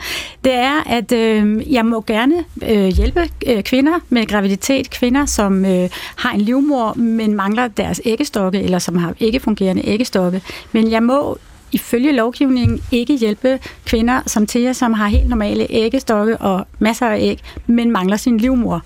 det 0.44 0.52
er, 0.52 0.82
at 0.86 1.12
øh, 1.12 1.72
jeg 1.72 1.86
må 1.86 2.04
gerne 2.06 2.34
øh, 2.62 2.86
hjælpe 2.86 3.28
øh, 3.46 3.62
kvinder 3.62 3.92
med 4.08 4.26
graviditet, 4.26 4.90
kvinder, 4.90 5.26
som 5.26 5.64
øh, 5.64 5.88
har 6.16 6.32
en 6.32 6.40
livmor, 6.40 6.94
men 6.94 7.34
mangler 7.34 7.68
deres 7.68 8.00
æggestokke, 8.04 8.62
eller 8.62 8.78
som 8.78 8.96
har 8.96 9.14
ikke 9.20 9.40
fungerende 9.40 9.82
æggestokke. 9.84 10.42
Men 10.72 10.90
jeg 10.90 11.02
må 11.02 11.38
ifølge 11.72 12.12
lovgivningen 12.12 12.80
ikke 12.92 13.16
hjælpe 13.16 13.58
kvinder 13.84 14.20
som 14.26 14.46
Thea, 14.46 14.72
som 14.72 14.92
har 14.92 15.08
helt 15.08 15.28
normale 15.28 15.66
æggestokke 15.70 16.36
og 16.36 16.66
masser 16.78 17.06
af 17.06 17.18
æg, 17.20 17.40
men 17.66 17.90
mangler 17.90 18.16
sin 18.16 18.38
livmor. 18.38 18.82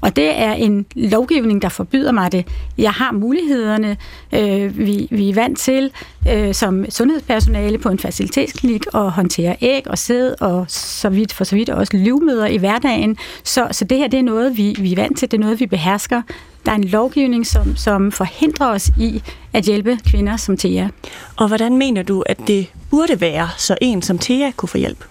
Og 0.00 0.16
det 0.16 0.38
er 0.38 0.52
en 0.52 0.86
lovgivning, 0.94 1.62
der 1.62 1.68
forbyder 1.68 2.12
mig 2.12 2.32
det. 2.32 2.46
Jeg 2.78 2.92
har 2.92 3.12
mulighederne, 3.12 3.96
øh, 4.32 4.78
vi, 4.78 5.08
vi 5.10 5.30
er 5.30 5.34
vant 5.34 5.58
til 5.58 5.90
øh, 6.30 6.54
som 6.54 6.90
sundhedspersonale 6.90 7.78
på 7.78 7.88
en 7.88 7.98
facilitetsklinik 7.98 8.86
at 8.94 9.10
håndtere 9.10 9.56
æg 9.60 9.82
og 9.86 9.98
sæd 9.98 10.34
og 10.40 10.64
så 10.68 11.08
vidt 11.08 11.32
for 11.32 11.44
så 11.44 11.56
vidt 11.56 11.70
også 11.70 11.96
livmøder 11.96 12.46
i 12.46 12.56
hverdagen. 12.56 13.16
Så, 13.44 13.68
så 13.70 13.84
det 13.84 13.98
her 13.98 14.08
det 14.08 14.18
er 14.18 14.22
noget, 14.22 14.56
vi, 14.56 14.76
vi 14.78 14.92
er 14.92 14.96
vant 14.96 15.18
til, 15.18 15.30
det 15.30 15.36
er 15.36 15.40
noget, 15.40 15.60
vi 15.60 15.66
behersker. 15.66 16.22
der 16.66 16.72
er 16.72 16.76
en 16.76 16.84
lovgivning, 16.84 17.46
som, 17.46 17.76
som 17.76 18.12
forhindrer 18.12 18.66
os 18.66 18.90
i 18.98 19.22
at 19.52 19.64
hjælpe 19.64 19.98
kvinder 20.06 20.36
som 20.36 20.56
Thea. 20.56 20.88
Og 21.36 21.48
hvordan 21.48 21.76
mener 21.76 22.02
du, 22.02 22.22
at 22.26 22.38
det 22.46 22.66
burde 22.90 23.20
være, 23.20 23.48
så 23.56 23.76
en 23.80 24.02
som 24.02 24.18
Thea 24.18 24.50
kunne 24.50 24.68
få 24.68 24.78
hjælp? 24.78 25.04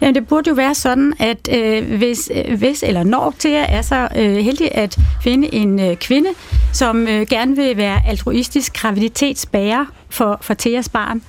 Jamen, 0.00 0.14
det 0.14 0.28
burde 0.28 0.50
jo 0.50 0.54
være 0.54 0.74
sådan, 0.74 1.12
at 1.18 1.48
øh, 1.54 1.96
hvis, 1.96 2.30
øh, 2.34 2.58
hvis 2.58 2.82
eller 2.82 3.04
når 3.04 3.34
Thea 3.38 3.66
er 3.68 3.82
så 3.82 4.08
øh, 4.16 4.36
heldig 4.36 4.74
at 4.74 4.96
finde 5.22 5.54
en 5.54 5.80
øh, 5.80 5.96
kvinde, 5.96 6.28
som 6.72 7.08
øh, 7.08 7.26
gerne 7.26 7.56
vil 7.56 7.76
være 7.76 8.00
altruistisk 8.06 8.72
graviditetsbærer 8.74 9.84
for, 10.10 10.38
for 10.40 10.54
Theas 10.54 10.88
barn, 10.88 11.22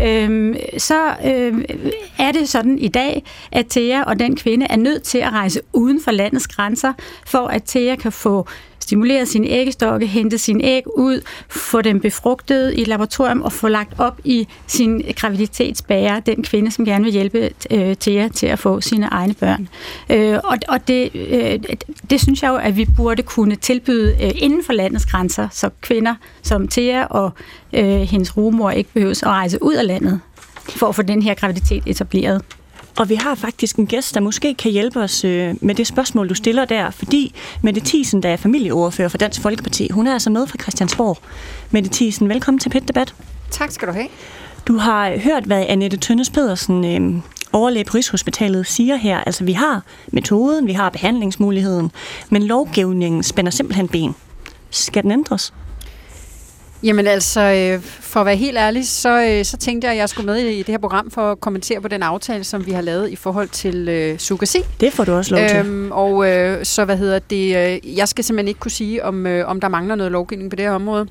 øh, 0.00 0.56
så 0.78 1.08
øh, 1.24 1.64
er 2.18 2.32
det 2.32 2.48
sådan 2.48 2.78
i 2.78 2.88
dag, 2.88 3.24
at 3.52 3.66
Thea 3.66 4.02
og 4.02 4.18
den 4.18 4.36
kvinde 4.36 4.66
er 4.70 4.76
nødt 4.76 5.02
til 5.02 5.18
at 5.18 5.32
rejse 5.32 5.60
uden 5.72 6.00
for 6.04 6.10
landets 6.10 6.48
grænser, 6.48 6.92
for 7.26 7.46
at 7.46 7.62
Thea 7.62 7.96
kan 7.96 8.12
få 8.12 8.46
stimulere 8.82 9.26
sine 9.26 9.48
æggestokke, 9.48 10.06
hente 10.06 10.38
sine 10.38 10.64
æg 10.64 10.82
ud, 10.96 11.20
få 11.48 11.82
dem 11.82 12.00
befrugtet 12.00 12.74
i 12.74 12.80
et 12.80 12.88
laboratorium 12.88 13.42
og 13.42 13.52
få 13.52 13.68
lagt 13.68 13.94
op 13.98 14.20
i 14.24 14.48
sin 14.66 15.02
graviditetsbærer, 15.16 16.20
den 16.20 16.42
kvinde, 16.42 16.70
som 16.70 16.84
gerne 16.84 17.04
vil 17.04 17.12
hjælpe 17.12 17.50
øh, 17.70 17.96
Thea 17.96 18.28
til 18.28 18.46
at 18.46 18.58
få 18.58 18.80
sine 18.80 19.06
egne 19.06 19.34
børn. 19.34 19.68
Øh, 20.10 20.38
og 20.44 20.58
og 20.68 20.88
det, 20.88 21.10
øh, 21.14 21.58
det 22.10 22.20
synes 22.20 22.42
jeg 22.42 22.48
jo, 22.48 22.56
at 22.56 22.76
vi 22.76 22.86
burde 22.96 23.22
kunne 23.22 23.56
tilbyde 23.56 24.16
øh, 24.22 24.30
inden 24.34 24.64
for 24.64 24.72
landets 24.72 25.06
grænser, 25.06 25.48
så 25.50 25.70
kvinder 25.80 26.14
som 26.42 26.68
Thea 26.68 27.04
og 27.04 27.30
øh, 27.72 28.00
hendes 28.00 28.36
rumor 28.36 28.70
ikke 28.70 28.90
behøves 28.94 29.22
at 29.22 29.28
rejse 29.28 29.62
ud 29.62 29.74
af 29.74 29.86
landet 29.86 30.20
for 30.68 30.88
at 30.88 30.94
få 30.94 31.02
den 31.02 31.22
her 31.22 31.34
graviditet 31.34 31.82
etableret. 31.86 32.42
Og 32.98 33.08
vi 33.08 33.14
har 33.14 33.34
faktisk 33.34 33.76
en 33.76 33.86
gæst, 33.86 34.14
der 34.14 34.20
måske 34.20 34.54
kan 34.54 34.72
hjælpe 34.72 35.00
os 35.00 35.24
øh, 35.24 35.54
med 35.60 35.74
det 35.74 35.86
spørgsmål, 35.86 36.28
du 36.28 36.34
stiller 36.34 36.64
der, 36.64 36.90
fordi 36.90 37.34
Mette 37.62 37.80
Thiesen, 37.84 38.22
der 38.22 38.28
er 38.28 38.36
familieordfører 38.36 39.08
for 39.08 39.18
Dansk 39.18 39.40
Folkeparti, 39.40 39.88
hun 39.90 40.06
er 40.06 40.12
altså 40.12 40.30
med 40.30 40.46
fra 40.46 40.58
Christiansborg. 40.62 41.18
Mette 41.70 41.90
Thiesen, 41.92 42.28
velkommen 42.28 42.58
til 42.58 42.68
PET 42.68 42.88
Debat. 42.88 43.14
Tak 43.50 43.70
skal 43.70 43.88
du 43.88 43.92
have. 43.92 44.08
Du 44.66 44.76
har 44.76 45.18
hørt, 45.18 45.44
hvad 45.44 45.64
Annette 45.68 45.96
Tønnes 45.96 46.30
Pedersen, 46.30 46.84
øh, 46.84 47.22
overlæge 47.52 47.84
på 47.84 47.94
Rigshospitalet, 47.94 48.66
siger 48.66 48.96
her. 48.96 49.18
Altså, 49.18 49.44
vi 49.44 49.52
har 49.52 49.82
metoden, 50.06 50.66
vi 50.66 50.72
har 50.72 50.90
behandlingsmuligheden, 50.90 51.90
men 52.30 52.42
lovgivningen 52.42 53.22
spænder 53.22 53.50
simpelthen 53.50 53.88
ben. 53.88 54.14
Skal 54.70 55.02
den 55.02 55.10
ændres? 55.10 55.52
Jamen 56.82 57.06
altså, 57.06 57.40
øh, 57.40 57.82
for 57.82 58.20
at 58.20 58.26
være 58.26 58.36
helt 58.36 58.58
ærlig, 58.58 58.88
så, 58.88 59.22
øh, 59.22 59.44
så 59.44 59.56
tænkte 59.56 59.86
jeg, 59.86 59.92
at 59.92 59.98
jeg 59.98 60.08
skulle 60.08 60.26
med 60.26 60.36
i 60.36 60.58
det 60.58 60.68
her 60.68 60.78
program 60.78 61.10
for 61.10 61.32
at 61.32 61.40
kommentere 61.40 61.80
på 61.80 61.88
den 61.88 62.02
aftale, 62.02 62.44
som 62.44 62.66
vi 62.66 62.70
har 62.70 62.80
lavet 62.82 63.10
i 63.10 63.16
forhold 63.16 63.48
til 63.48 63.88
øh, 63.88 64.18
surrogasi. 64.18 64.58
Det 64.80 64.92
får 64.92 65.04
du 65.04 65.12
også 65.12 65.36
lov 65.36 65.48
til. 65.48 65.58
Øhm, 65.58 65.92
og 65.92 66.30
øh, 66.30 66.64
så, 66.64 66.84
hvad 66.84 66.96
hedder 66.96 67.18
det, 67.18 67.56
øh, 67.56 67.96
jeg 67.96 68.08
skal 68.08 68.24
simpelthen 68.24 68.48
ikke 68.48 68.60
kunne 68.60 68.70
sige, 68.70 69.04
om, 69.04 69.26
øh, 69.26 69.48
om 69.48 69.60
der 69.60 69.68
mangler 69.68 69.94
noget 69.94 70.12
lovgivning 70.12 70.50
på 70.50 70.56
det 70.56 70.64
her 70.64 70.72
område. 70.72 71.06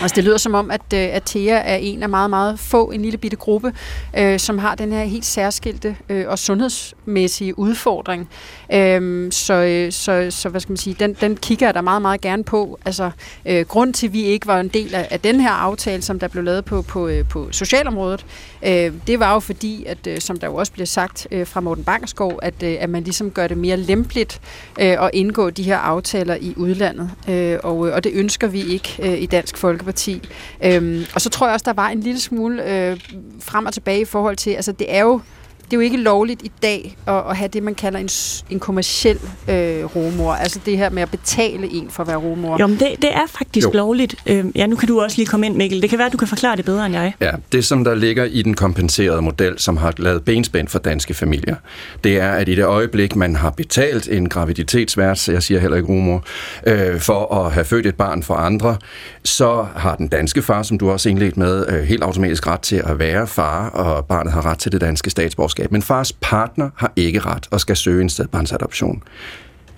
Altså, 0.00 0.14
det 0.16 0.24
lyder 0.24 0.36
som 0.36 0.54
om, 0.54 0.70
at, 0.70 0.80
Athea 0.92 1.16
at 1.16 1.22
Thea 1.22 1.62
er 1.64 1.76
en 1.76 2.02
af 2.02 2.08
meget, 2.08 2.30
meget 2.30 2.58
få, 2.58 2.90
en 2.90 3.02
lille 3.02 3.18
bitte 3.18 3.36
gruppe, 3.36 3.72
øh, 4.18 4.38
som 4.38 4.58
har 4.58 4.74
den 4.74 4.92
her 4.92 5.04
helt 5.04 5.24
særskilte 5.24 5.96
øh, 6.08 6.24
og 6.28 6.38
sundhedsmæssige 6.38 7.58
udfordring. 7.58 8.28
Øhm, 8.72 9.26
øh, 9.26 9.32
så, 9.32 9.86
så, 9.90 10.26
så, 10.30 10.48
hvad 10.48 10.60
skal 10.60 10.70
man 10.70 10.76
sige, 10.76 10.96
den, 11.00 11.16
den 11.20 11.36
kigger 11.36 11.66
jeg 11.66 11.74
da 11.74 11.80
meget, 11.80 12.02
meget 12.02 12.20
gerne 12.20 12.44
på. 12.44 12.78
Altså, 12.84 13.10
øh, 13.46 13.66
grund 13.66 13.94
til, 13.94 14.06
at 14.06 14.12
vi 14.12 14.22
ikke 14.22 14.46
var 14.46 14.60
en 14.60 14.68
del 14.68 14.94
af, 14.94 15.08
af 15.10 15.20
den 15.20 15.40
her 15.40 15.50
aftale, 15.50 16.02
som 16.02 16.18
der 16.18 16.28
blev 16.28 16.44
lavet 16.44 16.64
på, 16.64 16.82
på, 16.82 17.08
øh, 17.08 17.24
på 17.28 17.48
socialområdet, 17.52 18.26
øh, 18.62 18.92
det 19.06 19.20
var 19.20 19.32
jo 19.32 19.40
fordi, 19.40 19.84
at 19.84 20.06
øh, 20.06 20.20
som 20.20 20.36
der 20.36 20.46
jo 20.46 20.54
også 20.54 20.72
blev 20.72 20.86
sagt 20.86 21.26
øh, 21.30 21.46
fra 21.46 21.60
Morten 21.60 21.84
Bankerskov, 21.84 22.38
at, 22.42 22.62
øh, 22.62 22.76
at 22.80 22.90
man 22.90 23.02
ligesom 23.02 23.30
gør 23.30 23.46
det 23.46 23.56
mere 23.56 23.76
lempeligt 23.76 24.40
øh, 24.80 25.04
at 25.04 25.10
indgå 25.12 25.50
de 25.50 25.62
her 25.62 25.76
aftaler 25.76 26.36
i 26.40 26.54
udlandet. 26.56 27.10
Øh, 27.28 27.58
og, 27.62 27.88
øh, 27.88 27.94
og 27.94 28.04
det 28.04 28.12
ønsker 28.14 28.46
vi 28.46 28.62
ikke 28.62 28.96
øh, 29.02 29.22
i 29.22 29.26
Dansk 29.26 29.56
Folkeparti. 29.56 30.28
Øhm, 30.64 31.04
og 31.14 31.20
så 31.20 31.30
tror 31.30 31.46
jeg 31.46 31.54
også, 31.54 31.64
der 31.64 31.72
var 31.72 31.88
en 31.88 32.00
lille 32.00 32.20
smule 32.20 32.72
øh, 32.72 33.00
frem 33.40 33.66
og 33.66 33.72
tilbage 33.72 34.00
i 34.00 34.04
forhold 34.04 34.36
til, 34.36 34.50
altså 34.50 34.72
det 34.72 34.94
er 34.94 35.00
jo 35.00 35.20
det 35.70 35.76
er 35.76 35.76
jo 35.76 35.80
ikke 35.80 35.96
lovligt 35.96 36.42
i 36.42 36.50
dag 36.62 36.96
at, 37.06 37.14
at 37.30 37.36
have 37.36 37.48
det, 37.48 37.62
man 37.62 37.74
kalder 37.74 37.98
en, 37.98 38.08
en 38.50 38.60
kommersiel 38.60 39.18
øh, 39.48 39.84
rumor. 39.84 40.32
Altså 40.32 40.60
det 40.66 40.78
her 40.78 40.90
med 40.90 41.02
at 41.02 41.10
betale 41.10 41.70
en 41.70 41.90
for 41.90 42.02
at 42.02 42.08
være 42.08 42.16
rumor. 42.16 42.56
Jo, 42.60 42.66
men 42.66 42.78
det, 42.78 42.88
det 43.02 43.14
er 43.14 43.26
faktisk 43.38 43.66
jo. 43.66 43.72
lovligt. 43.72 44.14
Øh, 44.26 44.44
ja, 44.54 44.66
nu 44.66 44.76
kan 44.76 44.88
du 44.88 45.00
også 45.00 45.16
lige 45.16 45.26
komme 45.26 45.46
ind, 45.46 45.56
Mikkel. 45.56 45.82
Det 45.82 45.90
kan 45.90 45.98
være, 45.98 46.06
at 46.06 46.12
du 46.12 46.16
kan 46.16 46.28
forklare 46.28 46.56
det 46.56 46.64
bedre 46.64 46.86
end 46.86 46.94
jeg. 46.94 47.12
Ja, 47.20 47.30
det 47.52 47.64
som 47.64 47.84
der 47.84 47.94
ligger 47.94 48.24
i 48.24 48.42
den 48.42 48.54
kompenserede 48.54 49.22
model, 49.22 49.58
som 49.58 49.76
har 49.76 49.94
lavet 49.96 50.24
benspænd 50.24 50.68
for 50.68 50.78
danske 50.78 51.14
familier, 51.14 51.56
det 52.04 52.20
er, 52.20 52.30
at 52.30 52.48
i 52.48 52.54
det 52.54 52.64
øjeblik, 52.64 53.16
man 53.16 53.36
har 53.36 53.50
betalt 53.50 54.08
en 54.08 54.28
graviditetsvært, 54.28 55.28
jeg 55.28 55.42
siger 55.42 55.60
heller 55.60 55.76
ikke 55.76 55.88
rumor, 55.88 56.24
øh, 56.66 57.00
for 57.00 57.34
at 57.34 57.52
have 57.52 57.64
født 57.64 57.86
et 57.86 57.94
barn 57.94 58.22
for 58.22 58.34
andre, 58.34 58.76
så 59.24 59.66
har 59.76 59.94
den 59.94 60.08
danske 60.08 60.42
far, 60.42 60.62
som 60.62 60.78
du 60.78 60.90
også 60.90 61.08
indledt 61.08 61.36
med, 61.36 61.64
øh, 61.68 61.82
helt 61.82 62.02
automatisk 62.02 62.46
ret 62.46 62.60
til 62.60 62.82
at 62.84 62.98
være 62.98 63.26
far, 63.26 63.68
og 63.68 64.06
barnet 64.06 64.32
har 64.32 64.46
ret 64.46 64.58
til 64.58 64.72
det 64.72 64.80
danske 64.80 65.10
statsborgerskab 65.10 65.57
faderskab, 65.58 65.72
men 65.72 65.82
fars 65.82 66.12
partner 66.12 66.70
har 66.76 66.92
ikke 66.96 67.20
ret 67.20 67.48
og 67.50 67.60
skal 67.60 67.76
søge 67.76 68.02
en 68.02 68.08
stedbarnsadoption. 68.08 69.02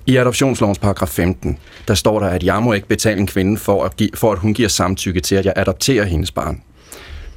I 0.06 0.16
adoptionslovens 0.16 0.78
paragraf 0.78 1.08
15, 1.08 1.58
der 1.88 1.94
står 1.94 2.20
der, 2.20 2.28
at 2.28 2.42
jeg 2.42 2.62
må 2.62 2.72
ikke 2.72 2.88
betale 2.88 3.20
en 3.20 3.26
kvinde 3.26 3.56
for 3.56 3.84
at, 3.84 3.96
give, 3.96 4.10
for 4.14 4.32
at 4.32 4.38
hun 4.38 4.54
giver 4.54 4.68
samtykke 4.68 5.20
til, 5.20 5.34
at 5.34 5.44
jeg 5.44 5.52
adopterer 5.56 6.04
hendes 6.04 6.30
barn. 6.30 6.62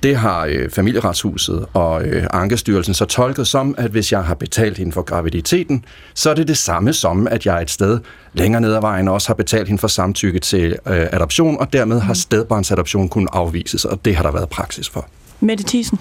Det 0.04 0.16
har 0.16 0.46
øh, 0.50 0.70
familieretshuset 0.70 1.66
og 1.74 2.04
øh, 2.04 2.28
Ankestyrelsen 2.34 2.94
så 2.94 3.06
tolket 3.06 3.48
som, 3.48 3.76
at 3.78 3.92
hvis 3.92 4.12
jeg 4.12 4.24
har 4.24 4.36
betalt 4.36 4.78
hende 4.78 4.92
for 4.92 5.02
graviditeten, 5.02 5.86
så 6.14 6.30
er 6.30 6.34
det 6.34 6.48
det 6.48 6.58
samme 6.58 6.94
som, 6.94 7.28
at 7.28 7.46
jeg 7.46 7.62
et 7.62 7.70
sted 7.70 8.00
længere 8.34 8.62
ned 8.62 8.74
ad 8.74 8.82
vejen 8.82 9.08
også 9.08 9.30
har 9.30 9.36
betalt 9.36 9.68
hende 9.68 9.80
for 9.80 9.88
samtykke 9.88 10.40
til 10.40 10.76
øh, 10.88 11.08
adoption, 11.12 11.60
og 11.60 11.74
dermed 11.74 12.00
har 12.00 12.14
stedbarnsadoption 12.14 13.10
kunnet 13.10 13.30
afvises, 13.34 13.86
og 13.86 14.06
det 14.06 14.16
har 14.16 14.24
der 14.24 14.32
været 14.32 14.50
praksis 14.50 14.90
for. 14.90 15.08
Mette 15.40 15.64
Thiesen. 15.68 16.00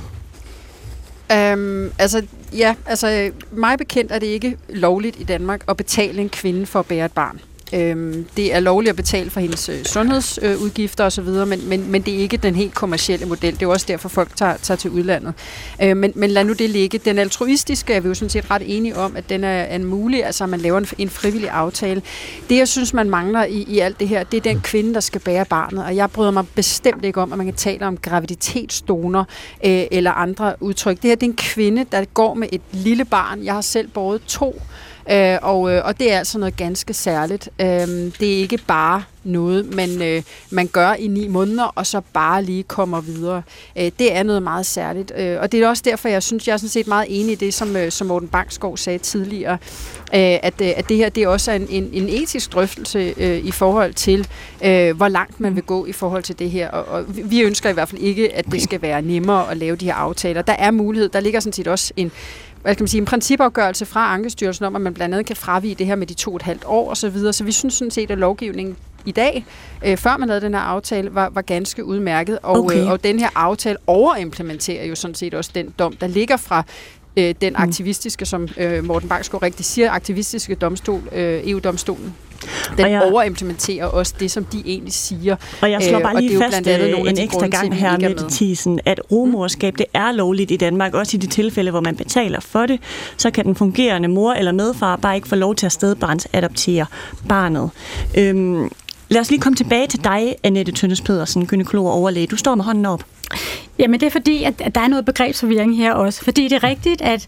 Øhm, 1.32 1.92
altså, 1.98 2.26
ja, 2.52 2.74
altså, 2.86 3.10
øh, 3.10 3.58
mig 3.58 3.78
bekendt 3.78 4.12
er 4.12 4.18
det 4.18 4.26
ikke 4.26 4.56
lovligt 4.68 5.20
i 5.20 5.24
Danmark 5.24 5.64
at 5.68 5.76
betale 5.76 6.20
en 6.20 6.28
kvinde 6.28 6.66
for 6.66 6.78
at 6.78 6.86
bære 6.86 7.04
et 7.04 7.12
barn. 7.12 7.40
Øhm, 7.74 8.26
det 8.36 8.54
er 8.54 8.60
lovligt 8.60 8.90
at 8.90 8.96
betale 8.96 9.30
for 9.30 9.40
hendes 9.40 9.68
øh, 9.68 9.84
sundhedsudgifter 9.84 11.04
osv., 11.04 11.24
men, 11.24 11.68
men, 11.68 11.90
men 11.90 12.02
det 12.02 12.14
er 12.14 12.18
ikke 12.18 12.36
den 12.36 12.54
helt 12.54 12.74
kommercielle 12.74 13.26
model. 13.26 13.54
Det 13.54 13.62
er 13.62 13.66
også 13.66 13.86
derfor, 13.88 14.08
folk 14.08 14.36
tager, 14.36 14.56
tager 14.56 14.78
til 14.78 14.90
udlandet. 14.90 15.34
Øh, 15.82 15.96
men, 15.96 16.12
men 16.14 16.30
lad 16.30 16.44
nu 16.44 16.52
det 16.52 16.70
ligge. 16.70 16.98
Den 16.98 17.18
altruistiske 17.18 17.94
er 17.94 18.00
vi 18.00 18.08
jo 18.08 18.14
sådan 18.14 18.30
set 18.30 18.50
ret 18.50 18.62
enige 18.66 18.96
om, 18.96 19.16
at 19.16 19.28
den 19.28 19.44
er, 19.44 19.48
er 19.48 19.78
mulig, 19.78 20.24
altså 20.24 20.44
at 20.44 20.50
man 20.50 20.60
laver 20.60 20.78
en, 20.78 20.86
en 20.98 21.08
frivillig 21.08 21.50
aftale. 21.50 22.02
Det, 22.48 22.56
jeg 22.56 22.68
synes, 22.68 22.94
man 22.94 23.10
mangler 23.10 23.44
i, 23.44 23.64
i 23.68 23.78
alt 23.78 24.00
det 24.00 24.08
her, 24.08 24.24
det 24.24 24.36
er 24.36 24.40
den 24.40 24.60
kvinde, 24.60 24.94
der 24.94 25.00
skal 25.00 25.20
bære 25.20 25.44
barnet. 25.44 25.84
Og 25.84 25.96
jeg 25.96 26.10
bryder 26.10 26.30
mig 26.30 26.44
bestemt 26.54 27.04
ikke 27.04 27.20
om, 27.20 27.32
at 27.32 27.38
man 27.38 27.46
kan 27.46 27.54
tale 27.54 27.86
om 27.86 27.96
graviditetsdoner 27.96 29.24
øh, 29.64 29.84
eller 29.90 30.10
andre 30.10 30.54
udtryk. 30.60 30.96
Det 30.96 31.04
her 31.04 31.14
det 31.14 31.26
er 31.26 31.30
en 31.30 31.36
kvinde, 31.36 31.86
der 31.92 32.04
går 32.04 32.34
med 32.34 32.48
et 32.52 32.60
lille 32.72 33.04
barn. 33.04 33.44
Jeg 33.44 33.54
har 33.54 33.60
selv 33.60 33.88
båret 33.88 34.22
to 34.26 34.62
Øh, 35.10 35.38
og, 35.42 35.72
øh, 35.72 35.84
og 35.84 35.98
det 35.98 36.12
er 36.12 36.18
altså 36.18 36.38
noget 36.38 36.56
ganske 36.56 36.94
særligt. 36.94 37.48
Øh, 37.60 37.66
det 38.20 38.34
er 38.34 38.38
ikke 38.38 38.58
bare 38.66 39.02
noget, 39.24 39.74
man, 39.74 40.02
øh, 40.02 40.22
man 40.50 40.66
gør 40.66 40.92
i 40.92 41.06
ni 41.06 41.28
måneder, 41.28 41.64
og 41.64 41.86
så 41.86 42.00
bare 42.12 42.42
lige 42.42 42.62
kommer 42.62 43.00
videre. 43.00 43.42
Øh, 43.78 43.90
det 43.98 44.16
er 44.16 44.22
noget 44.22 44.42
meget 44.42 44.66
særligt. 44.66 45.12
Øh, 45.16 45.40
og 45.40 45.52
det 45.52 45.62
er 45.62 45.68
også 45.68 45.82
derfor, 45.86 46.08
jeg 46.08 46.22
synes, 46.22 46.48
jeg 46.48 46.52
er 46.52 46.56
sådan 46.56 46.68
set 46.68 46.86
meget 46.86 47.06
enig 47.08 47.32
i 47.32 47.34
det, 47.34 47.54
som, 47.54 47.76
øh, 47.76 47.92
som 47.92 48.06
Morten 48.06 48.28
Bangsgaard 48.28 48.76
sagde 48.76 48.98
tidligere, 48.98 49.58
øh, 50.14 50.38
at, 50.42 50.54
øh, 50.60 50.72
at 50.76 50.88
det 50.88 50.96
her 50.96 51.08
det 51.08 51.22
er 51.22 51.28
også 51.28 51.52
en, 51.52 51.66
en, 51.70 51.90
en 51.92 52.08
etisk 52.08 52.52
drøftelse 52.52 53.14
øh, 53.16 53.38
i 53.38 53.50
forhold 53.50 53.94
til, 53.94 54.28
øh, 54.64 54.96
hvor 54.96 55.08
langt 55.08 55.40
man 55.40 55.54
vil 55.54 55.62
gå 55.62 55.86
i 55.86 55.92
forhold 55.92 56.22
til 56.22 56.38
det 56.38 56.50
her. 56.50 56.70
Og, 56.70 56.84
og 56.84 57.04
vi 57.08 57.40
ønsker 57.40 57.70
i 57.70 57.72
hvert 57.72 57.88
fald 57.88 58.00
ikke, 58.00 58.34
at 58.34 58.46
det 58.52 58.62
skal 58.62 58.82
være 58.82 59.02
nemmere 59.02 59.50
at 59.50 59.56
lave 59.56 59.76
de 59.76 59.84
her 59.84 59.94
aftaler. 59.94 60.42
Der 60.42 60.52
er 60.52 60.70
mulighed. 60.70 61.08
Der 61.08 61.20
ligger 61.20 61.40
sådan 61.40 61.52
set 61.52 61.68
også 61.68 61.92
en 61.96 62.12
hvad 62.62 62.74
kan 62.74 62.82
man 62.82 62.88
sige, 62.88 62.98
en 62.98 63.04
principafgørelse 63.04 63.86
fra 63.86 64.14
Ankestyrelsen 64.14 64.64
om, 64.64 64.76
at 64.76 64.82
man 64.82 64.94
blandt 64.94 65.14
andet 65.14 65.26
kan 65.26 65.36
fravige 65.36 65.74
det 65.74 65.86
her 65.86 65.96
med 65.96 66.06
de 66.06 66.14
to 66.14 66.30
og 66.30 66.36
et 66.36 66.42
halvt 66.42 66.64
år 66.66 66.90
osv. 66.90 67.18
Så, 67.18 67.32
så 67.32 67.44
vi 67.44 67.52
synes 67.52 67.74
sådan 67.74 67.90
set, 67.90 68.10
at 68.10 68.18
lovgivningen 68.18 68.76
i 69.04 69.12
dag, 69.12 69.44
øh, 69.84 69.96
før 69.96 70.16
man 70.16 70.28
lavede 70.28 70.44
den 70.44 70.54
her 70.54 70.60
aftale, 70.60 71.14
var, 71.14 71.28
var 71.28 71.42
ganske 71.42 71.84
udmærket. 71.84 72.38
Og, 72.42 72.58
okay. 72.58 72.82
øh, 72.82 72.90
og 72.90 73.04
den 73.04 73.18
her 73.18 73.28
aftale 73.34 73.76
overimplementerer 73.86 74.84
jo 74.84 74.94
sådan 74.94 75.14
set 75.14 75.34
også 75.34 75.50
den 75.54 75.74
dom, 75.78 75.96
der 75.96 76.06
ligger 76.06 76.36
fra 76.36 76.62
øh, 77.16 77.34
den 77.40 77.52
mm. 77.52 77.62
aktivistiske, 77.62 78.26
som 78.26 78.48
øh, 78.56 78.84
Morten 78.84 79.08
Bangsgaard 79.08 79.42
rigtig 79.42 79.64
siger, 79.64 79.90
aktivistiske 79.90 80.54
domstol, 80.54 81.08
øh, 81.12 81.50
EU-domstolen. 81.50 82.14
Den 82.76 82.84
og 82.84 82.90
jeg, 82.90 83.02
overimplementerer 83.02 83.86
også 83.86 84.14
det, 84.20 84.30
som 84.30 84.44
de 84.44 84.62
egentlig 84.66 84.92
siger. 84.92 85.36
Og 85.60 85.70
jeg 85.70 85.82
slår 85.82 85.98
øh, 85.98 86.02
bare 86.02 86.20
lige 86.20 86.38
fast 86.38 86.66
øh, 86.66 87.00
en 87.00 87.18
ekstra 87.18 87.46
gang 87.46 87.74
her 87.74 87.98
med 87.98 88.30
Thiesen, 88.30 88.80
at 88.84 89.00
rumorskab 89.12 89.74
det 89.78 89.86
er 89.94 90.12
lovligt 90.12 90.50
i 90.50 90.56
Danmark, 90.56 90.94
også 90.94 91.16
i 91.16 91.20
de 91.20 91.26
tilfælde, 91.26 91.70
hvor 91.70 91.80
man 91.80 91.96
betaler 91.96 92.40
for 92.40 92.66
det, 92.66 92.80
så 93.16 93.30
kan 93.30 93.44
den 93.44 93.54
fungerende 93.54 94.08
mor 94.08 94.32
eller 94.32 94.52
medfar 94.52 94.96
bare 94.96 95.16
ikke 95.16 95.28
få 95.28 95.36
lov 95.36 95.54
til 95.54 95.66
at 95.66 95.72
stedbarns 95.72 96.28
adoptere 96.32 96.86
barnet. 97.28 97.70
Øhm, 98.18 98.70
lad 99.08 99.20
os 99.20 99.30
lige 99.30 99.40
komme 99.40 99.56
tilbage 99.56 99.86
til 99.86 100.04
dig, 100.04 100.36
Annette 100.42 100.72
Tønnes 100.72 101.00
Pedersen, 101.00 101.46
gynekolog 101.46 101.86
og 101.86 101.92
overlæge. 101.92 102.26
Du 102.26 102.36
står 102.36 102.54
med 102.54 102.64
hånden 102.64 102.86
op. 102.86 103.04
Jamen 103.78 104.00
det 104.00 104.06
er 104.06 104.10
fordi, 104.10 104.44
at 104.44 104.74
der 104.74 104.80
er 104.80 104.88
noget 104.88 105.04
begrebsforvirring 105.04 105.76
her 105.76 105.92
også. 105.92 106.24
Fordi 106.24 106.48
det 106.48 106.52
er 106.52 106.64
rigtigt, 106.64 107.02
at 107.02 107.26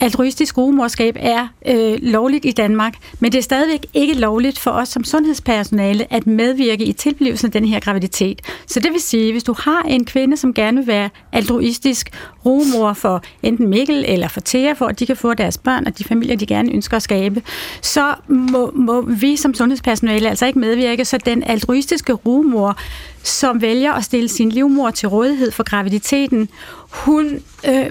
altruistisk 0.00 0.58
rugemorskab 0.58 1.16
er 1.20 1.48
øh, 1.66 1.98
lovligt 2.02 2.44
i 2.44 2.50
Danmark, 2.50 2.94
men 3.20 3.32
det 3.32 3.38
er 3.38 3.42
stadigvæk 3.42 3.86
ikke 3.94 4.14
lovligt 4.14 4.58
for 4.58 4.70
os 4.70 4.88
som 4.88 5.04
sundhedspersonale 5.04 6.12
at 6.12 6.26
medvirke 6.26 6.84
i 6.84 6.92
tilblivelsen 6.92 7.46
af 7.46 7.52
den 7.52 7.64
her 7.64 7.80
graviditet. 7.80 8.42
Så 8.66 8.80
det 8.80 8.92
vil 8.92 9.00
sige, 9.00 9.32
hvis 9.32 9.44
du 9.44 9.54
har 9.58 9.82
en 9.82 10.04
kvinde, 10.04 10.36
som 10.36 10.54
gerne 10.54 10.76
vil 10.76 10.86
være 10.86 11.10
altruistisk 11.32 12.10
rugemor 12.46 12.92
for 12.92 13.22
enten 13.42 13.68
Mikkel 13.68 14.04
eller 14.08 14.28
for 14.28 14.40
Thea, 14.44 14.72
for 14.72 14.86
at 14.86 14.98
de 14.98 15.06
kan 15.06 15.16
få 15.16 15.34
deres 15.34 15.58
børn 15.58 15.86
og 15.86 15.98
de 15.98 16.04
familier, 16.04 16.36
de 16.36 16.46
gerne 16.46 16.72
ønsker 16.72 16.96
at 16.96 17.02
skabe, 17.02 17.42
så 17.82 18.14
må, 18.28 18.70
må 18.74 19.00
vi 19.00 19.36
som 19.36 19.54
sundhedspersonale 19.54 20.28
altså 20.28 20.46
ikke 20.46 20.58
medvirke, 20.58 21.04
så 21.04 21.18
den 21.18 21.42
altruistiske 21.42 22.12
rugemor, 22.12 22.78
som 23.24 23.62
vælger 23.62 23.92
at 23.92 24.04
stille 24.04 24.28
sin 24.28 24.48
livmor 24.48 24.90
til 24.90 25.08
rådighed 25.08 25.50
for 25.50 25.62
graviditeten, 25.62 26.48
hun 26.90 27.42
øh, 27.68 27.86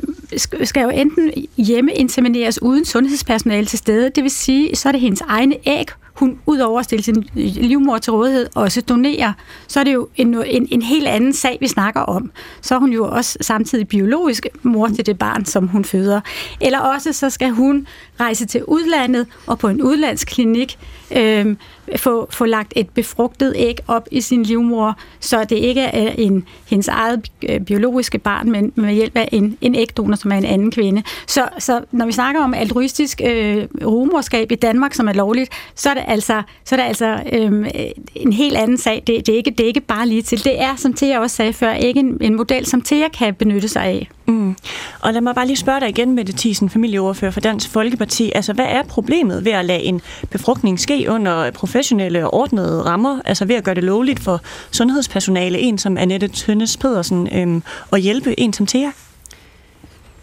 skal 0.63 0.81
jo 0.81 0.89
enten 0.89 1.31
hjemmeinsemineres 1.57 2.61
uden 2.61 2.86
sundhedspersonale 2.86 3.65
til 3.65 3.79
stede, 3.79 4.09
det 4.09 4.23
vil 4.23 4.31
sige, 4.31 4.75
så 4.75 4.89
er 4.89 4.91
det 4.91 5.01
hendes 5.01 5.21
egne 5.21 5.55
æg, 5.65 5.88
hun 6.14 6.39
udover 6.45 6.80
at 6.80 6.86
stille 6.86 7.03
sin 7.03 7.26
livmor 7.36 7.97
til 7.97 8.14
rådighed 8.14 8.49
også 8.55 8.82
donerer, 8.82 9.34
så 9.68 9.80
er 9.80 9.84
det 9.84 9.93
jo 9.93 10.07
en, 10.16 10.43
en, 10.45 10.68
en 10.72 10.82
helt 10.82 11.07
anden 11.07 11.34
sag, 11.34 11.57
vi 11.61 11.68
snakker 11.68 12.01
om. 12.01 12.32
Så 12.61 12.76
er 12.76 12.80
hun 12.80 12.93
jo 12.93 13.09
også 13.09 13.38
samtidig 13.41 13.88
biologisk 13.88 14.47
mor 14.64 14.88
til 14.88 15.05
det 15.05 15.20
barn, 15.20 15.45
som 15.45 15.68
hun 15.68 15.86
føder. 15.86 16.22
Eller 16.61 16.80
også 16.80 17.14
så 17.14 17.30
skal 17.30 17.49
hun 17.49 17.88
rejse 18.20 18.45
til 18.45 18.66
udlandet 18.66 19.28
og 19.47 19.59
på 19.59 19.68
en 19.68 19.82
udlandsklinik 19.82 20.78
øh, 21.16 21.55
få, 21.97 22.28
få 22.32 22.45
lagt 22.45 22.74
et 22.76 22.89
befrugtet 22.89 23.53
æg 23.55 23.80
op 23.88 24.07
i 24.11 24.22
sin 24.22 24.43
livmor, 24.43 24.97
så 25.20 25.43
det 25.43 25.55
ikke 25.55 25.82
er 25.82 26.11
en, 26.18 26.45
hendes 26.66 26.88
eget 26.88 27.32
øh, 27.49 27.59
biologiske 27.59 28.18
barn, 28.18 28.51
men 28.51 28.72
med 28.76 28.93
hjælp 28.93 29.18
af 29.18 29.30
en, 29.32 29.57
en 29.61 29.76
ægdonor, 29.76 30.16
som 30.16 30.32
er 30.32 30.36
en 30.36 30.45
anden 30.45 30.72
kvinde. 30.72 31.03
Så, 31.28 31.47
så 31.59 31.82
når 31.91 32.05
vi 32.05 32.11
snakker 32.11 32.43
om 32.43 32.53
altruistisk 32.53 33.22
øh, 33.26 33.68
rumorskab 33.86 34.51
i 34.51 34.55
Danmark, 34.55 34.93
som 34.93 35.07
er 35.07 35.14
lovligt, 35.14 35.49
så 35.76 35.89
er 35.89 35.93
det 35.93 36.03
altså, 36.08 36.41
så 36.66 36.76
er 36.76 36.80
det 36.80 36.88
altså 36.88 37.20
øh, 37.32 37.70
en 38.16 38.34
helt 38.34 38.58
anden 38.58 38.78
sag. 38.78 39.04
Det, 39.08 39.28
det, 39.28 39.30
er 39.34 39.38
ikke, 39.38 39.51
det 39.51 39.60
er 39.60 39.68
ikke 39.68 39.82
bare 39.82 40.08
lige 40.08 40.22
til. 40.22 40.43
Det 40.43 40.62
er, 40.62 40.76
som 40.76 40.93
Thea 40.93 41.20
også 41.20 41.36
sagde 41.36 41.54
før, 41.54 41.74
ikke 41.74 41.99
en, 41.99 42.18
en 42.22 42.36
model, 42.36 42.66
som 42.66 42.82
Thea 42.82 43.08
kan 43.08 43.36
benytte 43.36 43.68
sig 43.68 43.84
af. 43.84 44.10
Mm. 44.26 44.56
Og 44.99 45.14
lad 45.14 45.22
mig 45.22 45.36
bare 45.36 45.47
lige 45.47 45.58
spørge 45.58 45.80
dig 45.80 45.89
igen, 45.89 46.16
Mette 46.16 46.34
Thiesen, 46.38 46.70
familieoverfører 46.70 47.32
for 47.32 47.39
Dansk 47.39 47.70
Folkeparti. 47.70 48.32
Altså, 48.36 48.54
hvad 48.54 48.66
er 48.66 48.84
problemet 48.84 49.45
ved 49.45 49.51
at 49.51 49.66
lade 49.66 49.82
en 49.82 50.01
befrugtning 50.30 50.80
ske 50.80 51.06
under 51.10 51.51
professionelle 51.51 52.26
og 52.26 52.34
ordnede 52.34 52.82
rammer, 52.82 53.20
altså 53.26 53.45
ved 53.45 53.56
at 53.56 53.64
gøre 53.64 53.76
det 53.76 53.84
lovligt 53.84 54.20
for 54.20 54.41
sundhedspersonale, 54.72 55.60
en 55.60 55.78
som 55.78 55.97
Annette 55.97 56.28
Tønnes 56.28 56.78
Pedersen, 56.78 57.30
øhm, 57.34 57.64
og 57.91 57.99
hjælpe 57.99 58.39
en 58.39 58.54
som 58.54 58.66
Thea? 58.66 58.91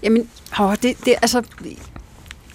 Jamen, 0.03 0.28
åh, 0.61 0.74
det, 0.83 1.05
det, 1.05 1.14
altså, 1.22 1.43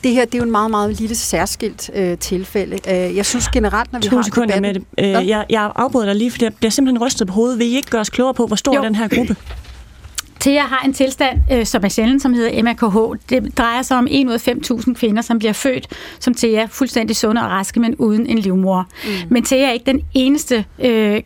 det 0.06 0.14
her 0.14 0.26
det 0.26 0.36
er 0.36 0.38
jo 0.38 0.44
en 0.44 0.52
meget, 0.52 0.72
meget 0.72 1.00
lille 1.00 1.16
særskilt 1.16 1.90
øh, 1.94 2.18
tilfælde. 2.18 2.78
Øh, 2.90 3.16
jeg 3.16 3.26
synes 3.26 3.48
generelt, 3.48 3.94
når 3.94 4.00
vi 4.00 4.08
to 4.08 4.16
har 4.16 4.24
sekunder 4.24 4.62
med 4.62 4.74
det. 4.74 4.84
Øh, 5.00 5.28
jeg, 5.28 5.46
jeg 5.50 5.72
afbryder 5.76 6.06
dig 6.06 6.16
lige, 6.16 6.32
for 6.32 6.38
det 6.38 6.56
bliver 6.56 6.72
simpelthen 6.72 7.06
rystet 7.06 7.28
på 7.28 7.34
hovedet. 7.34 7.60
Vil 7.60 7.68
I 7.68 7.76
ikke 7.76 7.90
gøre 7.90 8.02
os 8.02 8.10
klogere 8.10 8.34
på, 8.34 8.48
hvor 8.48 8.56
stor 8.56 8.76
jo. 8.76 8.84
den 8.84 8.96
her 8.96 9.08
gruppe? 9.08 9.36
Thea 10.46 10.62
har 10.62 10.82
en 10.86 10.94
tilstand, 10.94 11.40
øh, 11.52 11.66
som 11.66 11.84
er 11.84 11.90
sjældent, 11.90 12.22
som 12.22 12.34
hedder 12.34 12.64
MAKH. 12.64 13.20
Det 13.30 13.58
drejer 13.58 13.82
sig 13.82 13.98
om 13.98 14.08
1 14.12 14.28
ud 14.28 14.34
af 14.34 14.48
5.000 14.48 14.94
kvinder, 14.94 15.22
som 15.22 15.40
bliver 15.40 15.54
født 15.54 15.88
som 16.20 16.34
Thea, 16.34 16.66
fuldstændig 16.66 17.16
sunde 17.16 17.42
og 17.42 17.48
raske, 17.48 17.80
men 17.80 17.96
uden 17.96 18.28
en 18.28 18.40
livmor. 18.40 18.88
Mm. 19.06 19.12
Men 19.30 19.44
Thea 19.44 19.68
er 19.68 19.72
ikke 19.72 19.86
den 19.86 20.02
eneste 20.14 20.66
øh, 20.80 21.22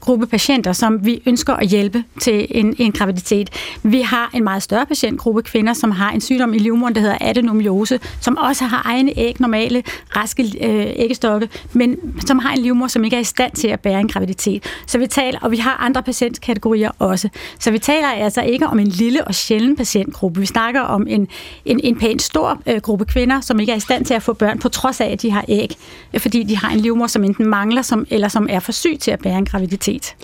gruppe 0.00 0.26
patienter, 0.26 0.72
som 0.72 1.06
vi 1.06 1.22
ønsker 1.26 1.54
at 1.54 1.68
hjælpe 1.68 2.04
til 2.20 2.46
en, 2.50 2.74
en 2.78 2.92
graviditet. 2.92 3.50
Vi 3.82 4.00
har 4.00 4.30
en 4.34 4.44
meget 4.44 4.62
større 4.62 4.86
patientgruppe 4.86 5.42
kvinder, 5.42 5.72
som 5.72 5.90
har 5.90 6.10
en 6.10 6.20
sygdom 6.20 6.54
i 6.54 6.58
livmoderen, 6.58 6.94
der 6.94 7.00
hedder 7.00 7.18
adenomiose, 7.20 8.00
som 8.20 8.36
også 8.36 8.64
har 8.64 8.82
egne 8.84 9.12
æg, 9.18 9.36
normale, 9.40 9.82
raske 10.16 10.42
øh, 10.42 10.86
æggestokke, 10.96 11.48
men 11.72 11.96
som 12.26 12.38
har 12.38 12.52
en 12.52 12.58
livmor, 12.58 12.86
som 12.86 13.04
ikke 13.04 13.16
er 13.16 13.20
i 13.20 13.24
stand 13.24 13.52
til 13.52 13.68
at 13.68 13.80
bære 13.80 14.00
en 14.00 14.08
graviditet. 14.08 14.64
Så 14.86 14.98
vi 14.98 15.06
taler, 15.06 15.38
og 15.42 15.50
vi 15.50 15.56
har 15.56 15.76
andre 15.76 16.02
patientkategorier 16.02 16.90
også. 16.98 17.28
Så 17.58 17.70
vi 17.70 17.78
taler 17.78 18.08
altså 18.08 18.42
ikke 18.42 18.55
om 18.62 18.78
en 18.78 18.86
lille 18.86 19.24
og 19.24 19.34
sjælden 19.34 19.76
patientgruppe. 19.76 20.40
Vi 20.40 20.46
snakker 20.46 20.80
om 20.80 21.06
en, 21.08 21.28
en, 21.64 21.80
en 21.84 21.98
pænt 21.98 22.22
stor 22.22 22.62
øh, 22.66 22.80
gruppe 22.80 23.04
kvinder, 23.04 23.40
som 23.40 23.60
ikke 23.60 23.72
er 23.72 23.76
i 23.76 23.80
stand 23.80 24.04
til 24.04 24.14
at 24.14 24.22
få 24.22 24.32
børn, 24.32 24.58
på 24.58 24.68
trods 24.68 25.00
af, 25.00 25.06
at 25.06 25.22
de 25.22 25.30
har 25.30 25.44
æg, 25.48 25.76
øh, 26.14 26.20
fordi 26.20 26.42
de 26.42 26.56
har 26.56 26.70
en 26.70 26.80
livmor, 26.80 27.06
som 27.06 27.24
enten 27.24 27.46
mangler, 27.46 27.82
som, 27.82 28.06
eller 28.10 28.28
som 28.28 28.46
er 28.50 28.60
for 28.60 28.72
syg 28.72 28.98
til 29.00 29.10
at 29.10 29.18
bære 29.18 29.38
en 29.38 29.44
graviditet. 29.44 30.16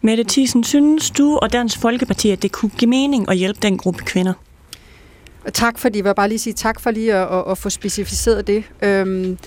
Mette 0.00 0.24
Thiesen, 0.28 0.64
synes 0.64 1.10
du 1.10 1.38
og 1.42 1.52
Dansk 1.52 1.80
Folkeparti, 1.80 2.30
at 2.30 2.42
det 2.42 2.52
kunne 2.52 2.70
give 2.78 2.88
mening 2.88 3.30
at 3.30 3.36
hjælpe 3.36 3.58
den 3.62 3.78
gruppe 3.78 4.04
kvinder? 4.04 4.32
Tak 5.54 5.78
fordi, 5.78 5.98
jeg 5.98 6.04
vil 6.04 6.14
bare 6.14 6.28
lige 6.28 6.38
sige 6.38 6.54
tak 6.54 6.80
for 6.80 6.90
lige 6.90 7.14
at, 7.14 7.38
at, 7.38 7.44
at 7.50 7.58
få 7.58 7.70
specificeret 7.70 8.46
det. 8.46 8.64
Øhm, 8.82 9.38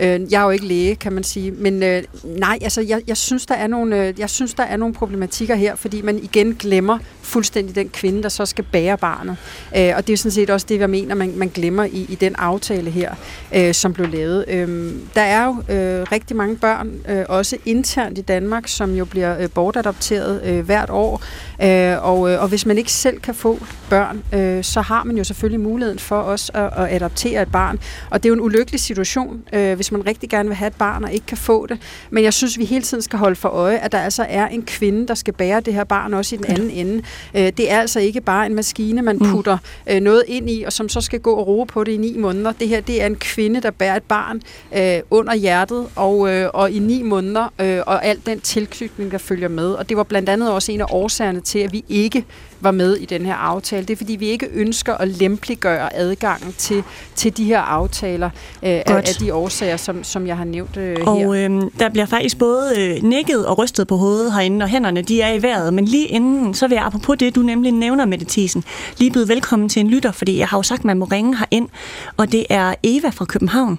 øh, 0.00 0.32
jeg 0.32 0.40
er 0.40 0.44
jo 0.44 0.50
ikke 0.50 0.66
læge, 0.66 0.96
kan 0.96 1.12
man 1.12 1.24
sige, 1.24 1.50
men 1.50 1.82
øh, 1.82 2.02
nej, 2.24 2.58
altså 2.62 2.80
jeg, 2.80 3.02
jeg, 3.06 3.16
synes, 3.16 3.46
der 3.46 3.54
er 3.54 3.66
nogle, 3.66 4.06
øh, 4.06 4.20
jeg 4.20 4.30
synes, 4.30 4.54
der 4.54 4.62
er 4.62 4.76
nogle 4.76 4.94
problematikker 4.94 5.54
her, 5.54 5.76
fordi 5.76 6.02
man 6.02 6.18
igen 6.18 6.54
glemmer 6.54 6.98
fuldstændig 7.22 7.74
den 7.74 7.88
kvinde, 7.88 8.22
der 8.22 8.28
så 8.28 8.46
skal 8.46 8.64
bære 8.72 8.98
barnet. 8.98 9.36
Øh, 9.76 9.92
og 9.96 10.06
det 10.06 10.12
er 10.12 10.16
sådan 10.16 10.30
set 10.30 10.50
også 10.50 10.66
det, 10.68 10.80
jeg 10.80 10.90
mener, 10.90 11.14
man, 11.14 11.32
man 11.36 11.48
glemmer 11.48 11.84
i, 11.84 12.06
i 12.08 12.14
den 12.14 12.34
aftale 12.38 12.90
her, 12.90 13.14
øh, 13.54 13.74
som 13.74 13.92
blev 13.92 14.08
lavet. 14.08 14.44
Øh, 14.48 14.92
der 15.14 15.22
er 15.22 15.44
jo 15.44 15.74
øh, 15.74 16.06
rigtig 16.12 16.36
mange 16.36 16.56
børn, 16.56 16.90
øh, 17.08 17.24
også 17.28 17.56
internt 17.64 18.18
i 18.18 18.22
Danmark, 18.22 18.68
som 18.68 18.94
jo 18.94 19.04
bliver 19.04 19.42
øh, 19.42 19.48
bortadopteret 19.54 20.42
øh, 20.44 20.64
hvert 20.64 20.90
år, 20.90 21.22
øh, 21.62 22.04
og, 22.04 22.30
øh, 22.30 22.42
og 22.42 22.48
hvis 22.48 22.66
man 22.66 22.78
ikke 22.78 22.92
selv 22.92 23.20
kan 23.20 23.34
få 23.34 23.58
børn, 23.90 24.22
øh, 24.34 24.64
så 24.64 24.80
har 24.80 25.04
man 25.04 25.16
jo 25.16 25.24
selvfølgelig 25.24 25.60
muligheden 25.60 25.98
for 25.98 26.16
også 26.16 26.52
at, 26.54 26.84
at 26.84 26.94
adoptere 26.94 27.42
et 27.42 27.52
barn. 27.52 27.78
Og 28.10 28.22
det 28.22 28.28
er 28.28 28.30
jo 28.30 28.34
en 28.34 28.40
ulykkelig 28.40 28.80
situation, 28.80 29.42
øh, 29.52 29.74
hvis 29.74 29.92
man 29.92 30.06
rigtig 30.06 30.30
gerne 30.30 30.48
vil 30.48 30.56
have 30.56 30.66
et 30.66 30.76
barn 30.76 31.04
og 31.04 31.12
ikke 31.12 31.26
kan 31.26 31.36
få 31.36 31.66
det. 31.66 31.78
Men 32.10 32.24
jeg 32.24 32.34
synes, 32.34 32.58
vi 32.58 32.64
hele 32.64 32.82
tiden 32.82 33.02
skal 33.02 33.18
holde 33.18 33.36
for 33.36 33.48
øje, 33.48 33.76
at 33.76 33.92
der 33.92 33.98
altså 33.98 34.26
er 34.28 34.46
en 34.46 34.62
kvinde, 34.62 35.08
der 35.08 35.14
skal 35.14 35.34
bære 35.34 35.60
det 35.60 35.74
her 35.74 35.84
barn 35.84 36.14
også 36.14 36.34
i 36.34 36.38
den 36.38 36.46
anden 36.46 36.70
ende. 36.70 37.02
Øh, 37.34 37.52
det 37.56 37.72
er 37.72 37.80
altså 37.80 38.00
ikke 38.00 38.20
bare 38.20 38.46
en 38.46 38.54
maskine, 38.54 39.02
man 39.02 39.16
mm. 39.16 39.30
putter 39.30 39.58
mm. 39.86 40.02
noget 40.02 40.24
ind 40.26 40.50
i, 40.50 40.62
og 40.62 40.72
som 40.72 40.88
så 40.88 41.00
skal 41.00 41.20
gå 41.20 41.34
og 41.34 41.46
roe 41.46 41.66
på 41.66 41.84
det 41.84 41.92
i 41.92 41.96
ni 41.96 42.16
måneder. 42.18 42.52
Det 42.52 42.68
her, 42.68 42.80
det 42.80 43.02
er 43.02 43.06
en 43.06 43.16
kvinde, 43.16 43.60
der 43.60 43.70
bærer 43.70 43.96
et 43.96 44.02
barn 44.02 44.42
øh, 44.76 45.00
under 45.10 45.34
hjertet, 45.34 45.86
og, 45.96 46.34
øh, 46.34 46.50
og 46.54 46.70
i 46.70 46.78
ni 46.78 47.02
måneder, 47.02 47.52
øh, 47.60 47.80
og 47.86 48.04
alt 48.04 48.26
den 48.26 48.40
tilknytning, 48.40 49.10
der 49.10 49.18
følger 49.18 49.48
med. 49.48 49.70
Og 49.70 49.88
det 49.88 49.96
var 49.96 50.02
blandt 50.02 50.28
andet 50.28 50.52
også 50.52 50.72
en 50.72 50.80
af 50.80 50.86
årsagerne 50.90 51.40
til, 51.48 51.58
at 51.58 51.72
vi 51.72 51.84
ikke 51.88 52.24
var 52.60 52.70
med 52.70 52.96
i 52.96 53.04
den 53.04 53.26
her 53.26 53.34
aftale. 53.34 53.86
Det 53.86 53.92
er 53.92 53.96
fordi, 53.96 54.16
vi 54.16 54.26
ikke 54.26 54.48
ønsker 54.52 54.94
at 54.94 55.08
lempliggøre 55.08 55.96
adgangen 55.96 56.54
til, 56.58 56.84
til 57.14 57.36
de 57.36 57.44
her 57.44 57.60
aftaler 57.60 58.30
øh, 58.62 58.70
af, 58.70 58.82
af 58.86 59.04
de 59.20 59.34
årsager, 59.34 59.76
som, 59.76 60.04
som 60.04 60.26
jeg 60.26 60.36
har 60.36 60.44
nævnt 60.44 60.76
øh, 60.76 60.96
og, 61.06 61.18
her. 61.18 61.26
Og 61.26 61.38
øh, 61.38 61.62
der 61.78 61.88
bliver 61.88 62.06
faktisk 62.06 62.38
både 62.38 62.72
øh, 62.78 63.02
nikket 63.02 63.46
og 63.46 63.58
rystet 63.58 63.86
på 63.86 63.96
hovedet 63.96 64.32
herinde, 64.32 64.62
og 64.64 64.68
hænderne 64.68 65.02
de 65.02 65.20
er 65.22 65.32
i 65.32 65.42
vejret. 65.42 65.74
Men 65.74 65.84
lige 65.84 66.06
inden, 66.06 66.54
så 66.54 66.68
vil 66.68 66.74
jeg 66.74 66.84
apropos 66.84 67.16
det, 67.18 67.34
du 67.34 67.40
nemlig 67.40 67.72
nævner, 67.72 68.04
med 68.04 68.18
det 68.18 68.28
Thiesen, 68.28 68.64
lige 68.98 69.10
byde 69.10 69.28
velkommen 69.28 69.68
til 69.68 69.80
en 69.80 69.90
lytter, 69.90 70.12
fordi 70.12 70.38
jeg 70.38 70.48
har 70.48 70.58
jo 70.58 70.62
sagt, 70.62 70.78
at 70.78 70.84
man 70.84 70.98
må 70.98 71.04
ringe 71.04 71.38
herind, 71.38 71.68
og 72.16 72.32
det 72.32 72.46
er 72.50 72.74
Eva 72.82 73.08
fra 73.08 73.24
København. 73.24 73.78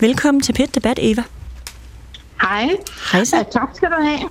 Velkommen 0.00 0.40
til 0.40 0.52
Pet 0.52 0.74
Debat, 0.74 0.98
Eva. 1.02 1.22
Hej. 2.42 2.68
Hej 3.12 3.24
så. 3.24 3.36
Uh, 3.36 3.44
tak 3.52 3.68
skal 3.74 3.88
du 3.88 4.02
have. 4.02 4.28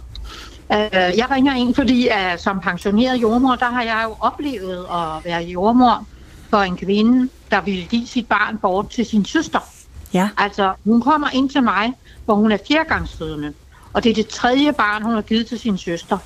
Uh, 0.69 0.77
jeg 0.91 1.27
ringer 1.31 1.55
ind, 1.55 1.75
fordi 1.75 2.07
uh, 2.07 2.39
som 2.39 2.59
pensioneret 2.59 3.21
jordmor, 3.21 3.55
der 3.55 3.69
har 3.69 3.83
jeg 3.83 4.01
jo 4.05 4.15
oplevet 4.19 4.85
at 4.91 5.25
være 5.25 5.43
jordmor 5.43 6.05
for 6.49 6.57
en 6.57 6.77
kvinde, 6.77 7.29
der 7.51 7.61
ville 7.61 7.85
give 7.85 8.07
sit 8.07 8.27
barn 8.27 8.57
bort 8.57 8.89
til 8.89 9.05
sin 9.05 9.25
søster. 9.25 9.59
Ja. 10.13 10.29
Altså, 10.37 10.73
hun 10.83 11.01
kommer 11.01 11.27
ind 11.33 11.49
til 11.49 11.63
mig, 11.63 11.93
hvor 12.25 12.35
hun 12.35 12.51
er 12.51 12.57
fjerdegangsfødende. 12.67 13.53
Og 13.93 14.03
det 14.03 14.09
er 14.09 14.13
det 14.13 14.27
tredje 14.27 14.73
barn, 14.73 15.01
hun 15.01 15.13
har 15.13 15.21
givet 15.21 15.47
til 15.47 15.59
sin 15.59 15.77
søster. 15.77 16.17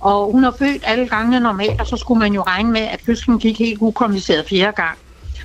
Og 0.00 0.32
hun 0.32 0.44
har 0.44 0.54
født 0.58 0.82
alle 0.86 1.08
gangene 1.08 1.40
normalt, 1.40 1.80
og 1.80 1.86
så 1.86 1.96
skulle 1.96 2.18
man 2.18 2.32
jo 2.32 2.42
regne 2.42 2.70
med, 2.70 2.80
at 2.80 3.00
fødslen 3.06 3.38
gik 3.38 3.58
helt 3.58 3.78
ukompliceret 3.80 4.48
fjerde 4.48 4.72
gang. 4.72 4.98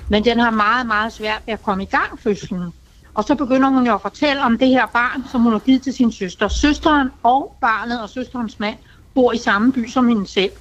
Men 0.08 0.24
den 0.24 0.38
har 0.38 0.50
meget, 0.50 0.86
meget 0.86 1.12
svært 1.12 1.42
ved 1.46 1.54
at 1.54 1.62
komme 1.62 1.82
i 1.82 1.86
gang, 1.86 2.20
fødslen. 2.22 2.72
Og 3.14 3.24
så 3.24 3.34
begynder 3.34 3.68
hun 3.68 3.86
jo 3.86 3.94
at 3.94 4.02
fortælle 4.02 4.42
om 4.42 4.58
det 4.58 4.68
her 4.68 4.86
barn, 4.86 5.24
som 5.30 5.40
hun 5.40 5.52
har 5.52 5.58
givet 5.58 5.82
til 5.82 5.92
sin 5.92 6.12
søster. 6.12 6.48
Søsteren 6.48 7.10
og 7.22 7.56
barnet 7.60 8.02
og 8.02 8.08
søsterens 8.08 8.60
mand 8.60 8.76
bor 9.14 9.32
i 9.32 9.38
samme 9.38 9.72
by 9.72 9.88
som 9.88 10.08
hende 10.08 10.26
selv. 10.26 10.52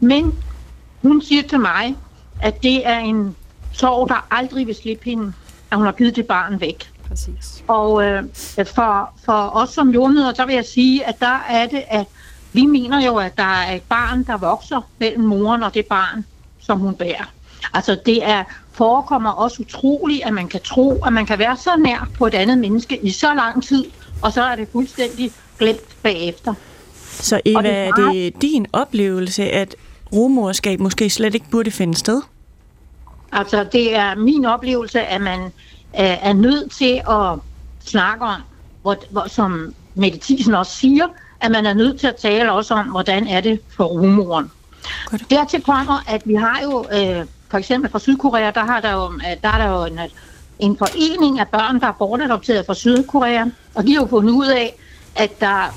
Men 0.00 0.34
hun 1.02 1.22
siger 1.22 1.42
til 1.42 1.60
mig, 1.60 1.96
at 2.42 2.62
det 2.62 2.86
er 2.86 2.98
en 2.98 3.36
sorg, 3.72 4.08
der 4.08 4.26
aldrig 4.30 4.66
vil 4.66 4.74
slippe 4.74 5.04
hende, 5.04 5.32
at 5.70 5.76
hun 5.76 5.86
har 5.86 5.92
givet 5.92 6.16
det 6.16 6.26
barn 6.26 6.60
væk. 6.60 6.92
Præcis. 7.08 7.64
Og 7.68 8.04
øh, 8.04 8.24
for, 8.66 9.10
for 9.24 9.50
os 9.56 9.70
som 9.70 9.90
jordmøder, 9.90 10.34
så 10.34 10.46
vil 10.46 10.54
jeg 10.54 10.64
sige, 10.64 11.06
at 11.06 11.20
der 11.20 11.44
er 11.48 11.66
det, 11.66 11.82
at 11.88 12.06
vi 12.52 12.66
mener 12.66 13.06
jo, 13.06 13.16
at 13.16 13.36
der 13.36 13.42
er 13.42 13.74
et 13.74 13.82
barn, 13.82 14.22
der 14.22 14.36
vokser 14.36 14.80
mellem 14.98 15.24
moren 15.24 15.62
og 15.62 15.74
det 15.74 15.86
barn, 15.86 16.24
som 16.58 16.78
hun 16.78 16.94
bærer. 16.94 17.24
Altså 17.74 17.98
det 18.06 18.28
er 18.28 18.44
forekommer 18.78 19.30
også 19.30 19.62
utroligt, 19.62 20.24
at 20.24 20.32
man 20.32 20.48
kan 20.48 20.60
tro, 20.60 21.02
at 21.06 21.12
man 21.12 21.26
kan 21.26 21.38
være 21.38 21.56
så 21.56 21.70
nær 21.76 22.08
på 22.18 22.26
et 22.26 22.34
andet 22.34 22.58
menneske 22.58 22.98
i 23.02 23.10
så 23.10 23.34
lang 23.34 23.64
tid, 23.64 23.84
og 24.22 24.32
så 24.32 24.42
er 24.42 24.56
det 24.56 24.68
fuldstændig 24.72 25.32
glemt 25.58 26.02
bagefter. 26.02 26.54
Så 27.04 27.40
Eva, 27.44 27.62
det 27.62 27.72
er 27.72 27.92
det 27.92 28.42
din 28.42 28.66
oplevelse, 28.72 29.42
at 29.42 29.74
rumorskab 30.12 30.80
måske 30.80 31.10
slet 31.10 31.34
ikke 31.34 31.46
burde 31.50 31.70
finde 31.70 31.94
sted? 31.94 32.22
Altså, 33.32 33.64
det 33.72 33.96
er 33.96 34.14
min 34.14 34.44
oplevelse, 34.44 35.00
at 35.00 35.20
man 35.20 35.40
øh, 35.40 35.50
er 35.94 36.32
nødt 36.32 36.72
til 36.72 37.02
at 37.10 37.38
snakke 37.84 38.24
om, 38.24 38.40
hvor, 38.82 38.96
hvor, 39.10 39.28
som 39.28 39.74
Mette 39.94 40.18
Thiesen 40.22 40.54
også 40.54 40.76
siger, 40.76 41.06
at 41.40 41.50
man 41.50 41.66
er 41.66 41.74
nødt 41.74 42.00
til 42.00 42.06
at 42.06 42.16
tale 42.16 42.52
også 42.52 42.74
om, 42.74 42.86
hvordan 42.86 43.26
er 43.26 43.40
det 43.40 43.60
for 43.76 43.84
rumoren. 43.84 44.50
Godt. 45.10 45.30
Dertil 45.30 45.62
kommer, 45.62 46.04
at 46.06 46.22
vi 46.24 46.34
har 46.34 46.60
jo, 46.62 46.86
øh, 46.92 47.26
for 47.50 47.58
eksempel 47.58 47.90
fra 47.90 47.98
Sydkorea, 47.98 48.50
der, 48.50 48.60
har 48.64 48.80
der, 48.80 48.92
jo, 48.92 49.12
øh, 49.12 49.36
der 49.42 49.48
er 49.48 49.58
der 49.58 49.78
jo 49.78 49.84
en, 49.84 49.98
en 50.58 50.76
forening 50.78 51.40
af 51.40 51.48
børn, 51.48 51.80
der 51.80 51.86
er 51.86 51.92
bortadopteret 51.92 52.66
fra 52.66 52.74
Sydkorea, 52.74 53.44
og 53.74 53.86
de 53.86 53.94
har 53.94 54.00
jo 54.02 54.06
fundet 54.06 54.32
ud 54.32 54.46
af, 54.46 54.74
at, 55.16 55.40
der, 55.40 55.74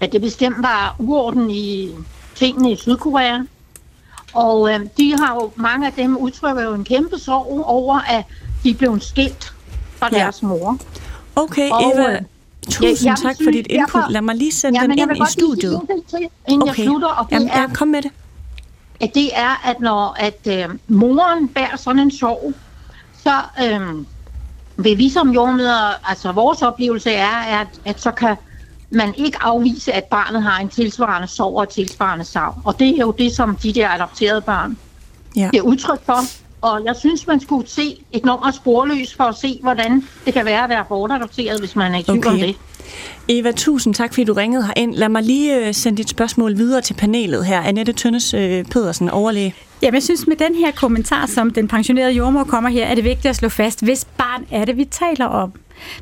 at 0.00 0.12
det 0.12 0.20
bestemt 0.20 0.56
var 0.62 0.96
uorden 0.98 1.50
i 1.50 1.90
tingene 2.34 2.72
i 2.72 2.76
Sydkorea. 2.76 3.38
Og 4.34 4.72
øh, 4.74 4.80
de 4.98 5.16
har 5.18 5.34
jo, 5.34 5.50
mange 5.56 5.86
af 5.86 5.92
dem 5.92 6.16
udtrykker 6.16 6.62
jo 6.62 6.74
en 6.74 6.84
kæmpe 6.84 7.18
sorg 7.18 7.62
over, 7.66 7.98
at 8.08 8.24
de 8.64 8.74
blev 8.74 9.00
skilt 9.00 9.52
fra 9.96 10.08
Ja. 10.12 10.18
ja. 10.18 10.22
deres 10.22 10.42
mor. 10.42 10.78
Okay, 11.36 11.70
Og, 11.70 11.82
Eva, 11.94 12.12
øh, 12.12 12.20
tusind 12.70 12.88
vil 13.10 13.16
tak 13.16 13.18
for 13.18 13.32
sige, 13.34 13.52
dit 13.52 13.66
input. 13.70 13.92
derfor- 13.94 14.10
Lad 14.12 14.20
mig 14.22 14.34
lige 14.36 14.52
sende 14.52 14.78
Ja, 14.80 14.86
den 14.86 14.98
ind 14.98 15.10
i 15.12 15.14
sige 15.16 15.26
studiet. 15.26 15.80
til, 16.10 16.18
inden 16.48 16.66
jeg 16.66 16.74
slutter, 16.74 17.08
og 17.08 17.26
det 17.30 17.32
Jamen, 17.34 17.48
er, 17.48 17.60
ja, 17.60 17.66
kom 17.74 17.88
med 17.88 18.02
det. 18.02 18.10
At 19.00 19.14
det 19.14 19.30
er, 19.38 19.68
at 19.68 19.80
når 19.80 20.16
at, 20.18 20.46
øh, 20.48 20.68
moren 20.88 21.48
bærer 21.48 21.76
sådan 21.76 21.98
en 21.98 22.10
sorg, 22.10 22.52
så 23.22 23.40
øh, 23.64 24.04
vil 24.76 24.98
vi 24.98 25.08
som 25.08 25.30
jordmøder, 25.30 26.08
altså 26.08 26.32
vores 26.32 26.62
oplevelse 26.62 27.10
er, 27.10 27.60
at, 27.60 27.66
at 27.84 28.00
så 28.00 28.10
kan 28.10 28.36
man 28.90 29.14
ikke 29.16 29.38
afvise, 29.40 29.92
at 29.92 30.04
barnet 30.04 30.42
har 30.42 30.60
en 30.60 30.68
tilsvarende 30.68 31.28
sorg 31.28 31.56
og 31.56 31.68
tilsvarende 31.68 32.24
savn. 32.24 32.62
Og 32.64 32.78
det 32.78 32.88
er 32.88 33.00
jo 33.00 33.10
det, 33.10 33.36
som 33.36 33.56
de 33.56 33.72
der 33.72 33.88
adopterede 33.88 34.40
børn 34.40 34.78
Ja. 35.36 35.48
det 35.52 35.58
er 35.58 35.62
udtryk 35.62 36.04
for. 36.06 36.18
Og 36.62 36.80
jeg 36.84 36.96
synes, 36.96 37.26
man 37.26 37.40
skulle 37.40 37.68
se 37.68 38.04
et 38.12 38.24
nummer 38.24 38.50
sporløs 38.50 39.14
for 39.14 39.24
at 39.24 39.34
se, 39.36 39.58
hvordan 39.62 40.04
det 40.24 40.34
kan 40.34 40.44
være 40.44 40.64
at 40.64 40.70
være 40.70 40.84
bortadopteret, 40.88 41.60
hvis 41.60 41.76
man 41.76 41.94
er 41.94 41.98
i 41.98 42.02
tvivl 42.02 42.26
om 42.26 42.34
Okay. 42.34 42.46
det. 42.46 42.56
Eva, 43.28 43.52
tusind 43.52 43.94
tak, 43.94 44.14
fordi 44.14 44.24
du 44.24 44.32
ringede 44.32 44.66
herind. 44.66 44.94
Lad 44.94 45.08
mig 45.08 45.22
lige 45.22 45.66
øh, 45.68 45.74
sende 45.74 45.98
dit 45.98 46.08
spørgsmål 46.10 46.56
videre 46.56 46.80
til 46.80 46.94
panelet 46.94 47.46
her. 47.46 47.60
Annette 47.60 47.92
Tønnes 47.92 48.34
øh, 48.34 48.64
Pedersen, 48.64 49.08
overlæge. 49.10 49.54
Jamen, 49.82 49.94
jeg 49.94 50.02
synes, 50.02 50.26
med 50.26 50.36
den 50.36 50.54
her 50.54 50.70
kommentar, 50.70 51.26
som 51.26 51.50
den 51.50 51.68
pensionerede 51.68 52.12
jordmor 52.12 52.44
kommer 52.44 52.70
her, 52.70 52.86
er 52.86 52.94
det 52.94 53.04
vigtigt 53.04 53.26
at 53.26 53.36
slå 53.36 53.48
fast, 53.48 53.84
hvis 53.84 54.04
barn 54.04 54.46
er 54.50 54.64
det, 54.64 54.76
vi 54.76 54.84
taler 54.84 55.26
om. 55.26 55.52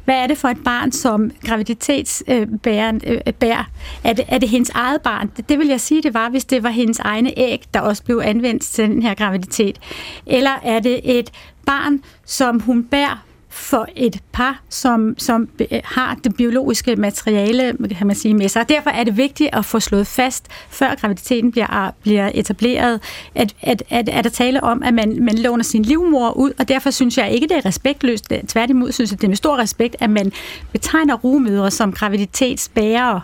Hvad 0.04 0.14
er 0.14 0.26
det 0.26 0.38
for 0.38 0.48
et 0.48 0.64
barn, 0.64 0.92
som 0.92 1.30
graviditetsbæren 1.46 3.00
Øh, 3.06 3.32
bærer? 3.32 3.64
er, 4.04 4.12
det, 4.12 4.24
er 4.28 4.38
det 4.38 4.48
hendes 4.48 4.70
eget 4.70 5.00
barn? 5.02 5.30
Det, 5.36 5.48
det 5.48 5.58
vil 5.58 5.66
jeg 5.68 5.80
sige, 5.80 6.02
det 6.02 6.14
var, 6.14 6.28
hvis 6.28 6.44
det 6.44 6.62
var 6.62 6.70
hendes 6.70 6.98
egne 6.98 7.38
æg, 7.38 7.62
der 7.74 7.80
også 7.80 8.04
blev 8.04 8.20
anvendt 8.24 8.62
til 8.62 8.88
den 8.88 9.02
her 9.02 9.14
graviditet. 9.14 9.78
Eller 10.26 10.60
er 10.62 10.78
det 10.78 11.18
et 11.18 11.30
barn, 11.66 12.02
som 12.24 12.60
hun 12.60 12.84
bærer 12.84 13.24
for 13.50 13.86
et 13.96 14.18
par, 14.32 14.60
som, 14.68 15.14
som 15.18 15.48
øh, 15.60 15.80
har 15.84 16.18
det 16.24 16.36
biologiske 16.36 16.96
materiale, 16.96 17.76
kan 17.98 18.06
man 18.06 18.16
sige, 18.16 18.34
med 18.34 18.48
sig. 18.48 18.68
Derfor 18.68 18.90
er 18.90 19.04
det 19.04 19.16
vigtigt 19.16 19.50
at 19.52 19.64
få 19.64 19.80
slået 19.80 20.06
fast, 20.06 20.46
før 20.70 20.94
graviditeten 20.94 21.52
bliver, 21.52 21.90
bliver 22.02 22.30
etableret, 22.34 23.00
at, 23.34 23.54
at, 23.62 23.82
at, 23.90 24.08
at 24.08 24.24
der 24.24 24.30
tale 24.30 24.62
om, 24.64 24.82
at 24.82 24.94
man, 24.94 25.16
man 25.24 25.38
låner 25.38 25.64
sin 25.64 25.82
livmor 25.82 26.30
ud, 26.30 26.52
og 26.58 26.68
derfor 26.68 26.90
synes 26.90 27.18
jeg 27.18 27.30
ikke, 27.30 27.46
det 27.48 27.56
er 27.56 27.66
respektløst. 27.66 28.32
Tværtimod 28.48 28.92
synes 28.92 29.10
jeg, 29.10 29.20
det 29.20 29.24
er 29.26 29.28
med 29.28 29.36
stor 29.36 29.56
respekt, 29.58 29.96
at 30.00 30.10
man 30.10 30.32
betegner 30.72 31.14
rugemødre 31.14 31.70
som 31.70 31.92
graviditetsbærere. 31.92 33.20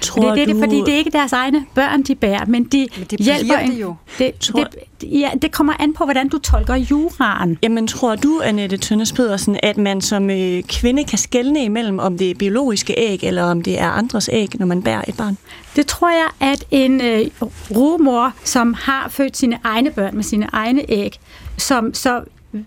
Tror 0.00 0.28
det, 0.28 0.38
det, 0.38 0.48
det, 0.48 0.54
du- 0.54 0.60
fordi 0.60 0.76
det 0.80 0.94
er 0.94 0.98
ikke 0.98 1.10
deres 1.10 1.32
egne 1.32 1.64
børn, 1.74 2.02
de 2.02 2.14
bærer, 2.14 2.44
men 2.46 2.64
de 2.64 2.88
Men 2.96 3.06
det 3.10 3.20
hjælper 3.20 3.56
en, 3.58 3.70
det 3.70 3.80
jo. 3.80 3.94
Det, 4.18 4.32
Tror- 4.40 4.64
det, 4.64 4.78
ja, 5.02 5.30
det 5.42 5.52
kommer 5.52 5.72
an 5.78 5.94
på, 5.94 6.04
hvordan 6.04 6.28
du 6.28 6.38
tolker 6.38 6.74
juraen. 6.74 7.58
Jamen, 7.62 7.86
tror 7.86 8.14
du, 8.14 8.40
Annette 8.44 8.76
Tønnes 8.76 9.12
Pedersen, 9.12 9.58
at 9.62 9.76
man 9.76 10.00
som 10.00 10.30
øh, 10.30 10.62
kvinde 10.62 11.04
kan 11.04 11.18
skelne 11.18 11.64
imellem, 11.64 11.98
om 11.98 12.18
det 12.18 12.30
er 12.30 12.34
biologiske 12.34 12.94
æg, 12.96 13.24
eller 13.24 13.42
om 13.42 13.62
det 13.62 13.80
er 13.80 13.90
andres 13.90 14.30
æg, 14.32 14.50
når 14.58 14.66
man 14.66 14.82
bærer 14.82 15.02
et 15.08 15.16
barn? 15.16 15.38
Det 15.76 15.86
tror 15.86 16.10
jeg, 16.10 16.50
at 16.52 16.64
en 16.70 17.00
øh, 17.00 17.26
rugemor, 17.70 18.32
som 18.44 18.74
har 18.74 19.08
født 19.10 19.36
sine 19.36 19.58
egne 19.64 19.90
børn 19.90 20.16
med 20.16 20.24
sine 20.24 20.48
egne 20.52 20.90
æg, 20.90 21.18
som 21.58 21.94
så 21.94 22.20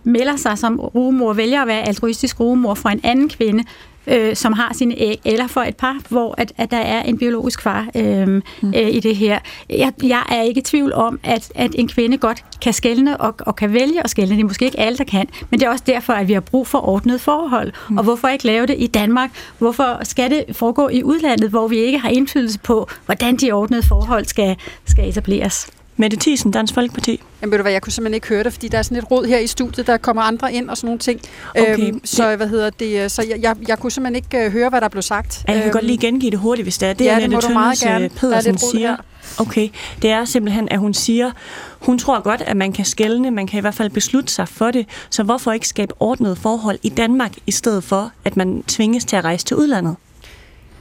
melder 0.03 0.35
sig 0.35 0.57
som 0.57 0.79
rugemor, 0.79 1.33
vælger 1.33 1.61
at 1.61 1.67
være 1.67 1.87
altruistisk 1.87 2.39
rugemor 2.39 2.73
for 2.73 2.89
en 2.89 2.99
anden 3.03 3.29
kvinde, 3.29 3.63
øh, 4.09 4.35
som 4.35 4.53
har 4.53 4.73
sine 4.73 4.95
æg, 4.97 5.19
eller 5.25 5.47
for 5.47 5.61
et 5.61 5.77
par, 5.77 5.97
hvor 6.09 6.35
at, 6.37 6.53
at 6.57 6.71
der 6.71 6.77
er 6.77 7.03
en 7.03 7.17
biologisk 7.17 7.61
far 7.61 7.87
øh, 7.95 8.27
mm. 8.27 8.41
øh, 8.63 8.89
i 8.89 8.99
det 8.99 9.15
her. 9.15 9.39
Jeg, 9.69 9.93
jeg 10.03 10.23
er 10.29 10.41
ikke 10.41 10.59
i 10.59 10.63
tvivl 10.63 10.93
om, 10.93 11.19
at, 11.23 11.51
at 11.55 11.71
en 11.75 11.87
kvinde 11.87 12.17
godt 12.17 12.43
kan 12.61 12.73
skælne 12.73 13.17
og, 13.17 13.35
og 13.39 13.55
kan 13.55 13.73
vælge 13.73 14.03
at 14.03 14.09
skælne. 14.09 14.35
Det 14.35 14.41
er 14.41 14.47
måske 14.47 14.65
ikke 14.65 14.79
alle, 14.79 14.97
der 14.97 15.03
kan, 15.03 15.27
men 15.49 15.59
det 15.59 15.65
er 15.65 15.69
også 15.69 15.83
derfor, 15.87 16.13
at 16.13 16.27
vi 16.27 16.33
har 16.33 16.39
brug 16.39 16.67
for 16.67 16.87
ordnet 16.89 17.21
forhold. 17.21 17.73
Mm. 17.89 17.97
Og 17.97 18.03
hvorfor 18.03 18.27
ikke 18.27 18.45
lave 18.45 18.65
det 18.65 18.75
i 18.79 18.87
Danmark? 18.87 19.31
Hvorfor 19.57 19.99
skal 20.03 20.31
det 20.31 20.55
foregå 20.55 20.87
i 20.87 21.03
udlandet, 21.03 21.49
hvor 21.49 21.67
vi 21.67 21.77
ikke 21.77 21.99
har 21.99 22.09
indflydelse 22.09 22.59
på, 22.59 22.89
hvordan 23.05 23.35
de 23.35 23.51
ordnede 23.51 23.83
forhold 23.83 24.25
skal, 24.25 24.55
skal 24.85 25.09
etableres? 25.09 25.78
Mette 26.01 26.17
Thiesen, 26.21 26.51
Dansk 26.51 26.73
Folkeparti. 26.73 27.21
Jamen 27.41 27.51
ved 27.51 27.57
du 27.57 27.61
hvad, 27.61 27.71
jeg 27.71 27.81
kunne 27.81 27.93
simpelthen 27.93 28.13
ikke 28.13 28.27
høre 28.27 28.43
det, 28.43 28.53
fordi 28.53 28.67
der 28.67 28.77
er 28.77 28.81
sådan 28.81 28.97
et 28.97 29.11
råd 29.11 29.25
her 29.25 29.37
i 29.39 29.47
studiet, 29.47 29.87
der 29.87 29.97
kommer 29.97 30.21
andre 30.21 30.53
ind 30.53 30.69
og 30.69 30.77
sådan 30.77 30.87
nogle 30.87 30.99
ting. 30.99 31.21
Okay. 31.49 31.93
så 32.03 32.35
hvad 32.35 32.47
hedder 32.47 32.69
det, 32.69 33.03
øh, 33.03 33.09
så 33.09 33.23
jeg, 33.29 33.39
jeg, 33.41 33.55
jeg 33.67 33.79
kunne 33.79 33.91
simpelthen 33.91 34.15
ikke 34.15 34.45
øh, 34.45 34.51
høre, 34.51 34.69
hvad 34.69 34.81
der 34.81 34.87
blev 34.87 35.01
sagt. 35.01 35.43
Ja, 35.47 35.53
jeg 35.53 35.61
kan 35.61 35.67
Øhm, 35.69 35.73
godt 35.73 35.85
lige 35.85 35.97
gengive 35.97 36.31
det 36.31 36.39
hurtigt, 36.39 36.65
hvis 36.65 36.77
det 36.77 36.89
er. 36.89 36.93
Det, 36.93 37.05
ja, 37.05 37.15
det 37.15 37.21
Annette 37.23 37.35
må 37.35 37.41
du 37.41 37.53
meget 37.53 37.79
gerne. 37.79 38.05
øh, 38.05 38.11
Der 38.11 38.15
er 38.15 38.19
Pedersen 38.19 38.51
rod 38.55 38.71
siger. 38.71 38.89
her. 38.89 38.97
Okay, 39.39 39.69
det 40.01 40.09
er 40.09 40.25
simpelthen, 40.25 40.69
at 40.71 40.79
hun 40.79 40.93
siger, 40.93 41.31
hun 41.79 41.99
tror 41.99 42.21
godt, 42.21 42.41
at 42.41 42.57
man 42.57 42.71
kan 42.73 42.85
skelne, 42.85 43.31
man 43.31 43.47
kan 43.47 43.57
i 43.57 43.61
hvert 43.61 43.73
fald 43.75 43.89
beslutte 43.89 44.33
sig 44.33 44.47
for 44.47 44.71
det, 44.71 44.85
så 45.09 45.23
hvorfor 45.23 45.51
ikke 45.51 45.67
skabe 45.67 45.93
ordnede 45.99 46.35
forhold 46.35 46.79
i 46.83 46.89
Danmark, 46.89 47.31
i 47.47 47.51
stedet 47.51 47.83
for, 47.83 48.11
at 48.25 48.37
man 48.37 48.63
tvinges 48.67 49.05
til 49.05 49.15
at 49.15 49.23
rejse 49.23 49.45
til 49.45 49.57
udlandet? 49.57 49.95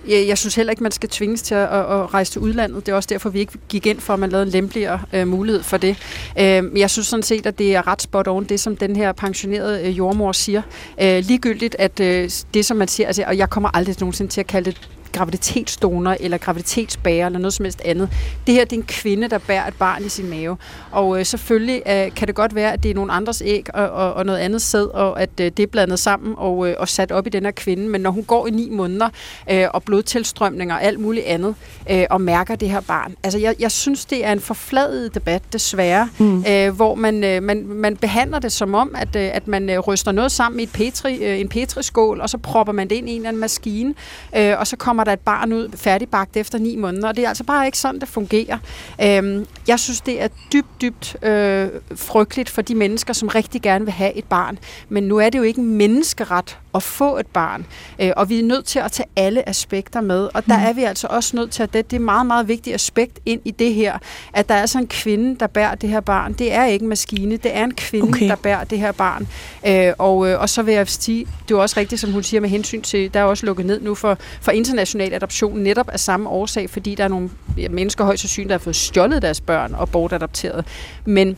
Jeg, 0.08 0.28
jeg 0.28 0.38
synes 0.38 0.54
heller 0.54 0.70
ikke, 0.70 0.82
man 0.82 0.92
skal 0.92 1.08
tvinges 1.08 1.42
til 1.42 1.54
at, 1.54 1.62
at, 1.62 1.78
at 1.78 2.14
rejse 2.14 2.32
til 2.32 2.40
udlandet. 2.40 2.86
Det 2.86 2.92
er 2.92 2.96
også 2.96 3.08
derfor, 3.12 3.30
vi 3.30 3.40
ikke 3.40 3.52
gik 3.68 3.86
ind 3.86 4.00
for, 4.00 4.12
at 4.12 4.18
man 4.18 4.30
lavede 4.30 4.46
en 4.46 4.52
lempeligere 4.52 5.00
øh, 5.12 5.28
mulighed 5.28 5.62
for 5.62 5.76
det. 5.76 5.96
Øh, 6.38 6.62
jeg 6.78 6.90
synes 6.90 7.06
sådan 7.06 7.22
set, 7.22 7.46
at 7.46 7.58
det 7.58 7.74
er 7.74 7.86
ret 7.86 8.02
spot 8.02 8.28
on, 8.28 8.44
det 8.44 8.60
som 8.60 8.76
den 8.76 8.96
her 8.96 9.12
pensionerede 9.12 9.82
øh, 9.82 9.98
jordmor 9.98 10.32
siger. 10.32 10.62
Øh, 11.00 11.24
ligegyldigt, 11.24 11.76
at 11.78 12.00
øh, 12.00 12.30
det 12.54 12.66
som 12.66 12.76
man 12.76 12.88
siger, 12.88 13.06
altså, 13.06 13.24
og 13.26 13.38
jeg 13.38 13.50
kommer 13.50 13.70
aldrig 13.74 13.96
nogensinde 14.00 14.30
til 14.30 14.40
at 14.40 14.46
kalde 14.46 14.70
det 14.70 14.88
graviditetsdonor 15.12 16.16
eller 16.20 16.38
graviditetsbærer 16.38 17.26
eller 17.26 17.38
noget 17.38 17.52
som 17.52 17.64
helst 17.64 17.80
andet. 17.84 18.08
Det 18.46 18.54
her 18.54 18.64
det 18.64 18.72
er 18.72 18.80
en 18.80 18.86
kvinde, 18.86 19.28
der 19.28 19.38
bærer 19.38 19.68
et 19.68 19.74
barn 19.74 20.04
i 20.04 20.08
sin 20.08 20.30
mave. 20.30 20.56
Og 20.90 21.18
øh, 21.18 21.26
selvfølgelig 21.26 21.82
øh, 21.86 22.14
kan 22.14 22.28
det 22.28 22.34
godt 22.34 22.54
være, 22.54 22.72
at 22.72 22.82
det 22.82 22.90
er 22.90 22.94
nogle 22.94 23.12
andres 23.12 23.42
æg 23.44 23.74
og, 23.74 23.90
og, 23.90 24.14
og 24.14 24.26
noget 24.26 24.38
andet 24.38 24.62
sæd, 24.62 24.86
og 24.94 25.22
at 25.22 25.30
øh, 25.40 25.50
det 25.56 25.62
er 25.62 25.66
blandet 25.66 25.98
sammen 25.98 26.34
og, 26.36 26.68
øh, 26.68 26.76
og 26.78 26.88
sat 26.88 27.12
op 27.12 27.26
i 27.26 27.30
den 27.30 27.44
her 27.44 27.50
kvinde. 27.50 27.88
Men 27.88 28.00
når 28.00 28.10
hun 28.10 28.24
går 28.24 28.46
i 28.46 28.50
ni 28.50 28.70
måneder 28.70 29.08
øh, 29.50 29.66
og 29.74 29.82
blodtilstrømninger 29.82 30.74
og 30.74 30.82
alt 30.82 31.00
muligt 31.00 31.26
andet, 31.26 31.54
øh, 31.90 32.04
og 32.10 32.20
mærker 32.20 32.56
det 32.56 32.70
her 32.70 32.80
barn. 32.80 33.14
Altså 33.22 33.38
jeg, 33.38 33.54
jeg 33.58 33.72
synes, 33.72 34.04
det 34.04 34.24
er 34.24 34.32
en 34.32 34.40
forfladet 34.40 35.14
debat, 35.14 35.42
desværre, 35.52 36.08
mm. 36.18 36.44
øh, 36.48 36.70
hvor 36.76 36.94
man, 36.94 37.24
øh, 37.24 37.42
man, 37.42 37.66
man 37.66 37.96
behandler 37.96 38.38
det 38.38 38.52
som 38.52 38.74
om, 38.74 38.94
at, 38.98 39.16
øh, 39.16 39.30
at 39.32 39.48
man 39.48 39.70
øh, 39.70 39.78
ryster 39.78 40.12
noget 40.12 40.32
sammen 40.32 40.60
i 40.60 40.62
et 40.62 40.72
petri, 40.72 41.16
øh, 41.24 41.40
en 41.40 41.48
petriskål, 41.48 42.20
og 42.20 42.30
så 42.30 42.38
propper 42.38 42.72
man 42.72 42.88
det 42.88 42.96
ind 42.96 43.08
i 43.08 43.12
en 43.12 43.16
eller 43.16 43.28
anden 43.28 43.40
maskine, 43.40 43.94
øh, 44.36 44.54
og 44.58 44.66
så 44.66 44.76
kommer 44.76 44.97
der 45.04 45.12
et 45.12 45.20
barn 45.20 45.52
ud 45.52 45.68
færdigbagt 45.76 46.36
efter 46.36 46.58
ni 46.58 46.76
måneder, 46.76 47.08
og 47.08 47.16
det 47.16 47.24
er 47.24 47.28
altså 47.28 47.44
bare 47.44 47.66
ikke 47.66 47.78
sådan, 47.78 48.00
det 48.00 48.08
fungerer. 48.08 48.58
Øhm, 49.02 49.46
jeg 49.68 49.80
synes, 49.80 50.00
det 50.00 50.22
er 50.22 50.28
dybt, 50.52 50.80
dybt 50.80 51.16
øh, 51.24 51.68
frygteligt 51.96 52.50
for 52.50 52.62
de 52.62 52.74
mennesker, 52.74 53.12
som 53.12 53.28
rigtig 53.28 53.62
gerne 53.62 53.84
vil 53.84 53.92
have 53.92 54.14
et 54.14 54.24
barn. 54.24 54.58
Men 54.88 55.04
nu 55.04 55.18
er 55.18 55.30
det 55.30 55.38
jo 55.38 55.42
ikke 55.42 55.60
en 55.60 55.74
menneskeret 55.74 56.58
at 56.74 56.82
få 56.82 57.18
et 57.18 57.26
barn, 57.26 57.66
øh, 57.98 58.10
og 58.16 58.28
vi 58.28 58.38
er 58.38 58.42
nødt 58.42 58.64
til 58.64 58.78
at 58.78 58.92
tage 58.92 59.06
alle 59.16 59.48
aspekter 59.48 60.00
med, 60.00 60.28
og 60.34 60.46
der 60.46 60.54
er 60.54 60.72
vi 60.72 60.82
altså 60.82 61.06
også 61.10 61.36
nødt 61.36 61.50
til 61.50 61.62
at 61.62 61.72
det, 61.72 61.90
det 61.90 61.96
er 61.96 62.00
meget, 62.00 62.26
meget 62.26 62.48
vigtigt 62.48 62.74
aspekt 62.74 63.18
ind 63.26 63.40
i 63.44 63.50
det 63.50 63.74
her, 63.74 63.98
at 64.32 64.48
der 64.48 64.54
er 64.54 64.60
altså 64.60 64.78
en 64.78 64.86
kvinde, 64.86 65.36
der 65.40 65.46
bærer 65.46 65.74
det 65.74 65.90
her 65.90 66.00
barn. 66.00 66.32
Det 66.32 66.52
er 66.52 66.64
ikke 66.64 66.82
en 66.82 66.88
maskine, 66.88 67.36
det 67.36 67.56
er 67.56 67.64
en 67.64 67.74
kvinde, 67.74 68.08
Okay. 68.08 68.28
der 68.28 68.36
bærer 68.36 68.64
det 68.64 68.78
her 68.78 68.92
barn. 68.92 69.28
Øh, 69.66 69.92
og, 69.98 70.28
øh, 70.28 70.40
og 70.40 70.48
så 70.48 70.62
vil 70.62 70.74
jeg 70.74 70.88
sige, 70.88 71.26
det 71.48 71.54
er 71.54 71.58
også 71.58 71.80
rigtigt, 71.80 72.00
som 72.00 72.12
hun 72.12 72.22
siger 72.22 72.40
med 72.40 72.48
hensyn 72.48 72.82
til, 72.82 73.14
der 73.14 73.20
er 73.20 73.24
også 73.24 73.46
lukket 73.46 73.66
ned 73.66 73.80
nu 73.80 73.94
for, 73.94 74.18
for 74.40 74.50
international 74.52 75.14
adoption, 75.14 75.58
netop 75.58 75.88
af 75.88 76.00
samme 76.00 76.28
årsag, 76.28 76.70
fordi 76.70 76.94
der 76.94 77.04
er 77.04 77.08
nogle 77.08 77.30
mennesker 77.70 78.04
højst 78.04 78.20
sandsynligt, 78.20 78.48
der 78.48 78.54
har 78.54 78.58
fået 78.58 78.76
stjålet 78.76 79.22
deres 79.22 79.40
børn 79.40 79.74
og 79.74 79.88
bortadopteret. 79.88 80.64
Men 81.04 81.36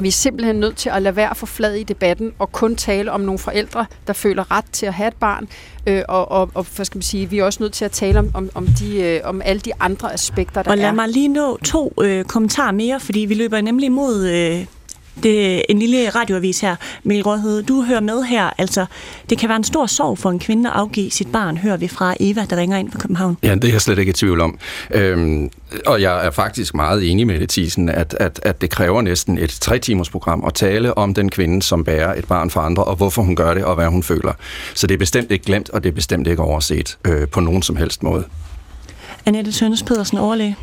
vi 0.00 0.08
er 0.08 0.12
simpelthen 0.12 0.56
nødt 0.56 0.76
til 0.76 0.88
at 0.90 1.02
lade 1.02 1.16
være 1.16 1.34
for 1.34 1.46
flad 1.46 1.74
i 1.74 1.82
debatten 1.82 2.32
og 2.38 2.52
kun 2.52 2.76
tale 2.76 3.12
om 3.12 3.20
nogle 3.20 3.38
forældre, 3.38 3.86
der 4.06 4.12
føler 4.12 4.50
ret 4.50 4.64
til 4.72 4.86
at 4.86 4.94
have 4.94 5.08
et 5.08 5.14
barn. 5.14 5.48
Øh, 5.86 6.02
og, 6.08 6.30
og, 6.30 6.50
og 6.54 6.66
hvad 6.76 6.84
skal 6.84 6.96
man 6.98 7.02
sige, 7.02 7.30
vi 7.30 7.38
er 7.38 7.44
også 7.44 7.62
nødt 7.62 7.72
til 7.72 7.84
at 7.84 7.90
tale 7.90 8.18
om, 8.18 8.30
om, 8.34 8.50
om, 8.54 8.66
de, 8.66 9.02
øh, 9.02 9.20
om 9.24 9.42
alle 9.44 9.60
de 9.60 9.72
andre 9.80 10.12
aspekter, 10.12 10.62
der 10.62 10.70
Og 10.70 10.76
lad 10.78 10.86
er. 10.88 10.92
mig 10.92 11.08
lige 11.08 11.28
nå 11.28 11.58
to 11.64 11.92
øh, 12.02 12.24
kommentarer 12.24 12.72
mere, 12.72 13.00
fordi 13.00 13.20
vi 13.20 13.34
løber 13.34 13.60
nemlig 13.60 13.92
mod 13.92 14.26
øh, 14.28 14.64
det 15.22 15.56
er 15.56 15.62
en 15.68 15.78
lille 15.78 16.08
radioavis 16.08 16.60
her. 16.60 16.76
Mikkel 17.02 17.24
Rådhed, 17.24 17.62
du 17.62 17.82
hører 17.82 18.00
med 18.00 18.22
her. 18.22 18.50
Altså, 18.58 18.86
det 19.30 19.38
kan 19.38 19.48
være 19.48 19.56
en 19.56 19.64
stor 19.64 19.86
sorg 19.86 20.18
for 20.18 20.30
en 20.30 20.38
kvinde 20.38 20.70
at 20.70 20.76
afgive 20.76 21.10
sit 21.10 21.32
barn, 21.32 21.56
hører 21.56 21.76
vi 21.76 21.88
fra 21.88 22.14
Eva, 22.20 22.46
der 22.50 22.56
ringer 22.56 22.76
ind 22.76 22.92
fra 22.92 22.98
København. 22.98 23.38
Ja, 23.42 23.54
det 23.54 23.64
er 23.64 23.68
jeg 23.68 23.80
slet 23.80 23.98
ikke 23.98 24.10
i 24.10 24.12
tvivl 24.12 24.40
om. 24.40 24.58
Øhm, 24.90 25.50
og 25.86 26.02
jeg 26.02 26.26
er 26.26 26.30
faktisk 26.30 26.74
meget 26.74 27.10
enig 27.10 27.26
med 27.26 27.46
Tisen, 27.46 27.88
at, 27.88 28.16
at, 28.20 28.40
at 28.42 28.60
det 28.60 28.70
kræver 28.70 29.02
næsten 29.02 29.38
et 29.38 29.50
tre 29.50 29.78
timers 29.78 30.10
program 30.10 30.44
at 30.46 30.54
tale 30.54 30.98
om 30.98 31.14
den 31.14 31.30
kvinde, 31.30 31.62
som 31.62 31.84
bærer 31.84 32.14
et 32.14 32.24
barn 32.24 32.50
for 32.50 32.60
andre, 32.60 32.84
og 32.84 32.96
hvorfor 32.96 33.22
hun 33.22 33.36
gør 33.36 33.54
det, 33.54 33.64
og 33.64 33.74
hvad 33.74 33.86
hun 33.86 34.02
føler. 34.02 34.32
Så 34.74 34.86
det 34.86 34.94
er 34.94 34.98
bestemt 34.98 35.30
ikke 35.30 35.44
glemt, 35.44 35.70
og 35.70 35.82
det 35.82 35.88
er 35.88 35.94
bestemt 35.94 36.26
ikke 36.26 36.42
overset 36.42 36.98
øh, 37.04 37.28
på 37.28 37.40
nogen 37.40 37.62
som 37.62 37.76
helst 37.76 38.02
måde. 38.02 38.24
Annette 39.26 39.52
Sønnes 39.52 39.82
Pedersen, 39.82 40.18
overlæge. 40.18 40.56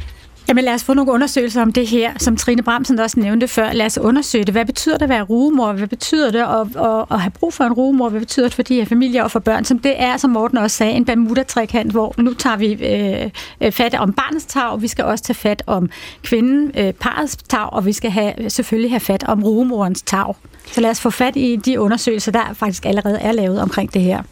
Jamen 0.50 0.64
lad 0.64 0.74
os 0.74 0.84
få 0.84 0.94
nogle 0.94 1.12
undersøgelser 1.12 1.62
om 1.62 1.72
det 1.72 1.88
her, 1.88 2.12
som 2.18 2.38
Trine 2.38 2.64
Bramsen 2.64 3.00
også 3.00 3.20
nævnte 3.20 3.48
før. 3.48 3.74
Lad 3.74 3.86
os 3.86 3.98
undersøge 3.98 4.44
det. 4.44 4.54
Hvad 4.54 4.66
betyder 4.66 4.98
det 4.98 5.04
at 5.04 5.10
være 5.10 5.22
rugemor? 5.22 5.74
Hvad 5.74 5.88
betyder 5.88 6.32
det 6.32 6.40
at, 6.40 6.84
at, 6.86 7.06
at 7.12 7.22
have 7.22 7.32
brug 7.32 7.54
for 7.54 7.64
en 7.64 7.74
rugemor? 7.74 8.10
Hvad 8.10 8.20
betyder 8.20 8.46
det 8.46 8.54
for 8.54 8.64
de 8.64 8.76
her 8.76 8.86
familier 8.86 9.24
og 9.24 9.32
for 9.32 9.40
børn? 9.40 9.66
Som 9.66 9.80
det 9.80 9.94
er, 10.02 10.18
som 10.18 10.30
Morten 10.30 10.58
også 10.58 10.78
sagde, 10.78 10.94
en 10.94 11.06
Bermuda-trekant, 11.06 11.92
hvor 11.92 12.16
nu 12.18 12.34
tager 12.34 12.56
vi 12.58 12.74
øh, 12.74 13.30
øh 13.62 13.72
fat 13.72 13.96
om 13.96 14.14
barnets 14.14 14.46
tag, 14.46 14.82
vi 14.82 14.88
skal 14.88 15.06
også 15.06 15.24
tage 15.24 15.36
fat 15.36 15.64
om 15.68 15.90
kvinden, 16.24 16.72
øh, 16.78 16.94
parets 16.94 17.38
tag, 17.38 17.74
og 17.74 17.86
vi 17.86 17.94
skal 17.94 18.12
have, 18.12 18.50
selvfølgelig 18.50 18.92
have 18.92 19.00
fat 19.00 19.24
om 19.24 19.44
rugemorens 19.44 20.02
tag. 20.02 20.36
Så 20.72 20.82
lad 20.82 20.90
os 20.90 21.02
få 21.02 21.10
fat 21.10 21.36
i 21.36 21.56
de 21.56 21.80
undersøgelser, 21.80 22.32
der 22.32 22.54
faktisk 22.54 22.86
allerede 22.86 23.20
er 23.20 23.32
lavet 23.32 23.62
omkring 23.62 23.94
det 23.94 24.02
her. 24.02 24.24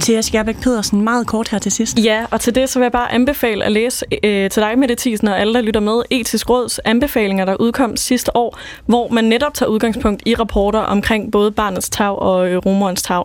Thea 0.00 0.20
Skjerbæk 0.20 0.60
Pedersen, 0.62 1.00
meget 1.00 1.26
kort 1.26 1.48
her 1.48 1.58
til 1.58 1.72
sidst. 1.72 1.98
Ja, 1.98 2.24
og 2.30 2.40
til 2.40 2.54
det 2.54 2.68
så 2.68 2.78
vil 2.78 2.84
jeg 2.84 2.92
bare 2.92 3.12
anbefale 3.12 3.64
at 3.64 3.72
læse 3.72 4.06
øh, 4.24 4.50
til 4.50 4.62
dig, 4.62 4.78
Mette 4.78 4.94
Thiesen, 4.98 5.28
og 5.28 5.40
alle, 5.40 5.54
der 5.54 5.60
lytter 5.60 5.80
med, 5.80 6.02
Etisk 6.10 6.50
Råds 6.50 6.78
anbefalinger, 6.78 7.44
der 7.44 7.56
udkom 7.60 7.96
sidste 7.96 8.36
år, 8.36 8.58
hvor 8.86 9.08
man 9.08 9.24
netop 9.24 9.54
tager 9.54 9.70
udgangspunkt 9.70 10.22
i 10.26 10.34
rapporter 10.34 10.78
omkring 10.78 11.32
både 11.32 11.50
barnets 11.52 11.90
tag 11.90 12.18
og 12.18 12.48
øh, 12.48 12.56
rumorens 12.56 13.02
tag. 13.02 13.24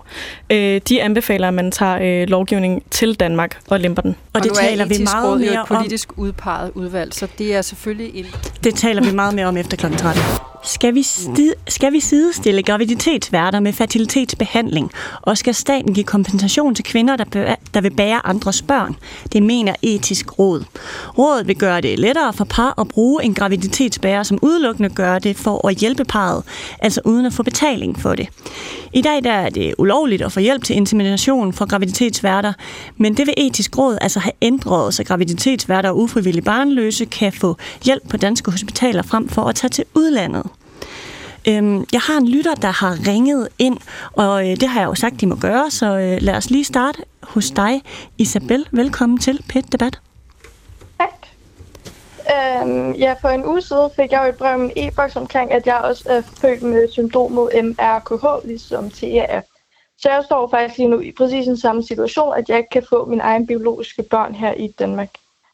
Øh, 0.50 0.82
de 0.90 1.02
anbefaler, 1.04 1.48
at 1.48 1.54
man 1.54 1.72
tager 1.72 2.22
øh, 2.22 2.28
lovgivning 2.30 2.84
til 2.92 3.14
Danmark 3.14 3.60
og 3.70 3.80
lemper 3.80 4.02
den. 4.02 4.12
Og, 4.12 4.28
og 4.34 4.44
det 4.44 4.52
taler 4.54 4.86
vi 4.86 4.98
meget 5.04 5.30
råd, 5.32 5.40
mere 5.40 5.60
om. 5.70 5.78
politisk 5.78 6.10
udpeget 6.18 6.72
udvalg, 6.76 7.14
så 7.14 7.28
det 7.38 7.56
er 7.56 7.62
selvfølgelig 7.62 8.16
en... 8.16 8.26
Det 8.64 8.76
taler 8.76 9.04
vi 9.04 9.12
meget 9.16 9.36
mere 9.36 9.46
om 9.46 9.58
efter 9.58 9.78
kl. 9.78 9.86
13. 9.98 10.22
Skal 10.64 10.96
vi, 10.96 11.02
sti- 11.02 11.54
skal 11.68 11.94
vi 11.94 12.00
sidestille 12.00 12.64
graviditetsværter 12.64 13.60
med 13.60 13.74
fertilitetsbehandling, 13.74 14.92
og 15.22 15.38
skal 15.38 15.54
staten 15.56 15.94
give 15.94 16.04
kompensation 16.04 16.57
til 16.76 16.86
kvinder, 16.86 17.16
der, 17.16 17.24
be- 17.26 17.56
der 17.74 17.82
vil 17.82 17.96
bære 17.96 18.28
andres 18.28 18.62
børn? 18.62 18.96
Det 19.34 19.44
mener 19.44 19.76
etisk 19.82 20.40
råd. 20.40 20.64
Rådet 21.18 21.48
vil 21.48 21.56
gøre 21.56 21.82
det 21.82 22.00
lettere 22.00 22.34
for 22.34 22.46
par 22.46 22.80
at 22.80 22.88
bruge 22.88 23.24
en 23.24 23.34
graviditetsbærer, 23.34 24.24
som 24.24 24.40
udelukkende 24.42 24.90
gør 24.90 25.20
det 25.20 25.36
for 25.38 25.68
at 25.68 25.76
hjælpe 25.76 26.04
parret, 26.06 26.44
altså 26.80 27.02
uden 27.06 27.26
at 27.26 27.34
få 27.34 27.44
betaling 27.44 28.00
for 28.00 28.16
det. 28.16 28.28
I 28.94 29.02
dag 29.02 29.24
der 29.24 29.32
er 29.32 29.50
det 29.50 29.76
ulovligt 29.78 30.22
at 30.22 30.32
få 30.32 30.40
hjælp 30.40 30.64
til 30.64 30.76
insemination 30.76 31.54
for 31.54 31.66
graviditetsværter, 31.66 32.54
men 32.98 33.18
det 33.18 33.28
vil 33.28 33.34
etisk 33.38 33.78
råd 33.78 33.98
altså 34.02 34.20
have 34.20 34.34
ændret, 34.42 34.94
så 34.94 35.04
graviditetsværter 35.04 35.90
og 35.90 35.98
ufrivillige 35.98 36.44
barnløse 36.44 37.06
kan 37.06 37.34
få 37.34 37.58
hjælp 37.84 38.10
på 38.10 38.18
danske 38.18 38.52
hospitaler 38.52 39.02
frem 39.02 39.30
for 39.30 39.42
at 39.42 39.56
tage 39.56 39.70
til 39.70 39.84
udlandet. 39.96 40.44
Øhm, 41.50 41.86
jeg 41.94 42.02
har 42.02 42.18
en 42.18 42.28
lytter, 42.28 42.56
der 42.56 42.72
har 42.72 43.08
ringet 43.08 43.50
ind, 43.60 43.78
og 44.14 44.50
øh, 44.50 44.56
det 44.56 44.68
har 44.70 44.80
jeg 44.80 44.88
jo 44.88 44.96
sagt, 44.96 45.22
de 45.22 45.28
må 45.28 45.36
gøre, 45.36 45.72
så 45.72 45.86
øh, 45.86 46.18
lad 46.22 46.36
os 46.36 46.50
lige 46.50 46.64
starte 46.64 47.00
hos 47.24 47.50
dig, 47.52 47.82
Isabel. 48.18 48.68
Velkommen 48.72 49.18
til 49.18 49.44
PET 49.50 49.72
Debat. 49.72 50.00
Tak. 51.00 51.28
Øhm, 52.36 52.92
ja, 52.92 53.16
for 53.22 53.30
en 53.30 53.46
uge 53.46 53.62
siden 53.62 53.90
fik 53.96 54.12
jeg 54.12 54.22
jo 54.24 54.30
et 54.30 54.36
brev 54.36 54.60
med 54.60 54.72
e-boks 54.76 55.16
omkring, 55.16 55.52
at 55.52 55.68
jeg 55.68 55.78
også 55.78 56.04
er 56.10 56.22
født 56.22 56.62
med 56.62 56.88
syndromet 56.92 57.50
MRKH, 57.66 58.48
ligesom 58.48 58.90
TAF. 58.90 59.44
Så 60.00 60.10
jeg 60.10 60.22
står 60.26 60.50
faktisk 60.50 60.78
lige 60.78 60.90
nu 60.90 61.00
i 61.00 61.12
præcis 61.12 61.46
den 61.46 61.58
samme 61.58 61.84
situation, 61.84 62.34
at 62.38 62.50
jeg 62.50 62.58
ikke 62.58 62.70
kan 62.70 62.86
få 62.90 63.06
min 63.06 63.22
egen 63.22 63.48
biologiske 63.48 64.04
børn 64.04 64.36
her 64.36 64.54
i 64.54 64.68
Danmark. 64.80 65.10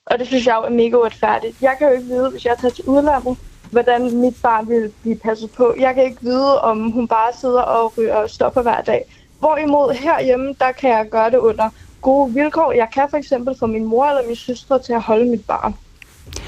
Og 0.06 0.20
det 0.20 0.28
synes 0.28 0.46
jeg 0.46 0.56
jo 0.56 0.64
er 0.64 0.70
mega 0.70 0.96
uretfærdigt. 0.98 1.62
Jeg 1.62 1.76
kan 1.78 1.88
jo 1.88 1.94
ikke 1.94 2.06
vide, 2.06 2.30
hvis 2.30 2.46
jeg 2.46 2.58
tager 2.62 2.74
til 2.74 2.84
udlandet, 2.88 3.38
hvordan 3.74 4.16
mit 4.18 4.36
barn 4.44 4.70
vil 4.70 4.92
blive 5.02 5.16
passet 5.16 5.52
på. 5.52 5.76
Jeg 5.80 5.96
kan 5.96 6.04
ikke 6.04 6.22
vide, 6.22 6.62
om 6.62 6.92
hun 6.92 7.08
bare 7.08 7.32
sidder 7.42 7.62
og 7.62 7.98
ryger 7.98 8.28
stopper 8.28 8.62
hver 8.62 8.82
dag. 8.82 9.06
Hvorimod 9.40 9.94
herhjemme, 9.94 10.56
der 10.60 10.72
kan 10.72 10.90
jeg 10.90 11.10
gøre 11.10 11.32
det 11.32 11.38
under 11.38 11.70
gode 12.02 12.34
vilkår. 12.34 12.72
Jeg 12.72 12.88
kan 12.94 13.08
for 13.10 13.18
eksempel 13.18 13.56
få 13.60 13.66
min 13.66 13.86
mor 13.86 14.06
eller 14.06 14.28
min 14.28 14.36
søstre 14.36 14.80
til 14.80 14.94
at 14.94 15.02
holde 15.02 15.26
mit 15.26 15.46
barn. 15.46 15.76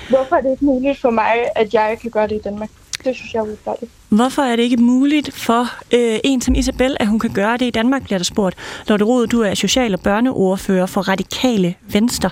Hvorfor 0.10 0.36
er 0.36 0.42
det 0.42 0.52
ikke 0.52 0.66
muligt 0.66 1.02
for 1.02 1.10
mig, 1.10 1.34
at 1.56 1.74
jeg 1.74 1.98
kan 2.02 2.12
gøre 2.12 2.28
det 2.28 2.36
i 2.36 2.42
Danmark? 2.44 2.70
Det 3.06 3.16
synes 3.16 3.34
jeg 3.34 3.40
er 3.40 3.44
uretfærdigt. 3.44 3.92
Hvorfor 4.10 4.42
er 4.42 4.56
det 4.56 4.64
ikke 4.64 4.78
muligt 4.78 5.34
for 5.34 5.62
øh, 5.94 6.20
en 6.24 6.42
som 6.42 6.56
Isabel, 6.56 6.98
at 7.00 7.08
hun 7.08 7.20
kan 7.20 7.34
gøre 7.34 7.58
det 7.58 7.66
i 7.66 7.70
Danmark, 7.70 8.04
bliver 8.04 8.18
der 8.18 8.24
spurgt. 8.24 8.56
Lotte 8.88 9.06
Rod, 9.06 9.28
du 9.28 9.42
er 9.42 9.54
social- 9.54 9.94
og 9.94 10.00
børneordfører 10.00 10.86
for 10.86 11.02
Radikale 11.02 11.76
Venstre. 11.82 12.30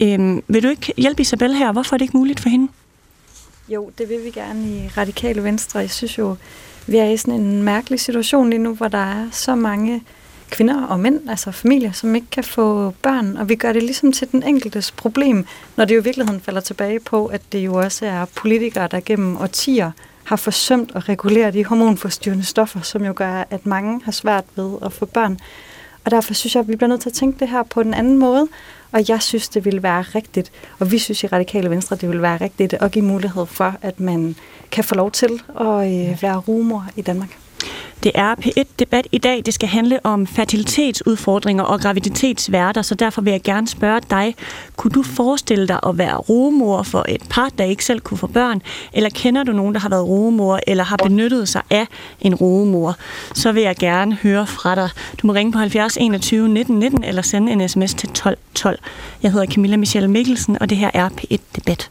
Øhm, 0.00 0.42
vil 0.48 0.62
du 0.62 0.68
ikke 0.68 0.94
hjælpe 0.96 1.20
Isabel 1.20 1.54
her? 1.54 1.72
Hvorfor 1.72 1.96
er 1.96 1.98
det 1.98 2.04
ikke 2.04 2.16
muligt 2.16 2.40
for 2.40 2.48
hende? 2.48 2.68
Jo, 3.74 3.90
det 3.98 4.08
vil 4.08 4.24
vi 4.24 4.30
gerne 4.30 4.68
i 4.68 4.88
Radikale 4.96 5.44
Venstre. 5.44 5.78
Jeg 5.80 5.90
synes 5.90 6.18
jo, 6.18 6.36
vi 6.86 6.96
er 6.96 7.04
i 7.04 7.16
sådan 7.16 7.40
en 7.40 7.62
mærkelig 7.62 8.00
situation 8.00 8.50
lige 8.50 8.58
nu, 8.58 8.74
hvor 8.74 8.88
der 8.88 8.98
er 8.98 9.28
så 9.30 9.54
mange 9.54 10.02
kvinder 10.50 10.86
og 10.86 11.00
mænd, 11.00 11.30
altså 11.30 11.50
familier, 11.50 11.92
som 11.92 12.14
ikke 12.14 12.26
kan 12.30 12.44
få 12.44 12.94
børn, 13.02 13.36
og 13.36 13.48
vi 13.48 13.54
gør 13.54 13.72
det 13.72 13.82
ligesom 13.82 14.12
til 14.12 14.32
den 14.32 14.42
enkeltes 14.42 14.90
problem, 14.90 15.46
når 15.76 15.84
det 15.84 15.94
jo 15.94 16.00
i 16.00 16.04
virkeligheden 16.04 16.40
falder 16.40 16.60
tilbage 16.60 17.00
på, 17.00 17.26
at 17.26 17.40
det 17.52 17.58
jo 17.58 17.74
også 17.74 18.06
er 18.06 18.24
politikere, 18.24 18.88
der 18.90 19.00
gennem 19.00 19.36
årtier 19.36 19.90
har 20.24 20.36
forsømt 20.36 20.92
at 20.94 21.08
regulere 21.08 21.50
de 21.50 21.64
hormonforstyrrende 21.64 22.44
stoffer, 22.44 22.80
som 22.80 23.04
jo 23.04 23.12
gør, 23.16 23.44
at 23.50 23.66
mange 23.66 24.00
har 24.04 24.12
svært 24.12 24.44
ved 24.56 24.78
at 24.82 24.92
få 24.92 25.06
børn. 25.06 25.38
Og 26.04 26.10
derfor 26.10 26.34
synes 26.34 26.54
jeg, 26.54 26.60
at 26.60 26.68
vi 26.68 26.76
bliver 26.76 26.88
nødt 26.88 27.00
til 27.00 27.08
at 27.08 27.14
tænke 27.14 27.40
det 27.40 27.48
her 27.48 27.62
på 27.62 27.82
den 27.82 27.94
anden 27.94 28.18
måde, 28.18 28.48
og 28.92 29.08
jeg 29.08 29.22
synes, 29.22 29.48
det 29.48 29.64
ville 29.64 29.82
være 29.82 30.02
rigtigt, 30.02 30.52
og 30.78 30.92
vi 30.92 30.98
synes 30.98 31.24
i 31.24 31.26
Radikale 31.26 31.70
Venstre, 31.70 31.96
det 31.96 32.08
ville 32.08 32.22
være 32.22 32.36
rigtigt 32.36 32.74
at 32.74 32.92
give 32.92 33.04
mulighed 33.04 33.46
for, 33.46 33.74
at 33.82 34.00
man 34.00 34.36
kan 34.70 34.84
få 34.84 34.94
lov 34.94 35.10
til 35.10 35.42
at 35.60 35.66
øh, 35.66 36.22
være 36.22 36.36
rumor 36.36 36.86
i 36.96 37.02
Danmark. 37.02 37.41
Det 38.02 38.12
er 38.14 38.34
P1-debat 38.34 39.08
i 39.12 39.18
dag. 39.18 39.42
Det 39.46 39.54
skal 39.54 39.68
handle 39.68 40.06
om 40.06 40.26
fertilitetsudfordringer 40.26 41.64
og 41.64 41.80
graviditetsværter, 41.80 42.82
så 42.82 42.94
derfor 42.94 43.22
vil 43.22 43.30
jeg 43.30 43.42
gerne 43.42 43.68
spørge 43.68 44.00
dig, 44.10 44.34
kunne 44.76 44.90
du 44.90 45.02
forestille 45.02 45.68
dig 45.68 45.80
at 45.86 45.98
være 45.98 46.16
rugemor 46.16 46.82
for 46.82 47.04
et 47.08 47.22
par, 47.30 47.48
der 47.58 47.64
ikke 47.64 47.84
selv 47.84 48.00
kunne 48.00 48.18
få 48.18 48.26
børn, 48.26 48.62
eller 48.92 49.10
kender 49.10 49.42
du 49.42 49.52
nogen, 49.52 49.74
der 49.74 49.80
har 49.80 49.88
været 49.88 50.04
rugemor, 50.04 50.60
eller 50.66 50.84
har 50.84 50.96
benyttet 50.96 51.48
sig 51.48 51.62
af 51.70 51.86
en 52.20 52.34
rugemor, 52.34 52.96
så 53.34 53.52
vil 53.52 53.62
jeg 53.62 53.76
gerne 53.76 54.14
høre 54.14 54.46
fra 54.46 54.74
dig. 54.74 54.88
Du 55.22 55.26
må 55.26 55.32
ringe 55.32 55.52
på 55.52 55.58
70 55.58 55.96
21 55.96 56.48
19 56.48 56.78
19, 56.78 57.04
eller 57.04 57.22
sende 57.22 57.52
en 57.52 57.68
sms 57.68 57.94
til 57.94 58.08
12 58.08 58.38
12. 58.54 58.78
Jeg 59.22 59.32
hedder 59.32 59.46
Camilla 59.46 59.76
Michelle 59.76 60.08
Mikkelsen, 60.08 60.58
og 60.60 60.70
det 60.70 60.78
her 60.78 60.90
er 60.94 61.08
P1-debat. 61.08 61.90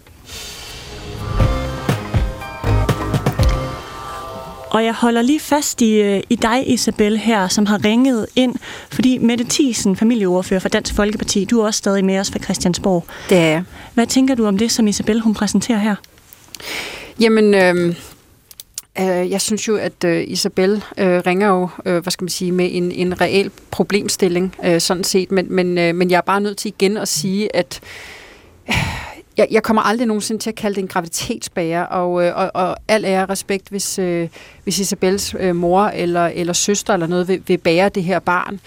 Og 4.72 4.84
jeg 4.86 4.94
holder 4.94 5.22
lige 5.22 5.40
fast 5.40 5.82
i, 5.82 6.02
øh, 6.02 6.24
i 6.30 6.36
dig, 6.36 6.74
Isabel, 6.74 7.18
her, 7.18 7.48
som 7.48 7.66
har 7.66 7.86
ringet 7.86 8.28
ind, 8.36 8.56
fordi 8.92 9.18
Mette 9.18 9.46
Thiesen, 9.50 9.96
familieordfører 9.96 10.60
for 10.60 10.70
Dansk 10.70 10.96
Folkeparti, 10.96 11.46
du 11.46 11.60
er 11.60 11.66
også 11.66 11.78
stadig 11.78 12.06
med 12.06 12.20
os 12.20 12.32
fra 12.32 12.40
Christiansborg. 12.40 13.06
Det 13.30 13.38
er 13.38 13.42
jeg. 13.42 13.64
Hvad 13.94 14.08
tænker 14.08 14.36
du 14.36 14.46
om 14.46 14.58
det, 14.58 14.72
som 14.72 14.88
Isabel 14.88 15.20
hun 15.20 15.34
præsenterer 15.34 15.78
her? 15.78 15.96
Jamen, 17.20 17.54
øh, 17.54 17.96
øh, 19.00 19.32
jeg 19.32 19.42
synes 19.42 19.68
jo, 19.68 19.76
at 19.76 20.04
øh, 20.06 20.24
Isabel 20.28 20.84
øh, 20.98 21.22
ringer 21.26 21.48
jo, 21.48 21.70
øh, 21.86 22.02
hvad 22.02 22.12
skal 22.12 22.24
man 22.24 22.30
sige, 22.30 22.52
med 22.52 22.70
en, 22.72 22.92
en 22.92 23.22
reel 23.22 23.52
problemstilling, 23.72 24.56
øh, 24.66 24.82
sådan 24.82 25.04
set, 25.04 25.32
men, 25.32 25.46
men, 25.50 25.78
øh, 25.78 25.96
men 25.96 26.12
jeg 26.12 26.18
er 26.18 26.22
bare 26.22 26.42
nødt 26.42 26.58
til 26.58 26.74
igen 26.80 26.98
at 26.98 27.08
sige, 27.08 27.56
at 27.56 27.80
øh, 28.70 28.76
jeg, 29.38 29.48
jeg 29.52 29.64
kommer 29.64 29.82
aldrig 29.82 30.08
nogensinde 30.08 30.42
til 30.42 30.50
at 30.50 30.56
kalde 30.56 30.76
det 30.76 30.82
en 30.82 30.88
graviditetsbærer, 30.88 31.84
og, 31.84 32.26
øh, 32.26 32.36
og, 32.36 32.52
og 32.54 32.78
al 32.88 33.06
ære 33.06 33.26
respekt, 33.26 33.70
hvis, 33.70 34.00
øh, 34.00 34.30
hvis 34.64 34.80
Isabels 34.80 35.36
øh, 35.40 35.56
mor 35.56 35.84
eller, 35.84 36.26
eller 36.28 36.54
søster 36.54 36.94
eller 36.94 37.08
noget 37.08 37.28
vil, 37.28 37.44
vil 37.48 37.58
bære 37.58 37.90
det 37.90 38.04
her 38.04 38.20
barn, 38.20 38.60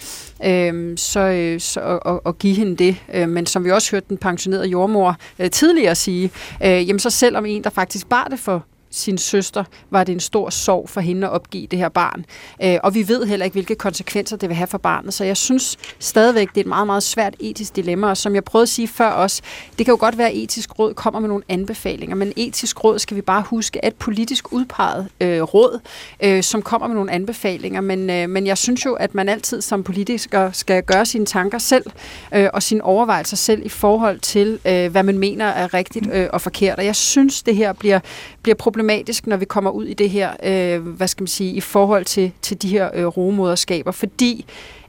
øh, 0.45 0.97
så, 0.97 1.19
øh, 1.19 1.59
så 1.59 1.99
og, 2.01 2.25
og 2.25 2.37
give 2.37 2.55
hende 2.55 2.75
det. 2.75 2.95
Øh, 3.13 3.29
men 3.29 3.45
som 3.45 3.63
vi 3.63 3.71
også 3.71 3.91
hørte 3.91 4.05
den 4.09 4.17
pensionerede 4.17 4.67
jordmor 4.67 5.17
øh, 5.39 5.49
tidligere 5.49 5.95
sige, 5.95 6.31
øh, 6.63 6.87
jamen 6.87 6.99
så 6.99 7.09
selvom 7.09 7.45
en, 7.45 7.63
der 7.63 7.69
faktisk 7.69 8.09
bar 8.09 8.27
det 8.31 8.39
for 8.39 8.65
sin 8.91 9.17
søster, 9.17 9.63
var 9.89 10.03
det 10.03 10.13
en 10.13 10.19
stor 10.19 10.49
sorg 10.49 10.89
for 10.89 11.01
hende 11.01 11.27
at 11.27 11.33
opgive 11.33 11.67
det 11.67 11.79
her 11.79 11.89
barn. 11.89 12.25
Øh, 12.63 12.77
og 12.83 12.95
vi 12.95 13.07
ved 13.07 13.25
heller 13.25 13.43
ikke, 13.43 13.55
hvilke 13.55 13.75
konsekvenser 13.75 14.37
det 14.37 14.49
vil 14.49 14.55
have 14.55 14.67
for 14.67 14.77
barnet. 14.77 15.13
Så 15.13 15.23
jeg 15.23 15.37
synes 15.37 15.77
stadigvæk, 15.99 16.49
det 16.49 16.57
er 16.57 16.61
et 16.61 16.67
meget, 16.67 16.87
meget 16.87 17.03
svært 17.03 17.35
etisk 17.39 17.75
dilemma. 17.75 18.09
Og 18.09 18.17
som 18.17 18.35
jeg 18.35 18.43
prøvede 18.43 18.63
at 18.63 18.69
sige 18.69 18.87
før 18.87 19.09
også, 19.09 19.41
det 19.77 19.85
kan 19.85 19.91
jo 19.91 19.97
godt 19.99 20.17
være, 20.17 20.29
at 20.29 20.37
etisk 20.37 20.79
råd 20.79 20.93
kommer 20.93 21.19
med 21.19 21.29
nogle 21.29 21.43
anbefalinger, 21.49 22.15
men 22.15 22.33
etisk 22.35 22.83
råd 22.83 22.99
skal 22.99 23.17
vi 23.17 23.21
bare 23.21 23.41
huske 23.41 23.85
at 23.85 23.95
politisk 23.95 24.53
udpeget 24.53 25.07
øh, 25.21 25.41
råd, 25.41 25.79
øh, 26.23 26.43
som 26.43 26.61
kommer 26.61 26.87
med 26.87 26.95
nogle 26.95 27.11
anbefalinger. 27.11 27.81
Men, 27.81 28.09
øh, 28.09 28.29
men 28.29 28.47
jeg 28.47 28.57
synes 28.57 28.85
jo, 28.85 28.93
at 28.93 29.15
man 29.15 29.29
altid 29.29 29.61
som 29.61 29.83
politiker 29.83 30.51
skal 30.51 30.83
gøre 30.83 31.05
sine 31.05 31.25
tanker 31.25 31.57
selv, 31.57 31.85
øh, 32.33 32.49
og 32.53 32.63
sine 32.63 32.83
overvejelser 32.83 33.37
selv 33.37 33.65
i 33.65 33.69
forhold 33.69 34.19
til, 34.19 34.59
øh, 34.65 34.91
hvad 34.91 35.03
man 35.03 35.17
mener 35.17 35.45
er 35.45 35.73
rigtigt 35.73 36.07
øh, 36.13 36.27
og 36.33 36.41
forkert. 36.41 36.77
Og 36.77 36.85
jeg 36.85 36.95
synes, 36.95 37.43
det 37.43 37.55
her 37.55 37.73
bliver, 37.73 37.99
bliver 38.45 38.55
problematisk 38.55 39.27
når 39.27 39.37
vi 39.37 39.45
kommer 39.45 39.71
ud 39.71 39.85
i 39.85 39.93
det 39.93 40.09
her, 40.09 40.29
øh, 40.43 40.87
hvad 40.87 41.07
skal 41.07 41.21
man 41.21 41.27
sige, 41.27 41.53
i 41.53 41.61
forhold 41.61 42.05
til, 42.05 42.31
til 42.41 42.61
de 42.61 42.67
her 42.67 42.89
øh, 42.93 43.05
romoderskaber, 43.05 43.91
fordi 43.91 44.45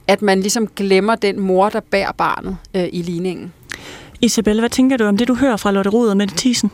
at 0.06 0.22
man 0.22 0.40
ligesom 0.40 0.68
glemmer 0.68 1.14
den 1.14 1.40
mor, 1.40 1.68
der 1.68 1.80
bærer 1.80 2.12
barnet 2.12 2.56
øh, 2.74 2.88
i 2.92 3.02
ligningen. 3.02 3.52
Isabella, 4.20 4.60
hvad 4.60 4.70
tænker 4.70 4.96
du 4.96 5.04
om 5.04 5.16
det, 5.16 5.28
du 5.28 5.34
hører 5.34 5.56
fra 5.56 5.70
Lotte 5.70 5.90
Rud 5.90 6.08
og 6.08 6.16
Mette 6.16 6.34
Thiesen? 6.36 6.70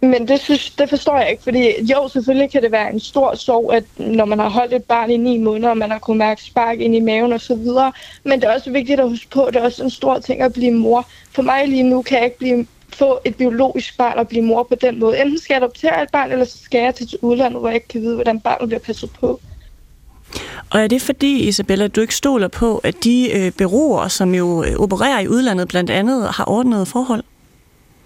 Men 0.00 0.28
det, 0.28 0.40
synes, 0.40 0.70
det 0.70 0.88
forstår 0.88 1.18
jeg 1.18 1.30
ikke, 1.30 1.42
fordi 1.42 1.92
jo, 1.92 2.08
selvfølgelig 2.08 2.50
kan 2.50 2.62
det 2.62 2.72
være 2.72 2.92
en 2.92 3.00
stor 3.00 3.34
sorg, 3.34 3.72
at 3.74 3.84
når 3.96 4.24
man 4.24 4.38
har 4.38 4.48
holdt 4.48 4.72
et 4.72 4.84
barn 4.84 5.10
i 5.10 5.16
ni 5.16 5.38
måneder, 5.38 5.70
og 5.70 5.78
man 5.78 5.90
har 5.90 5.98
kunnet 5.98 6.18
mærke 6.18 6.42
spark 6.42 6.80
ind 6.80 6.96
i 6.96 7.00
maven 7.00 7.32
og 7.32 7.40
så 7.40 7.54
videre. 7.54 7.92
Men 8.24 8.40
det 8.40 8.48
er 8.48 8.54
også 8.54 8.70
vigtigt 8.70 9.00
at 9.00 9.08
huske 9.08 9.30
på, 9.30 9.44
at 9.44 9.54
det 9.54 9.60
er 9.60 9.64
også 9.64 9.84
en 9.84 9.90
stor 9.90 10.18
ting 10.18 10.40
at 10.40 10.52
blive 10.52 10.72
mor. 10.72 11.06
For 11.32 11.42
mig 11.42 11.68
lige 11.68 11.82
nu 11.82 12.02
kan 12.02 12.16
jeg 12.16 12.24
ikke 12.24 12.38
blive, 12.38 12.66
få 12.94 13.20
et 13.24 13.36
biologisk 13.36 13.98
barn 13.98 14.18
og 14.18 14.28
blive 14.28 14.44
mor 14.44 14.62
på 14.62 14.74
den 14.74 15.00
måde. 15.00 15.20
Enten 15.20 15.38
skal 15.38 15.54
jeg 15.54 15.62
adoptere 15.62 16.02
et 16.02 16.08
barn, 16.12 16.32
eller 16.32 16.44
så 16.44 16.58
skal 16.62 16.80
jeg 16.80 16.94
til 16.94 17.18
udlandet, 17.22 17.60
hvor 17.60 17.68
jeg 17.68 17.74
ikke 17.74 17.88
kan 17.88 18.00
vide, 18.00 18.14
hvordan 18.14 18.40
barnet 18.40 18.68
bliver 18.68 18.80
passet 18.80 19.10
på. 19.20 19.40
Og 20.70 20.80
er 20.80 20.86
det 20.86 21.02
fordi, 21.02 21.48
Isabella, 21.48 21.88
du 21.88 22.00
ikke 22.00 22.14
stoler 22.14 22.48
på, 22.48 22.78
at 22.78 22.94
de 23.04 23.30
øh, 23.32 23.52
byråer, 23.52 24.08
som 24.08 24.34
jo 24.34 24.64
øh, 24.64 24.76
opererer 24.76 25.20
i 25.20 25.28
udlandet 25.28 25.68
blandt 25.68 25.90
andet, 25.90 26.28
har 26.28 26.48
ordnet 26.48 26.88
forhold? 26.88 27.22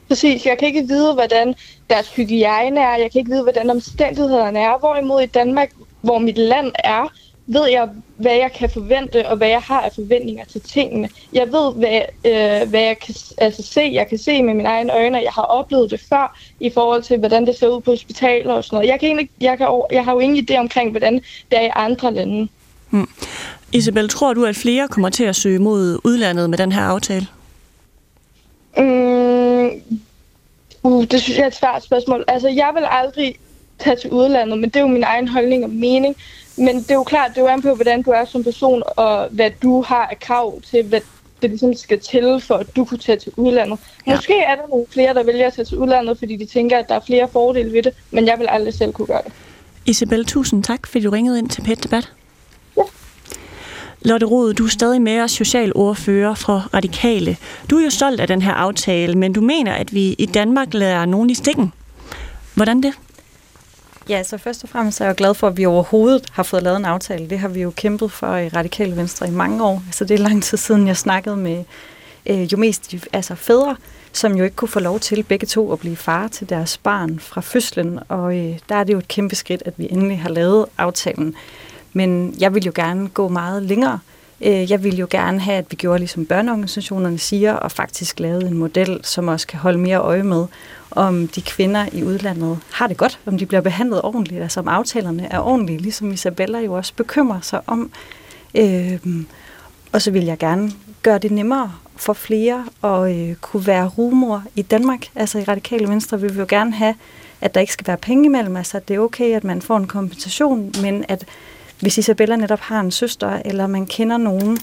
Præcis, 0.08 0.46
jeg 0.46 0.58
kan 0.58 0.68
ikke 0.68 0.86
vide, 0.88 1.14
hvordan 1.14 1.54
deres 1.90 2.08
hygiejne 2.08 2.80
er, 2.80 2.96
jeg 2.96 3.12
kan 3.12 3.18
ikke 3.18 3.30
vide, 3.30 3.42
hvordan 3.42 3.70
omstændighederne 3.70 4.58
er. 4.58 4.78
Hvorimod 4.78 5.20
i 5.20 5.26
Danmark, 5.26 5.70
hvor 6.00 6.18
mit 6.18 6.38
land 6.38 6.72
er, 6.84 7.12
ved 7.50 7.68
jeg, 7.70 7.88
hvad 8.16 8.34
jeg 8.34 8.52
kan 8.52 8.70
forvente, 8.70 9.28
og 9.28 9.36
hvad 9.36 9.48
jeg 9.48 9.60
har 9.60 9.80
af 9.80 9.92
forventninger 9.94 10.44
til 10.44 10.60
tingene. 10.60 11.08
Jeg 11.32 11.46
ved, 11.52 11.74
hvad, 11.74 12.00
øh, 12.24 12.70
hvad 12.70 12.80
jeg 12.80 12.98
kan 12.98 13.14
altså, 13.38 13.62
se. 13.62 13.90
Jeg 13.92 14.08
kan 14.08 14.18
se 14.18 14.42
med 14.42 14.54
mine 14.54 14.68
egne 14.68 14.92
øjne, 14.92 15.18
og 15.18 15.24
jeg 15.24 15.32
har 15.32 15.42
oplevet 15.42 15.90
det 15.90 16.00
før, 16.08 16.38
i 16.60 16.70
forhold 16.70 17.02
til, 17.02 17.18
hvordan 17.18 17.46
det 17.46 17.58
ser 17.58 17.68
ud 17.68 17.80
på 17.80 17.90
hospitaler 17.90 18.54
og 18.54 18.64
sådan 18.64 18.76
noget. 18.76 18.88
Jeg, 18.88 19.00
kan 19.00 19.06
egentlig, 19.06 19.30
jeg, 19.40 19.58
kan, 19.58 19.82
jeg 19.92 20.04
har 20.04 20.12
jo 20.12 20.18
ingen 20.18 20.46
idé 20.50 20.58
omkring, 20.58 20.90
hvordan 20.90 21.14
det 21.14 21.58
er 21.58 21.62
i 21.62 21.70
andre 21.74 22.14
lande. 22.14 22.48
Hmm. 22.90 23.08
Isabel, 23.72 24.08
tror 24.08 24.34
du, 24.34 24.44
at 24.44 24.56
flere 24.56 24.88
kommer 24.88 25.08
til 25.08 25.24
at 25.24 25.36
søge 25.36 25.58
mod 25.58 25.98
udlandet 26.04 26.50
med 26.50 26.58
den 26.58 26.72
her 26.72 26.82
aftale? 26.82 27.26
Mm, 28.76 29.70
uh, 30.82 31.04
det 31.04 31.22
synes 31.22 31.38
jeg 31.38 31.42
er 31.42 31.46
et 31.46 31.54
svært 31.54 31.84
spørgsmål. 31.84 32.24
Altså, 32.28 32.48
jeg 32.48 32.70
vil 32.74 32.84
aldrig 32.90 33.34
tage 33.78 33.96
til 33.96 34.10
udlandet, 34.10 34.58
men 34.58 34.70
det 34.70 34.76
er 34.76 34.80
jo 34.80 34.86
min 34.86 35.04
egen 35.04 35.28
holdning 35.28 35.64
og 35.64 35.70
mening. 35.70 36.16
Men 36.58 36.76
det 36.76 36.90
er 36.90 36.94
jo 36.94 37.02
klart, 37.02 37.30
det 37.30 37.38
er 37.38 37.42
jo 37.42 37.48
an 37.48 37.62
på, 37.62 37.74
hvordan 37.74 38.02
du 38.02 38.10
er 38.10 38.24
som 38.24 38.44
person, 38.44 38.82
og 38.86 39.28
hvad 39.30 39.50
du 39.62 39.82
har 39.82 40.06
af 40.06 40.20
krav 40.20 40.60
til, 40.60 40.84
hvad 40.84 41.00
det 41.42 41.50
ligesom 41.50 41.74
skal 41.74 42.00
til, 42.00 42.40
for 42.40 42.54
at 42.54 42.76
du 42.76 42.84
kunne 42.84 42.98
tage 42.98 43.18
til 43.18 43.32
udlandet. 43.36 43.78
Ja. 44.06 44.14
Måske 44.14 44.38
er 44.38 44.54
der 44.54 44.68
nogle 44.68 44.86
flere, 44.90 45.14
der 45.14 45.22
vælger 45.22 45.46
at 45.46 45.52
tage 45.52 45.64
til 45.64 45.78
udlandet, 45.78 46.18
fordi 46.18 46.36
de 46.36 46.46
tænker, 46.46 46.78
at 46.78 46.88
der 46.88 46.94
er 46.94 47.00
flere 47.06 47.28
fordele 47.32 47.72
ved 47.72 47.82
det, 47.82 47.92
men 48.10 48.26
jeg 48.26 48.38
vil 48.38 48.46
aldrig 48.50 48.74
selv 48.74 48.92
kunne 48.92 49.06
gøre 49.06 49.22
det. 49.24 49.32
Isabel, 49.86 50.24
tusind 50.24 50.64
tak, 50.64 50.86
fordi 50.86 51.04
du 51.04 51.10
ringede 51.10 51.38
ind 51.38 51.48
til 51.48 51.62
PET 51.62 51.82
Debat. 51.82 52.12
Ja. 52.76 52.82
Lotte 54.02 54.26
Rode, 54.26 54.54
du 54.54 54.64
er 54.64 54.68
stadig 54.68 55.02
med 55.02 55.20
os 55.20 55.30
socialordfører 55.30 56.34
fra 56.34 56.68
Radikale. 56.74 57.36
Du 57.70 57.76
er 57.78 57.84
jo 57.84 57.90
stolt 57.90 58.20
af 58.20 58.26
den 58.26 58.42
her 58.42 58.52
aftale, 58.52 59.14
men 59.14 59.32
du 59.32 59.40
mener, 59.40 59.72
at 59.72 59.94
vi 59.94 60.12
i 60.18 60.26
Danmark 60.26 60.74
lader 60.74 61.04
nogen 61.04 61.30
i 61.30 61.34
stikken. 61.34 61.72
Hvordan 62.54 62.82
det? 62.82 62.92
Ja, 64.08 64.22
så 64.22 64.38
først 64.38 64.64
og 64.64 64.68
fremmest 64.68 65.00
er 65.00 65.04
jeg 65.04 65.14
glad 65.14 65.34
for, 65.34 65.46
at 65.46 65.56
vi 65.56 65.66
overhovedet 65.66 66.26
har 66.32 66.42
fået 66.42 66.62
lavet 66.62 66.76
en 66.76 66.84
aftale. 66.84 67.30
Det 67.30 67.38
har 67.38 67.48
vi 67.48 67.60
jo 67.60 67.72
kæmpet 67.76 68.12
for 68.12 68.36
i 68.36 68.48
Radikale 68.48 68.96
Venstre 68.96 69.28
i 69.28 69.30
mange 69.30 69.64
år. 69.64 69.82
Altså 69.86 70.04
det 70.04 70.14
er 70.14 70.18
lang 70.18 70.42
tid 70.42 70.58
siden, 70.58 70.86
jeg 70.86 70.96
snakkede 70.96 71.36
med 71.36 71.64
øh, 72.26 72.52
jo 72.52 72.56
mest 72.56 72.94
altså 73.12 73.34
fædre, 73.34 73.76
som 74.12 74.36
jo 74.36 74.44
ikke 74.44 74.56
kunne 74.56 74.68
få 74.68 74.80
lov 74.80 75.00
til 75.00 75.22
begge 75.22 75.46
to 75.46 75.72
at 75.72 75.78
blive 75.78 75.96
far 75.96 76.28
til 76.28 76.48
deres 76.48 76.78
barn 76.78 77.18
fra 77.18 77.40
fødslen. 77.40 77.98
Og 78.08 78.36
øh, 78.36 78.58
der 78.68 78.74
er 78.74 78.84
det 78.84 78.92
jo 78.92 78.98
et 78.98 79.08
kæmpe 79.08 79.34
skridt, 79.34 79.62
at 79.66 79.74
vi 79.76 79.88
endelig 79.90 80.20
har 80.20 80.28
lavet 80.28 80.66
aftalen. 80.78 81.34
Men 81.92 82.34
jeg 82.38 82.54
vil 82.54 82.64
jo 82.64 82.72
gerne 82.74 83.08
gå 83.08 83.28
meget 83.28 83.62
længere. 83.62 83.98
Øh, 84.40 84.70
jeg 84.70 84.84
vil 84.84 84.96
jo 84.96 85.06
gerne 85.10 85.40
have, 85.40 85.56
at 85.56 85.66
vi 85.70 85.76
gjorde 85.76 85.98
ligesom 85.98 86.26
børneorganisationerne 86.26 87.18
siger, 87.18 87.54
og 87.54 87.72
faktisk 87.72 88.20
lavede 88.20 88.46
en 88.46 88.58
model, 88.58 89.00
som 89.02 89.28
også 89.28 89.46
kan 89.46 89.58
holde 89.58 89.78
mere 89.78 89.98
øje 89.98 90.22
med, 90.22 90.46
om 90.90 91.28
de 91.28 91.42
kvinder 91.42 91.86
i 91.92 92.04
udlandet 92.04 92.58
har 92.72 92.86
det 92.86 92.96
godt, 92.96 93.18
om 93.26 93.38
de 93.38 93.46
bliver 93.46 93.60
behandlet 93.60 94.02
ordentligt, 94.02 94.42
altså 94.42 94.60
om 94.60 94.68
aftalerne 94.68 95.28
er 95.30 95.38
ordentlige, 95.38 95.78
ligesom 95.78 96.12
Isabella 96.12 96.58
jo 96.58 96.72
også 96.72 96.92
bekymrer 96.96 97.40
sig 97.40 97.60
om. 97.66 97.90
Øh, 98.54 98.98
og 99.92 100.02
så 100.02 100.10
vil 100.10 100.24
jeg 100.24 100.38
gerne 100.38 100.72
gøre 101.02 101.18
det 101.18 101.30
nemmere 101.30 101.72
for 101.96 102.12
flere 102.12 102.64
at 102.84 103.16
øh, 103.16 103.34
kunne 103.34 103.66
være 103.66 103.86
rumor 103.86 104.42
i 104.54 104.62
Danmark. 104.62 105.06
Altså 105.14 105.38
i 105.38 105.44
Radikale 105.44 105.88
Venstre 105.88 106.20
vil 106.20 106.34
vi 106.34 106.40
jo 106.40 106.46
gerne 106.48 106.72
have, 106.72 106.94
at 107.40 107.54
der 107.54 107.60
ikke 107.60 107.72
skal 107.72 107.86
være 107.86 107.96
penge 107.96 108.24
imellem, 108.24 108.56
altså 108.56 108.76
at 108.76 108.88
det 108.88 108.96
er 108.96 109.00
okay, 109.00 109.36
at 109.36 109.44
man 109.44 109.62
får 109.62 109.76
en 109.76 109.86
kompensation, 109.86 110.72
men 110.82 111.04
at 111.08 111.24
hvis 111.80 111.98
Isabella 111.98 112.36
netop 112.36 112.60
har 112.60 112.80
en 112.80 112.90
søster, 112.90 113.42
eller 113.44 113.66
man 113.66 113.86
kender 113.86 114.16
nogen, 114.16 114.58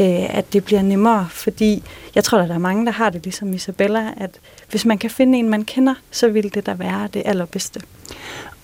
øh, 0.00 0.36
at 0.36 0.52
det 0.52 0.64
bliver 0.64 0.82
nemmere, 0.82 1.28
fordi 1.30 1.82
jeg 2.14 2.24
tror, 2.24 2.38
at 2.38 2.48
der 2.48 2.54
er 2.54 2.58
mange, 2.58 2.86
der 2.86 2.92
har 2.92 3.10
det 3.10 3.24
ligesom 3.24 3.52
Isabella, 3.52 4.12
at 4.16 4.30
hvis 4.70 4.84
man 4.84 4.98
kan 4.98 5.10
finde 5.10 5.38
en, 5.38 5.48
man 5.48 5.64
kender, 5.64 5.94
så 6.10 6.28
vil 6.28 6.54
det 6.54 6.66
da 6.66 6.72
være 6.74 7.08
det 7.14 7.22
allerbedste. 7.24 7.80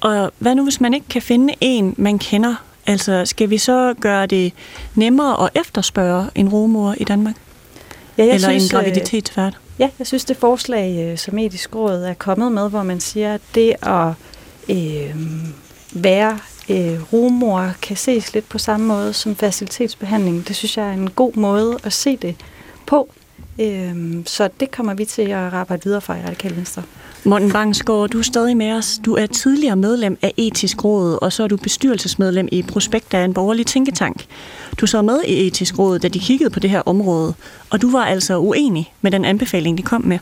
Og 0.00 0.32
hvad 0.38 0.54
nu, 0.54 0.64
hvis 0.64 0.80
man 0.80 0.94
ikke 0.94 1.08
kan 1.08 1.22
finde 1.22 1.54
en, 1.60 1.94
man 1.96 2.18
kender? 2.18 2.54
Altså, 2.86 3.24
skal 3.24 3.50
vi 3.50 3.58
så 3.58 3.94
gøre 4.00 4.26
det 4.26 4.52
nemmere 4.94 5.44
at 5.44 5.50
efterspørge 5.54 6.26
en 6.34 6.48
rumor 6.48 6.94
i 6.98 7.04
Danmark? 7.04 7.34
Ja, 8.18 8.24
jeg 8.24 8.34
Eller 8.34 8.48
synes, 8.48 8.64
en 8.64 8.70
graviditetsvært? 8.70 9.54
Øh, 9.54 9.80
ja, 9.80 9.90
jeg 9.98 10.06
synes, 10.06 10.24
det 10.24 10.36
forslag, 10.36 11.10
øh, 11.10 11.18
som 11.18 11.38
etisk 11.38 11.74
råd 11.74 12.02
er 12.02 12.14
kommet 12.14 12.52
med, 12.52 12.70
hvor 12.70 12.82
man 12.82 13.00
siger, 13.00 13.34
at 13.34 13.40
det 13.54 13.74
at 13.82 14.08
øh, 14.68 15.16
være 15.92 16.38
øh, 16.68 17.12
rumor 17.12 17.70
kan 17.82 17.96
ses 17.96 18.34
lidt 18.34 18.48
på 18.48 18.58
samme 18.58 18.86
måde 18.86 19.12
som 19.12 19.36
facilitetsbehandling. 19.36 20.48
Det 20.48 20.56
synes 20.56 20.76
jeg 20.76 20.88
er 20.88 20.92
en 20.92 21.10
god 21.10 21.32
måde 21.34 21.78
at 21.84 21.92
se 21.92 22.16
det 22.16 22.36
på. 22.86 23.10
Øh, 23.60 23.94
så 24.26 24.48
det 24.60 24.70
kommer 24.70 24.94
vi 24.94 25.04
til 25.04 25.22
at 25.22 25.32
arbejde 25.32 25.84
videre 25.84 26.00
for 26.00 26.14
i 26.14 26.22
Radikale 26.26 26.56
Venstre. 26.56 26.82
Morten 27.24 27.52
Bangsgaard, 27.52 28.08
du 28.08 28.18
er 28.18 28.22
stadig 28.22 28.56
med 28.56 28.72
os. 28.72 29.00
Du 29.04 29.14
er 29.14 29.26
tidligere 29.26 29.76
medlem 29.76 30.18
af 30.22 30.32
Etisk 30.36 30.84
Råd, 30.84 31.18
og 31.22 31.32
så 31.32 31.42
er 31.42 31.48
du 31.48 31.56
bestyrelsesmedlem 31.56 32.48
i 32.52 32.62
Prospekt 32.62 33.14
af 33.14 33.24
en 33.24 33.34
borgerlig 33.34 33.66
tænketank. 33.66 34.24
Du 34.80 34.86
sad 34.86 35.02
med 35.02 35.20
i 35.26 35.46
Etisk 35.46 35.78
Råd, 35.78 35.98
da 35.98 36.08
de 36.08 36.18
kiggede 36.18 36.50
på 36.50 36.60
det 36.60 36.70
her 36.70 36.82
område, 36.86 37.34
og 37.70 37.82
du 37.82 37.90
var 37.90 38.04
altså 38.04 38.38
uenig 38.38 38.92
med 39.00 39.10
den 39.10 39.24
anbefaling, 39.24 39.78
de 39.78 39.82
kom 39.82 40.04
med. 40.04 40.18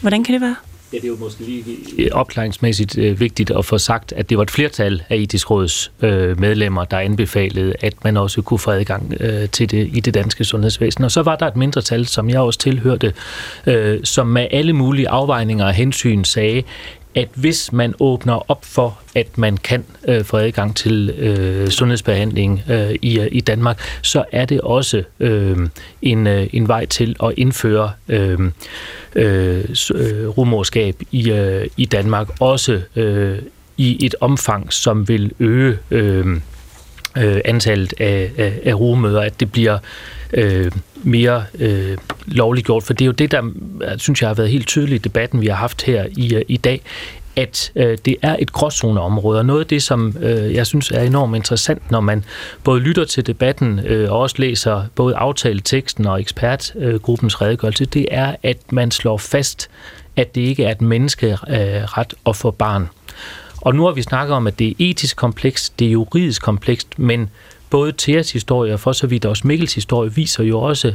Hvordan 0.00 0.24
kan 0.24 0.32
det 0.32 0.40
være? 0.40 0.56
Ja, 0.92 0.96
det 0.96 1.04
er 1.04 1.08
jo 1.08 1.16
måske 1.16 1.40
lige 1.44 1.64
øh, 1.98 2.08
opklaringsmæssigt 2.12 2.98
øh, 2.98 3.20
vigtigt 3.20 3.50
at 3.50 3.64
få 3.64 3.78
sagt, 3.78 4.12
at 4.12 4.30
det 4.30 4.36
var 4.38 4.42
et 4.42 4.50
flertal 4.50 5.02
af 5.08 5.16
etisk 5.16 5.50
råds 5.50 5.92
øh, 6.02 6.40
medlemmer, 6.40 6.84
der 6.84 6.98
anbefalede, 6.98 7.74
at 7.80 8.04
man 8.04 8.16
også 8.16 8.42
kunne 8.42 8.58
få 8.58 8.70
adgang 8.70 9.14
øh, 9.20 9.48
til 9.48 9.70
det 9.70 9.90
i 9.92 10.00
det 10.00 10.14
danske 10.14 10.44
sundhedsvæsen. 10.44 11.04
Og 11.04 11.10
så 11.10 11.22
var 11.22 11.36
der 11.36 11.46
et 11.46 11.56
mindretal, 11.56 12.06
som 12.06 12.30
jeg 12.30 12.40
også 12.40 12.58
tilhørte, 12.58 13.12
øh, 13.66 14.00
som 14.04 14.26
med 14.26 14.46
alle 14.50 14.72
mulige 14.72 15.08
afvejninger 15.08 15.64
og 15.64 15.72
hensyn 15.72 16.24
sagde, 16.24 16.62
at 17.14 17.28
hvis 17.34 17.72
man 17.72 17.94
åbner 18.00 18.50
op 18.50 18.64
for, 18.64 18.98
at 19.14 19.38
man 19.38 19.56
kan 19.56 19.84
øh, 20.08 20.24
få 20.24 20.36
adgang 20.36 20.76
til 20.76 21.10
øh, 21.10 21.68
sundhedsbehandling 21.68 22.62
øh, 22.70 22.90
i, 23.02 23.28
i 23.32 23.40
Danmark, 23.40 23.80
så 24.02 24.24
er 24.32 24.44
det 24.44 24.60
også 24.60 25.02
øh, 25.20 25.56
en, 26.02 26.26
øh, 26.26 26.46
en 26.52 26.68
vej 26.68 26.86
til 26.86 27.16
at 27.22 27.32
indføre 27.36 27.92
øh, 28.08 28.38
øh, 29.14 29.64
øh 29.94 30.28
rumorskab 30.28 30.96
i, 31.10 31.30
øh, 31.30 31.66
i 31.76 31.84
Danmark, 31.84 32.28
også 32.40 32.80
øh, 32.96 33.38
i 33.76 34.06
et 34.06 34.14
omfang, 34.20 34.72
som 34.72 35.08
vil 35.08 35.32
øge 35.40 35.78
øh, 35.90 36.26
øh, 37.18 37.40
antallet 37.44 37.94
af, 38.00 38.30
af, 38.38 38.60
af 38.64 38.74
rumøder, 38.74 39.20
at 39.20 39.40
det 39.40 39.52
bliver 39.52 39.78
øh, 40.32 40.70
mere 41.02 41.44
øh, 41.58 41.98
lovligt 42.26 42.66
gjort. 42.66 42.82
For 42.82 42.92
det 42.92 43.04
er 43.04 43.06
jo 43.06 43.12
det, 43.12 43.30
der 43.30 43.42
synes 43.96 44.22
jeg 44.22 44.28
har 44.28 44.34
været 44.34 44.50
helt 44.50 44.66
tydeligt 44.66 45.06
i 45.06 45.08
debatten, 45.08 45.40
vi 45.40 45.46
har 45.46 45.54
haft 45.54 45.82
her 45.82 46.06
i, 46.16 46.34
øh, 46.34 46.42
i 46.48 46.56
dag, 46.56 46.82
at 47.36 47.72
øh, 47.74 47.98
det 48.04 48.16
er 48.22 48.36
et 48.38 48.52
gråzoneområde, 48.52 49.38
og 49.38 49.46
noget 49.46 49.60
af 49.60 49.66
det, 49.66 49.82
som 49.82 50.16
øh, 50.20 50.54
jeg 50.54 50.66
synes 50.66 50.90
er 50.90 51.02
enormt 51.02 51.36
interessant, 51.36 51.90
når 51.90 52.00
man 52.00 52.24
både 52.64 52.80
lytter 52.80 53.04
til 53.04 53.26
debatten 53.26 53.80
øh, 53.86 54.12
og 54.12 54.18
også 54.18 54.36
læser 54.38 54.84
både 54.94 55.16
aftaleteksten 55.16 56.06
og 56.06 56.20
ekspertgruppens 56.20 57.34
øh, 57.34 57.40
redegørelse, 57.40 57.84
det 57.84 58.06
er, 58.10 58.36
at 58.42 58.72
man 58.72 58.90
slår 58.90 59.16
fast, 59.16 59.70
at 60.16 60.34
det 60.34 60.40
ikke 60.40 60.64
er 60.64 60.70
et 60.70 60.80
menneskeret 60.80 61.40
øh, 61.48 62.04
at 62.26 62.36
få 62.36 62.50
barn. 62.50 62.88
Og 63.60 63.74
nu 63.74 63.84
har 63.84 63.92
vi 63.92 64.02
snakket 64.02 64.36
om, 64.36 64.46
at 64.46 64.58
det 64.58 64.68
er 64.68 64.74
etisk 64.78 65.16
komplekst, 65.16 65.78
det 65.78 65.86
er 65.86 65.90
juridisk 65.90 66.42
komplekst, 66.42 66.98
men 66.98 67.30
både 67.70 67.92
Theas 67.98 68.32
historie 68.32 68.72
og 68.72 68.80
for 68.80 68.92
så 68.92 69.06
vidt 69.06 69.24
også 69.24 69.46
Mikkels 69.46 69.74
historie 69.74 70.14
viser 70.14 70.44
jo 70.44 70.60
også 70.60 70.92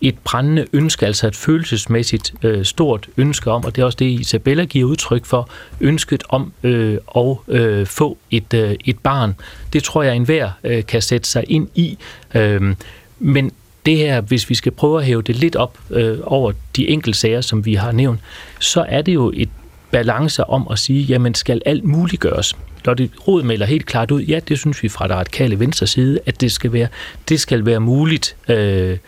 et 0.00 0.18
brændende 0.24 0.66
ønske, 0.72 1.06
altså 1.06 1.26
et 1.26 1.36
følelsesmæssigt 1.36 2.34
øh, 2.42 2.64
stort 2.64 3.08
ønske 3.16 3.50
om, 3.50 3.64
og 3.64 3.76
det 3.76 3.82
er 3.82 3.86
også 3.86 3.96
det, 3.98 4.06
Isabella 4.06 4.64
giver 4.64 4.88
udtryk 4.88 5.24
for, 5.24 5.50
ønsket 5.80 6.24
om 6.28 6.52
øh, 6.62 6.98
at 7.16 7.36
øh, 7.48 7.86
få 7.86 8.18
et, 8.30 8.54
øh, 8.54 8.74
et 8.84 8.98
barn. 8.98 9.34
Det 9.72 9.82
tror 9.82 10.02
jeg, 10.02 10.16
enhver 10.16 10.50
øh, 10.64 10.86
kan 10.86 11.02
sætte 11.02 11.28
sig 11.28 11.44
ind 11.48 11.68
i. 11.74 11.98
Øh, 12.34 12.74
men 13.18 13.52
det 13.86 13.96
her, 13.96 14.20
hvis 14.20 14.50
vi 14.50 14.54
skal 14.54 14.72
prøve 14.72 14.98
at 14.98 15.04
hæve 15.04 15.22
det 15.22 15.36
lidt 15.36 15.56
op 15.56 15.78
øh, 15.90 16.18
over 16.22 16.52
de 16.76 16.88
enkelte 16.88 17.18
sager, 17.18 17.40
som 17.40 17.64
vi 17.64 17.74
har 17.74 17.92
nævnt, 17.92 18.20
så 18.58 18.84
er 18.88 19.02
det 19.02 19.14
jo 19.14 19.32
et 19.34 19.48
balance 19.90 20.44
om 20.44 20.68
at 20.70 20.78
sige, 20.78 21.02
jamen 21.02 21.34
skal 21.34 21.62
alt 21.66 21.84
muligt 21.84 22.20
gøres? 22.20 22.56
Lotte 22.84 23.10
Rod 23.28 23.42
melder 23.42 23.66
helt 23.66 23.86
klart 23.86 24.10
ud, 24.10 24.22
ja, 24.22 24.40
det 24.48 24.58
synes 24.58 24.82
vi 24.82 24.88
fra 24.88 25.08
det 25.08 25.16
radikale 25.16 25.60
venstre 25.60 25.86
side, 25.86 26.18
at 26.26 26.40
det 26.40 26.52
skal 26.52 26.72
være, 26.72 26.88
det 27.28 27.40
skal 27.40 27.66
være 27.66 27.80
muligt 27.80 28.36
øh, 28.48 28.98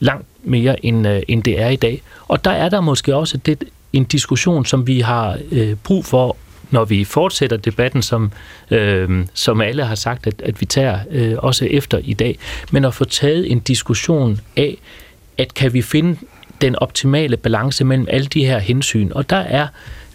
langt 0.00 0.26
mere, 0.44 0.86
end, 0.86 1.08
øh, 1.08 1.22
end 1.28 1.42
det 1.42 1.60
er 1.60 1.68
i 1.68 1.76
dag. 1.76 2.02
Og 2.28 2.44
der 2.44 2.50
er 2.50 2.68
der 2.68 2.80
måske 2.80 3.16
også 3.16 3.36
det, 3.38 3.64
en 3.92 4.04
diskussion, 4.04 4.66
som 4.66 4.86
vi 4.86 5.00
har 5.00 5.38
øh, 5.52 5.74
brug 5.74 6.04
for, 6.04 6.36
når 6.70 6.84
vi 6.84 7.04
fortsætter 7.04 7.56
debatten, 7.56 8.02
som, 8.02 8.32
øh, 8.70 9.26
som 9.34 9.60
alle 9.60 9.84
har 9.84 9.94
sagt, 9.94 10.26
at, 10.26 10.42
at 10.42 10.60
vi 10.60 10.66
tager 10.66 10.98
øh, 11.10 11.34
også 11.38 11.64
efter 11.64 11.98
i 11.98 12.14
dag, 12.14 12.38
men 12.70 12.84
at 12.84 12.94
få 12.94 13.04
taget 13.04 13.52
en 13.52 13.60
diskussion 13.60 14.40
af, 14.56 14.78
at 15.38 15.54
kan 15.54 15.72
vi 15.72 15.82
finde 15.82 16.16
den 16.62 16.76
optimale 16.76 17.36
balance 17.36 17.84
mellem 17.84 18.06
alle 18.10 18.26
de 18.26 18.44
her 18.44 18.58
hensyn. 18.58 19.10
Og 19.12 19.30
der 19.30 19.36
er 19.36 19.66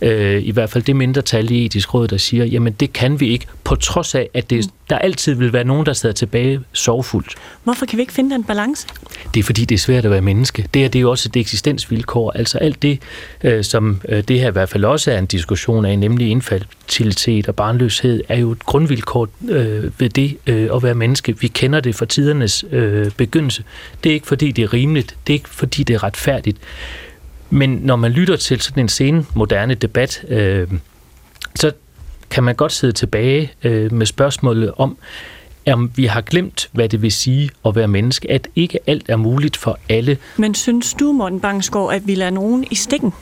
øh, 0.01 0.43
i 0.43 0.51
hvert 0.51 0.69
fald 0.69 0.83
det 0.83 0.95
mindretal 0.95 1.51
i 1.51 1.65
etisk 1.65 1.93
råd, 1.93 2.07
der 2.07 2.17
siger, 2.17 2.45
jamen 2.45 2.73
det 2.73 2.93
kan 2.93 3.19
vi 3.19 3.27
ikke, 3.27 3.45
på 3.63 3.75
trods 3.75 4.15
af, 4.15 4.29
at 4.33 4.49
det, 4.49 4.69
der 4.89 4.97
altid 4.97 5.33
vil 5.33 5.53
være 5.53 5.63
nogen, 5.63 5.85
der 5.85 5.93
sidder 5.93 6.13
tilbage 6.13 6.59
sorgfuldt. 6.73 7.35
Hvorfor 7.63 7.85
kan 7.85 7.97
vi 7.97 8.01
ikke 8.01 8.13
finde 8.13 8.35
den 8.35 8.43
balance? 8.43 8.87
Det 9.33 9.39
er 9.39 9.43
fordi, 9.43 9.65
det 9.65 9.75
er 9.75 9.79
svært 9.79 10.05
at 10.05 10.11
være 10.11 10.21
menneske. 10.21 10.67
Det 10.73 10.85
er, 10.85 10.89
det 10.89 10.99
er 10.99 11.01
jo 11.01 11.11
også 11.11 11.29
et 11.29 11.39
eksistensvilkår. 11.39 12.31
Altså 12.31 12.57
alt 12.57 12.81
det, 12.81 12.99
øh, 13.43 13.63
som 13.63 14.01
øh, 14.09 14.23
det 14.23 14.39
her 14.39 14.47
i 14.47 14.51
hvert 14.51 14.69
fald 14.69 14.85
også 14.85 15.11
er 15.11 15.17
en 15.17 15.25
diskussion 15.25 15.85
af, 15.85 15.99
nemlig 15.99 16.29
infertilitet 16.29 17.47
og 17.47 17.55
barnløshed, 17.55 18.23
er 18.29 18.37
jo 18.37 18.51
et 18.51 18.65
grundvilkår 18.65 19.27
øh, 19.49 19.99
ved 19.99 20.09
det 20.09 20.37
øh, 20.47 20.69
at 20.75 20.83
være 20.83 20.95
menneske. 20.95 21.39
Vi 21.39 21.47
kender 21.47 21.79
det 21.79 21.95
fra 21.95 22.05
tidernes 22.05 22.65
øh, 22.71 23.11
begyndelse. 23.11 23.63
Det 24.03 24.09
er 24.09 24.13
ikke 24.13 24.27
fordi, 24.27 24.51
det 24.51 24.63
er 24.63 24.73
rimeligt. 24.73 25.15
Det 25.27 25.33
er 25.33 25.37
ikke 25.37 25.49
fordi, 25.49 25.83
det 25.83 25.93
er 25.93 26.03
retfærdigt. 26.03 26.57
Men 27.49 27.69
når 27.69 27.95
man 27.95 28.11
lytter 28.11 28.35
til 28.35 28.61
sådan 28.61 28.83
en 28.83 28.89
sen 28.89 29.27
moderne 29.33 29.73
debat, 29.73 30.25
øh, 30.29 30.67
så 31.55 31.71
kan 32.29 32.43
man 32.43 32.55
godt 32.55 32.71
sidde 32.71 32.93
tilbage 32.93 33.51
øh, 33.63 33.93
med 33.93 34.05
spørgsmålet 34.05 34.73
om, 34.77 34.97
om 35.71 35.91
vi 35.95 36.05
har 36.05 36.21
glemt, 36.21 36.69
hvad 36.71 36.89
det 36.89 37.01
vil 37.01 37.11
sige 37.11 37.49
at 37.65 37.75
være 37.75 37.87
menneske, 37.87 38.31
at 38.31 38.47
ikke 38.55 38.79
alt 38.87 39.09
er 39.09 39.15
muligt 39.15 39.57
for 39.57 39.79
alle. 39.89 40.17
Men 40.37 40.55
synes 40.55 40.93
du, 40.93 41.11
Morten 41.11 41.39
Bangsgaard, 41.39 41.93
at 41.93 42.07
vi 42.07 42.15
lader 42.15 42.31
nogen 42.31 42.65
i 42.71 42.75
stikken? 42.75 43.13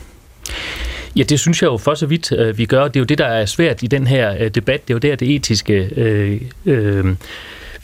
Ja, 1.16 1.22
det 1.22 1.40
synes 1.40 1.62
jeg 1.62 1.68
jo 1.68 1.76
for 1.76 1.94
så 1.94 2.06
vidt, 2.06 2.32
øh, 2.32 2.58
vi 2.58 2.66
gør. 2.66 2.88
Det 2.88 2.96
er 2.96 3.00
jo 3.00 3.04
det, 3.04 3.18
der 3.18 3.26
er 3.26 3.46
svært 3.46 3.82
i 3.82 3.86
den 3.86 4.06
her 4.06 4.36
øh, 4.40 4.50
debat. 4.50 4.88
Det 4.88 4.94
er 4.94 4.94
jo 4.94 4.98
der, 4.98 5.16
det 5.16 5.34
etiske 5.34 5.90
øh, 5.96 6.40
øh, 6.66 7.04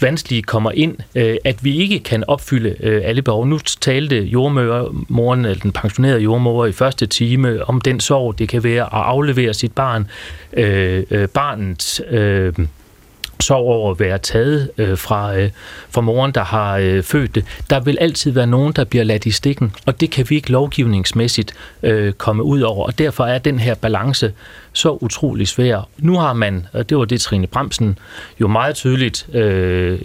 vanskelige 0.03 0.43
kommer 0.43 0.71
ind, 0.71 0.97
øh, 1.15 1.37
at 1.45 1.65
vi 1.65 1.77
ikke 1.77 1.99
kan 1.99 2.25
opfylde 2.29 2.77
øh, 2.81 3.03
alle 3.05 3.23
behov. 3.23 3.47
Nu 3.47 3.59
talte 3.59 4.17
jordmøren, 4.23 5.45
eller 5.45 5.61
den 5.63 5.73
pensionerede 5.73 6.21
jordmor 6.21 6.67
i 6.67 6.73
første 6.73 7.07
time 7.07 7.65
om 7.65 7.81
den 7.81 8.01
sorg, 8.01 8.39
det 8.39 8.49
kan 8.49 8.65
være 8.65 8.83
at 8.83 8.89
aflevere 8.93 9.55
sit 9.55 9.73
barn, 9.73 10.07
øh, 10.53 11.03
øh, 11.11 11.29
barnet 11.29 12.01
øh, 12.11 12.53
sorg 13.43 13.67
over 13.67 13.91
at 13.91 14.01
være 14.01 14.19
taget 14.19 14.71
øh, 14.79 14.99
fra, 14.99 15.37
øh, 15.37 15.51
fra 15.91 16.01
moren, 16.01 16.33
der 16.33 16.45
har 16.45 16.77
øh, 16.77 17.03
født 17.03 17.35
det. 17.35 17.45
Der 17.71 17.81
vil 17.81 17.99
altid 18.01 18.31
være 18.31 18.47
nogen, 18.47 18.73
der 18.73 18.85
bliver 18.85 19.05
ladt 19.05 19.27
i 19.27 19.31
stikken, 19.31 19.73
og 19.87 20.01
det 20.01 20.11
kan 20.11 20.27
vi 20.29 20.35
ikke 20.35 20.53
lovgivningsmæssigt 20.53 21.55
øh, 21.83 22.13
komme 22.13 22.43
ud 22.43 22.61
over. 22.61 22.87
Og 22.87 22.99
derfor 22.99 23.25
er 23.25 23.39
den 23.39 23.59
her 23.59 23.75
balance 23.75 24.33
så 24.73 24.99
utrolig 25.01 25.49
svær. 25.49 25.89
Nu 25.99 26.19
har 26.19 26.33
man, 26.33 26.67
og 26.73 26.89
det 26.89 26.99
var 26.99 27.05
det 27.05 27.21
Trine 27.21 27.47
Bremsen 27.47 27.99
jo 28.41 28.49
meget 28.49 28.75
tydeligt 28.75 29.29
øh, 29.35 29.99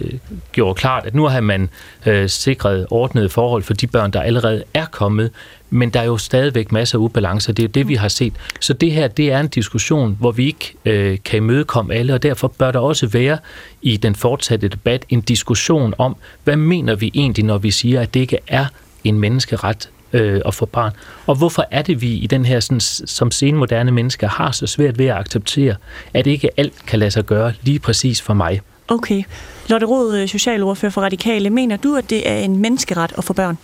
gjorde 0.52 0.74
klart, 0.74 1.06
at 1.06 1.14
nu 1.14 1.26
har 1.26 1.40
man 1.40 1.68
øh, 2.06 2.28
sikret 2.28 2.86
ordnede 2.90 3.28
forhold 3.28 3.62
for 3.62 3.74
de 3.74 3.86
børn, 3.86 4.10
der 4.10 4.20
allerede 4.20 4.64
er 4.74 4.84
kommet, 4.84 5.30
men 5.70 5.90
der 5.90 6.00
er 6.00 6.04
jo 6.04 6.16
stadigvæk 6.16 6.72
masser 6.72 6.98
af 6.98 7.02
ubalancer. 7.02 7.52
Det 7.52 7.64
er 7.64 7.68
det, 7.68 7.88
vi 7.88 7.94
har 7.94 8.08
set. 8.08 8.32
Så 8.60 8.72
det 8.72 8.92
her, 8.92 9.08
det 9.08 9.32
er 9.32 9.40
en 9.40 9.48
diskussion, 9.48 10.16
hvor 10.20 10.30
vi 10.30 10.46
ikke 10.46 10.74
øh, 10.84 11.18
kan 11.24 11.36
imødekomme 11.36 11.94
alle, 11.94 12.14
og 12.14 12.22
derfor 12.22 12.48
bør 12.48 12.70
der 12.70 12.78
også 12.78 13.06
være 13.06 13.38
i 13.82 13.96
den 13.96 14.14
fortsatte 14.14 14.68
debat 14.68 15.04
en 15.08 15.20
diskussion 15.20 15.94
om, 15.98 16.16
hvad 16.44 16.56
mener 16.56 16.94
vi 16.94 17.10
egentlig, 17.14 17.44
når 17.44 17.58
vi 17.58 17.70
siger, 17.70 18.00
at 18.00 18.14
det 18.14 18.20
ikke 18.20 18.38
er 18.46 18.66
en 19.04 19.18
menneskeret 19.18 19.90
øh, 20.12 20.40
at 20.46 20.54
få 20.54 20.66
barn. 20.66 20.92
Og 21.26 21.34
hvorfor 21.34 21.64
er 21.70 21.82
det, 21.82 22.00
vi 22.00 22.12
i 22.12 22.26
den 22.26 22.44
her, 22.44 22.60
sådan, 22.60 22.80
som 22.80 23.30
senmoderne 23.30 23.90
mennesker, 23.90 24.28
har 24.28 24.50
så 24.50 24.66
svært 24.66 24.98
ved 24.98 25.06
at 25.06 25.16
acceptere, 25.16 25.74
at 26.14 26.26
ikke 26.26 26.50
alt 26.56 26.86
kan 26.86 26.98
lade 26.98 27.10
sig 27.10 27.24
gøre 27.24 27.52
lige 27.62 27.78
præcis 27.78 28.22
for 28.22 28.34
mig? 28.34 28.60
Okay. 28.88 29.22
Lotte 29.68 29.86
Rod, 29.86 30.16
øh, 30.16 30.28
socialordfører 30.28 30.90
for 30.90 31.00
Radikale, 31.00 31.50
mener 31.50 31.76
du, 31.76 31.96
at 31.96 32.10
det 32.10 32.30
er 32.30 32.36
en 32.36 32.56
menneskeret 32.56 33.12
at 33.18 33.24
få 33.24 33.32
børn? 33.32 33.58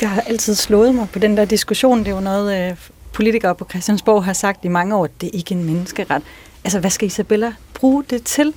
Jeg 0.00 0.10
har 0.10 0.20
altid 0.20 0.54
slået 0.54 0.94
mig 0.94 1.08
på 1.12 1.18
den 1.18 1.36
der 1.36 1.44
diskussion. 1.44 1.98
Det 1.98 2.08
er 2.08 2.14
jo 2.14 2.20
noget, 2.20 2.70
øh, 2.70 2.76
politikere 3.12 3.54
på 3.54 3.66
Christiansborg 3.70 4.24
har 4.24 4.32
sagt 4.32 4.64
i 4.64 4.68
mange 4.68 4.96
år, 4.96 5.04
at 5.04 5.10
det 5.20 5.26
er 5.26 5.30
ikke 5.38 5.54
en 5.54 5.64
menneskeret. 5.64 6.22
Altså, 6.64 6.80
hvad 6.80 6.90
skal 6.90 7.06
Isabella 7.06 7.52
bruge 7.74 8.04
det 8.10 8.22
til? 8.22 8.52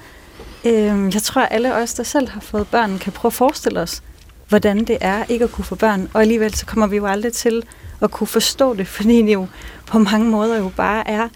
Øh, 0.66 1.14
jeg 1.14 1.22
tror, 1.24 1.42
at 1.42 1.48
alle 1.52 1.76
os, 1.76 1.94
der 1.94 2.04
selv 2.04 2.30
har 2.30 2.42
fået 2.42 2.68
børn, 2.68 3.00
kan 3.00 3.14
prøve 3.14 3.30
at 3.30 3.34
forestille 3.34 3.80
os, 3.80 4.02
hvordan 4.50 4.86
det 4.86 4.98
er 5.02 5.24
ikke 5.30 5.44
at 5.44 5.52
kunne 5.52 5.66
få 5.66 5.76
børn. 5.76 6.10
Og 6.14 6.22
alligevel 6.22 6.54
så 6.54 6.66
kommer 6.66 6.88
vi 6.88 6.96
jo 6.96 7.06
aldrig 7.06 7.34
til 7.34 7.64
at 8.02 8.12
kunne 8.12 8.28
forstå 8.28 8.76
det, 8.76 8.88
fordi 8.98 9.22
det 9.22 9.34
jo 9.34 9.48
på 9.86 10.00
mange 10.00 10.30
måder 10.30 10.58
jo 10.58 10.72
bare 10.76 11.08
er 11.08 11.28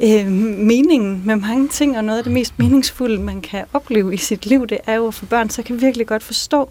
øh, 0.00 0.26
meningen 0.56 1.22
med 1.24 1.36
mange 1.36 1.68
ting, 1.68 1.96
og 1.96 2.04
noget 2.04 2.18
af 2.18 2.24
det 2.24 2.32
mest 2.32 2.58
meningsfulde, 2.58 3.22
man 3.22 3.40
kan 3.40 3.64
opleve 3.72 4.14
i 4.14 4.16
sit 4.16 4.46
liv, 4.46 4.66
det 4.66 4.78
er 4.86 4.94
jo 4.94 5.06
at 5.06 5.14
få 5.14 5.26
børn. 5.26 5.50
Så 5.50 5.60
jeg 5.60 5.66
kan 5.66 5.80
virkelig 5.80 6.06
godt 6.06 6.22
forstå, 6.22 6.70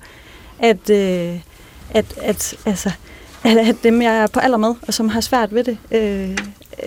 at, 0.60 0.90
øh, 0.90 1.40
at, 1.90 2.06
at, 2.22 2.56
altså, 2.66 2.92
at, 3.44 3.58
at 3.58 3.76
dem, 3.84 4.02
jeg 4.02 4.18
er 4.18 4.28
på 4.28 4.40
alder 4.40 4.58
med, 4.58 4.74
og 4.88 4.94
som 4.94 5.10
har 5.10 5.22
svært 5.22 5.56
ved 5.56 5.64
det, 5.64 5.78
øh, 5.92 6.30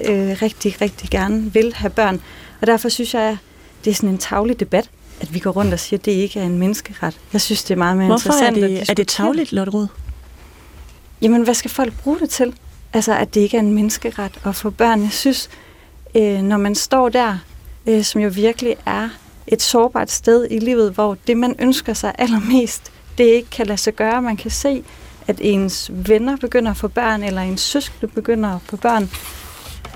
øh, 0.07 0.43
rigtig, 0.43 0.81
rigtig 0.81 1.11
gerne 1.11 1.53
vil 1.53 1.75
have 1.75 1.91
børn. 1.91 2.21
Og 2.61 2.67
derfor 2.67 2.89
synes 2.89 3.15
jeg, 3.15 3.23
at 3.23 3.37
det 3.85 3.91
er 3.91 3.95
sådan 3.95 4.09
en 4.09 4.19
tavlig 4.19 4.61
debat, 4.61 4.91
at 5.21 5.35
vi 5.35 5.39
går 5.39 5.51
rundt 5.51 5.73
og 5.73 5.81
siger, 5.81 5.99
at 5.99 6.05
det 6.05 6.13
ikke 6.13 6.41
er 6.41 6.45
en 6.45 6.59
menneskeret. 6.59 7.21
Jeg 7.33 7.41
synes, 7.41 7.65
det 7.65 7.75
er 7.75 7.79
meget 7.79 7.97
mere 7.97 8.07
Hvorfor 8.07 8.29
interessant 8.29 8.59
er 8.59 8.65
at 8.65 8.71
det, 8.71 8.91
er 8.91 8.95
det 8.95 9.09
tavligt, 9.09 9.53
Lotte 9.53 9.73
Rud? 9.73 9.87
Jamen, 11.23 11.43
hvad 11.43 11.55
skal 11.55 11.71
folk 11.71 12.03
bruge 12.03 12.19
det 12.19 12.31
til? 12.31 12.55
Altså, 12.93 13.15
at 13.15 13.35
det 13.35 13.41
ikke 13.41 13.57
er 13.57 13.61
en 13.61 13.73
menneskeret 13.73 14.33
at 14.45 14.55
få 14.55 14.71
børn. 14.71 15.03
Jeg 15.03 15.13
synes, 15.13 15.51
øh, 16.15 16.43
når 16.43 16.57
man 16.57 16.75
står 16.75 17.09
der, 17.09 17.39
øh, 17.87 18.05
som 18.05 18.21
jo 18.21 18.29
virkelig 18.29 18.77
er 18.87 19.09
et 19.47 19.63
sårbart 19.63 20.11
sted 20.11 20.47
i 20.51 20.59
livet, 20.59 20.93
hvor 20.93 21.17
det, 21.27 21.37
man 21.37 21.55
ønsker 21.59 21.95
sig 21.95 22.13
allermest, 22.19 22.93
det 23.19 23.25
ikke 23.25 23.51
kan 23.51 23.67
lade 23.67 23.79
sig 23.79 23.95
gøre. 23.95 24.23
Man 24.23 24.37
kan 24.37 24.51
se, 24.51 24.85
at 25.27 25.41
ens 25.41 25.91
venner 25.95 26.37
begynder 26.37 26.71
at 26.71 26.77
få 26.77 26.89
børn, 26.89 27.23
eller 27.23 27.43
ens 27.43 27.61
søskende 27.61 28.13
begynder 28.13 28.49
at 28.55 28.61
få 28.65 28.77
børn. 28.77 29.11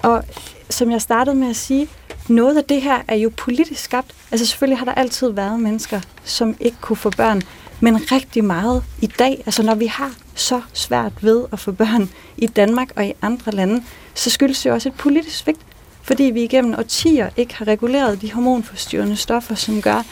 Og 0.03 0.25
som 0.71 0.91
jeg 0.91 1.03
startede 1.03 1.37
med 1.37 1.51
at 1.51 1.57
sige, 1.57 1.89
noget 2.29 2.57
af 2.57 2.65
det 2.65 2.83
her 2.83 3.03
er 3.09 3.17
jo 3.17 3.33
politisk 3.37 3.85
skabt. 3.85 4.15
Altså 4.31 4.47
selvfølgelig 4.47 4.79
har 4.79 4.85
der 4.85 4.95
altid 4.95 5.31
været 5.31 5.61
mennesker, 5.61 6.01
som 6.25 6.57
ikke 6.61 6.77
kunne 6.81 6.97
få 6.97 7.11
børn, 7.11 7.43
men 7.81 8.13
rigtig 8.13 8.45
meget 8.45 8.85
i 9.01 9.07
dag, 9.07 9.43
altså 9.47 9.63
når 9.63 9.75
vi 9.75 9.87
har 9.87 10.13
så 10.35 10.61
svært 10.73 11.13
ved 11.21 11.45
at 11.53 11.59
få 11.59 11.73
børn 11.73 12.11
i 12.37 12.47
Danmark 12.47 12.91
og 12.97 13.07
i 13.07 13.13
andre 13.23 13.53
lande, 13.53 13.83
så 14.15 14.31
skyldes 14.31 14.63
det 14.63 14.71
jo 14.71 14.75
også 14.75 14.89
et 14.89 14.95
politisk 14.95 15.37
svigt, 15.37 15.61
fordi 16.03 16.25
vi 16.25 16.43
igennem 16.43 16.75
årtier 16.79 17.31
ikke 17.37 17.55
har 17.55 17.69
reguleret 17.69 18.23
de 18.23 18.33
hormonforstyrrende 18.33 19.17
stoffer, 19.17 19.55
som 19.55 19.83
gør, 19.83 20.03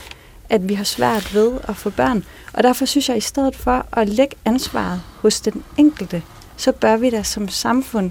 at 0.49 0.69
vi 0.69 0.75
har 0.75 0.85
svært 0.85 1.35
ved 1.35 1.53
at 1.69 1.77
få 1.77 1.91
børn. 1.91 2.25
Og 2.53 2.63
derfor 2.63 2.85
synes 2.85 3.09
jeg, 3.09 3.17
at 3.17 3.23
i 3.23 3.27
stedet 3.27 3.57
for 3.57 3.87
at 3.93 4.09
lægge 4.09 4.37
ansvaret 4.45 5.03
hos 5.21 5.41
den 5.41 5.65
enkelte, 5.77 6.23
så 6.57 6.73
bør 6.73 6.97
vi 6.97 7.11
da 7.11 7.23
som 7.23 7.49
samfund 7.49 8.11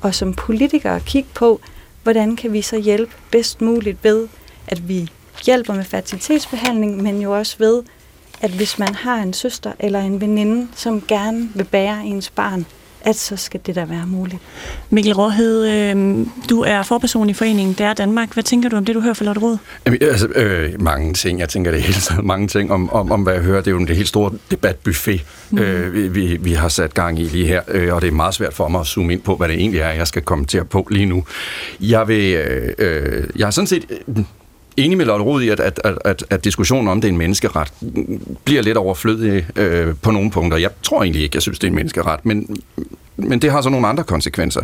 og 0.00 0.14
som 0.14 0.34
politikere 0.34 1.00
kigge 1.00 1.28
på, 1.34 1.60
hvordan 2.06 2.36
kan 2.36 2.52
vi 2.52 2.62
så 2.62 2.78
hjælpe 2.78 3.12
bedst 3.30 3.60
muligt 3.60 4.04
ved, 4.04 4.28
at 4.68 4.88
vi 4.88 5.10
hjælper 5.46 5.74
med 5.74 5.84
fertilitetsbehandling, 5.84 7.02
men 7.02 7.22
jo 7.22 7.38
også 7.38 7.56
ved, 7.58 7.82
at 8.40 8.50
hvis 8.50 8.78
man 8.78 8.94
har 8.94 9.16
en 9.16 9.32
søster 9.32 9.72
eller 9.78 10.00
en 10.00 10.20
veninde, 10.20 10.68
som 10.74 11.02
gerne 11.08 11.48
vil 11.54 11.64
bære 11.64 12.04
ens 12.04 12.30
barn, 12.30 12.66
at 13.06 13.16
så 13.16 13.36
skal 13.36 13.60
det 13.66 13.74
da 13.74 13.84
være 13.84 14.06
muligt. 14.06 14.42
Mikkel 14.90 15.14
Råhed, 15.14 15.68
øh, 15.68 16.26
du 16.50 16.60
er 16.60 16.82
forperson 16.82 17.30
i 17.30 17.32
foreningen 17.32 17.74
Der 17.78 17.94
Danmark. 17.94 18.32
Hvad 18.32 18.44
tænker 18.44 18.68
du 18.68 18.76
om 18.76 18.84
det, 18.84 18.94
du 18.94 19.00
hører 19.00 19.14
fra 19.14 19.24
Lotte? 19.24 19.58
Jamen, 19.86 20.02
altså, 20.02 20.26
øh, 20.26 20.82
mange 20.82 21.14
ting. 21.14 21.40
Jeg 21.40 21.48
tænker 21.48 21.70
det 21.70 21.82
hele 21.82 22.00
tiden. 22.00 22.26
Mange 22.26 22.48
ting 22.48 22.72
om, 22.72 22.90
om, 22.92 23.12
om, 23.12 23.22
hvad 23.22 23.34
jeg 23.34 23.42
hører. 23.42 23.60
Det 23.60 23.66
er 23.66 23.70
jo 23.70 23.78
en 23.78 23.88
helt 23.88 24.08
store 24.08 24.32
debatbuffet, 24.50 25.24
mm. 25.50 25.58
øh, 25.58 25.94
vi, 25.94 26.08
vi, 26.08 26.36
vi 26.36 26.52
har 26.52 26.68
sat 26.68 26.94
gang 26.94 27.18
i 27.18 27.24
lige 27.24 27.46
her. 27.46 27.62
Øh, 27.68 27.94
og 27.94 28.02
det 28.02 28.08
er 28.08 28.12
meget 28.12 28.34
svært 28.34 28.54
for 28.54 28.68
mig 28.68 28.80
at 28.80 28.86
zoome 28.86 29.12
ind 29.12 29.22
på, 29.22 29.36
hvad 29.36 29.48
det 29.48 29.56
egentlig 29.56 29.80
er, 29.80 29.90
jeg 29.90 30.06
skal 30.06 30.22
kommentere 30.22 30.64
på 30.64 30.88
lige 30.90 31.06
nu. 31.06 31.24
Jeg 31.80 32.08
vil... 32.08 32.34
Øh, 32.34 32.72
øh, 32.78 33.24
jeg 33.36 33.46
har 33.46 33.50
sådan 33.50 33.66
set... 33.66 33.84
Øh, 34.08 34.24
enig 34.76 34.98
med 34.98 35.06
Lotte 35.06 35.24
Rod 35.24 35.42
i, 35.42 35.48
at, 35.48 35.60
at, 35.60 35.80
at, 35.84 35.98
at, 36.04 36.24
at 36.30 36.44
diskussionen 36.44 36.88
om 36.88 37.00
det 37.00 37.08
er 37.08 37.12
en 37.12 37.18
menneskeret 37.18 37.72
bliver 38.44 38.62
lidt 38.62 38.76
overflødig 38.76 39.46
øh, 39.56 39.94
på 40.02 40.10
nogle 40.10 40.30
punkter. 40.30 40.58
Jeg 40.58 40.70
tror 40.82 41.02
egentlig 41.02 41.22
ikke, 41.22 41.36
jeg 41.36 41.42
synes, 41.42 41.58
det 41.58 41.66
er 41.66 41.70
en 41.70 41.74
menneskeret, 41.74 42.26
men, 42.26 42.56
men 43.16 43.42
det 43.42 43.50
har 43.50 43.60
så 43.60 43.68
nogle 43.68 43.86
andre 43.86 44.04
konsekvenser. 44.04 44.60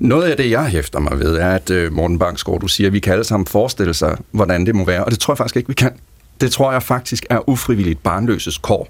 Noget 0.00 0.22
af 0.22 0.36
det, 0.36 0.50
jeg 0.50 0.66
hæfter 0.66 0.98
mig 0.98 1.18
ved, 1.18 1.36
er, 1.36 1.50
at 1.50 1.70
øh, 1.70 1.92
Morten 1.92 2.18
Bangsgaard, 2.18 2.60
du 2.60 2.68
siger, 2.68 2.86
at 2.86 2.92
vi 2.92 3.00
kan 3.00 3.12
alle 3.12 3.24
sammen 3.24 3.46
forestille 3.46 3.94
sig, 3.94 4.16
hvordan 4.30 4.66
det 4.66 4.74
må 4.74 4.84
være, 4.84 5.04
og 5.04 5.10
det 5.10 5.20
tror 5.20 5.32
jeg 5.32 5.38
faktisk 5.38 5.56
ikke, 5.56 5.68
vi 5.68 5.74
kan. 5.74 5.92
Det 6.40 6.52
tror 6.52 6.72
jeg 6.72 6.82
faktisk 6.82 7.26
er 7.30 7.48
ufrivilligt 7.48 8.02
barnløses 8.02 8.58
kår 8.58 8.88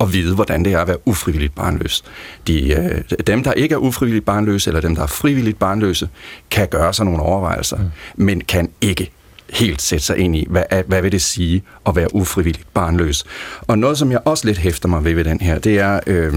at 0.00 0.12
vide, 0.12 0.34
hvordan 0.34 0.64
det 0.64 0.72
er 0.72 0.78
at 0.78 0.88
være 0.88 1.08
ufrivilligt 1.08 1.54
barnløs. 1.54 2.04
De, 2.46 2.72
øh, 2.72 3.02
dem, 3.26 3.42
der 3.42 3.52
ikke 3.52 3.72
er 3.72 3.78
ufrivilligt 3.78 4.24
barnløse, 4.24 4.70
eller 4.70 4.80
dem, 4.80 4.94
der 4.94 5.02
er 5.02 5.06
frivilligt 5.06 5.58
barnløse, 5.58 6.08
kan 6.50 6.68
gøre 6.68 6.94
sig 6.94 7.04
nogle 7.04 7.22
overvejelser, 7.22 7.76
mm. 7.76 8.24
men 8.24 8.40
kan 8.40 8.70
ikke 8.80 9.10
helt 9.52 9.82
sætte 9.82 10.04
sig 10.04 10.18
ind 10.18 10.36
i, 10.36 10.46
hvad, 10.50 10.64
hvad 10.86 11.02
vil 11.02 11.12
det 11.12 11.22
sige 11.22 11.62
at 11.86 11.96
være 11.96 12.14
ufrivilligt 12.14 12.66
barnløs. 12.74 13.24
Og 13.60 13.78
noget, 13.78 13.98
som 13.98 14.12
jeg 14.12 14.20
også 14.24 14.46
lidt 14.46 14.58
hæfter 14.58 14.88
mig 14.88 15.04
ved 15.04 15.14
ved 15.14 15.24
den 15.24 15.40
her, 15.40 15.58
det 15.58 15.78
er 15.78 16.00
øh, 16.06 16.34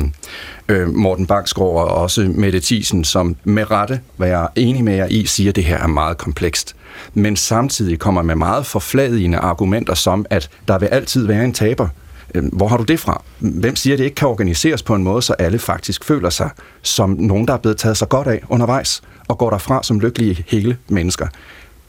øh, 0.67 0.87
Morten 0.89 1.25
Baksgaard 1.25 1.69
og 1.69 1.87
også 1.87 2.21
Mette 2.21 2.59
Thiesen, 2.59 3.03
som 3.03 3.35
med 3.43 3.71
rette, 3.71 3.99
hvad 4.17 4.27
jeg 4.27 4.43
er 4.43 4.47
enig 4.55 4.83
med 4.83 4.95
jer 4.95 5.07
i, 5.07 5.25
siger, 5.25 5.49
at 5.49 5.55
det 5.55 5.63
her 5.63 5.77
er 5.77 5.87
meget 5.87 6.17
komplekst. 6.17 6.75
Men 7.13 7.35
samtidig 7.35 7.99
kommer 7.99 8.21
med 8.21 8.35
meget 8.35 8.65
forfladigende 8.65 9.37
argumenter 9.37 9.93
som, 9.93 10.25
at 10.29 10.49
der 10.67 10.77
vil 10.79 10.85
altid 10.85 11.27
være 11.27 11.45
en 11.45 11.53
taber. 11.53 11.87
Øhm, 12.35 12.47
hvor 12.47 12.67
har 12.67 12.77
du 12.77 12.83
det 12.83 12.99
fra? 12.99 13.23
Hvem 13.39 13.75
siger, 13.75 13.93
at 13.93 13.97
det 13.97 14.05
ikke 14.05 14.15
kan 14.15 14.27
organiseres 14.27 14.83
på 14.83 14.95
en 14.95 15.03
måde, 15.03 15.21
så 15.21 15.33
alle 15.33 15.59
faktisk 15.59 16.05
føler 16.05 16.29
sig 16.29 16.49
som 16.81 17.09
nogen, 17.19 17.47
der 17.47 17.53
er 17.53 17.57
blevet 17.57 17.77
taget 17.77 17.97
så 17.97 18.05
godt 18.05 18.27
af 18.27 18.41
undervejs, 18.49 19.01
og 19.27 19.37
går 19.37 19.49
derfra 19.49 19.83
som 19.83 19.99
lykkelige 19.99 20.43
hele 20.47 20.77
mennesker? 20.87 21.27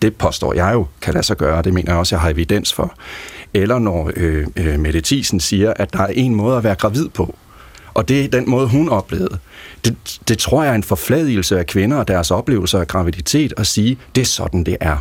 Det 0.07 0.17
påstår 0.17 0.55
jeg 0.55 0.75
jo 0.75 0.87
kan 1.01 1.15
lade 1.15 1.27
sig 1.27 1.37
gøre, 1.37 1.63
det 1.63 1.75
mener 1.75 1.91
jeg 1.91 1.99
også, 1.99 2.15
jeg 2.15 2.21
har 2.21 2.31
evidens 2.31 2.73
for. 2.73 2.95
Eller 3.55 3.79
når 3.79 4.11
øh, 4.17 4.47
øh, 4.57 4.81
Mette 4.81 5.01
Thiesen 5.01 5.41
siger, 5.41 5.73
at 5.77 5.93
der 5.93 5.99
er 5.99 6.07
en 6.07 6.35
måde 6.35 6.57
at 6.57 6.65
være 6.65 6.75
gravid 6.75 7.09
på, 7.09 7.35
og 7.95 8.09
det 8.09 8.25
er 8.25 8.29
den 8.29 8.51
måde, 8.51 8.69
hun 8.69 8.89
oplevede. 8.89 9.39
Det, 9.85 9.97
det 10.29 10.39
tror 10.39 10.63
jeg 10.63 10.71
er 10.71 10.75
en 10.75 10.83
forfladigelse 10.83 11.59
af 11.59 11.67
kvinder 11.67 11.97
og 11.97 12.09
deres 12.09 12.31
oplevelser 12.31 12.81
af 12.81 12.87
graviditet 12.87 13.53
at 13.57 13.67
sige, 13.67 13.99
det 14.15 14.21
er 14.21 14.27
sådan, 14.27 14.65
det 14.65 14.77
er. 14.81 14.97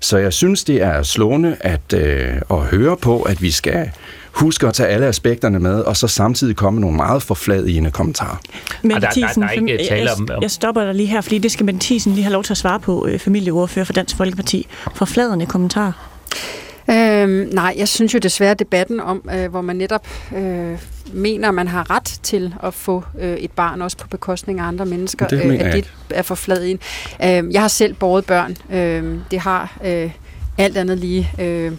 Så 0.00 0.18
jeg 0.18 0.32
synes, 0.32 0.64
det 0.64 0.82
er 0.82 1.02
slående 1.02 1.56
at, 1.60 1.92
øh, 1.94 2.34
at 2.50 2.58
høre 2.58 2.96
på, 2.96 3.22
at 3.22 3.42
vi 3.42 3.50
skal 3.50 3.90
huske 4.32 4.66
at 4.66 4.74
tage 4.74 4.88
alle 4.88 5.06
aspekterne 5.06 5.58
med, 5.58 5.80
og 5.80 5.96
så 5.96 6.08
samtidig 6.08 6.56
komme 6.56 6.76
med 6.76 6.80
nogle 6.80 6.96
meget 6.96 7.22
forfladigende 7.22 7.90
kommentarer. 7.90 8.36
Men 8.82 8.90
der, 8.90 8.98
der, 9.00 9.08
der 9.10 9.46
er 9.46 9.50
ikke 9.50 9.86
tale 9.88 10.12
om... 10.12 10.28
Jeg, 10.28 10.38
jeg 10.42 10.50
stopper 10.50 10.84
dig 10.84 10.94
lige 10.94 11.06
her, 11.06 11.20
fordi 11.20 11.38
det 11.38 11.52
skal 11.52 11.66
Mette 11.66 11.80
Thiesen 11.80 12.12
lige 12.12 12.24
have 12.24 12.32
lov 12.32 12.44
til 12.44 12.52
at 12.52 12.56
svare 12.56 12.80
på, 12.80 13.06
øh, 13.06 13.18
familieordfører 13.18 13.84
for 13.84 13.92
Dansk 13.92 14.16
Folkeparti. 14.16 14.66
Forfladende 14.94 15.46
kommentarer. 15.46 15.92
Øhm, 16.90 17.48
nej, 17.52 17.74
jeg 17.78 17.88
synes 17.88 18.14
jo 18.14 18.18
desværre 18.18 18.54
debatten 18.54 19.00
om, 19.00 19.28
øh, 19.34 19.50
hvor 19.50 19.60
man 19.60 19.76
netop 19.76 20.06
øh, 20.36 20.78
mener, 21.12 21.48
at 21.48 21.54
man 21.54 21.68
har 21.68 21.90
ret 21.90 22.18
til 22.22 22.54
at 22.62 22.74
få 22.74 23.04
øh, 23.20 23.36
et 23.36 23.50
barn, 23.50 23.82
også 23.82 23.96
på 23.96 24.08
bekostning 24.08 24.60
af 24.60 24.64
andre 24.64 24.86
mennesker, 24.86 25.26
det 25.26 25.44
øh, 25.44 25.60
at 25.60 25.74
det 25.74 25.90
er 26.10 26.22
for 26.22 26.34
flad 26.34 26.64
ind. 26.64 26.78
Øh, 27.24 27.52
jeg 27.52 27.60
har 27.60 27.68
selv 27.68 27.94
båret 27.94 28.24
børn. 28.24 28.56
Øh, 28.72 29.18
det 29.30 29.40
har 29.40 29.78
øh, 29.84 30.10
alt 30.58 30.76
andet 30.76 30.98
lige... 30.98 31.32
Øh, 31.40 31.72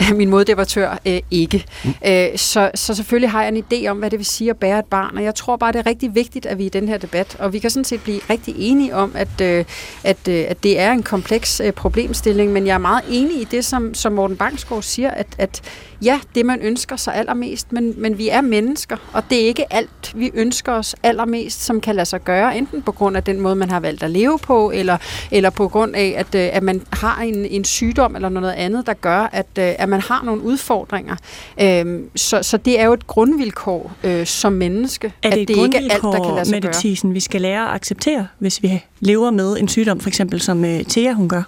min 0.18 0.30
moddebattør 0.30 0.98
øh, 1.06 1.20
ikke. 1.30 1.64
Mm. 1.84 1.94
Øh, 2.06 2.26
så, 2.36 2.70
så 2.74 2.94
selvfølgelig 2.94 3.30
har 3.30 3.42
jeg 3.42 3.56
en 3.56 3.64
idé 3.72 3.86
om, 3.88 3.96
hvad 3.96 4.10
det 4.10 4.18
vil 4.18 4.26
sige 4.26 4.50
at 4.50 4.56
bære 4.56 4.78
et 4.78 4.84
barn, 4.84 5.16
og 5.16 5.24
jeg 5.24 5.34
tror 5.34 5.56
bare, 5.56 5.72
det 5.72 5.78
er 5.78 5.86
rigtig 5.86 6.14
vigtigt, 6.14 6.46
at 6.46 6.58
vi 6.58 6.66
i 6.66 6.68
den 6.68 6.88
her 6.88 6.98
debat, 6.98 7.36
og 7.38 7.52
vi 7.52 7.58
kan 7.58 7.70
sådan 7.70 7.84
set 7.84 8.02
blive 8.02 8.20
rigtig 8.30 8.54
enige 8.58 8.94
om, 8.94 9.12
at, 9.14 9.40
øh, 9.40 9.64
at, 10.04 10.28
øh, 10.28 10.44
at 10.48 10.62
det 10.62 10.80
er 10.80 10.92
en 10.92 11.02
kompleks 11.02 11.60
øh, 11.60 11.72
problemstilling, 11.72 12.52
men 12.52 12.66
jeg 12.66 12.74
er 12.74 12.78
meget 12.78 13.04
enig 13.10 13.40
i 13.40 13.44
det, 13.44 13.64
som, 13.64 13.94
som 13.94 14.12
Morten 14.12 14.36
Bangsgaard 14.36 14.82
siger, 14.82 15.10
at, 15.10 15.26
at 15.38 15.62
ja, 16.02 16.20
det 16.34 16.46
man 16.46 16.60
ønsker 16.60 16.96
sig 16.96 17.14
allermest, 17.14 17.72
men, 17.72 17.94
men 17.96 18.18
vi 18.18 18.28
er 18.28 18.40
mennesker, 18.40 18.96
og 19.12 19.22
det 19.30 19.42
er 19.42 19.46
ikke 19.46 19.72
alt, 19.72 20.12
vi 20.14 20.30
ønsker 20.34 20.72
os 20.72 20.94
allermest, 21.02 21.64
som 21.64 21.80
kan 21.80 21.94
lade 21.94 22.06
sig 22.06 22.24
gøre, 22.24 22.58
enten 22.58 22.82
på 22.82 22.92
grund 22.92 23.16
af 23.16 23.24
den 23.24 23.40
måde, 23.40 23.56
man 23.56 23.70
har 23.70 23.80
valgt 23.80 24.02
at 24.02 24.10
leve 24.10 24.38
på, 24.38 24.70
eller, 24.74 24.96
eller 25.30 25.50
på 25.50 25.68
grund 25.68 25.96
af, 25.96 26.14
at, 26.16 26.34
øh, 26.34 26.48
at 26.52 26.62
man 26.62 26.82
har 26.92 27.22
en, 27.22 27.46
en 27.46 27.64
sygdom 27.64 28.16
eller 28.16 28.28
noget 28.28 28.52
andet, 28.52 28.86
der 28.86 28.94
gør, 28.94 29.28
at, 29.32 29.46
øh, 29.58 29.74
at 29.78 29.88
man 29.88 30.00
har 30.00 30.22
nogle 30.24 30.42
udfordringer. 30.42 31.16
Øhm, 31.60 32.10
så, 32.16 32.42
så 32.42 32.56
det 32.56 32.80
er 32.80 32.84
jo 32.84 32.92
et 32.92 33.06
grundvilkår 33.06 33.92
øh, 34.04 34.26
som 34.26 34.52
menneske, 34.52 35.12
er 35.22 35.30
det 35.30 35.40
at 35.40 35.48
det 35.48 35.56
ikke 35.56 35.76
er 35.76 35.80
alt, 35.94 36.02
der 36.02 36.24
kan 36.24 36.34
lade 36.34 36.44
sig 36.44 36.62
gøre. 37.02 37.12
vi 37.12 37.20
skal 37.20 37.40
lære 37.40 37.68
at 37.68 37.74
acceptere, 37.74 38.26
hvis 38.38 38.62
vi 38.62 38.84
lever 39.00 39.30
med 39.30 39.56
en 39.56 39.68
sygdom, 39.68 40.00
for 40.00 40.08
eksempel 40.08 40.40
som 40.40 40.64
uh, 40.64 40.80
Thea 40.88 41.12
hun 41.12 41.28
gør? 41.28 41.42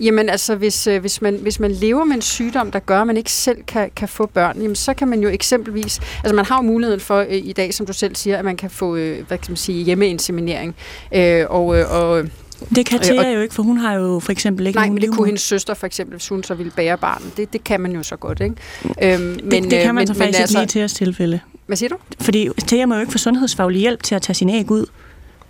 Jamen 0.00 0.28
altså, 0.28 0.54
hvis, 0.54 0.86
øh, 0.86 1.00
hvis, 1.00 1.22
man, 1.22 1.38
hvis 1.42 1.60
man 1.60 1.70
lever 1.70 2.04
med 2.04 2.14
en 2.14 2.22
sygdom, 2.22 2.70
der 2.70 2.78
gør, 2.78 3.00
at 3.00 3.06
man 3.06 3.16
ikke 3.16 3.32
selv 3.32 3.62
kan, 3.66 3.90
kan 3.96 4.08
få 4.08 4.26
børn, 4.26 4.62
jamen, 4.62 4.76
så 4.76 4.94
kan 4.94 5.08
man 5.08 5.20
jo 5.20 5.28
eksempelvis... 5.28 6.00
Altså 6.24 6.34
man 6.34 6.44
har 6.44 6.56
jo 6.56 6.62
muligheden 6.62 7.00
for 7.00 7.18
øh, 7.20 7.26
i 7.30 7.52
dag, 7.52 7.74
som 7.74 7.86
du 7.86 7.92
selv 7.92 8.16
siger, 8.16 8.36
at 8.36 8.44
man 8.44 8.56
kan 8.56 8.70
få 8.70 8.96
øh, 8.96 9.26
hvad 9.26 9.38
kan 9.38 9.50
man 9.50 9.56
sige, 9.56 9.84
hjemmeinseminering. 9.84 10.74
Øh, 11.14 11.44
og, 11.48 11.78
øh, 11.78 11.90
og 11.90 12.24
det 12.74 12.86
kan 12.86 13.00
Thea 13.00 13.30
jo 13.30 13.40
ikke, 13.40 13.54
for 13.54 13.62
hun 13.62 13.78
har 13.78 13.94
jo 13.94 14.20
for 14.20 14.32
eksempel 14.32 14.66
ikke 14.66 14.78
Nej, 14.78 14.88
men 14.88 15.02
det 15.02 15.10
kunne 15.10 15.26
hendes 15.26 15.42
søster 15.42 15.74
for 15.74 15.86
eksempel, 15.86 16.16
hvis 16.16 16.28
hun 16.28 16.42
så 16.42 16.54
ville 16.54 16.72
bære 16.76 16.98
barnet. 16.98 17.36
Det, 17.36 17.52
det 17.52 17.64
kan 17.64 17.80
man 17.80 17.92
jo 17.92 18.02
så 18.02 18.16
godt, 18.16 18.40
ikke? 18.40 18.54
Øhm, 19.02 19.20
men, 19.20 19.62
det, 19.62 19.70
det 19.70 19.82
kan 19.82 19.94
man 19.94 20.06
så 20.06 20.12
men, 20.12 20.18
faktisk 20.18 20.18
men, 20.18 20.26
ikke 20.28 20.38
altså, 20.38 20.58
lige 20.58 20.66
til 20.66 20.88
tilfælde. 20.88 21.40
Hvad 21.66 21.76
siger 21.76 21.88
du? 21.88 21.96
Fordi 22.20 22.48
Thea 22.66 22.86
må 22.86 22.94
jo 22.94 23.00
ikke 23.00 23.12
få 23.12 23.18
sundhedsfaglig 23.18 23.80
hjælp 23.80 24.02
til 24.02 24.14
at 24.14 24.22
tage 24.22 24.34
sin 24.34 24.50
æg 24.50 24.70
ud. 24.70 24.86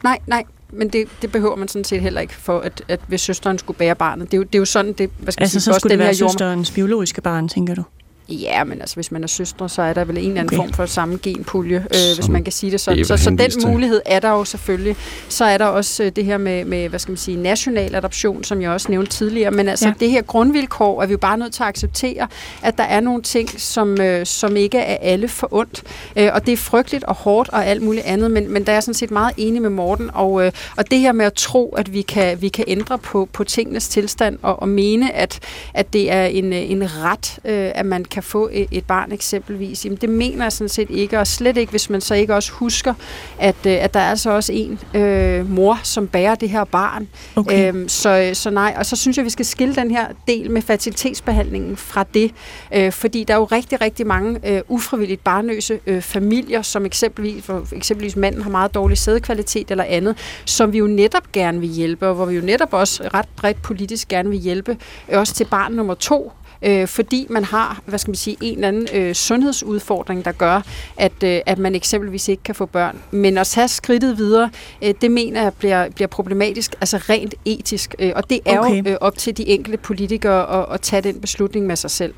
Nej, 0.05 0.19
nej, 0.27 0.45
men 0.73 0.89
det, 0.89 1.09
det 1.23 1.33
behøver 1.33 1.57
man 1.57 1.69
sådan 1.69 1.85
set 1.85 2.01
heller 2.01 2.21
ikke 2.21 2.35
for, 2.35 2.61
at, 2.61 2.83
at 2.89 3.01
hvis 3.07 3.21
søsteren 3.21 3.59
skulle 3.59 3.77
bære 3.77 3.95
barnet. 3.95 4.31
Det 4.31 4.35
er 4.35 4.39
jo, 4.39 4.43
det 4.43 4.55
er 4.55 4.59
jo 4.59 4.65
sådan, 4.65 4.93
det, 4.93 5.11
hvad 5.19 5.33
skal 5.33 5.43
altså, 5.43 5.61
sige, 5.61 5.75
så 5.75 5.79
skulle 5.79 5.91
det 5.91 5.99
være 5.99 6.15
søsterens 6.15 6.71
biologiske 6.71 7.21
barn, 7.21 7.49
tænker 7.49 7.75
du? 7.75 7.83
Ja, 8.31 8.65
men 8.65 8.81
altså, 8.81 8.95
hvis 8.95 9.13
man 9.13 9.23
er 9.23 9.27
søstre, 9.27 9.69
så 9.69 9.83
er 9.83 9.93
der 9.93 10.05
vel 10.05 10.19
en 10.19 10.25
eller 10.25 10.41
anden 10.41 10.47
okay. 10.47 10.57
form 10.57 10.73
for 10.73 10.87
samme 10.87 11.19
genpulje, 11.23 11.77
øh, 11.77 12.15
hvis 12.17 12.29
man 12.29 12.45
kan 12.45 12.53
sige 12.53 12.73
det 12.73 12.81
sådan. 12.81 13.05
Så, 13.05 13.17
så 13.17 13.31
den 13.31 13.71
mulighed 13.71 14.01
er 14.07 14.21
der 14.21 14.31
jo 14.31 14.45
selvfølgelig. 14.45 14.97
Så 15.29 15.45
er 15.45 15.59
der 15.59 15.65
også 15.65 16.05
øh, 16.05 16.13
det 16.17 16.25
her 16.25 16.39
med, 16.39 16.65
med, 16.65 16.89
hvad 16.89 16.99
skal 16.99 17.13
man 17.13 17.17
sige, 17.17 17.37
national 17.37 17.95
adoption, 17.95 18.45
som 18.45 18.63
jeg 18.63 18.71
også 18.71 18.91
nævnte 18.91 19.11
tidligere. 19.11 19.51
Men 19.51 19.69
altså, 19.69 19.89
ja. 19.89 19.95
det 20.01 20.11
her 20.11 20.23
grundvilkår 20.23 21.03
er 21.03 21.07
vi 21.07 21.13
jo 21.13 21.19
bare 21.19 21.39
nødt 21.39 21.53
til 21.53 21.63
at 21.63 21.69
acceptere, 21.69 22.29
at 22.63 22.79
der 22.79 22.85
er 22.85 23.01
nogle 23.01 23.23
ting, 23.23 23.61
som, 23.61 24.01
øh, 24.01 24.27
som 24.27 24.57
ikke 24.57 24.79
er 24.79 24.97
alle 25.01 25.29
for 25.29 25.49
ondt. 25.51 25.83
Øh, 26.17 26.31
og 26.35 26.47
det 26.47 26.53
er 26.53 26.57
frygteligt 26.57 27.05
og 27.05 27.15
hårdt 27.15 27.49
og 27.49 27.67
alt 27.67 27.83
muligt 27.83 28.07
andet, 28.07 28.31
men, 28.31 28.53
men 28.53 28.67
der 28.67 28.73
er 28.73 28.81
sådan 28.81 28.95
set 28.95 29.11
meget 29.11 29.35
enig 29.37 29.63
med 29.63 29.71
Morten. 29.71 30.11
Og, 30.15 30.47
øh, 30.47 30.53
og 30.77 30.91
det 30.91 30.99
her 30.99 31.13
med 31.13 31.27
at 31.27 31.35
tro, 31.35 31.69
at 31.69 31.93
vi 31.93 32.03
kan, 32.03 32.43
vi 32.43 32.49
kan 32.49 32.65
ændre 32.69 32.99
på, 32.99 33.29
på 33.33 33.45
tingenes 33.45 33.89
tilstand 33.89 34.39
og, 34.43 34.63
og 34.63 34.69
mene, 34.69 35.15
at, 35.15 35.41
at 35.75 35.93
det 35.93 36.13
er 36.13 36.25
en, 36.25 36.53
en 36.53 36.89
ret, 37.05 37.39
øh, 37.45 37.71
at 37.75 37.87
man 37.87 38.05
kan 38.05 38.18
kan 38.19 38.23
få 38.23 38.49
et, 38.53 38.85
barn 38.85 39.13
eksempelvis, 39.13 39.85
jamen 39.85 39.99
det 40.01 40.09
mener 40.09 40.45
jeg 40.45 40.53
sådan 40.53 40.69
set 40.69 40.91
ikke, 40.91 41.19
og 41.19 41.27
slet 41.27 41.57
ikke, 41.57 41.71
hvis 41.71 41.91
man 41.91 42.01
så 42.01 42.15
ikke 42.15 42.35
også 42.35 42.53
husker, 42.53 42.95
at, 43.39 43.57
øh, 43.67 43.73
at 43.73 43.95
der 43.95 44.01
er 44.01 44.11
altså 44.11 44.31
også 44.31 44.53
en 44.53 44.79
øh, 44.95 45.51
mor, 45.51 45.81
som 45.83 46.09
bærer 46.09 46.35
det 46.35 46.51
her 46.51 46.65
barn. 46.65 47.09
Okay. 47.37 47.69
Øhm, 47.69 47.89
så, 47.89 48.31
så 48.35 48.51
nej, 48.51 48.75
og 48.79 48.87
så 48.87 48.97
synes 48.97 49.17
jeg, 49.17 49.25
vi 49.25 49.31
skal 49.31 49.45
skille 49.45 49.75
den 49.75 49.91
her 49.91 50.07
del 50.29 50.51
med 50.51 50.63
fertilitetsbehandlingen 50.63 51.77
fra 51.77 52.05
det, 52.15 52.35
øh, 52.75 52.93
fordi 52.93 53.25
der 53.25 53.35
er 53.35 53.39
jo 53.39 53.45
rigtig, 53.45 53.81
rigtig 53.81 54.07
mange 54.07 54.41
øh, 54.45 54.61
ufrivilligt 54.69 55.25
barnløse 55.25 55.81
øh, 55.87 56.03
familier, 56.03 56.63
som 56.63 56.87
eksempelvis, 56.87 57.45
for 57.45 57.67
eksempelvis 57.73 58.17
manden 58.17 58.43
har 58.43 58.51
meget 58.51 58.75
dårlig 58.75 58.99
sædkvalitet 58.99 59.71
eller 59.71 59.85
andet, 59.85 60.17
som 60.45 60.73
vi 60.73 60.79
jo 60.79 60.87
netop 60.87 61.33
gerne 61.33 61.61
vil 61.61 61.69
hjælpe, 61.69 62.09
og 62.09 62.15
hvor 62.15 62.25
vi 62.25 62.35
jo 62.35 62.43
netop 62.43 62.73
også 62.73 63.09
ret 63.15 63.29
bredt 63.37 63.63
politisk 63.63 64.09
gerne 64.09 64.29
vil 64.29 64.39
hjælpe, 64.39 64.77
øh, 65.09 65.19
også 65.19 65.35
til 65.35 65.45
barn 65.45 65.73
nummer 65.73 65.95
to, 65.95 66.33
øh, 66.63 66.89
fordi 66.89 67.27
man 67.31 67.45
har, 67.45 67.81
hvad 67.87 67.99
skal 67.99 68.11
man 68.11 68.17
sige, 68.17 68.37
en 68.41 68.55
eller 68.55 68.69
anden 68.69 68.89
øh, 68.95 69.15
sundhedsudfordring, 69.15 70.25
der 70.25 70.33
gør, 70.33 70.61
at, 70.97 71.23
øh, 71.25 71.41
at 71.47 71.59
man 71.59 71.75
eksempelvis 71.75 72.29
ikke 72.29 72.43
kan 72.43 72.55
få 72.55 72.67
børn. 72.67 72.99
Men 73.11 73.39
at 73.39 73.47
tage 73.47 73.69
skridtet 73.69 74.19
videre, 74.19 74.51
øh, 74.83 74.95
det 75.01 75.11
mener 75.11 75.43
jeg 75.43 75.53
bliver, 75.55 75.91
bliver 75.91 76.09
problematisk, 76.09 76.75
altså 76.81 76.97
rent 76.97 77.35
etisk. 77.45 77.95
Øh, 77.99 78.13
og 78.17 78.31
det 78.31 78.41
er 78.47 78.59
okay. 78.59 78.85
jo 78.85 78.91
øh, 78.91 78.97
op 79.01 79.19
til 79.19 79.37
de 79.37 79.49
enkelte 79.49 79.79
politikere 79.79 80.61
at, 80.61 80.75
at 80.75 80.81
tage 80.81 81.03
den 81.03 81.21
beslutning 81.21 81.67
med 81.67 81.77
sig 81.77 81.91
selv. 81.91 82.15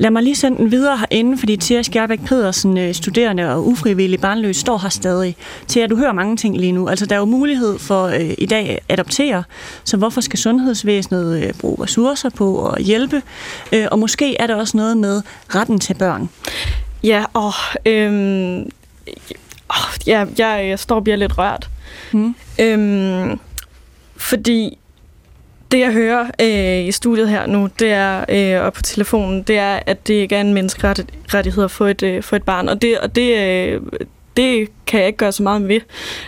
Lad 0.00 0.10
mig 0.10 0.22
lige 0.22 0.36
sende 0.36 0.58
den 0.58 0.70
videre 0.70 0.98
herinde, 0.98 1.38
fordi 1.38 1.56
Thea 1.56 1.82
Skjærbæk 1.82 2.20
Pedersen, 2.26 2.78
øh, 2.78 2.94
studerende 2.94 3.54
og 3.54 3.66
ufrivillig 3.66 4.20
barnløs, 4.20 4.56
står 4.56 4.78
her 4.78 4.88
stadig. 4.88 5.36
Thea, 5.68 5.86
du 5.86 5.96
hører 5.96 6.12
mange 6.12 6.36
ting 6.36 6.56
lige 6.56 6.72
nu. 6.72 6.88
Altså, 6.88 7.06
der 7.06 7.14
er 7.14 7.18
jo 7.18 7.24
mulighed 7.24 7.78
for 7.78 8.04
øh, 8.06 8.34
i 8.38 8.46
dag 8.46 8.68
at 8.68 8.78
adoptere, 8.88 9.44
så 9.84 9.96
hvorfor 9.96 10.20
skal 10.20 10.38
sundhedsvæsenet 10.38 11.42
øh, 11.42 11.54
bruge 11.60 11.84
ressourcer 11.84 12.30
på 12.30 12.68
at 12.68 12.82
hjælpe? 12.82 13.22
Øh, 13.72 13.86
og 13.90 13.98
måske 13.98 14.36
er 14.36 14.46
der 14.46 14.54
også 14.54 14.76
noget 14.76 14.96
med 14.96 15.22
retten 15.54 15.78
til 15.78 15.94
børn. 15.94 16.28
Ja, 17.02 17.24
og 17.32 17.52
øhm, 17.86 18.60
åh, 19.70 20.06
ja, 20.06 20.24
jeg, 20.38 20.68
jeg 20.68 20.78
står 20.78 20.96
og 20.96 21.04
bliver 21.04 21.16
lidt 21.16 21.38
rørt. 21.38 21.68
Hmm. 22.12 22.34
Øhm, 22.60 23.38
fordi 24.16 24.78
det, 25.72 25.78
jeg 25.78 25.92
hører 25.92 26.26
øh, 26.40 26.88
i 26.88 26.92
studiet 26.92 27.28
her 27.28 27.46
nu, 27.46 27.68
det 27.78 27.92
er, 27.92 28.24
øh, 28.28 28.64
og 28.66 28.72
på 28.72 28.82
telefonen, 28.82 29.42
det 29.42 29.58
er, 29.58 29.80
at 29.86 30.08
det 30.08 30.14
ikke 30.14 30.36
er 30.36 30.40
en 30.40 30.54
menneskerettighed 30.54 31.64
at 31.64 31.70
få 31.70 31.84
et, 31.84 32.02
øh, 32.02 32.22
få 32.22 32.36
et 32.36 32.42
barn. 32.42 32.68
Og 32.68 32.82
det, 32.82 32.98
og 32.98 33.16
det, 33.16 33.36
øh, 33.36 33.80
det 34.36 34.68
kan 34.86 35.00
jeg 35.00 35.06
ikke 35.06 35.16
gøre 35.16 35.32
så 35.32 35.42
meget 35.42 35.68
ved. 35.68 35.80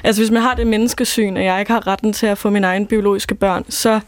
Altså, 0.04 0.22
hvis 0.22 0.30
man 0.30 0.42
har 0.42 0.54
det 0.54 0.66
menneskesyn, 0.66 1.36
at 1.36 1.44
jeg 1.44 1.60
ikke 1.60 1.72
har 1.72 1.86
retten 1.86 2.12
til 2.12 2.26
at 2.26 2.38
få 2.38 2.50
mine 2.50 2.66
egne 2.66 2.86
biologiske 2.86 3.34
børn, 3.34 3.64
så 3.68 4.00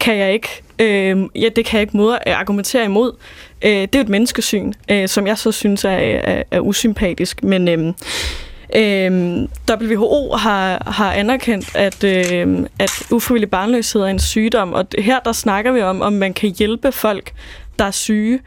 kan 0.00 0.16
jeg 0.16 0.32
ikke, 0.32 0.62
øh, 0.78 1.28
ja, 1.34 1.48
det 1.56 1.64
kan 1.64 1.78
jeg 1.78 1.80
ikke 1.80 1.96
mod, 1.96 2.18
argumentere 2.26 2.84
imod. 2.84 3.12
Øh, 3.62 3.70
det 3.70 3.94
er 3.94 3.98
jo 3.98 4.02
et 4.02 4.08
menneskesyn, 4.08 4.72
øh, 4.90 5.08
som 5.08 5.26
jeg 5.26 5.38
så 5.38 5.52
synes 5.52 5.84
er, 5.84 5.90
er, 5.90 6.42
er 6.50 6.60
usympatisk. 6.60 7.42
Men 7.42 7.68
øh, 7.68 7.94
Øhm, 8.76 9.48
WHO 9.70 10.36
har, 10.36 10.82
har 10.86 11.12
anerkendt, 11.12 11.76
at, 11.76 12.04
øh, 12.04 12.66
at 12.78 12.90
ufrivillig 13.10 13.50
barnløshed 13.50 14.02
er 14.02 14.06
en 14.06 14.18
sygdom, 14.18 14.72
og 14.72 14.86
her 14.98 15.20
der 15.20 15.32
snakker 15.32 15.72
vi 15.72 15.82
om, 15.82 16.02
om 16.02 16.12
man 16.12 16.34
kan 16.34 16.54
hjælpe 16.58 16.92
folk, 16.92 17.32
der 17.78 17.84
er 17.84 17.90
syge, 17.90 18.40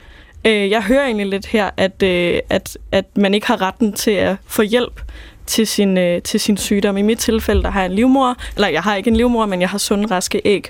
Øh, 0.46 0.70
jeg 0.70 0.84
hører 0.84 1.06
egentlig 1.06 1.28
lidt 1.28 1.46
her, 1.46 1.70
at, 1.78 2.04
øh, 2.04 2.40
at, 2.50 2.78
at 2.92 3.06
man 3.18 3.34
ikke 3.34 3.48
har 3.48 3.62
retten 3.62 3.94
til 3.94 4.12
at 4.12 4.36
få 4.48 4.62
hjælp 4.62 5.02
til 5.46 5.68
sin, 5.68 5.98
øh, 5.98 6.22
til 6.22 6.40
sin 6.40 6.58
sygdom. 6.58 6.98
I 6.98 7.02
mit 7.02 7.20
tilfælde, 7.20 7.64
der 7.64 7.70
har 7.70 7.82
jeg 7.82 7.90
en 7.90 7.96
livmor, 7.96 8.36
eller 8.56 8.68
jeg 8.68 8.82
har 8.82 8.96
ikke 8.96 9.10
en 9.10 9.16
livmor, 9.16 9.46
men 9.46 9.62
jeg 9.62 9.70
har 9.70 9.78
sunde, 9.78 10.06
raske 10.06 10.42
æg. 10.46 10.70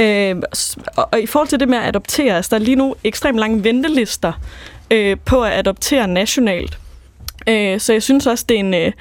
Øh, 0.00 0.36
og, 0.96 1.08
og 1.12 1.20
i 1.20 1.26
forhold 1.26 1.48
til 1.48 1.60
det 1.60 1.68
med 1.68 1.78
at 1.78 1.84
adoptere, 1.84 2.36
altså 2.36 2.48
der 2.50 2.56
er 2.56 2.64
lige 2.64 2.76
nu 2.76 2.94
ekstremt 3.04 3.38
lange 3.38 3.64
ventelister 3.64 4.32
øh, 4.90 5.16
på 5.24 5.42
at 5.42 5.52
adoptere 5.52 6.08
nationalt. 6.08 6.78
Øh, 7.48 7.80
så 7.80 7.92
jeg 7.92 8.02
synes 8.02 8.26
også, 8.26 8.44
det 8.48 8.54
er 8.54 8.60
en... 8.60 8.74
Øh, 8.74 8.92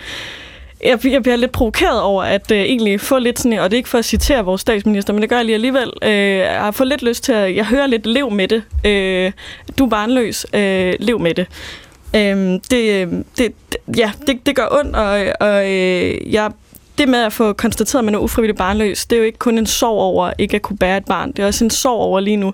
jeg, 0.83 1.05
jeg 1.05 1.23
bliver 1.23 1.35
lidt 1.35 1.51
provokeret 1.51 2.01
over 2.01 2.23
at 2.23 2.51
øh, 2.51 2.57
egentlig 2.57 3.01
få 3.01 3.19
lidt 3.19 3.39
sådan, 3.39 3.59
og 3.59 3.71
det 3.71 3.75
er 3.75 3.77
ikke 3.77 3.89
for 3.89 3.97
at 3.97 4.05
citere 4.05 4.45
vores 4.45 4.61
statsminister, 4.61 5.13
men 5.13 5.21
det 5.21 5.29
gør 5.29 5.35
jeg 5.35 5.45
lige 5.45 5.55
alligevel. 5.55 5.91
Øh, 6.03 6.37
jeg 6.37 6.59
har 6.59 6.71
fået 6.71 6.87
lidt 6.87 7.03
lyst 7.03 7.23
til 7.23 7.31
at, 7.31 7.55
jeg 7.55 7.65
hører 7.65 7.87
lidt, 7.87 8.05
lev 8.05 8.31
med 8.31 8.47
det. 8.47 8.63
Øh, 8.85 9.31
du 9.77 9.85
er 9.85 9.89
barnløs, 9.89 10.45
øh, 10.53 10.93
lev 10.99 11.19
med 11.19 11.39
øhm, 11.39 12.59
det. 12.59 12.91
Øh, 13.01 13.23
det, 13.37 13.53
det, 13.71 13.77
ja, 13.97 14.11
det, 14.27 14.45
det 14.45 14.55
gør 14.55 14.67
ondt, 14.71 14.95
og, 14.95 15.25
og 15.39 15.71
øh, 15.71 16.33
jeg 16.33 16.51
det 16.97 17.09
med 17.09 17.23
at 17.23 17.33
få 17.33 17.53
konstateret, 17.53 17.99
at 17.99 18.05
man 18.05 18.15
er 18.15 18.19
ufrivilligt 18.19 18.57
barnløs, 18.57 19.05
det 19.05 19.15
er 19.15 19.19
jo 19.19 19.25
ikke 19.25 19.37
kun 19.37 19.57
en 19.57 19.65
sorg 19.65 19.99
over 19.99 20.31
ikke 20.37 20.55
at 20.55 20.61
kunne 20.61 20.77
bære 20.77 20.97
et 20.97 21.05
barn. 21.05 21.31
Det 21.31 21.39
er 21.43 21.47
også 21.47 21.63
en 21.63 21.69
sorg 21.69 21.99
over 21.99 22.19
lige 22.19 22.37
nu 22.37 22.53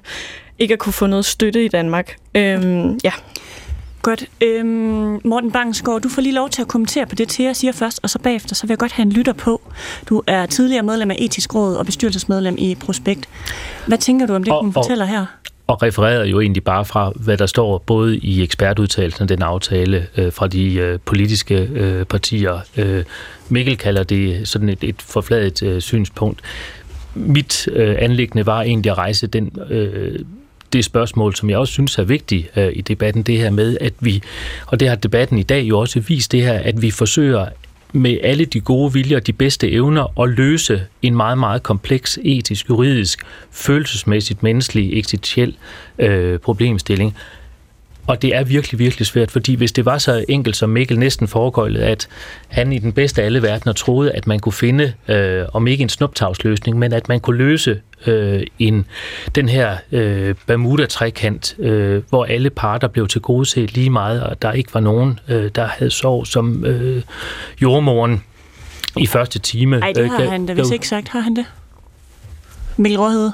ikke 0.59 0.73
at 0.73 0.79
kunne 0.79 0.93
få 0.93 1.07
noget 1.07 1.25
støtte 1.25 1.65
i 1.65 1.67
Danmark. 1.67 2.15
Øhm, 2.35 2.99
ja. 3.03 3.11
Godt. 4.01 4.25
Øhm, 4.41 5.19
Morten 5.23 5.51
Bangsgaard, 5.51 6.01
du 6.01 6.09
får 6.09 6.21
lige 6.21 6.33
lov 6.35 6.49
til 6.49 6.61
at 6.61 6.67
kommentere 6.67 7.05
på 7.05 7.15
det, 7.15 7.29
til 7.29 7.45
jeg 7.45 7.55
siger 7.55 7.71
først, 7.71 7.99
og 8.03 8.09
så 8.09 8.19
bagefter, 8.19 8.55
så 8.55 8.67
vil 8.67 8.71
jeg 8.71 8.77
godt 8.77 8.91
have 8.91 9.03
en 9.03 9.11
lytter 9.11 9.33
på. 9.33 9.61
Du 10.09 10.21
er 10.27 10.45
tidligere 10.45 10.83
medlem 10.83 11.11
af 11.11 11.15
Etisk 11.19 11.55
Råd 11.55 11.75
og 11.75 11.85
bestyrelsesmedlem 11.85 12.55
i 12.57 12.75
Prospekt. 12.75 13.29
Hvad 13.87 13.97
tænker 13.97 14.25
du 14.25 14.33
om 14.35 14.43
det, 14.43 14.53
og, 14.53 14.63
hun 14.63 14.73
fortæller 14.73 15.05
her? 15.05 15.25
Og 15.67 15.83
refererer 15.83 16.25
jo 16.25 16.39
egentlig 16.39 16.63
bare 16.63 16.85
fra, 16.85 17.11
hvad 17.15 17.37
der 17.37 17.45
står 17.45 17.77
både 17.77 18.17
i 18.17 18.43
ekspertudtalelsen 18.43 19.21
af 19.21 19.27
den 19.27 19.41
aftale 19.41 20.07
øh, 20.17 20.33
fra 20.33 20.47
de 20.47 20.73
øh, 20.73 20.99
politiske 21.05 21.69
øh, 21.73 22.05
partier. 22.05 22.59
Øh, 22.77 23.03
Mikkel 23.49 23.77
kalder 23.77 24.03
det 24.03 24.47
sådan 24.47 24.69
et, 24.69 24.83
et 24.83 25.01
forfladet 25.01 25.63
øh, 25.63 25.81
synspunkt. 25.81 26.41
Mit 27.15 27.67
øh, 27.73 27.95
anlæggende 27.99 28.45
var 28.45 28.61
egentlig 28.61 28.91
at 28.91 28.97
rejse 28.97 29.27
den... 29.27 29.51
Øh, 29.69 30.19
det 30.73 30.85
spørgsmål, 30.85 31.35
som 31.35 31.49
jeg 31.49 31.57
også 31.57 31.73
synes 31.73 31.97
er 31.97 32.03
vigtigt 32.03 32.47
øh, 32.55 32.71
i 32.75 32.81
debatten, 32.81 33.23
det 33.23 33.37
her 33.37 33.49
med, 33.49 33.77
at 33.81 33.93
vi, 33.99 34.21
og 34.67 34.79
det 34.79 34.89
har 34.89 34.95
debatten 34.95 35.37
i 35.37 35.43
dag 35.43 35.63
jo 35.63 35.79
også 35.79 35.99
vist 35.99 36.31
det 36.31 36.41
her, 36.41 36.53
at 36.53 36.81
vi 36.81 36.91
forsøger 36.91 37.45
med 37.93 38.17
alle 38.23 38.45
de 38.45 38.59
gode 38.59 38.93
viljer 38.93 39.17
og 39.17 39.27
de 39.27 39.33
bedste 39.33 39.71
evner 39.71 40.21
at 40.21 40.29
løse 40.29 40.81
en 41.01 41.15
meget, 41.15 41.37
meget 41.37 41.63
kompleks 41.63 42.19
etisk, 42.23 42.69
juridisk, 42.69 43.25
følelsesmæssigt, 43.51 44.43
menneskelig, 44.43 44.97
eksistentiel 44.97 45.55
øh, 45.99 46.39
problemstilling. 46.39 47.15
Og 48.07 48.21
det 48.21 48.35
er 48.35 48.43
virkelig, 48.43 48.79
virkelig 48.79 49.07
svært, 49.07 49.31
fordi 49.31 49.55
hvis 49.55 49.71
det 49.71 49.85
var 49.85 49.97
så 49.97 50.25
enkelt, 50.29 50.55
som 50.55 50.69
Mikkel 50.69 50.99
næsten 50.99 51.27
foregøjlede, 51.27 51.85
at 51.85 52.07
han 52.47 52.73
i 52.73 52.79
den 52.79 52.93
bedste 52.93 53.21
af 53.21 53.25
alle 53.25 53.41
verdener 53.41 53.73
troede, 53.73 54.11
at 54.11 54.27
man 54.27 54.39
kunne 54.39 54.53
finde, 54.53 54.93
øh, 55.07 55.45
om 55.53 55.67
ikke 55.67 55.81
en 55.81 55.89
snuptagsløsning, 55.89 56.79
men 56.79 56.93
at 56.93 57.09
man 57.09 57.19
kunne 57.19 57.37
løse 57.37 57.81
øh, 58.07 58.43
en, 58.59 58.85
den 59.35 59.49
her 59.49 59.77
øh, 59.91 60.35
Bermuda-trekant, 60.47 61.55
øh, 61.59 62.03
hvor 62.09 62.25
alle 62.25 62.49
parter 62.49 62.87
blev 62.87 63.07
til 63.07 63.21
gode 63.21 63.45
set 63.45 63.73
lige 63.73 63.89
meget, 63.89 64.23
og 64.23 64.41
der 64.41 64.51
ikke 64.51 64.73
var 64.73 64.79
nogen, 64.79 65.19
øh, 65.27 65.51
der 65.55 65.65
havde 65.65 65.91
sov 65.91 66.25
som 66.25 66.65
øh, 66.65 67.03
jordmoren 67.61 68.23
i 68.97 69.07
første 69.07 69.39
time. 69.39 69.79
Nej, 69.79 69.91
det 69.95 70.09
har 70.09 70.21
øh, 70.21 70.29
han 70.29 70.45
da 70.45 70.53
vist 70.53 70.71
ikke 70.71 70.87
sagt. 70.87 71.07
Har 71.07 71.19
han 71.19 71.35
det? 71.35 71.45
Mikkel 72.77 72.99
Råhed? 72.99 73.31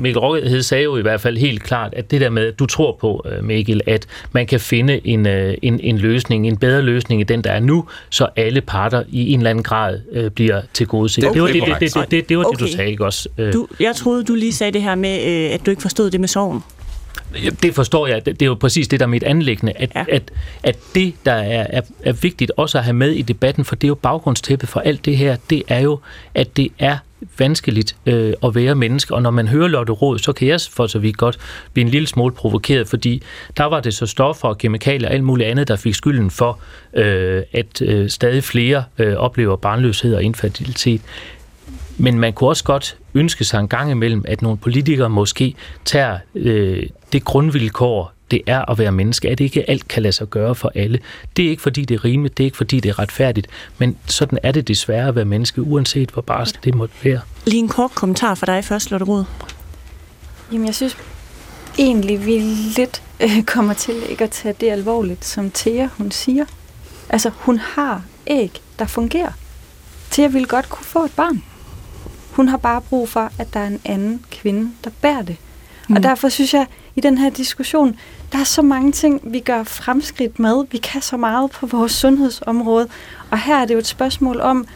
Mikkel 0.00 0.18
Råhed 0.18 0.62
sagde 0.62 0.84
jo 0.84 0.96
i 0.96 1.02
hvert 1.02 1.20
fald 1.20 1.38
helt 1.38 1.62
klart, 1.62 1.94
at 1.94 2.10
det 2.10 2.20
der 2.20 2.30
med, 2.30 2.52
du 2.52 2.66
tror 2.66 2.96
på, 3.00 3.26
øh, 3.32 3.44
Mikkel, 3.44 3.80
at 3.86 4.06
man 4.32 4.46
kan 4.46 4.60
finde 4.60 5.06
en, 5.06 5.26
øh, 5.26 5.54
en, 5.62 5.80
en 5.80 5.98
løsning, 5.98 6.46
en 6.46 6.56
bedre 6.56 6.82
løsning 6.82 7.20
end 7.20 7.28
den, 7.28 7.44
der 7.44 7.50
er 7.50 7.60
nu, 7.60 7.84
så 8.10 8.28
alle 8.36 8.60
parter 8.60 9.02
i 9.08 9.32
en 9.32 9.38
eller 9.38 9.50
anden 9.50 9.64
grad 9.64 10.00
øh, 10.12 10.30
bliver 10.30 10.60
til 10.74 10.86
gode 10.86 11.04
okay, 11.04 11.34
det 11.34 11.42
var, 11.42 11.46
det, 11.46 11.54
det, 11.54 11.80
det, 11.80 11.94
det, 11.94 12.10
det, 12.10 12.28
det, 12.28 12.38
var 12.38 12.44
okay. 12.44 12.64
det, 12.64 12.72
du 12.72 12.76
sagde, 12.76 12.90
ikke 12.90 13.04
også? 13.04 13.28
Øh. 13.38 13.52
Du, 13.52 13.68
jeg 13.80 13.96
troede, 13.96 14.24
du 14.24 14.34
lige 14.34 14.52
sagde 14.52 14.72
det 14.72 14.82
her 14.82 14.94
med, 14.94 15.18
at 15.52 15.66
du 15.66 15.70
ikke 15.70 15.82
forstod 15.82 16.10
det 16.10 16.20
med 16.20 16.28
sorgen. 16.28 16.62
Det 17.62 17.74
forstår 17.74 18.06
jeg. 18.06 18.26
Det 18.26 18.42
er 18.42 18.46
jo 18.46 18.54
præcis 18.54 18.88
det, 18.88 19.00
der 19.00 19.06
er 19.06 19.10
mit 19.10 19.22
anlæggende. 19.22 19.72
At, 19.76 19.90
ja. 19.94 20.04
at, 20.08 20.30
at 20.62 20.78
det, 20.94 21.14
der 21.26 21.32
er, 21.32 21.66
er, 21.70 21.80
er 22.02 22.12
vigtigt 22.12 22.52
også 22.56 22.78
at 22.78 22.84
have 22.84 22.94
med 22.94 23.10
i 23.10 23.22
debatten, 23.22 23.64
for 23.64 23.74
det 23.74 23.84
er 23.84 23.88
jo 23.88 23.94
baggrundstæppet 23.94 24.68
for 24.68 24.80
alt 24.80 25.04
det 25.04 25.16
her, 25.16 25.36
det 25.50 25.62
er 25.68 25.80
jo, 25.80 25.98
at 26.34 26.56
det 26.56 26.68
er 26.78 26.96
vanskeligt 27.38 27.96
øh, 28.06 28.32
at 28.44 28.54
være 28.54 28.74
menneske, 28.74 29.14
og 29.14 29.22
når 29.22 29.30
man 29.30 29.48
hører 29.48 29.68
Lotte 29.68 29.92
Råd, 29.92 30.18
så 30.18 30.32
kan 30.32 30.48
jeg 30.48 30.60
for 30.70 30.86
så 30.86 30.98
vidt 30.98 31.16
godt 31.16 31.38
blive 31.72 31.84
en 31.84 31.90
lille 31.90 32.08
smule 32.08 32.34
provokeret, 32.34 32.88
fordi 32.88 33.22
der 33.56 33.64
var 33.64 33.80
det 33.80 33.94
så 33.94 34.06
stoffer 34.06 34.48
og 34.48 34.58
kemikalier 34.58 35.08
og 35.08 35.14
alt 35.14 35.24
muligt 35.24 35.48
andet, 35.48 35.68
der 35.68 35.76
fik 35.76 35.94
skylden 35.94 36.30
for, 36.30 36.58
øh, 36.94 37.42
at 37.52 37.82
øh, 37.82 38.08
stadig 38.08 38.44
flere 38.44 38.84
øh, 38.98 39.16
oplever 39.16 39.56
barnløshed 39.56 40.14
og 40.14 40.22
infertilitet. 40.22 41.00
Men 41.98 42.18
man 42.18 42.32
kunne 42.32 42.50
også 42.50 42.64
godt 42.64 42.96
ønske 43.14 43.44
sig 43.44 43.60
en 43.60 43.68
gang 43.68 43.90
imellem, 43.90 44.24
at 44.28 44.42
nogle 44.42 44.58
politikere 44.58 45.10
måske 45.10 45.54
tager 45.84 46.18
øh, 46.34 46.82
det 47.12 47.24
grundvilkår, 47.24 48.12
det 48.30 48.42
er 48.46 48.70
at 48.70 48.78
være 48.78 48.92
menneske, 48.92 49.28
at 49.28 49.38
det 49.38 49.44
ikke 49.44 49.70
alt 49.70 49.88
kan 49.88 50.02
lade 50.02 50.12
sig 50.12 50.26
gøre 50.26 50.54
for 50.54 50.72
alle. 50.74 50.98
Det 51.36 51.44
er 51.44 51.50
ikke 51.50 51.62
fordi, 51.62 51.84
det 51.84 51.94
er 51.94 52.04
rimeligt, 52.04 52.38
det 52.38 52.44
er 52.44 52.46
ikke 52.46 52.56
fordi, 52.56 52.80
det 52.80 52.88
er 52.88 52.98
retfærdigt, 52.98 53.46
men 53.78 53.96
sådan 54.06 54.38
er 54.42 54.52
det 54.52 54.68
desværre 54.68 55.08
at 55.08 55.14
være 55.14 55.24
menneske, 55.24 55.62
uanset 55.62 56.10
hvor 56.10 56.22
barsel 56.22 56.58
det 56.64 56.74
måtte 56.74 56.94
være. 57.04 57.20
Lige 57.46 57.58
en 57.58 57.68
kort 57.68 57.90
kommentar 57.90 58.34
for 58.34 58.46
dig 58.46 58.64
først, 58.64 58.90
Lotte 58.90 59.06
Rud. 59.06 59.24
Jamen, 60.52 60.66
jeg 60.66 60.74
synes 60.74 60.96
egentlig, 61.78 62.26
vi 62.26 62.38
lidt 62.76 63.02
øh, 63.20 63.42
kommer 63.42 63.74
til 63.74 63.94
ikke 64.10 64.24
at 64.24 64.30
tage 64.30 64.54
det 64.60 64.70
alvorligt, 64.70 65.24
som 65.24 65.50
Thea, 65.50 65.88
hun 65.98 66.10
siger. 66.10 66.44
Altså, 67.08 67.30
hun 67.34 67.58
har 67.58 68.02
æg, 68.26 68.60
der 68.78 68.86
fungerer. 68.86 69.32
Thea 70.10 70.26
ville 70.26 70.48
godt 70.48 70.68
kunne 70.68 70.84
få 70.84 71.04
et 71.04 71.12
barn. 71.16 71.44
Hun 72.30 72.48
har 72.48 72.56
bare 72.56 72.80
brug 72.80 73.08
for, 73.08 73.32
at 73.38 73.54
der 73.54 73.60
er 73.60 73.66
en 73.66 73.80
anden 73.84 74.24
kvinde, 74.30 74.70
der 74.84 74.90
bærer 75.02 75.22
det. 75.22 75.36
Mm. 75.88 75.96
Og 75.96 76.02
derfor 76.02 76.28
synes 76.28 76.54
jeg, 76.54 76.66
i 76.96 77.00
den 77.00 77.18
her 77.18 77.30
diskussion, 77.30 77.96
der 78.32 78.38
er 78.38 78.44
så 78.44 78.62
mange 78.62 78.92
ting, 78.92 79.20
vi 79.24 79.40
gør 79.40 79.62
fremskridt 79.62 80.38
med. 80.38 80.64
Vi 80.70 80.78
kan 80.78 81.02
så 81.02 81.16
meget 81.16 81.50
på 81.50 81.66
vores 81.66 81.92
sundhedsområde. 81.92 82.88
Og 83.30 83.38
her 83.38 83.56
er 83.56 83.64
det 83.64 83.74
jo 83.74 83.78
et 83.78 83.86
spørgsmål 83.86 84.40
om, 84.40 84.66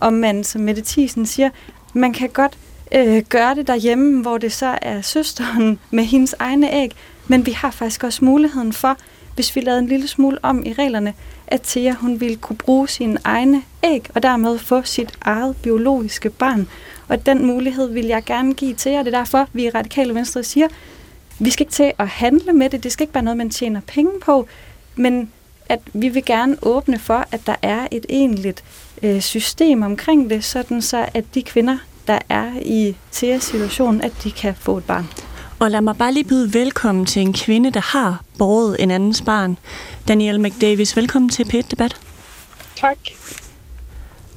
om 0.00 0.12
man, 0.12 0.44
som 0.44 0.60
Mette 0.60 0.82
Thiesen 0.86 1.26
siger, 1.26 1.50
man 1.92 2.12
kan 2.12 2.28
godt 2.28 2.58
øh, 2.94 3.22
gøre 3.28 3.54
det 3.54 3.66
derhjemme, 3.66 4.22
hvor 4.22 4.38
det 4.38 4.52
så 4.52 4.78
er 4.82 5.02
søsteren 5.02 5.78
med 5.90 6.04
hendes 6.04 6.34
egne 6.38 6.74
æg. 6.74 6.92
Men 7.28 7.46
vi 7.46 7.50
har 7.50 7.70
faktisk 7.70 8.04
også 8.04 8.24
muligheden 8.24 8.72
for, 8.72 8.96
hvis 9.34 9.56
vi 9.56 9.60
lavede 9.60 9.80
en 9.80 9.88
lille 9.88 10.08
smule 10.08 10.38
om 10.42 10.62
i 10.66 10.72
reglerne, 10.72 11.14
at 11.46 11.62
Thea 11.62 11.92
hun 11.92 12.20
ville 12.20 12.36
kunne 12.36 12.56
bruge 12.56 12.88
sine 12.88 13.18
egne 13.24 13.62
æg, 13.84 14.10
og 14.14 14.22
dermed 14.22 14.58
få 14.58 14.82
sit 14.82 15.18
eget 15.20 15.56
biologiske 15.56 16.30
barn. 16.30 16.68
Og 17.08 17.26
den 17.26 17.46
mulighed 17.46 17.92
vil 17.92 18.06
jeg 18.06 18.24
gerne 18.24 18.54
give 18.54 18.74
til 18.74 18.92
jer. 18.92 19.02
Det 19.02 19.14
er 19.14 19.18
derfor, 19.18 19.48
vi 19.52 19.64
i 19.64 19.70
Radikale 19.70 20.14
Venstre 20.14 20.42
siger, 20.42 20.68
vi 21.38 21.50
skal 21.50 21.64
ikke 21.64 21.72
til 21.72 21.92
at 21.98 22.08
handle 22.08 22.52
med 22.52 22.70
det. 22.70 22.84
Det 22.84 22.92
skal 22.92 23.04
ikke 23.04 23.14
være 23.14 23.24
noget, 23.24 23.36
man 23.36 23.50
tjener 23.50 23.80
penge 23.86 24.12
på. 24.24 24.48
Men 24.96 25.30
at 25.68 25.80
vi 25.92 26.08
vil 26.08 26.24
gerne 26.24 26.56
åbne 26.62 26.98
for, 26.98 27.24
at 27.32 27.40
der 27.46 27.54
er 27.62 27.86
et 27.90 28.06
egentligt 28.08 28.64
øh, 29.02 29.20
system 29.20 29.82
omkring 29.82 30.30
det, 30.30 30.44
sådan 30.44 30.82
så 30.82 31.06
at 31.14 31.24
de 31.34 31.42
kvinder, 31.42 31.78
der 32.06 32.18
er 32.28 32.52
i 32.62 32.96
TS-situationen, 33.12 34.00
at 34.00 34.12
de 34.24 34.30
kan 34.30 34.54
få 34.54 34.78
et 34.78 34.84
barn. 34.84 35.08
Og 35.58 35.70
lad 35.70 35.80
mig 35.80 35.96
bare 35.96 36.12
lige 36.12 36.24
byde 36.24 36.54
velkommen 36.54 37.06
til 37.06 37.22
en 37.22 37.32
kvinde, 37.32 37.70
der 37.70 37.80
har 37.80 38.22
båret 38.38 38.76
en 38.78 38.90
andens 38.90 39.22
barn. 39.22 39.58
Danielle 40.08 40.42
McDavis, 40.42 40.96
velkommen 40.96 41.28
til 41.28 41.44
p 41.44 41.70
Debat. 41.70 42.00
Tak. 42.76 42.98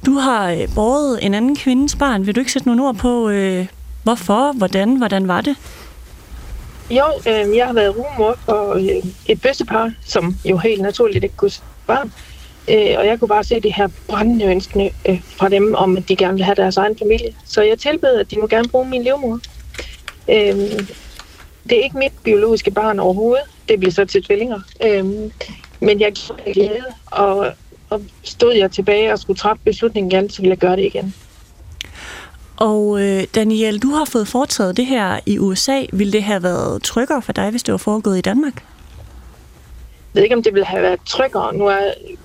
Du 0.06 0.12
har 0.12 0.50
øh, 0.50 0.74
båret 0.74 1.24
en 1.24 1.34
anden 1.34 1.56
kvindes 1.56 1.96
barn. 1.96 2.26
Vil 2.26 2.34
du 2.34 2.40
ikke 2.40 2.52
sætte 2.52 2.68
nogle 2.68 2.86
ord 2.86 2.94
på, 2.94 3.28
øh, 3.28 3.66
hvorfor, 4.02 4.52
hvordan, 4.52 4.96
hvordan 4.96 5.28
var 5.28 5.40
det? 5.40 5.56
Jo, 6.98 7.04
øh, 7.26 7.56
jeg 7.56 7.66
har 7.66 7.72
været 7.72 7.96
rumor 7.96 8.36
for 8.44 8.74
øh, 8.74 9.12
et 9.26 9.42
bøssepar, 9.42 9.92
som 10.04 10.36
jo 10.44 10.56
helt 10.56 10.82
naturligt 10.82 11.24
ikke 11.24 11.36
kunne 11.36 11.50
barn. 11.86 12.12
Øh, 12.68 12.94
og 12.98 13.06
jeg 13.06 13.18
kunne 13.18 13.28
bare 13.28 13.44
se 13.44 13.60
det 13.60 13.74
her 13.74 13.88
brændende 14.08 14.44
ønskende 14.44 14.90
øh, 15.08 15.20
fra 15.24 15.48
dem, 15.48 15.74
om 15.74 15.96
at 15.96 16.08
de 16.08 16.16
gerne 16.16 16.34
vil 16.34 16.44
have 16.44 16.54
deres 16.54 16.76
egen 16.76 16.98
familie. 16.98 17.34
Så 17.44 17.62
jeg 17.62 17.78
tilbød, 17.78 18.20
at 18.20 18.30
de 18.30 18.38
må 18.38 18.46
gerne 18.46 18.68
bruge 18.68 18.88
min 18.88 19.02
livmor. 19.02 19.40
Øh, 20.28 20.56
det 21.68 21.78
er 21.78 21.82
ikke 21.82 21.98
mit 21.98 22.12
biologiske 22.24 22.70
barn 22.70 22.98
overhovedet. 22.98 23.44
Det 23.68 23.78
bliver 23.78 23.92
så 23.92 24.04
til 24.04 24.22
tvillinger. 24.22 24.60
Øh, 24.84 25.04
men 25.80 26.00
jeg 26.00 26.12
glæde, 26.52 26.84
og, 27.06 27.52
og 27.90 28.02
stod 28.22 28.54
jeg 28.54 28.70
tilbage 28.70 29.12
og 29.12 29.18
skulle 29.18 29.38
træffe 29.38 29.62
beslutningen 29.64 30.12
igen, 30.12 30.30
så 30.30 30.42
ville 30.42 30.50
jeg 30.50 30.58
gøre 30.58 30.76
det 30.76 30.84
igen. 30.84 31.14
Og 32.62 33.02
øh, 33.02 33.24
Daniel, 33.34 33.78
du 33.78 33.90
har 33.90 34.04
fået 34.04 34.28
foretaget 34.28 34.76
det 34.76 34.86
her 34.86 35.20
i 35.26 35.38
USA. 35.38 35.82
Vil 35.92 36.12
det 36.12 36.22
have 36.22 36.42
været 36.42 36.82
tryggere 36.82 37.22
for 37.22 37.32
dig, 37.32 37.50
hvis 37.50 37.62
det 37.62 37.72
var 37.72 37.78
foregået 37.78 38.18
i 38.18 38.20
Danmark? 38.20 38.54
Jeg 40.14 40.14
ved 40.14 40.22
ikke, 40.22 40.36
om 40.36 40.42
det 40.42 40.54
ville 40.54 40.66
have 40.66 40.82
været 40.82 41.00
tryggere. 41.06 41.54
Nu 41.54 41.66
er 41.66 41.78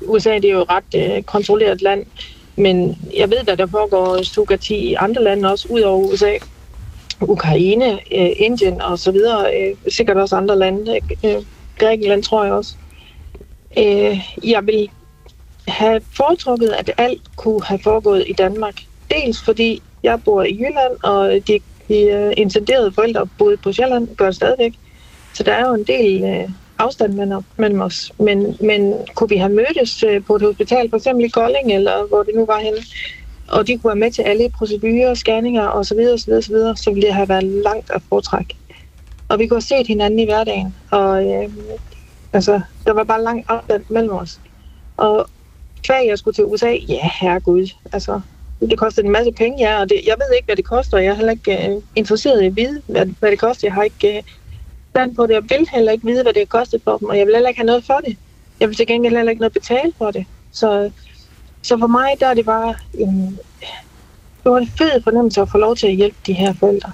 USA 0.05 0.33
det 0.33 0.45
er 0.45 0.49
jo 0.49 0.61
et 0.61 0.69
ret 0.69 1.17
øh, 1.17 1.23
kontrolleret 1.23 1.81
land, 1.81 2.05
men 2.55 2.97
jeg 3.17 3.29
ved, 3.29 3.37
at 3.37 3.57
der 3.57 3.65
foregår 3.65 4.23
sugati 4.23 4.75
i 4.75 4.93
andre 4.93 5.23
lande 5.23 5.51
også, 5.51 5.67
ud 5.69 5.81
over 5.81 6.07
USA. 6.07 6.33
Ukraine, 7.21 7.93
øh, 7.93 8.29
Indien 8.35 8.81
og 8.81 8.99
så 8.99 9.11
videre, 9.11 9.61
øh, 9.61 9.75
sikkert 9.87 10.17
også 10.17 10.35
andre 10.35 10.59
lande, 10.59 10.99
øh, 11.25 11.35
Grækenland 11.77 12.23
tror 12.23 12.43
jeg 12.43 12.53
også. 12.53 12.75
Øh, 13.77 14.19
jeg 14.43 14.65
vil 14.65 14.89
have 15.67 16.01
foretrukket, 16.17 16.69
at 16.69 16.91
alt 16.97 17.21
kunne 17.35 17.63
have 17.63 17.79
foregået 17.83 18.25
i 18.27 18.33
Danmark. 18.33 18.75
Dels 19.11 19.41
fordi 19.41 19.81
jeg 20.09 20.23
bor 20.25 20.43
i 20.43 20.55
Jylland, 20.55 21.03
og 21.03 21.47
de, 21.47 21.59
de 21.87 22.01
øh, 22.01 22.33
intenderede 22.37 22.91
forældre 22.91 23.27
boede 23.37 23.57
på 23.57 23.71
Sjælland, 23.71 24.07
gør 24.15 24.31
stadigvæk. 24.31 24.73
Så 25.33 25.43
der 25.43 25.53
er 25.53 25.67
jo 25.67 25.73
en 25.73 25.83
del 25.83 26.23
øh, 26.23 26.49
afstand 26.77 27.13
mellem, 27.13 27.41
mellem 27.57 27.81
os. 27.81 28.11
Men, 28.19 28.57
men 28.61 28.93
kunne 29.15 29.29
vi 29.29 29.37
have 29.37 29.53
mødtes 29.53 30.03
øh, 30.03 30.23
på 30.23 30.35
et 30.35 30.41
hospital, 30.41 30.89
for 30.89 30.97
eksempel 30.97 31.25
i 31.25 31.29
Kolding, 31.29 31.73
eller 31.73 32.07
hvor 32.07 32.23
det 32.23 32.35
nu 32.35 32.45
var 32.45 32.59
henne, 32.59 32.79
og 33.47 33.67
de 33.67 33.77
kunne 33.77 33.89
være 33.89 33.99
med 33.99 34.11
til 34.11 34.21
alle 34.21 34.49
procedurer, 34.49 35.13
scanninger 35.13 35.67
osv., 35.67 35.83
så, 35.83 35.95
videre, 35.95 36.41
så, 36.41 36.51
videre, 36.51 36.77
så 36.77 36.91
ville 36.91 37.07
det 37.07 37.15
have 37.15 37.29
været 37.29 37.43
langt 37.43 37.91
at 37.91 38.01
foretrække. 38.09 38.55
Og 39.29 39.39
vi 39.39 39.47
kunne 39.47 39.55
have 39.55 39.61
set 39.61 39.87
hinanden 39.87 40.19
i 40.19 40.25
hverdagen, 40.25 40.75
og 40.91 41.25
øh, 41.25 41.49
altså, 42.33 42.61
der 42.85 42.93
var 42.93 43.03
bare 43.03 43.23
langt 43.23 43.45
afstand 43.49 43.83
mellem 43.89 44.13
os. 44.13 44.39
Og 44.97 45.27
kvæg 45.83 46.07
jeg 46.07 46.17
skulle 46.17 46.35
til 46.35 46.45
USA, 46.45 46.71
ja, 46.71 47.09
herregud, 47.21 47.67
altså, 47.93 48.21
det 48.59 48.77
koster 48.77 49.03
en 49.03 49.11
masse 49.11 49.31
penge, 49.31 49.69
ja, 49.69 49.81
og 49.81 49.89
det, 49.89 50.01
jeg 50.05 50.15
ved 50.17 50.35
ikke, 50.35 50.45
hvad 50.45 50.55
det 50.55 50.65
koster. 50.65 50.97
Jeg 50.97 51.09
er 51.09 51.13
heller 51.13 51.31
ikke 51.31 51.67
øh, 51.67 51.81
interesseret 51.95 52.41
i 52.41 52.45
at 52.45 52.55
vide, 52.55 52.81
hvad, 52.87 53.05
hvad 53.19 53.31
det 53.31 53.39
koster. 53.39 53.67
Jeg 53.67 53.73
har 53.73 53.83
ikke 53.83 54.17
øh, 54.17 54.23
stand 54.89 55.15
på 55.15 55.27
det. 55.27 55.37
og 55.37 55.43
vil 55.49 55.67
heller 55.73 55.91
ikke 55.91 56.05
vide, 56.05 56.23
hvad 56.23 56.33
det 56.33 56.49
koster 56.49 56.77
for 56.83 56.97
dem, 56.97 57.09
og 57.09 57.17
jeg 57.17 57.25
vil 57.25 57.35
heller 57.35 57.49
ikke 57.49 57.59
have 57.59 57.65
noget 57.65 57.85
for 57.85 57.99
det. 58.05 58.17
Jeg 58.59 58.67
vil 58.67 58.77
til 58.77 58.87
gengæld 58.87 59.15
heller 59.15 59.29
ikke 59.29 59.39
noget 59.39 59.53
betale 59.53 59.93
for 59.97 60.11
det. 60.11 60.25
Så, 60.51 60.91
så 61.61 61.77
for 61.77 61.87
mig, 61.87 62.15
der 62.19 62.27
er 62.27 62.33
det 62.33 62.45
bare 62.45 62.75
en, 62.93 63.39
det 64.43 64.51
var 64.51 64.57
en 64.57 64.67
fed 64.67 65.01
fornemmelse 65.03 65.41
at 65.41 65.49
få 65.49 65.57
lov 65.57 65.75
til 65.75 65.87
at 65.87 65.95
hjælpe 65.95 66.17
de 66.25 66.33
her 66.33 66.53
forældre. 66.53 66.91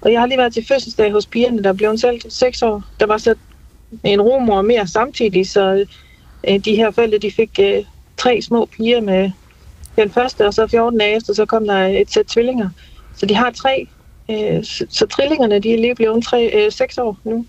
Og 0.00 0.12
jeg 0.12 0.20
har 0.20 0.26
lige 0.26 0.38
været 0.38 0.52
til 0.54 0.66
fødselsdag 0.66 1.12
hos 1.12 1.26
pigerne, 1.26 1.62
der 1.62 1.72
blev 1.72 1.98
selv 1.98 2.20
seks 2.28 2.62
år. 2.62 2.82
Der 3.00 3.06
var 3.06 3.18
så 3.18 3.34
en 4.04 4.20
rumor 4.20 4.62
mere 4.62 4.86
samtidig, 4.86 5.50
så 5.50 5.86
øh, 6.48 6.58
de 6.64 6.76
her 6.76 6.90
forældre, 6.90 7.18
de 7.18 7.30
fik 7.30 7.58
øh, 7.60 7.84
tre 8.16 8.42
små 8.42 8.66
piger 8.66 9.00
med 9.00 9.30
den 9.96 10.10
første, 10.10 10.46
og 10.46 10.54
så 10.54 10.66
14 10.66 10.98
dage 10.98 11.16
efter, 11.16 11.34
så 11.34 11.46
kom 11.46 11.66
der 11.66 11.86
et 11.86 12.12
sæt 12.12 12.26
tvillinger. 12.26 12.68
Så 13.16 13.26
de 13.26 13.34
har 13.34 13.50
tre. 13.50 13.88
Øh, 14.30 14.64
så 14.90 15.06
trillingerne, 15.10 15.58
de 15.58 15.74
er 15.74 15.78
lige 15.78 15.94
blevet 15.94 16.24
tre, 16.24 16.50
øh, 16.54 16.72
seks 16.72 16.98
år 16.98 17.18
nu. 17.24 17.46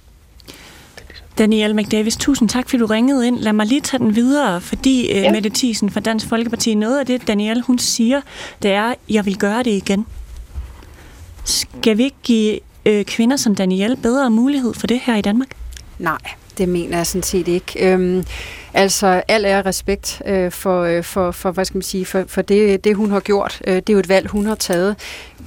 Danielle 1.38 1.76
McDavis, 1.76 2.18
tusind 2.18 2.49
tak, 2.49 2.69
fordi 2.69 2.80
du 2.80 2.86
ringede 2.86 3.28
ind. 3.28 3.40
Lad 3.40 3.53
mig 3.53 3.65
lige 3.65 3.82
tage 3.82 4.03
den 4.03 4.15
videre, 4.15 4.61
fordi 4.61 5.11
øh, 5.11 5.15
ja. 5.15 5.32
Mette 5.32 5.49
Thiesen 5.49 5.90
fra 5.90 5.99
Dansk 5.99 6.28
Folkeparti, 6.28 6.76
noget 6.76 6.99
af 6.99 7.06
det, 7.06 7.28
Danielle 7.28 7.64
hun 7.64 7.80
siger, 7.80 8.22
det 8.64 8.72
er, 8.72 8.94
jeg 9.10 9.26
vil 9.26 9.38
gøre 9.38 9.64
det 9.64 9.72
igen. 9.72 10.06
Skal 11.44 11.98
vi 11.98 12.03
ikke 12.03 12.18
give 12.24 12.60
øh, 12.86 13.06
kvinder 13.06 13.38
som 13.38 13.56
Danielle 13.56 13.98
bedre 13.98 14.30
mulighed 14.30 14.74
for 14.74 14.88
det 14.88 14.99
her 14.99 15.15
i 15.15 15.22
Danmark? 15.22 15.49
Nej, 15.99 16.18
det 16.57 16.69
mener 16.69 16.98
jeg 16.98 17.07
sådan 17.07 17.24
set 17.24 17.48
ikke. 17.48 17.91
Øhm, 17.91 18.24
Altså, 18.78 19.22
al 19.28 19.45
er 19.45 19.66
respekt 19.66 20.22
øh, 20.26 20.52
for, 20.52 20.82
øh, 20.84 21.04
for, 21.04 21.32
for, 21.32 21.52
hvad 21.52 21.66
skal 21.66 21.78
man 21.78 21.82
sige, 21.84 22.06
for, 22.06 22.24
for 22.28 22.41
det, 22.41 22.84
det, 22.84 22.95
hun 22.95 23.12
har 23.12 23.20
gjort. 23.20 23.62
Øh, 23.68 23.76
det 23.76 23.90
er 23.90 23.94
jo 23.94 23.99
et 23.99 24.10
valg, 24.10 24.30
hun 24.30 24.45
har 24.45 24.56
taget. 24.56 24.95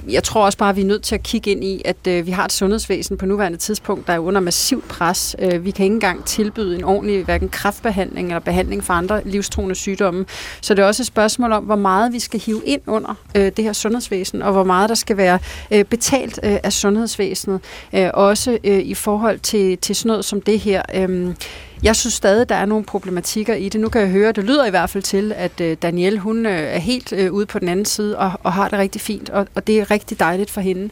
Jeg 0.09 0.23
tror 0.23 0.45
også 0.45 0.57
bare, 0.57 0.69
at 0.69 0.75
vi 0.75 0.81
er 0.81 0.85
nødt 0.85 1.03
til 1.03 1.15
at 1.15 1.23
kigge 1.23 1.51
ind 1.51 1.63
i, 1.63 1.81
at 1.85 2.07
øh, 2.07 2.25
vi 2.25 2.31
har 2.31 2.45
et 2.45 2.51
sundhedsvæsen 2.51 3.17
på 3.17 3.25
nuværende 3.25 3.57
tidspunkt, 3.57 4.07
der 4.07 4.13
er 4.13 4.19
under 4.19 4.41
massiv 4.41 4.81
pres. 4.81 5.35
Øh, 5.39 5.65
vi 5.65 5.71
kan 5.71 5.83
ikke 5.83 5.93
engang 5.93 6.25
tilbyde 6.25 6.75
en 6.75 6.83
ordentlig 6.83 7.25
hverken 7.25 7.49
kræftbehandling 7.49 8.27
eller 8.27 8.39
behandling 8.39 8.83
for 8.83 8.93
andre 8.93 9.21
livstruende 9.25 9.75
sygdomme. 9.75 10.25
Så 10.61 10.73
det 10.73 10.83
er 10.83 10.87
også 10.87 11.03
et 11.03 11.07
spørgsmål 11.07 11.51
om, 11.51 11.63
hvor 11.63 11.75
meget 11.75 12.13
vi 12.13 12.19
skal 12.19 12.39
hive 12.39 12.61
ind 12.65 12.81
under 12.87 13.15
øh, 13.35 13.51
det 13.57 13.63
her 13.63 13.73
sundhedsvæsen, 13.73 14.41
og 14.41 14.51
hvor 14.51 14.63
meget 14.63 14.89
der 14.89 14.95
skal 14.95 15.17
være 15.17 15.39
øh, 15.71 15.85
betalt 15.85 16.39
øh, 16.43 16.57
af 16.63 16.73
sundhedsvæsenet. 16.73 17.59
Øh, 17.93 18.09
også 18.13 18.57
øh, 18.63 18.79
i 18.79 18.93
forhold 18.93 19.39
til, 19.39 19.77
til 19.77 19.95
sådan 19.95 20.07
noget 20.07 20.25
som 20.25 20.41
det 20.41 20.59
her. 20.59 20.81
Øh, 20.95 21.33
jeg 21.83 21.95
synes 21.95 22.13
stadig, 22.13 22.49
der 22.49 22.55
er 22.55 22.65
nogle 22.65 22.85
problematikker 22.85 23.53
i 23.53 23.69
det. 23.69 23.81
Nu 23.81 23.89
kan 23.89 24.01
jeg 24.01 24.09
høre, 24.09 24.31
det 24.31 24.43
lyder 24.43 24.65
i 24.65 24.69
hvert 24.69 24.89
fald 24.89 25.03
til, 25.03 25.33
at 25.35 25.61
øh, 25.61 25.77
Danielle 25.81 26.19
hun 26.19 26.45
øh, 26.45 26.51
er 26.51 26.79
helt 26.79 27.13
øh, 27.13 27.33
ude 27.33 27.45
på 27.45 27.59
den 27.59 27.67
anden 27.67 27.85
side 27.85 28.17
og, 28.17 28.31
og 28.43 28.53
har 28.53 28.67
det 28.67 28.79
rigtig 28.79 29.01
fint, 29.01 29.29
og, 29.29 29.47
og 29.55 29.67
det 29.67 29.80
er 29.81 29.91
rigtig 29.91 30.19
dejligt 30.19 30.51
for 30.51 30.61
hende. 30.61 30.89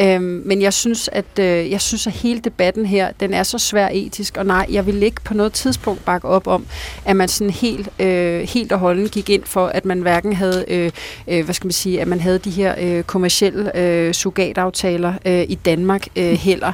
Øhm, 0.00 0.42
men 0.44 0.62
jeg 0.62 0.72
synes, 0.72 1.08
at 1.12 1.38
jeg 1.38 1.80
synes, 1.80 2.06
at 2.06 2.12
hele 2.12 2.40
debatten 2.40 2.86
her, 2.86 3.10
den 3.20 3.34
er 3.34 3.42
så 3.42 3.58
svær 3.58 3.88
etisk, 3.92 4.36
og 4.36 4.46
nej, 4.46 4.66
jeg 4.70 4.86
vil 4.86 5.02
ikke 5.02 5.20
på 5.24 5.34
noget 5.34 5.52
tidspunkt 5.52 6.04
bakke 6.04 6.28
op 6.28 6.46
om, 6.46 6.66
at 7.04 7.16
man 7.16 7.28
sådan 7.28 7.50
helt, 7.50 7.88
øh, 7.98 8.40
helt 8.40 8.72
og 8.72 8.78
holden 8.78 9.08
gik 9.08 9.30
ind 9.30 9.44
for, 9.44 9.66
at 9.66 9.84
man 9.84 10.00
hverken 10.00 10.32
havde, 10.32 10.64
øh, 10.68 11.44
hvad 11.44 11.54
skal 11.54 11.66
man 11.66 11.72
sige, 11.72 12.00
at 12.00 12.08
man 12.08 12.20
havde 12.20 12.38
de 12.38 12.50
her 12.50 12.74
øh, 12.78 13.02
kommersielle 13.02 13.76
øh, 13.76 14.14
sugataftaler 14.14 15.14
øh, 15.26 15.44
i 15.48 15.54
Danmark 15.54 16.06
øh, 16.16 16.32
heller. 16.32 16.72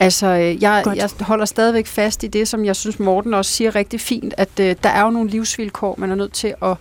Altså, 0.00 0.26
øh, 0.26 0.62
jeg, 0.62 0.84
jeg 0.96 1.10
holder 1.20 1.44
stadigvæk 1.44 1.86
fast 1.86 2.22
i 2.24 2.26
det, 2.26 2.48
som 2.48 2.64
jeg 2.64 2.76
synes, 2.76 2.98
Morten 2.98 3.34
også 3.34 3.50
siger 3.50 3.74
rigtig 3.74 4.00
fint, 4.00 4.34
at 4.36 4.60
øh, 4.60 4.76
der 4.82 4.88
er 4.88 5.02
jo 5.02 5.10
nogle 5.10 5.30
livsvilkår, 5.30 5.94
man 5.98 6.10
er 6.10 6.14
nødt 6.14 6.32
til 6.32 6.54
at, 6.62 6.76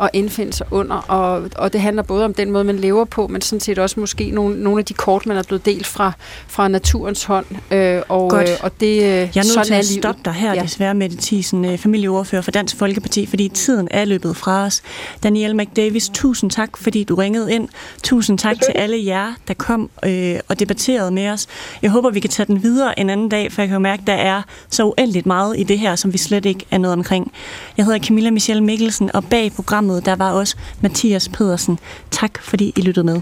at 0.00 0.10
indfinde 0.12 0.52
sig 0.52 0.66
under, 0.70 0.96
og, 0.96 1.50
og 1.56 1.72
det 1.72 1.80
handler 1.80 2.02
både 2.02 2.24
om 2.24 2.34
den 2.34 2.50
måde, 2.50 2.64
man 2.64 2.76
lever 2.76 3.04
på, 3.04 3.26
men 3.26 3.40
sådan 3.40 3.60
set 3.60 3.78
også 3.78 4.00
måske 4.00 4.30
nogle, 4.30 4.62
nogle 4.62 4.78
af 4.78 4.84
de 4.84 4.94
kort, 4.94 5.26
man 5.26 5.36
er 5.36 5.42
blevet 5.42 5.66
delt 5.66 5.86
fra, 5.86 6.12
fra 6.48 6.68
naturens 6.68 7.24
hånd. 7.24 7.46
Øh, 7.70 8.02
og, 8.08 8.30
Godt. 8.30 8.48
Øh, 8.48 8.56
og 8.60 8.80
det, 8.80 8.86
øh, 8.86 9.02
jeg 9.02 9.22
er 9.22 9.36
nødt 9.36 9.46
sådan 9.46 9.66
til 9.66 9.74
at 9.74 9.84
stoppe 9.84 10.20
dig 10.24 10.32
her, 10.32 10.54
ja. 10.54 10.62
desværre, 10.62 10.94
Mette 10.94 11.16
Thiesen, 11.20 11.64
øh, 11.64 11.78
familieordfører 11.78 12.42
for 12.42 12.50
Dansk 12.50 12.76
Folkeparti, 12.76 13.26
fordi 13.26 13.48
tiden 13.48 13.88
er 13.90 14.04
løbet 14.04 14.36
fra 14.36 14.64
os. 14.64 14.82
Danielle 15.22 15.56
McDavis, 15.56 16.08
tusind 16.08 16.50
tak, 16.50 16.76
fordi 16.76 17.04
du 17.04 17.14
ringede 17.14 17.52
ind. 17.52 17.68
Tusind 18.02 18.38
tak 18.38 18.56
til 18.56 18.72
alle 18.74 19.06
jer, 19.06 19.32
der 19.48 19.54
kom 19.54 19.90
øh, 20.04 20.36
og 20.48 20.58
debatterede 20.58 21.10
med 21.10 21.28
os. 21.28 21.46
Jeg 21.82 21.90
håber, 21.90 22.10
vi 22.10 22.20
kan 22.20 22.30
tage 22.30 22.46
den 22.46 22.62
videre 22.62 22.98
en 22.98 23.10
anden 23.10 23.28
dag, 23.28 23.52
for 23.52 23.62
jeg 23.62 23.68
kan 23.68 23.74
jo 23.74 23.78
mærke, 23.78 24.02
der 24.06 24.12
er 24.12 24.42
så 24.70 24.84
uendeligt 24.84 25.26
meget 25.26 25.58
i 25.58 25.62
det 25.62 25.78
her, 25.78 25.96
som 25.96 26.12
vi 26.12 26.18
slet 26.18 26.46
ikke 26.46 26.66
er 26.70 26.78
noget 26.78 26.92
omkring. 26.92 27.32
Jeg 27.76 27.84
hedder 27.84 27.98
Camilla 27.98 28.30
Michelle 28.30 28.64
Mikkelsen, 28.64 29.10
og 29.14 29.24
bag 29.24 29.52
programmet 29.52 29.87
programmet. 29.88 30.06
Der 30.06 30.16
var 30.16 30.32
også 30.32 30.56
Mathias 30.80 31.28
Pedersen. 31.28 31.78
Tak 32.10 32.42
fordi 32.42 32.72
I 32.76 32.80
lyttede 32.80 33.06
med. 33.06 33.20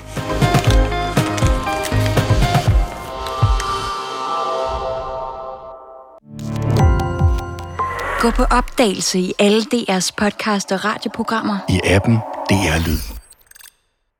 Gå 8.20 8.30
på 8.30 8.43
opdagelse 8.43 9.18
i 9.18 9.32
alle 9.38 9.62
DR's 9.74 10.10
podcast 10.18 10.72
og 10.72 10.84
radioprogrammer. 10.84 11.59
I 11.68 11.80
appen 11.84 12.16
DR 12.51 12.86
Lyd. 12.86 13.15